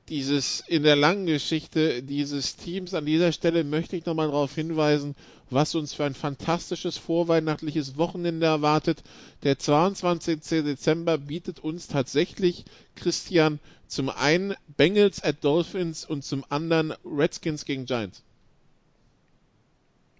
dieses 0.09 0.61
in 0.67 0.83
der 0.83 0.95
langen 0.95 1.25
Geschichte 1.25 2.03
dieses 2.03 2.55
Teams. 2.55 2.93
An 2.93 3.05
dieser 3.05 3.31
Stelle 3.31 3.63
möchte 3.63 3.95
ich 3.95 4.05
nochmal 4.05 4.27
darauf 4.27 4.53
hinweisen, 4.53 5.15
was 5.49 5.75
uns 5.75 5.93
für 5.93 6.03
ein 6.03 6.13
fantastisches 6.13 6.97
vorweihnachtliches 6.97 7.97
Wochenende 7.97 8.45
erwartet. 8.45 9.03
Der 9.43 9.57
22. 9.57 10.41
Dezember 10.63 11.17
bietet 11.17 11.59
uns 11.59 11.87
tatsächlich 11.87 12.65
Christian 12.95 13.59
zum 13.87 14.09
einen 14.09 14.55
Bengals 14.75 15.23
at 15.23 15.43
Dolphins 15.43 16.05
und 16.05 16.23
zum 16.23 16.43
anderen 16.49 16.93
Redskins 17.05 17.63
gegen 17.65 17.85
Giants. 17.85 18.23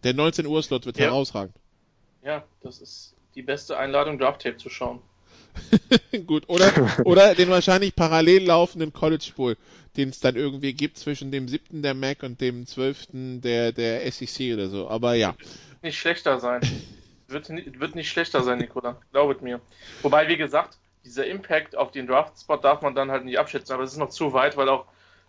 Der 0.04 0.14
19 0.14 0.46
Uhr 0.46 0.62
Slot 0.62 0.86
wird 0.86 0.98
ja. 0.98 1.06
herausragend. 1.06 1.56
Ja, 2.24 2.46
das 2.62 2.80
ist 2.80 3.16
die 3.36 3.42
beste 3.42 3.78
Einladung, 3.78 4.18
Draft 4.18 4.42
Tape 4.42 4.58
zu 4.58 4.70
schauen. 4.70 5.02
Gut, 6.28 6.48
oder, 6.48 6.72
oder 7.06 7.36
den 7.36 7.50
wahrscheinlich 7.50 7.96
parallel 7.96 8.46
laufenden 8.46 8.94
College 8.94 9.32
Bowl, 9.36 9.58
den 9.98 10.10
es 10.10 10.20
dann 10.20 10.36
irgendwie 10.36 10.74
gibt 10.74 10.98
zwischen 10.98 11.32
dem 11.32 11.48
siebten 11.48 11.82
der 11.82 11.94
Mac 11.94 12.24
und 12.24 12.42
dem 12.42 12.66
zwölften 12.66 13.42
der, 13.42 13.72
der 13.72 14.12
SEC 14.12 14.54
oder 14.54 14.68
so. 14.68 14.90
Aber 14.90 15.14
ja. 15.14 15.36
Nicht 15.82 15.98
schlechter 15.98 16.40
sein. 16.40 16.62
Wird, 17.28 17.50
wird 17.50 17.96
nicht 17.96 18.10
schlechter 18.10 18.44
sein, 18.44 18.60
Nikola. 18.60 18.98
Glaubet 19.12 19.42
mir. 19.42 19.60
Wobei, 20.02 20.28
wie 20.28 20.38
gesagt, 20.38 20.78
dieser 21.04 21.26
Impact 21.26 21.76
auf 21.76 21.92
den 21.92 22.08
Draft-Spot 22.08 22.58
darf 22.58 22.82
man 22.82 22.96
dann 22.96 23.12
halt 23.12 23.26
nicht 23.26 23.40
abschätzen, 23.40 23.74
aber 23.74 23.84
es 23.84 23.92
ist 23.92 23.98
noch 23.98 24.10
zu 24.10 24.34
weit, 24.34 24.56
weil 24.56 24.70
auch 24.70 24.86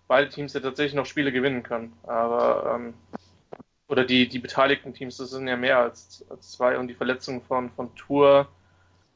beide 0.07 0.29
Teams 0.29 0.53
ja 0.53 0.61
tatsächlich 0.61 0.95
noch 0.95 1.07
Spiele 1.07 1.33
gewinnen 1.33 1.63
können. 1.63 1.93
Aber 2.05 2.75
ähm, 2.77 2.95
oder 3.89 4.05
die, 4.05 4.29
die 4.29 4.39
beteiligten 4.39 4.95
Teams, 4.95 5.17
das 5.17 5.31
sind 5.31 5.47
ja 5.47 5.57
mehr 5.57 5.79
als, 5.79 6.25
als 6.31 6.53
zwei 6.53 6.79
und 6.79 6.89
die 6.89 6.95
Verletzungen 6.95 7.43
von, 7.43 7.71
von 7.71 7.95
Tour, 7.95 8.49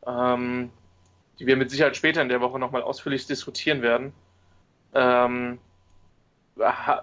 ähm, 0.06 0.70
die 1.38 1.46
wir 1.46 1.56
mit 1.56 1.70
Sicherheit 1.70 1.96
später 1.96 2.22
in 2.22 2.28
der 2.28 2.40
Woche 2.40 2.58
nochmal 2.58 2.82
ausführlich 2.82 3.26
diskutieren 3.26 3.82
werden, 3.82 4.12
ähm, 4.94 5.58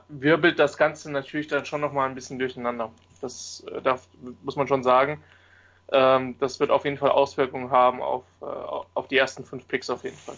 wirbelt 0.10 0.60
das 0.60 0.78
Ganze 0.78 1.12
natürlich 1.12 1.48
dann 1.48 1.66
schon 1.66 1.82
nochmal 1.82 2.10
ein 2.10 2.16
bisschen 2.16 2.40
durcheinander. 2.40 2.92
Das, 3.22 3.64
äh, 3.72 3.82
das 3.82 4.08
muss 4.44 4.56
man 4.56 4.68
schon 4.68 4.84
sagen. 4.84 5.24
Ähm, 5.92 6.36
das 6.40 6.60
wird 6.60 6.72
auf 6.72 6.84
jeden 6.84 6.98
Fall 6.98 7.12
Auswirkungen 7.12 7.72
haben 7.72 8.02
auf, 8.02 8.24
äh, 8.42 8.46
auf 8.46 9.08
die 9.08 9.18
ersten 9.18 9.46
fünf 9.46 9.68
Picks 9.68 9.90
auf 9.90 10.04
jeden 10.04 10.18
Fall. 10.18 10.36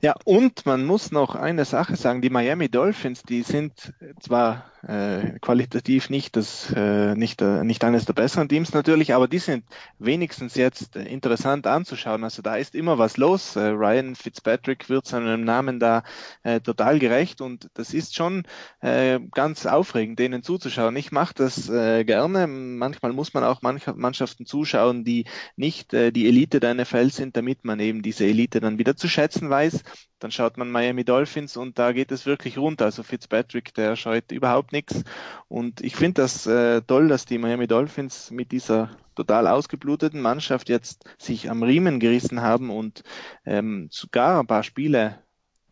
Ja, 0.00 0.14
und 0.24 0.66
man 0.66 0.84
muss 0.84 1.12
noch 1.12 1.36
eine 1.36 1.64
Sache 1.64 1.96
sagen, 1.96 2.22
die 2.22 2.30
Miami 2.30 2.68
Dolphins, 2.68 3.22
die 3.22 3.42
sind 3.42 3.92
zwar 4.20 4.71
äh, 4.86 5.38
qualitativ 5.40 6.10
nicht 6.10 6.36
das 6.36 6.72
äh, 6.74 7.14
nicht 7.14 7.40
äh, 7.40 7.64
nicht 7.64 7.84
eines 7.84 8.04
der 8.04 8.14
besseren 8.14 8.48
Teams 8.48 8.72
natürlich, 8.72 9.14
aber 9.14 9.28
die 9.28 9.38
sind 9.38 9.64
wenigstens 9.98 10.54
jetzt 10.54 10.96
interessant 10.96 11.66
anzuschauen. 11.66 12.24
Also 12.24 12.42
da 12.42 12.56
ist 12.56 12.74
immer 12.74 12.98
was 12.98 13.16
los. 13.16 13.56
Äh, 13.56 13.68
Ryan 13.68 14.14
Fitzpatrick 14.16 14.88
wird 14.88 15.06
seinem 15.06 15.44
Namen 15.44 15.78
da 15.78 16.02
äh, 16.42 16.60
total 16.60 16.98
gerecht 16.98 17.40
und 17.40 17.68
das 17.74 17.94
ist 17.94 18.14
schon 18.14 18.44
äh, 18.80 19.20
ganz 19.32 19.66
aufregend, 19.66 20.18
denen 20.18 20.42
zuzuschauen. 20.42 20.96
Ich 20.96 21.12
mache 21.12 21.34
das 21.34 21.68
äh, 21.68 22.04
gerne. 22.04 22.46
Manchmal 22.46 23.12
muss 23.12 23.34
man 23.34 23.44
auch 23.44 23.62
manche 23.62 23.94
Mannschaften 23.94 24.46
zuschauen, 24.46 25.04
die 25.04 25.26
nicht 25.56 25.94
äh, 25.94 26.10
die 26.10 26.26
Elite 26.26 26.60
der 26.60 26.74
NFL 26.74 27.10
sind, 27.10 27.36
damit 27.36 27.64
man 27.64 27.78
eben 27.80 28.02
diese 28.02 28.24
Elite 28.24 28.60
dann 28.60 28.78
wieder 28.78 28.96
zu 28.96 29.08
schätzen 29.08 29.48
weiß. 29.48 29.82
Dann 30.18 30.30
schaut 30.30 30.56
man 30.56 30.70
Miami 30.70 31.04
Dolphins 31.04 31.56
und 31.56 31.78
da 31.78 31.92
geht 31.92 32.12
es 32.12 32.26
wirklich 32.26 32.56
runter. 32.56 32.84
Also 32.84 33.02
Fitzpatrick, 33.02 33.74
der 33.74 33.96
scheut 33.96 34.30
überhaupt 34.30 34.71
nichts. 34.72 35.04
Und 35.48 35.80
ich 35.80 35.96
finde 35.96 36.22
das 36.22 36.46
äh, 36.46 36.82
toll, 36.82 37.08
dass 37.08 37.26
die 37.26 37.38
Miami 37.38 37.66
Dolphins 37.66 38.30
mit 38.30 38.52
dieser 38.52 38.90
total 39.14 39.46
ausgebluteten 39.46 40.20
Mannschaft 40.20 40.68
jetzt 40.68 41.04
sich 41.18 41.50
am 41.50 41.62
Riemen 41.62 42.00
gerissen 42.00 42.40
haben 42.40 42.70
und 42.70 43.02
ähm, 43.44 43.88
sogar 43.90 44.40
ein 44.40 44.46
paar 44.46 44.62
Spiele 44.62 45.18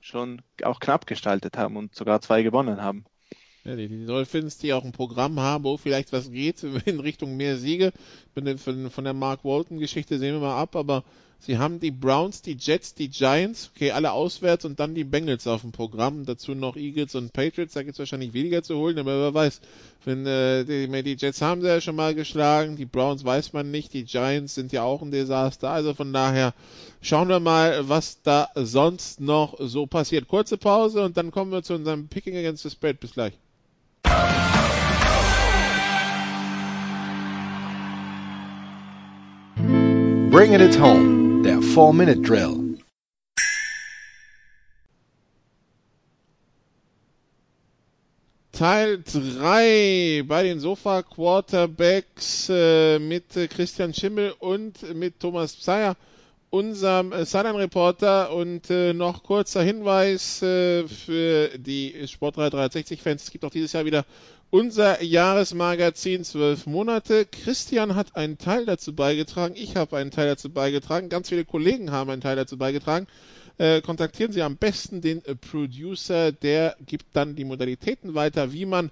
schon 0.00 0.42
auch 0.62 0.80
knapp 0.80 1.06
gestaltet 1.06 1.56
haben 1.56 1.76
und 1.76 1.94
sogar 1.94 2.20
zwei 2.20 2.42
gewonnen 2.42 2.82
haben. 2.82 3.04
Ja, 3.64 3.76
die, 3.76 3.88
die 3.88 4.06
Dolphins, 4.06 4.56
die 4.58 4.72
auch 4.72 4.84
ein 4.84 4.92
Programm 4.92 5.38
haben, 5.38 5.64
wo 5.64 5.76
vielleicht 5.76 6.12
was 6.12 6.30
geht 6.30 6.62
in 6.86 7.00
Richtung 7.00 7.36
mehr 7.36 7.56
Siege. 7.56 7.92
Von, 8.34 8.90
von 8.90 9.04
der 9.04 9.12
Mark 9.12 9.44
Walton-Geschichte 9.44 10.18
sehen 10.18 10.34
wir 10.34 10.40
mal 10.40 10.60
ab, 10.60 10.76
aber 10.76 11.04
Sie 11.42 11.56
haben 11.56 11.80
die 11.80 11.90
Browns, 11.90 12.42
die 12.42 12.56
Jets, 12.60 12.94
die 12.94 13.08
Giants, 13.08 13.70
okay, 13.74 13.92
alle 13.92 14.12
auswärts 14.12 14.66
und 14.66 14.78
dann 14.78 14.94
die 14.94 15.04
Bengals 15.04 15.46
auf 15.46 15.62
dem 15.62 15.72
Programm. 15.72 16.26
Dazu 16.26 16.54
noch 16.54 16.76
Eagles 16.76 17.14
und 17.14 17.32
Patriots, 17.32 17.72
da 17.72 17.82
gibt 17.82 17.94
es 17.94 17.98
wahrscheinlich 17.98 18.34
weniger 18.34 18.62
zu 18.62 18.76
holen, 18.76 18.98
aber 18.98 19.18
wer 19.22 19.32
weiß. 19.32 19.62
Wenn, 20.04 20.26
äh, 20.26 20.64
die, 20.64 21.02
die 21.02 21.16
Jets 21.18 21.40
haben 21.40 21.62
sie 21.62 21.68
ja 21.68 21.80
schon 21.80 21.96
mal 21.96 22.14
geschlagen, 22.14 22.76
die 22.76 22.84
Browns 22.84 23.24
weiß 23.24 23.54
man 23.54 23.70
nicht, 23.70 23.94
die 23.94 24.04
Giants 24.04 24.54
sind 24.54 24.70
ja 24.72 24.82
auch 24.82 25.00
ein 25.00 25.10
Desaster. 25.10 25.70
Also 25.70 25.94
von 25.94 26.12
daher 26.12 26.52
schauen 27.00 27.28
wir 27.28 27.40
mal, 27.40 27.88
was 27.88 28.20
da 28.22 28.48
sonst 28.54 29.20
noch 29.20 29.56
so 29.58 29.86
passiert. 29.86 30.28
Kurze 30.28 30.58
Pause 30.58 31.02
und 31.02 31.16
dann 31.16 31.30
kommen 31.30 31.52
wir 31.52 31.62
zu 31.62 31.72
unserem 31.72 32.08
Picking 32.08 32.36
Against 32.36 32.64
the 32.64 32.70
Spread. 32.70 33.00
Bis 33.00 33.12
gleich. 33.12 33.32
Bringing 40.30 40.60
it 40.60 40.78
home 40.78 41.19
der 41.42 41.58
4-Minute-Drill. 41.60 42.78
Teil 48.52 49.02
3 49.02 50.24
bei 50.26 50.42
den 50.42 50.60
Sofa 50.60 51.02
Quarterbacks 51.02 52.50
äh, 52.50 52.98
mit 52.98 53.34
äh, 53.36 53.48
Christian 53.48 53.94
Schimmel 53.94 54.34
und 54.38 54.94
mit 54.94 55.18
Thomas 55.18 55.56
Pseyer, 55.56 55.96
unserem 56.50 57.12
äh, 57.12 57.24
Sideline-Reporter. 57.24 58.34
Und 58.34 58.68
äh, 58.68 58.92
noch 58.92 59.22
kurzer 59.22 59.62
Hinweis 59.62 60.42
äh, 60.42 60.86
für 60.86 61.56
die 61.56 62.06
Sport 62.06 62.36
360-Fans. 62.36 63.22
Es 63.22 63.30
gibt 63.30 63.46
auch 63.46 63.50
dieses 63.50 63.72
Jahr 63.72 63.86
wieder 63.86 64.04
unser 64.50 65.02
Jahresmagazin 65.02 66.24
zwölf 66.24 66.66
Monate. 66.66 67.24
Christian 67.24 67.94
hat 67.94 68.16
einen 68.16 68.36
Teil 68.36 68.66
dazu 68.66 68.94
beigetragen, 68.94 69.54
ich 69.56 69.76
habe 69.76 69.96
einen 69.96 70.10
Teil 70.10 70.26
dazu 70.26 70.50
beigetragen, 70.50 71.08
ganz 71.08 71.28
viele 71.28 71.44
Kollegen 71.44 71.92
haben 71.92 72.10
einen 72.10 72.20
Teil 72.20 72.36
dazu 72.36 72.58
beigetragen. 72.58 73.06
Äh, 73.58 73.80
kontaktieren 73.82 74.32
Sie 74.32 74.42
am 74.42 74.56
besten 74.56 75.00
den 75.00 75.24
äh, 75.24 75.34
Producer, 75.34 76.32
der 76.32 76.76
gibt 76.84 77.06
dann 77.12 77.36
die 77.36 77.44
Modalitäten 77.44 78.14
weiter, 78.14 78.52
wie 78.52 78.66
man 78.66 78.90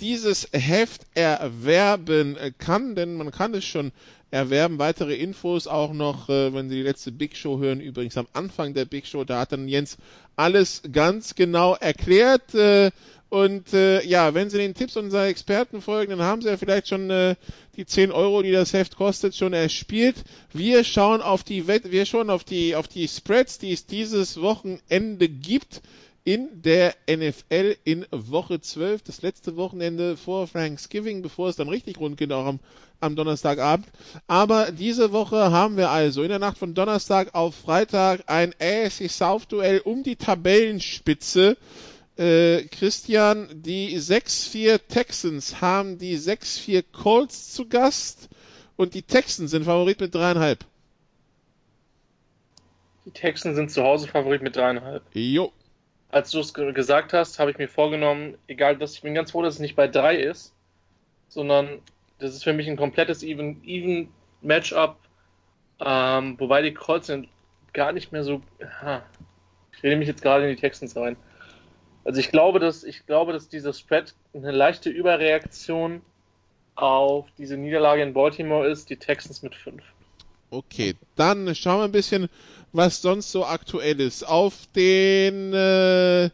dieses 0.00 0.48
Heft 0.52 1.02
erwerben 1.14 2.36
kann, 2.58 2.94
denn 2.94 3.16
man 3.16 3.30
kann 3.30 3.54
es 3.54 3.64
schon 3.64 3.92
erwerben. 4.30 4.78
Weitere 4.78 5.14
Infos 5.14 5.66
auch 5.66 5.92
noch, 5.92 6.28
äh, 6.28 6.52
wenn 6.52 6.68
Sie 6.68 6.76
die 6.76 6.82
letzte 6.82 7.12
Big 7.12 7.36
Show 7.36 7.58
hören, 7.58 7.80
übrigens 7.80 8.16
am 8.16 8.26
Anfang 8.32 8.74
der 8.74 8.84
Big 8.84 9.06
Show, 9.06 9.24
da 9.24 9.40
hat 9.40 9.52
dann 9.52 9.68
Jens 9.68 9.96
alles 10.34 10.82
ganz 10.92 11.34
genau 11.34 11.74
erklärt. 11.76 12.54
Und 13.28 13.72
äh, 13.72 14.04
ja, 14.04 14.34
wenn 14.34 14.50
Sie 14.50 14.58
den 14.58 14.74
Tipps 14.74 14.96
unserer 14.96 15.26
Experten 15.26 15.80
folgen, 15.80 16.10
dann 16.10 16.22
haben 16.22 16.42
Sie 16.42 16.48
ja 16.48 16.56
vielleicht 16.56 16.88
schon 16.88 17.10
äh, 17.10 17.34
die 17.76 17.84
10 17.84 18.12
Euro, 18.12 18.42
die 18.42 18.52
das 18.52 18.72
Heft 18.72 18.96
kostet, 18.96 19.34
schon 19.34 19.52
erspielt. 19.52 20.16
Wir 20.52 20.84
schauen 20.84 21.20
auf 21.22 21.42
die 21.42 21.66
Wett 21.66 21.90
wir 21.90 22.06
schauen 22.06 22.30
auf 22.30 22.44
die 22.44 22.76
auf 22.76 22.86
die 22.88 23.08
Spreads, 23.08 23.58
die 23.58 23.72
es 23.72 23.86
dieses 23.86 24.40
Wochenende 24.40 25.28
gibt 25.28 25.82
in 26.26 26.60
der 26.62 26.94
NFL 27.08 27.76
in 27.84 28.04
Woche 28.10 28.60
12, 28.60 29.02
das 29.02 29.22
letzte 29.22 29.56
Wochenende 29.56 30.16
vor 30.16 30.50
Thanksgiving, 30.50 31.22
bevor 31.22 31.48
es 31.48 31.54
dann 31.54 31.68
richtig 31.68 32.00
rund 32.00 32.16
geht, 32.16 32.32
auch 32.32 32.46
am, 32.46 32.58
am 32.98 33.14
Donnerstagabend. 33.14 33.86
Aber 34.26 34.72
diese 34.72 35.12
Woche 35.12 35.52
haben 35.52 35.76
wir 35.76 35.90
also 35.90 36.24
in 36.24 36.28
der 36.30 36.40
Nacht 36.40 36.58
von 36.58 36.74
Donnerstag 36.74 37.32
auf 37.36 37.54
Freitag 37.54 38.24
ein 38.26 38.54
ASC 38.60 39.08
South 39.08 39.46
Duell 39.46 39.78
um 39.78 40.02
die 40.02 40.16
Tabellenspitze 40.16 41.56
äh, 42.16 42.64
Christian, 42.64 43.48
die 43.52 43.98
6-4 43.98 44.80
Texans 44.88 45.60
haben 45.60 45.98
die 45.98 46.16
6-4 46.16 46.84
Colts 46.92 47.52
zu 47.52 47.68
Gast 47.68 48.28
und 48.76 48.94
die 48.94 49.02
Texans 49.02 49.50
sind 49.50 49.64
Favorit 49.64 50.00
mit 50.00 50.14
dreieinhalb. 50.14 50.64
Die 53.04 53.10
Texans 53.10 53.56
sind 53.56 53.70
zu 53.70 53.82
Hause 53.84 54.08
Favorit 54.08 54.42
mit 54.42 54.56
dreieinhalb. 54.56 55.02
Jo. 55.14 55.52
Als 56.10 56.30
du 56.30 56.40
es 56.40 56.54
gesagt 56.54 57.12
hast, 57.12 57.38
habe 57.38 57.50
ich 57.50 57.58
mir 57.58 57.68
vorgenommen, 57.68 58.36
egal, 58.48 58.76
dass 58.76 58.94
ich 58.94 59.02
bin 59.02 59.14
ganz 59.14 59.30
froh, 59.30 59.42
dass 59.42 59.54
es 59.54 59.60
nicht 59.60 59.76
bei 59.76 59.86
drei 59.86 60.16
ist, 60.16 60.52
sondern 61.28 61.80
das 62.18 62.34
ist 62.34 62.44
für 62.44 62.52
mich 62.52 62.68
ein 62.68 62.76
komplettes 62.76 63.22
Even, 63.22 63.62
even 63.64 64.08
Matchup, 64.40 64.96
ähm, 65.80 66.38
wobei 66.38 66.62
die 66.62 66.72
Colts 66.72 67.08
sind 67.08 67.28
gar 67.72 67.92
nicht 67.92 68.12
mehr 68.12 68.24
so. 68.24 68.40
Ha, 68.82 69.02
ich 69.72 69.82
rede 69.82 69.96
mich 69.96 70.08
jetzt 70.08 70.22
gerade 70.22 70.48
in 70.48 70.54
die 70.54 70.60
Texans 70.60 70.96
rein. 70.96 71.16
Also 72.06 72.20
ich 72.20 72.30
glaube, 72.30 72.60
dass 72.60 72.84
ich 72.84 73.04
glaube, 73.04 73.32
dass 73.32 73.48
dieser 73.48 73.72
Spread 73.72 74.14
eine 74.32 74.52
leichte 74.52 74.90
Überreaktion 74.90 76.02
auf 76.76 77.26
diese 77.36 77.56
Niederlage 77.56 78.02
in 78.02 78.14
Baltimore 78.14 78.68
ist, 78.68 78.90
die 78.90 78.96
Texans 78.96 79.42
mit 79.42 79.56
5. 79.56 79.82
Okay, 80.50 80.94
dann 81.16 81.52
schauen 81.56 81.80
wir 81.80 81.84
ein 81.84 81.92
bisschen, 81.92 82.28
was 82.72 83.02
sonst 83.02 83.32
so 83.32 83.44
aktuell 83.44 84.00
ist. 84.00 84.22
Auf 84.22 84.68
den 84.76 85.52
äh, 85.52 86.30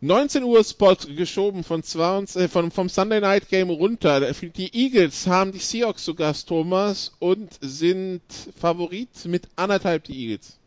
19 0.00 0.42
Uhr 0.42 0.64
Spot 0.64 0.96
geschoben 1.14 1.64
von 1.64 1.82
20, 1.82 2.40
äh, 2.40 2.48
von, 2.48 2.70
vom 2.70 2.88
Sunday 2.88 3.20
Night 3.20 3.50
Game 3.50 3.68
runter. 3.68 4.32
Die 4.32 4.74
Eagles 4.74 5.26
haben 5.26 5.52
die 5.52 5.58
Seahawks 5.58 6.04
zu 6.04 6.14
Gast, 6.14 6.48
Thomas, 6.48 7.12
und 7.18 7.50
sind 7.60 8.22
Favorit 8.58 9.26
mit 9.26 9.48
anderthalb 9.56 10.04
die 10.04 10.18
Eagles. 10.18 10.58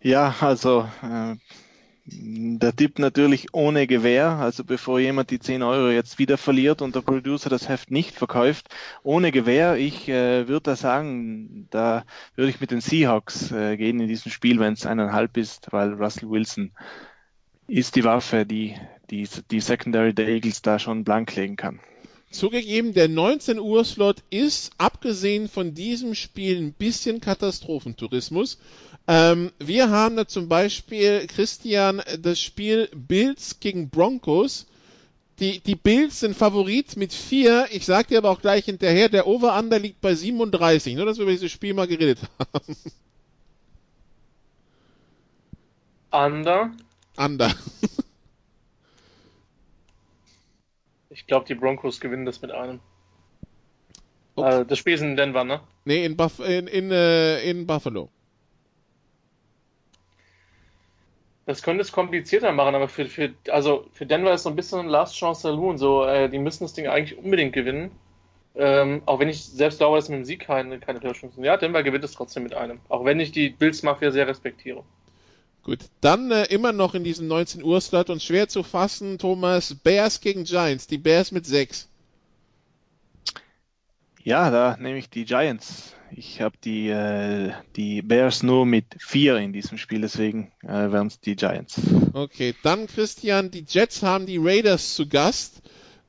Ja, 0.00 0.34
also 0.40 0.88
äh, 1.02 1.36
der 2.10 2.74
Tipp 2.74 2.98
natürlich 2.98 3.48
ohne 3.52 3.86
Gewähr, 3.86 4.30
also 4.30 4.64
bevor 4.64 5.00
jemand 5.00 5.30
die 5.30 5.38
10 5.38 5.62
Euro 5.62 5.90
jetzt 5.90 6.18
wieder 6.18 6.38
verliert 6.38 6.82
und 6.82 6.94
der 6.94 7.02
Producer 7.02 7.50
das 7.50 7.68
Heft 7.68 7.90
nicht 7.90 8.14
verkauft, 8.14 8.68
ohne 9.02 9.32
Gewähr, 9.32 9.76
ich 9.76 10.08
äh, 10.08 10.48
würde 10.48 10.70
da 10.70 10.76
sagen, 10.76 11.66
da 11.70 12.04
würde 12.34 12.50
ich 12.50 12.60
mit 12.60 12.70
den 12.70 12.80
Seahawks 12.80 13.52
äh, 13.52 13.76
gehen 13.76 14.00
in 14.00 14.08
diesem 14.08 14.32
Spiel, 14.32 14.58
wenn 14.58 14.72
es 14.72 14.86
eineinhalb 14.86 15.36
ist, 15.36 15.72
weil 15.72 15.94
Russell 15.94 16.30
Wilson 16.30 16.72
ist 17.66 17.96
die 17.96 18.04
Waffe, 18.04 18.46
die 18.46 18.74
die, 19.10 19.28
die 19.50 19.60
Secondary 19.60 20.14
der 20.14 20.28
Eagles 20.28 20.62
da 20.62 20.78
schon 20.78 21.04
blank 21.04 21.34
legen 21.36 21.56
kann. 21.56 21.80
Zugegeben, 22.30 22.92
der 22.92 23.08
19 23.08 23.58
Uhr 23.58 23.84
Slot 23.84 24.22
ist, 24.30 24.72
abgesehen 24.76 25.48
von 25.48 25.74
diesem 25.74 26.14
Spiel, 26.14 26.58
ein 26.58 26.72
bisschen 26.72 27.20
Katastrophentourismus. 27.20 28.58
Ähm, 29.06 29.50
wir 29.58 29.88
haben 29.88 30.16
da 30.16 30.28
zum 30.28 30.48
Beispiel, 30.48 31.26
Christian, 31.26 32.02
das 32.20 32.38
Spiel 32.38 32.90
Bills 32.94 33.60
gegen 33.60 33.88
Broncos. 33.88 34.66
Die, 35.40 35.60
die 35.60 35.76
Bills 35.76 36.20
sind 36.20 36.36
Favorit 36.36 36.96
mit 36.96 37.14
4. 37.14 37.68
Ich 37.70 37.86
sag 37.86 38.08
dir 38.08 38.18
aber 38.18 38.30
auch 38.30 38.42
gleich 38.42 38.66
hinterher, 38.66 39.08
der 39.08 39.26
Over-Under 39.26 39.78
liegt 39.78 40.02
bei 40.02 40.14
37. 40.14 40.96
Nur, 40.96 41.06
dass 41.06 41.16
wir 41.16 41.22
über 41.22 41.32
dieses 41.32 41.50
Spiel 41.50 41.72
mal 41.72 41.86
geredet 41.86 42.18
haben. 42.38 42.76
Under? 46.10 46.72
Under. 47.16 47.54
ich 51.10 51.16
glaube, 51.28 51.46
die 51.46 51.54
Broncos 51.54 52.00
gewinnen 52.00 52.26
das 52.26 52.42
mit 52.42 52.50
einem. 52.50 52.80
Äh, 54.36 54.64
das 54.64 54.78
Spiel 54.78 54.94
ist 54.94 55.02
in 55.02 55.16
Denver, 55.16 55.44
ne? 55.44 55.60
Nee, 55.84 56.04
in, 56.04 56.16
Buff 56.16 56.40
in, 56.40 56.66
in, 56.66 56.90
äh, 56.90 57.42
in 57.48 57.66
Buffalo. 57.66 58.10
Das 61.46 61.62
könnte 61.62 61.80
es 61.80 61.92
komplizierter 61.92 62.52
machen, 62.52 62.74
aber 62.74 62.88
für, 62.88 63.06
für, 63.06 63.32
also 63.48 63.86
für 63.92 64.04
Denver 64.04 64.34
ist 64.34 64.42
so 64.42 64.50
ein 64.50 64.56
bisschen 64.56 64.86
Last 64.86 65.16
Chance 65.16 65.42
Saloon. 65.42 65.78
So, 65.78 66.04
äh, 66.04 66.28
die 66.28 66.38
müssen 66.38 66.64
das 66.64 66.74
Ding 66.74 66.88
eigentlich 66.88 67.16
unbedingt 67.16 67.54
gewinnen. 67.54 67.90
Ähm, 68.54 69.02
auch 69.06 69.20
wenn 69.20 69.28
ich 69.28 69.44
selbst 69.44 69.78
glaube, 69.78 69.96
dass 69.96 70.08
mit 70.08 70.18
dem 70.18 70.24
Sieg 70.24 70.40
keine, 70.40 70.78
keine 70.78 71.00
Chancen 71.00 71.30
sind. 71.30 71.44
Ja, 71.44 71.56
Denver 71.56 71.82
gewinnt 71.82 72.04
es 72.04 72.12
trotzdem 72.12 72.42
mit 72.42 72.54
einem. 72.54 72.80
Auch 72.88 73.04
wenn 73.04 73.20
ich 73.20 73.32
die 73.32 73.50
Bills 73.50 73.82
Mafia 73.82 74.10
sehr 74.10 74.26
respektiere. 74.26 74.84
Gut, 75.68 75.80
dann 76.00 76.30
äh, 76.30 76.44
immer 76.44 76.72
noch 76.72 76.94
in 76.94 77.04
diesem 77.04 77.26
19 77.26 77.62
Uhr 77.62 77.78
Slot 77.82 78.08
und 78.08 78.22
schwer 78.22 78.48
zu 78.48 78.62
fassen, 78.62 79.18
Thomas, 79.18 79.74
Bears 79.74 80.22
gegen 80.22 80.44
Giants, 80.44 80.86
die 80.86 80.96
Bears 80.96 81.30
mit 81.30 81.44
6. 81.44 81.90
Ja, 84.22 84.50
da 84.50 84.78
nehme 84.80 84.96
ich 84.96 85.10
die 85.10 85.26
Giants. 85.26 85.94
Ich 86.10 86.40
habe 86.40 86.56
die, 86.64 86.88
äh, 86.88 87.52
die 87.76 88.00
Bears 88.00 88.42
nur 88.42 88.64
mit 88.64 88.86
vier 88.98 89.36
in 89.36 89.52
diesem 89.52 89.76
Spiel, 89.76 90.00
deswegen 90.00 90.52
äh, 90.62 90.90
wären 90.90 91.08
es 91.08 91.20
die 91.20 91.36
Giants. 91.36 91.78
Okay, 92.14 92.54
dann 92.62 92.86
Christian, 92.86 93.50
die 93.50 93.66
Jets 93.68 94.02
haben 94.02 94.24
die 94.24 94.38
Raiders 94.38 94.94
zu 94.94 95.06
Gast. 95.06 95.60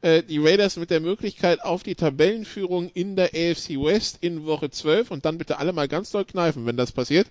Äh, 0.01 0.23
die 0.23 0.37
Raiders 0.37 0.77
mit 0.77 0.91
der 0.91 1.01
Möglichkeit 1.01 1.61
auf 1.61 1.83
die 1.83 1.95
Tabellenführung 1.95 2.89
in 2.93 3.17
der 3.17 3.31
AFC 3.33 3.71
West 3.71 4.19
in 4.21 4.45
Woche 4.45 4.69
12 4.69 5.11
und 5.11 5.25
dann 5.25 5.37
bitte 5.37 5.59
alle 5.59 5.73
mal 5.73 5.89
ganz 5.89 6.11
doll 6.11 6.23
kneifen, 6.23 6.65
wenn 6.65 6.77
das 6.77 6.93
passiert. 6.93 7.27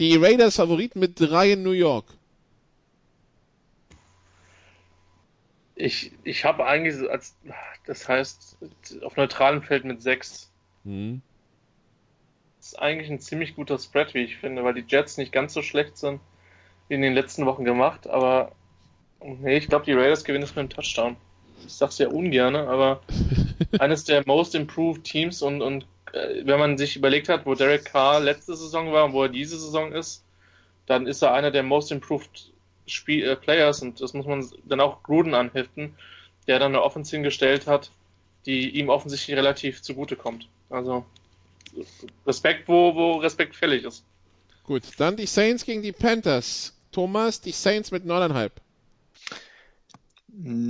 Die 0.00 0.16
Raiders 0.16 0.56
Favorit 0.56 0.96
mit 0.96 1.20
drei 1.20 1.52
in 1.52 1.62
New 1.62 1.70
York. 1.70 2.06
Ich, 5.76 6.12
ich 6.24 6.44
habe 6.44 6.66
eigentlich 6.66 7.08
als, 7.08 7.36
das 7.86 8.08
heißt, 8.08 8.58
auf 9.02 9.16
neutralem 9.16 9.62
Feld 9.62 9.84
mit 9.84 10.02
sechs. 10.02 10.50
Mhm 10.82 11.22
ist 12.60 12.78
eigentlich 12.78 13.10
ein 13.10 13.20
ziemlich 13.20 13.56
guter 13.56 13.78
Spread, 13.78 14.14
wie 14.14 14.22
ich 14.22 14.36
finde, 14.36 14.62
weil 14.64 14.74
die 14.74 14.84
Jets 14.86 15.16
nicht 15.16 15.32
ganz 15.32 15.52
so 15.52 15.62
schlecht 15.62 15.96
sind 15.96 16.20
wie 16.88 16.94
in 16.94 17.02
den 17.02 17.14
letzten 17.14 17.46
Wochen 17.46 17.64
gemacht, 17.64 18.08
aber 18.08 18.52
nee, 19.22 19.56
ich 19.56 19.68
glaube, 19.68 19.84
die 19.84 19.92
Raiders 19.92 20.24
gewinnen 20.24 20.44
es 20.44 20.50
mit 20.50 20.58
einem 20.58 20.70
Touchdown. 20.70 21.16
Ich 21.64 21.72
sag's 21.72 21.98
ja 21.98 22.08
ungern, 22.08 22.56
aber 22.56 23.00
eines 23.78 24.04
der 24.04 24.22
most 24.26 24.54
improved 24.54 25.04
Teams 25.04 25.42
und, 25.42 25.62
und 25.62 25.86
wenn 26.12 26.58
man 26.58 26.78
sich 26.78 26.96
überlegt 26.96 27.28
hat, 27.28 27.46
wo 27.46 27.54
Derek 27.54 27.84
Carr 27.84 28.20
letzte 28.20 28.56
Saison 28.56 28.92
war 28.92 29.04
und 29.04 29.12
wo 29.12 29.22
er 29.22 29.28
diese 29.28 29.58
Saison 29.58 29.92
ist, 29.92 30.24
dann 30.86 31.06
ist 31.06 31.22
er 31.22 31.32
einer 31.32 31.50
der 31.50 31.62
most 31.62 31.92
improved 31.92 32.50
Spiel 32.86 33.24
äh, 33.24 33.36
Players 33.36 33.82
und 33.82 34.00
das 34.00 34.12
muss 34.12 34.26
man 34.26 34.48
dann 34.64 34.80
auch 34.80 35.02
Gruden 35.02 35.34
anheften, 35.34 35.94
der 36.46 36.58
dann 36.58 36.74
eine 36.74 36.82
Offense 36.82 37.14
hingestellt 37.14 37.66
hat, 37.66 37.90
die 38.46 38.70
ihm 38.70 38.88
offensichtlich 38.88 39.36
relativ 39.36 39.82
zugute 39.82 40.16
kommt. 40.16 40.48
Also 40.68 41.04
Respekt, 42.26 42.68
wo, 42.68 42.94
wo 42.94 43.16
Respekt 43.18 43.54
fällig 43.54 43.84
ist. 43.84 44.04
Gut, 44.64 44.82
dann 44.98 45.16
die 45.16 45.26
Saints 45.26 45.64
gegen 45.64 45.82
die 45.82 45.92
Panthers. 45.92 46.74
Thomas, 46.92 47.40
die 47.40 47.52
Saints 47.52 47.92
mit 47.92 48.04
9,5. 48.04 48.50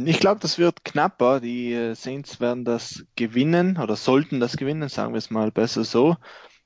Ich 0.05 0.20
glaube, 0.20 0.41
das 0.41 0.59
wird 0.59 0.85
knapper. 0.85 1.41
Die 1.41 1.73
äh, 1.73 1.95
Saints 1.95 2.41
werden 2.41 2.65
das 2.65 3.05
gewinnen 3.16 3.77
oder 3.77 3.97
sollten 3.97 4.41
das 4.41 4.57
gewinnen, 4.57 4.89
sagen 4.89 5.12
wir 5.12 5.19
es 5.19 5.31
mal 5.31 5.51
besser 5.51 5.85
so. 5.85 6.16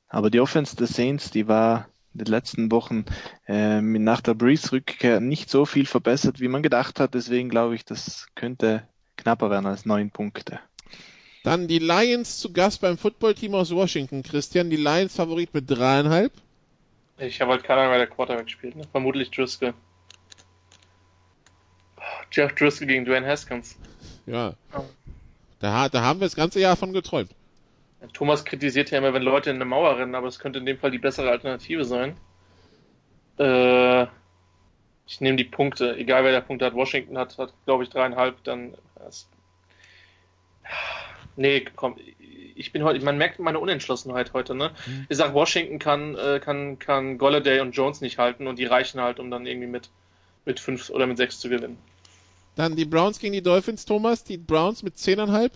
Aber 0.08 0.30
die 0.30 0.40
Offense 0.40 0.76
der 0.76 0.86
Saints, 0.86 1.30
die 1.30 1.48
war 1.48 1.88
in 2.12 2.18
den 2.18 2.26
letzten 2.28 2.70
Wochen 2.70 3.04
äh, 3.48 3.80
nach 3.80 4.20
der 4.20 4.34
Breeze-Rückkehr 4.34 5.20
nicht 5.20 5.50
so 5.50 5.66
viel 5.66 5.86
verbessert, 5.86 6.40
wie 6.40 6.48
man 6.48 6.62
gedacht 6.62 7.00
hat. 7.00 7.14
Deswegen 7.14 7.48
glaube 7.48 7.74
ich, 7.74 7.84
das 7.84 8.28
könnte 8.36 8.86
knapper 9.16 9.50
werden 9.50 9.66
als 9.66 9.84
neun 9.84 10.10
Punkte. 10.10 10.60
Dann 11.42 11.68
die 11.68 11.78
Lions 11.78 12.38
zu 12.38 12.52
Gast 12.52 12.80
beim 12.80 12.96
Footballteam 12.96 13.54
aus 13.54 13.74
Washington. 13.74 14.22
Christian, 14.22 14.70
die 14.70 14.76
Lions 14.76 15.16
Favorit 15.16 15.52
mit 15.52 15.68
dreieinhalb. 15.68 16.32
Ich 17.18 17.40
habe 17.40 17.52
halt 17.52 17.64
keine 17.64 17.80
Ahnung, 17.80 17.92
wer 17.92 17.98
der 17.98 18.06
Quarterback 18.06 18.50
spielt. 18.50 18.76
Ne? 18.76 18.84
Vermutlich 18.90 19.30
Driscoll. 19.30 19.74
Jeff 22.30 22.54
Driscoll 22.54 22.88
gegen 22.88 23.04
Dwayne 23.04 23.26
Haskins. 23.26 23.76
Ja. 24.26 24.54
Da, 25.60 25.88
da 25.88 26.02
haben 26.02 26.20
wir 26.20 26.26
das 26.26 26.36
ganze 26.36 26.60
Jahr 26.60 26.76
von 26.76 26.92
geträumt. 26.92 27.30
Thomas 28.12 28.44
kritisiert 28.44 28.90
ja 28.90 28.98
immer, 28.98 29.14
wenn 29.14 29.22
Leute 29.22 29.50
in 29.50 29.56
eine 29.56 29.64
Mauer 29.64 29.98
rennen, 29.98 30.14
aber 30.14 30.28
es 30.28 30.38
könnte 30.38 30.58
in 30.58 30.66
dem 30.66 30.78
Fall 30.78 30.90
die 30.90 30.98
bessere 30.98 31.30
Alternative 31.30 31.84
sein. 31.84 32.16
Äh, 33.38 34.02
ich 35.06 35.20
nehme 35.20 35.36
die 35.36 35.44
Punkte, 35.44 35.96
egal 35.96 36.24
wer 36.24 36.32
der 36.32 36.42
Punkte 36.42 36.66
hat. 36.66 36.74
Washington 36.74 37.16
hat, 37.16 37.38
hat 37.38 37.52
glaube 37.64 37.84
ich, 37.84 37.90
dreieinhalb, 37.90 38.42
dann. 38.44 38.74
Das, 38.96 39.28
Nee, 41.36 41.64
komm, 41.74 41.96
ich 42.54 42.72
bin 42.72 42.84
heute, 42.84 43.04
man 43.04 43.18
merkt 43.18 43.38
meine 43.38 43.58
Unentschlossenheit 43.58 44.32
heute, 44.32 44.54
ne? 44.54 44.70
Mhm. 44.86 45.06
Ich 45.08 45.16
sag, 45.16 45.34
Washington 45.34 45.78
kann, 45.78 46.14
äh, 46.14 46.40
kann, 46.40 46.78
kann 46.78 47.18
Golladay 47.18 47.60
und 47.60 47.72
Jones 47.72 48.00
nicht 48.00 48.18
halten 48.18 48.46
und 48.46 48.58
die 48.58 48.66
reichen 48.66 49.00
halt, 49.00 49.18
um 49.18 49.30
dann 49.30 49.46
irgendwie 49.46 49.66
mit, 49.66 49.90
mit 50.44 50.60
fünf 50.60 50.90
oder 50.90 51.06
mit 51.06 51.16
sechs 51.16 51.40
zu 51.40 51.48
gewinnen. 51.48 51.78
Dann 52.56 52.76
die 52.76 52.84
Browns 52.84 53.18
gegen 53.18 53.32
die 53.32 53.42
Dolphins, 53.42 53.84
Thomas, 53.84 54.24
die 54.24 54.38
Browns 54.38 54.82
mit 54.82 54.98
zehneinhalb. 54.98 55.52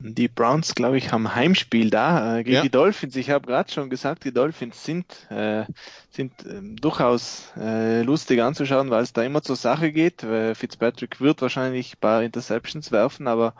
Die 0.00 0.28
Browns, 0.28 0.76
glaube 0.76 0.96
ich, 0.96 1.10
haben 1.10 1.34
Heimspiel 1.34 1.90
da 1.90 2.38
äh, 2.38 2.44
gegen 2.44 2.56
ja. 2.56 2.62
die 2.62 2.70
Dolphins. 2.70 3.16
Ich 3.16 3.30
habe 3.30 3.46
gerade 3.46 3.70
schon 3.70 3.90
gesagt, 3.90 4.24
die 4.24 4.32
Dolphins 4.32 4.84
sind, 4.84 5.06
äh, 5.28 5.64
sind 6.10 6.46
äh, 6.46 6.60
durchaus 6.62 7.52
lustig 7.56 8.40
anzuschauen, 8.40 8.90
weil 8.90 9.02
es 9.02 9.12
da 9.12 9.22
immer 9.22 9.42
zur 9.42 9.56
Sache 9.56 9.90
geht. 9.90 10.22
Äh, 10.22 10.54
Fitzpatrick 10.54 11.20
wird 11.20 11.42
wahrscheinlich 11.42 11.94
ein 11.94 12.00
paar 12.00 12.22
Interceptions 12.22 12.92
werfen, 12.92 13.26
aber 13.26 13.54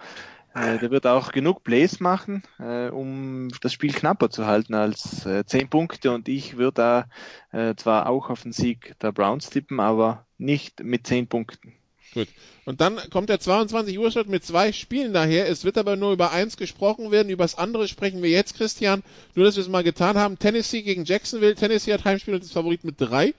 äh, 0.55 0.79
der 0.79 0.93
wird 0.93 1.09
auch 1.09 1.33
genug 1.33 1.65
Plays 1.65 1.99
machen, 1.99 2.45
äh, 2.61 2.89
um 2.89 3.49
das 3.61 3.73
Spiel 3.73 3.93
knapper 3.93 4.31
zu 4.31 4.47
halten 4.47 4.75
als 4.75 5.27
10 5.47 5.69
Punkte. 5.69 6.13
Und 6.13 6.29
ich 6.29 6.57
würde 6.57 7.09
da 7.51 7.75
zwar 7.77 8.09
auch 8.09 8.31
auf 8.31 8.43
den 8.43 8.53
Sieg 8.53 8.95
der 9.01 9.11
Browns 9.11 9.51
tippen, 9.51 9.81
aber 9.81 10.28
nicht 10.39 10.83
mit 10.83 11.07
10 11.07 11.27
Punkten. 11.27 11.75
Gut. 12.15 12.29
Und 12.65 12.81
dann 12.81 12.99
kommt 13.11 13.29
der 13.29 13.41
22 13.41 13.99
Uhr 13.99 14.11
Start 14.11 14.29
mit 14.29 14.45
zwei 14.45 14.73
Spielen 14.73 15.13
daher. 15.13 15.49
Es 15.49 15.65
wird 15.65 15.77
aber 15.77 15.97
nur 15.97 16.13
über 16.13 16.33
eins 16.33 16.57
gesprochen 16.57 17.11
werden. 17.11 17.29
Über 17.29 17.45
das 17.45 17.57
andere 17.57 17.87
sprechen 17.87 18.23
wir 18.23 18.31
jetzt, 18.31 18.57
Christian. 18.57 19.03
Nur, 19.35 19.45
dass 19.45 19.57
wir 19.57 19.63
es 19.63 19.69
mal 19.69 19.85
getan 19.85 20.17
haben. 20.17 20.39
Tennessee 20.39 20.83
gegen 20.83 21.05
Jacksonville. 21.05 21.55
Tennessee 21.55 21.93
hat 21.93 22.05
Heimspiel 22.05 22.35
und 22.35 22.43
ist 22.43 22.53
Favorit 22.53 22.85
mit 22.85 23.01
drei. 23.01 23.35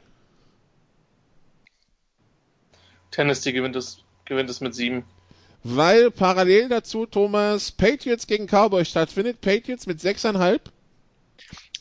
Tennessee 3.11 3.51
gewinnt 3.53 3.75
es, 3.75 3.99
gewinnt 4.25 4.49
es 4.49 4.61
mit 4.61 4.75
sieben. 4.75 5.03
Weil 5.63 6.11
parallel 6.11 6.69
dazu 6.69 7.05
Thomas 7.05 7.71
Patriots 7.71 8.27
gegen 8.27 8.45
Cowboys 8.47 8.89
stattfindet. 8.89 9.41
Patriots 9.41 9.87
mit 9.87 9.99
sechseinhalb. 9.99 10.71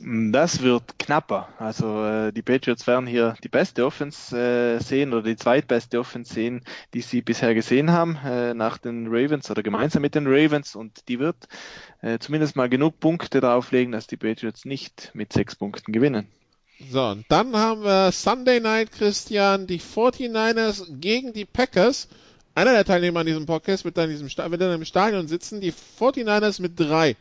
Das 0.01 0.63
wird 0.63 0.99
knapper. 0.99 1.49
Also 1.59 2.05
äh, 2.05 2.33
die 2.33 2.43
Patriots 2.43 2.87
werden 2.87 3.07
hier 3.07 3.35
die 3.43 3.49
beste 3.49 3.85
Offense 3.85 4.37
äh, 4.37 4.79
sehen 4.81 5.13
oder 5.13 5.23
die 5.23 5.37
zweitbeste 5.37 5.99
Offense 5.99 6.33
sehen, 6.33 6.63
die 6.95 7.01
sie 7.01 7.21
bisher 7.21 7.55
gesehen 7.55 7.91
haben 7.91 8.17
äh, 8.25 8.55
nach 8.55 8.79
den 8.79 9.09
Ravens 9.09 9.51
oder 9.51 9.63
gemeinsam 9.63 10.03
mit 10.03 10.15
den 10.15 10.27
Ravens 10.27 10.77
und 10.77 11.09
die 11.09 11.19
wird 11.19 11.49
äh, 12.03 12.19
zumindest 12.19 12.55
mal 12.55 12.69
genug 12.69 13.01
Punkte 13.01 13.41
drauflegen, 13.41 13.93
dass 13.93 14.07
die 14.07 14.17
Patriots 14.17 14.65
nicht 14.65 15.11
mit 15.15 15.33
sechs 15.33 15.57
Punkten 15.57 15.93
gewinnen. 15.93 16.29
So, 16.91 17.05
und 17.07 17.25
dann 17.29 17.57
haben 17.57 17.83
wir 17.83 18.13
Sunday 18.13 18.61
Night, 18.61 18.93
Christian, 18.93 19.67
die 19.67 19.81
49ers 19.81 21.01
gegen 21.01 21.33
die 21.33 21.45
Packers. 21.45 22.09
Einer 22.55 22.73
der 22.73 22.85
Teilnehmer 22.85 23.21
an 23.21 23.27
diesem 23.27 23.47
Podcast 23.47 23.85
wird 23.85 23.97
dann 23.97 24.11
in 24.11 24.17
diesem, 24.17 24.51
wird 24.51 24.61
dann 24.61 24.75
im 24.75 24.85
Stadion 24.85 25.27
sitzen, 25.27 25.61
die 25.61 25.73
49ers 25.73 26.63
mit 26.63 26.79
drei 26.79 27.17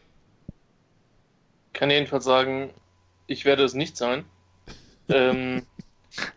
kann 1.77 1.89
jedenfalls 1.89 2.25
sagen, 2.25 2.73
ich 3.27 3.45
werde 3.45 3.63
es 3.63 3.73
nicht 3.73 3.95
sein. 3.95 4.25
ähm, 5.07 5.65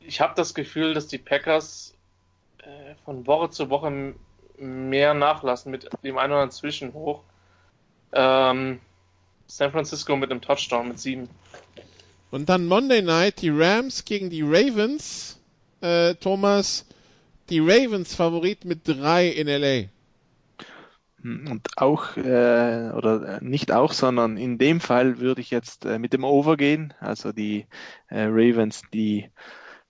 ich 0.00 0.20
habe 0.20 0.34
das 0.36 0.54
Gefühl, 0.54 0.94
dass 0.94 1.08
die 1.08 1.18
Packers 1.18 1.94
äh, 2.58 2.94
von 3.04 3.26
Woche 3.26 3.50
zu 3.50 3.70
Woche 3.70 4.14
mehr 4.58 5.14
nachlassen 5.14 5.72
mit 5.72 5.84
dem 6.04 6.18
einen 6.18 6.32
oder 6.32 6.42
anderen 6.42 6.50
Zwischenhoch. 6.50 7.22
Ähm, 8.12 8.80
San 9.46 9.72
Francisco 9.72 10.14
mit 10.16 10.30
einem 10.30 10.42
Touchdown 10.42 10.88
mit 10.88 10.98
sieben. 10.98 11.28
Und 12.30 12.48
dann 12.48 12.66
Monday 12.66 13.00
Night 13.00 13.40
die 13.40 13.48
Rams 13.50 14.04
gegen 14.04 14.28
die 14.28 14.42
Ravens. 14.42 15.40
Äh, 15.80 16.16
Thomas, 16.16 16.84
die 17.48 17.60
Ravens 17.60 18.14
Favorit 18.14 18.64
mit 18.64 18.86
drei 18.86 19.28
in 19.28 19.46
LA. 19.46 19.88
Und 21.22 21.62
auch, 21.76 22.16
äh, 22.16 22.90
oder 22.94 23.40
nicht 23.40 23.72
auch, 23.72 23.92
sondern 23.92 24.36
in 24.36 24.56
dem 24.56 24.80
Fall 24.80 25.18
würde 25.18 25.40
ich 25.40 25.50
jetzt 25.50 25.84
äh, 25.84 25.98
mit 25.98 26.12
dem 26.12 26.24
Over 26.24 26.56
gehen. 26.56 26.94
Also 27.00 27.32
die 27.32 27.66
äh, 28.08 28.22
Ravens, 28.22 28.82
die 28.92 29.28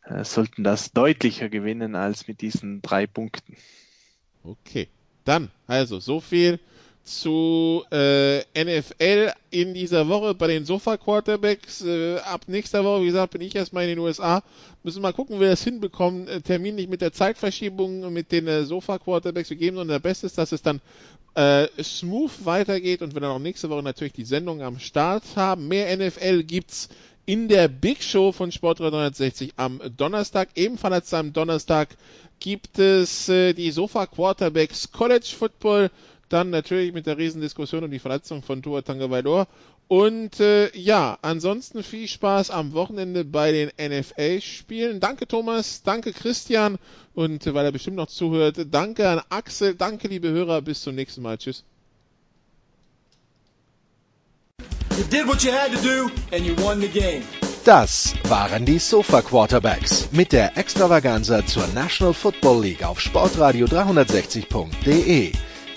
äh, 0.04 0.24
sollten 0.24 0.64
das 0.64 0.92
deutlicher 0.92 1.48
gewinnen 1.50 1.94
als 1.96 2.28
mit 2.28 2.40
diesen 2.40 2.80
drei 2.80 3.06
Punkten. 3.06 3.56
Okay, 4.42 4.88
dann, 5.24 5.50
also 5.66 5.98
so 5.98 6.20
viel 6.20 6.60
zu 7.08 7.84
äh, 7.90 8.40
NFL 8.54 9.32
in 9.50 9.74
dieser 9.74 10.08
Woche 10.08 10.34
bei 10.34 10.46
den 10.46 10.64
Sofa-Quarterbacks. 10.64 11.82
Äh, 11.82 12.18
ab 12.18 12.42
nächster 12.46 12.84
Woche, 12.84 13.02
wie 13.02 13.06
gesagt, 13.06 13.32
bin 13.32 13.40
ich 13.40 13.54
erstmal 13.54 13.84
in 13.84 13.90
den 13.90 13.98
USA. 13.98 14.42
Müssen 14.82 15.02
mal 15.02 15.12
gucken, 15.12 15.36
wie 15.36 15.40
wir 15.40 15.50
das 15.50 15.64
hinbekommen. 15.64 16.28
Äh, 16.28 16.40
terminlich 16.40 16.88
mit 16.88 17.00
der 17.00 17.12
Zeitverschiebung, 17.12 18.12
mit 18.12 18.30
den 18.30 18.46
äh, 18.46 18.64
Sofa-Quarterbacks. 18.64 19.50
Wir 19.50 19.56
geben 19.56 19.78
unser 19.78 20.00
Bestes, 20.00 20.34
dass 20.34 20.52
es 20.52 20.62
dann 20.62 20.80
äh, 21.34 21.68
smooth 21.82 22.44
weitergeht 22.44 23.02
und 23.02 23.14
wir 23.14 23.20
dann 23.20 23.30
auch 23.30 23.38
nächste 23.38 23.70
Woche 23.70 23.82
natürlich 23.82 24.12
die 24.12 24.24
Sendung 24.24 24.62
am 24.62 24.78
Start 24.78 25.24
haben. 25.36 25.68
Mehr 25.68 25.96
NFL 25.96 26.42
gibt's 26.42 26.88
in 27.26 27.48
der 27.48 27.68
Big 27.68 28.02
Show 28.02 28.32
von 28.32 28.50
Sport 28.52 28.80
360 28.80 29.52
am 29.56 29.80
Donnerstag. 29.96 30.48
Ebenfalls 30.54 31.12
am 31.12 31.32
Donnerstag 31.32 31.88
gibt 32.40 32.78
es 32.78 33.28
äh, 33.28 33.52
die 33.52 33.70
Sofa 33.70 34.06
Quarterbacks 34.06 34.90
College 34.92 35.26
Football. 35.38 35.90
Dann 36.28 36.50
natürlich 36.50 36.92
mit 36.92 37.06
der 37.06 37.18
Riesendiskussion 37.18 37.84
um 37.84 37.90
die 37.90 37.98
Verletzung 37.98 38.42
von 38.42 38.62
Tua 38.62 38.82
Tagovailoa. 38.82 39.46
Und 39.88 40.38
äh, 40.40 40.76
ja, 40.76 41.18
ansonsten 41.22 41.82
viel 41.82 42.06
Spaß 42.06 42.50
am 42.50 42.74
Wochenende 42.74 43.24
bei 43.24 43.52
den 43.52 43.70
NFL-Spielen. 43.80 45.00
Danke 45.00 45.26
Thomas, 45.26 45.82
danke 45.82 46.12
Christian 46.12 46.76
und 47.14 47.46
äh, 47.46 47.54
weil 47.54 47.64
er 47.64 47.72
bestimmt 47.72 47.96
noch 47.96 48.08
zuhört, 48.08 48.58
danke 48.70 49.08
an 49.08 49.22
Axel, 49.30 49.74
danke 49.74 50.08
liebe 50.08 50.28
Hörer, 50.28 50.60
bis 50.60 50.82
zum 50.82 50.94
nächsten 50.94 51.22
Mal. 51.22 51.38
Tschüss. 51.38 51.64
Das 57.64 58.14
waren 58.24 58.64
die 58.64 58.78
Sofa 58.78 59.22
Quarterbacks 59.22 60.08
mit 60.12 60.32
der 60.32 60.56
Extravaganza 60.58 61.46
zur 61.46 61.66
National 61.68 62.12
Football 62.12 62.62
League 62.62 62.84
auf 62.84 63.00
Sportradio 63.00 63.66
360.de. 63.66 65.32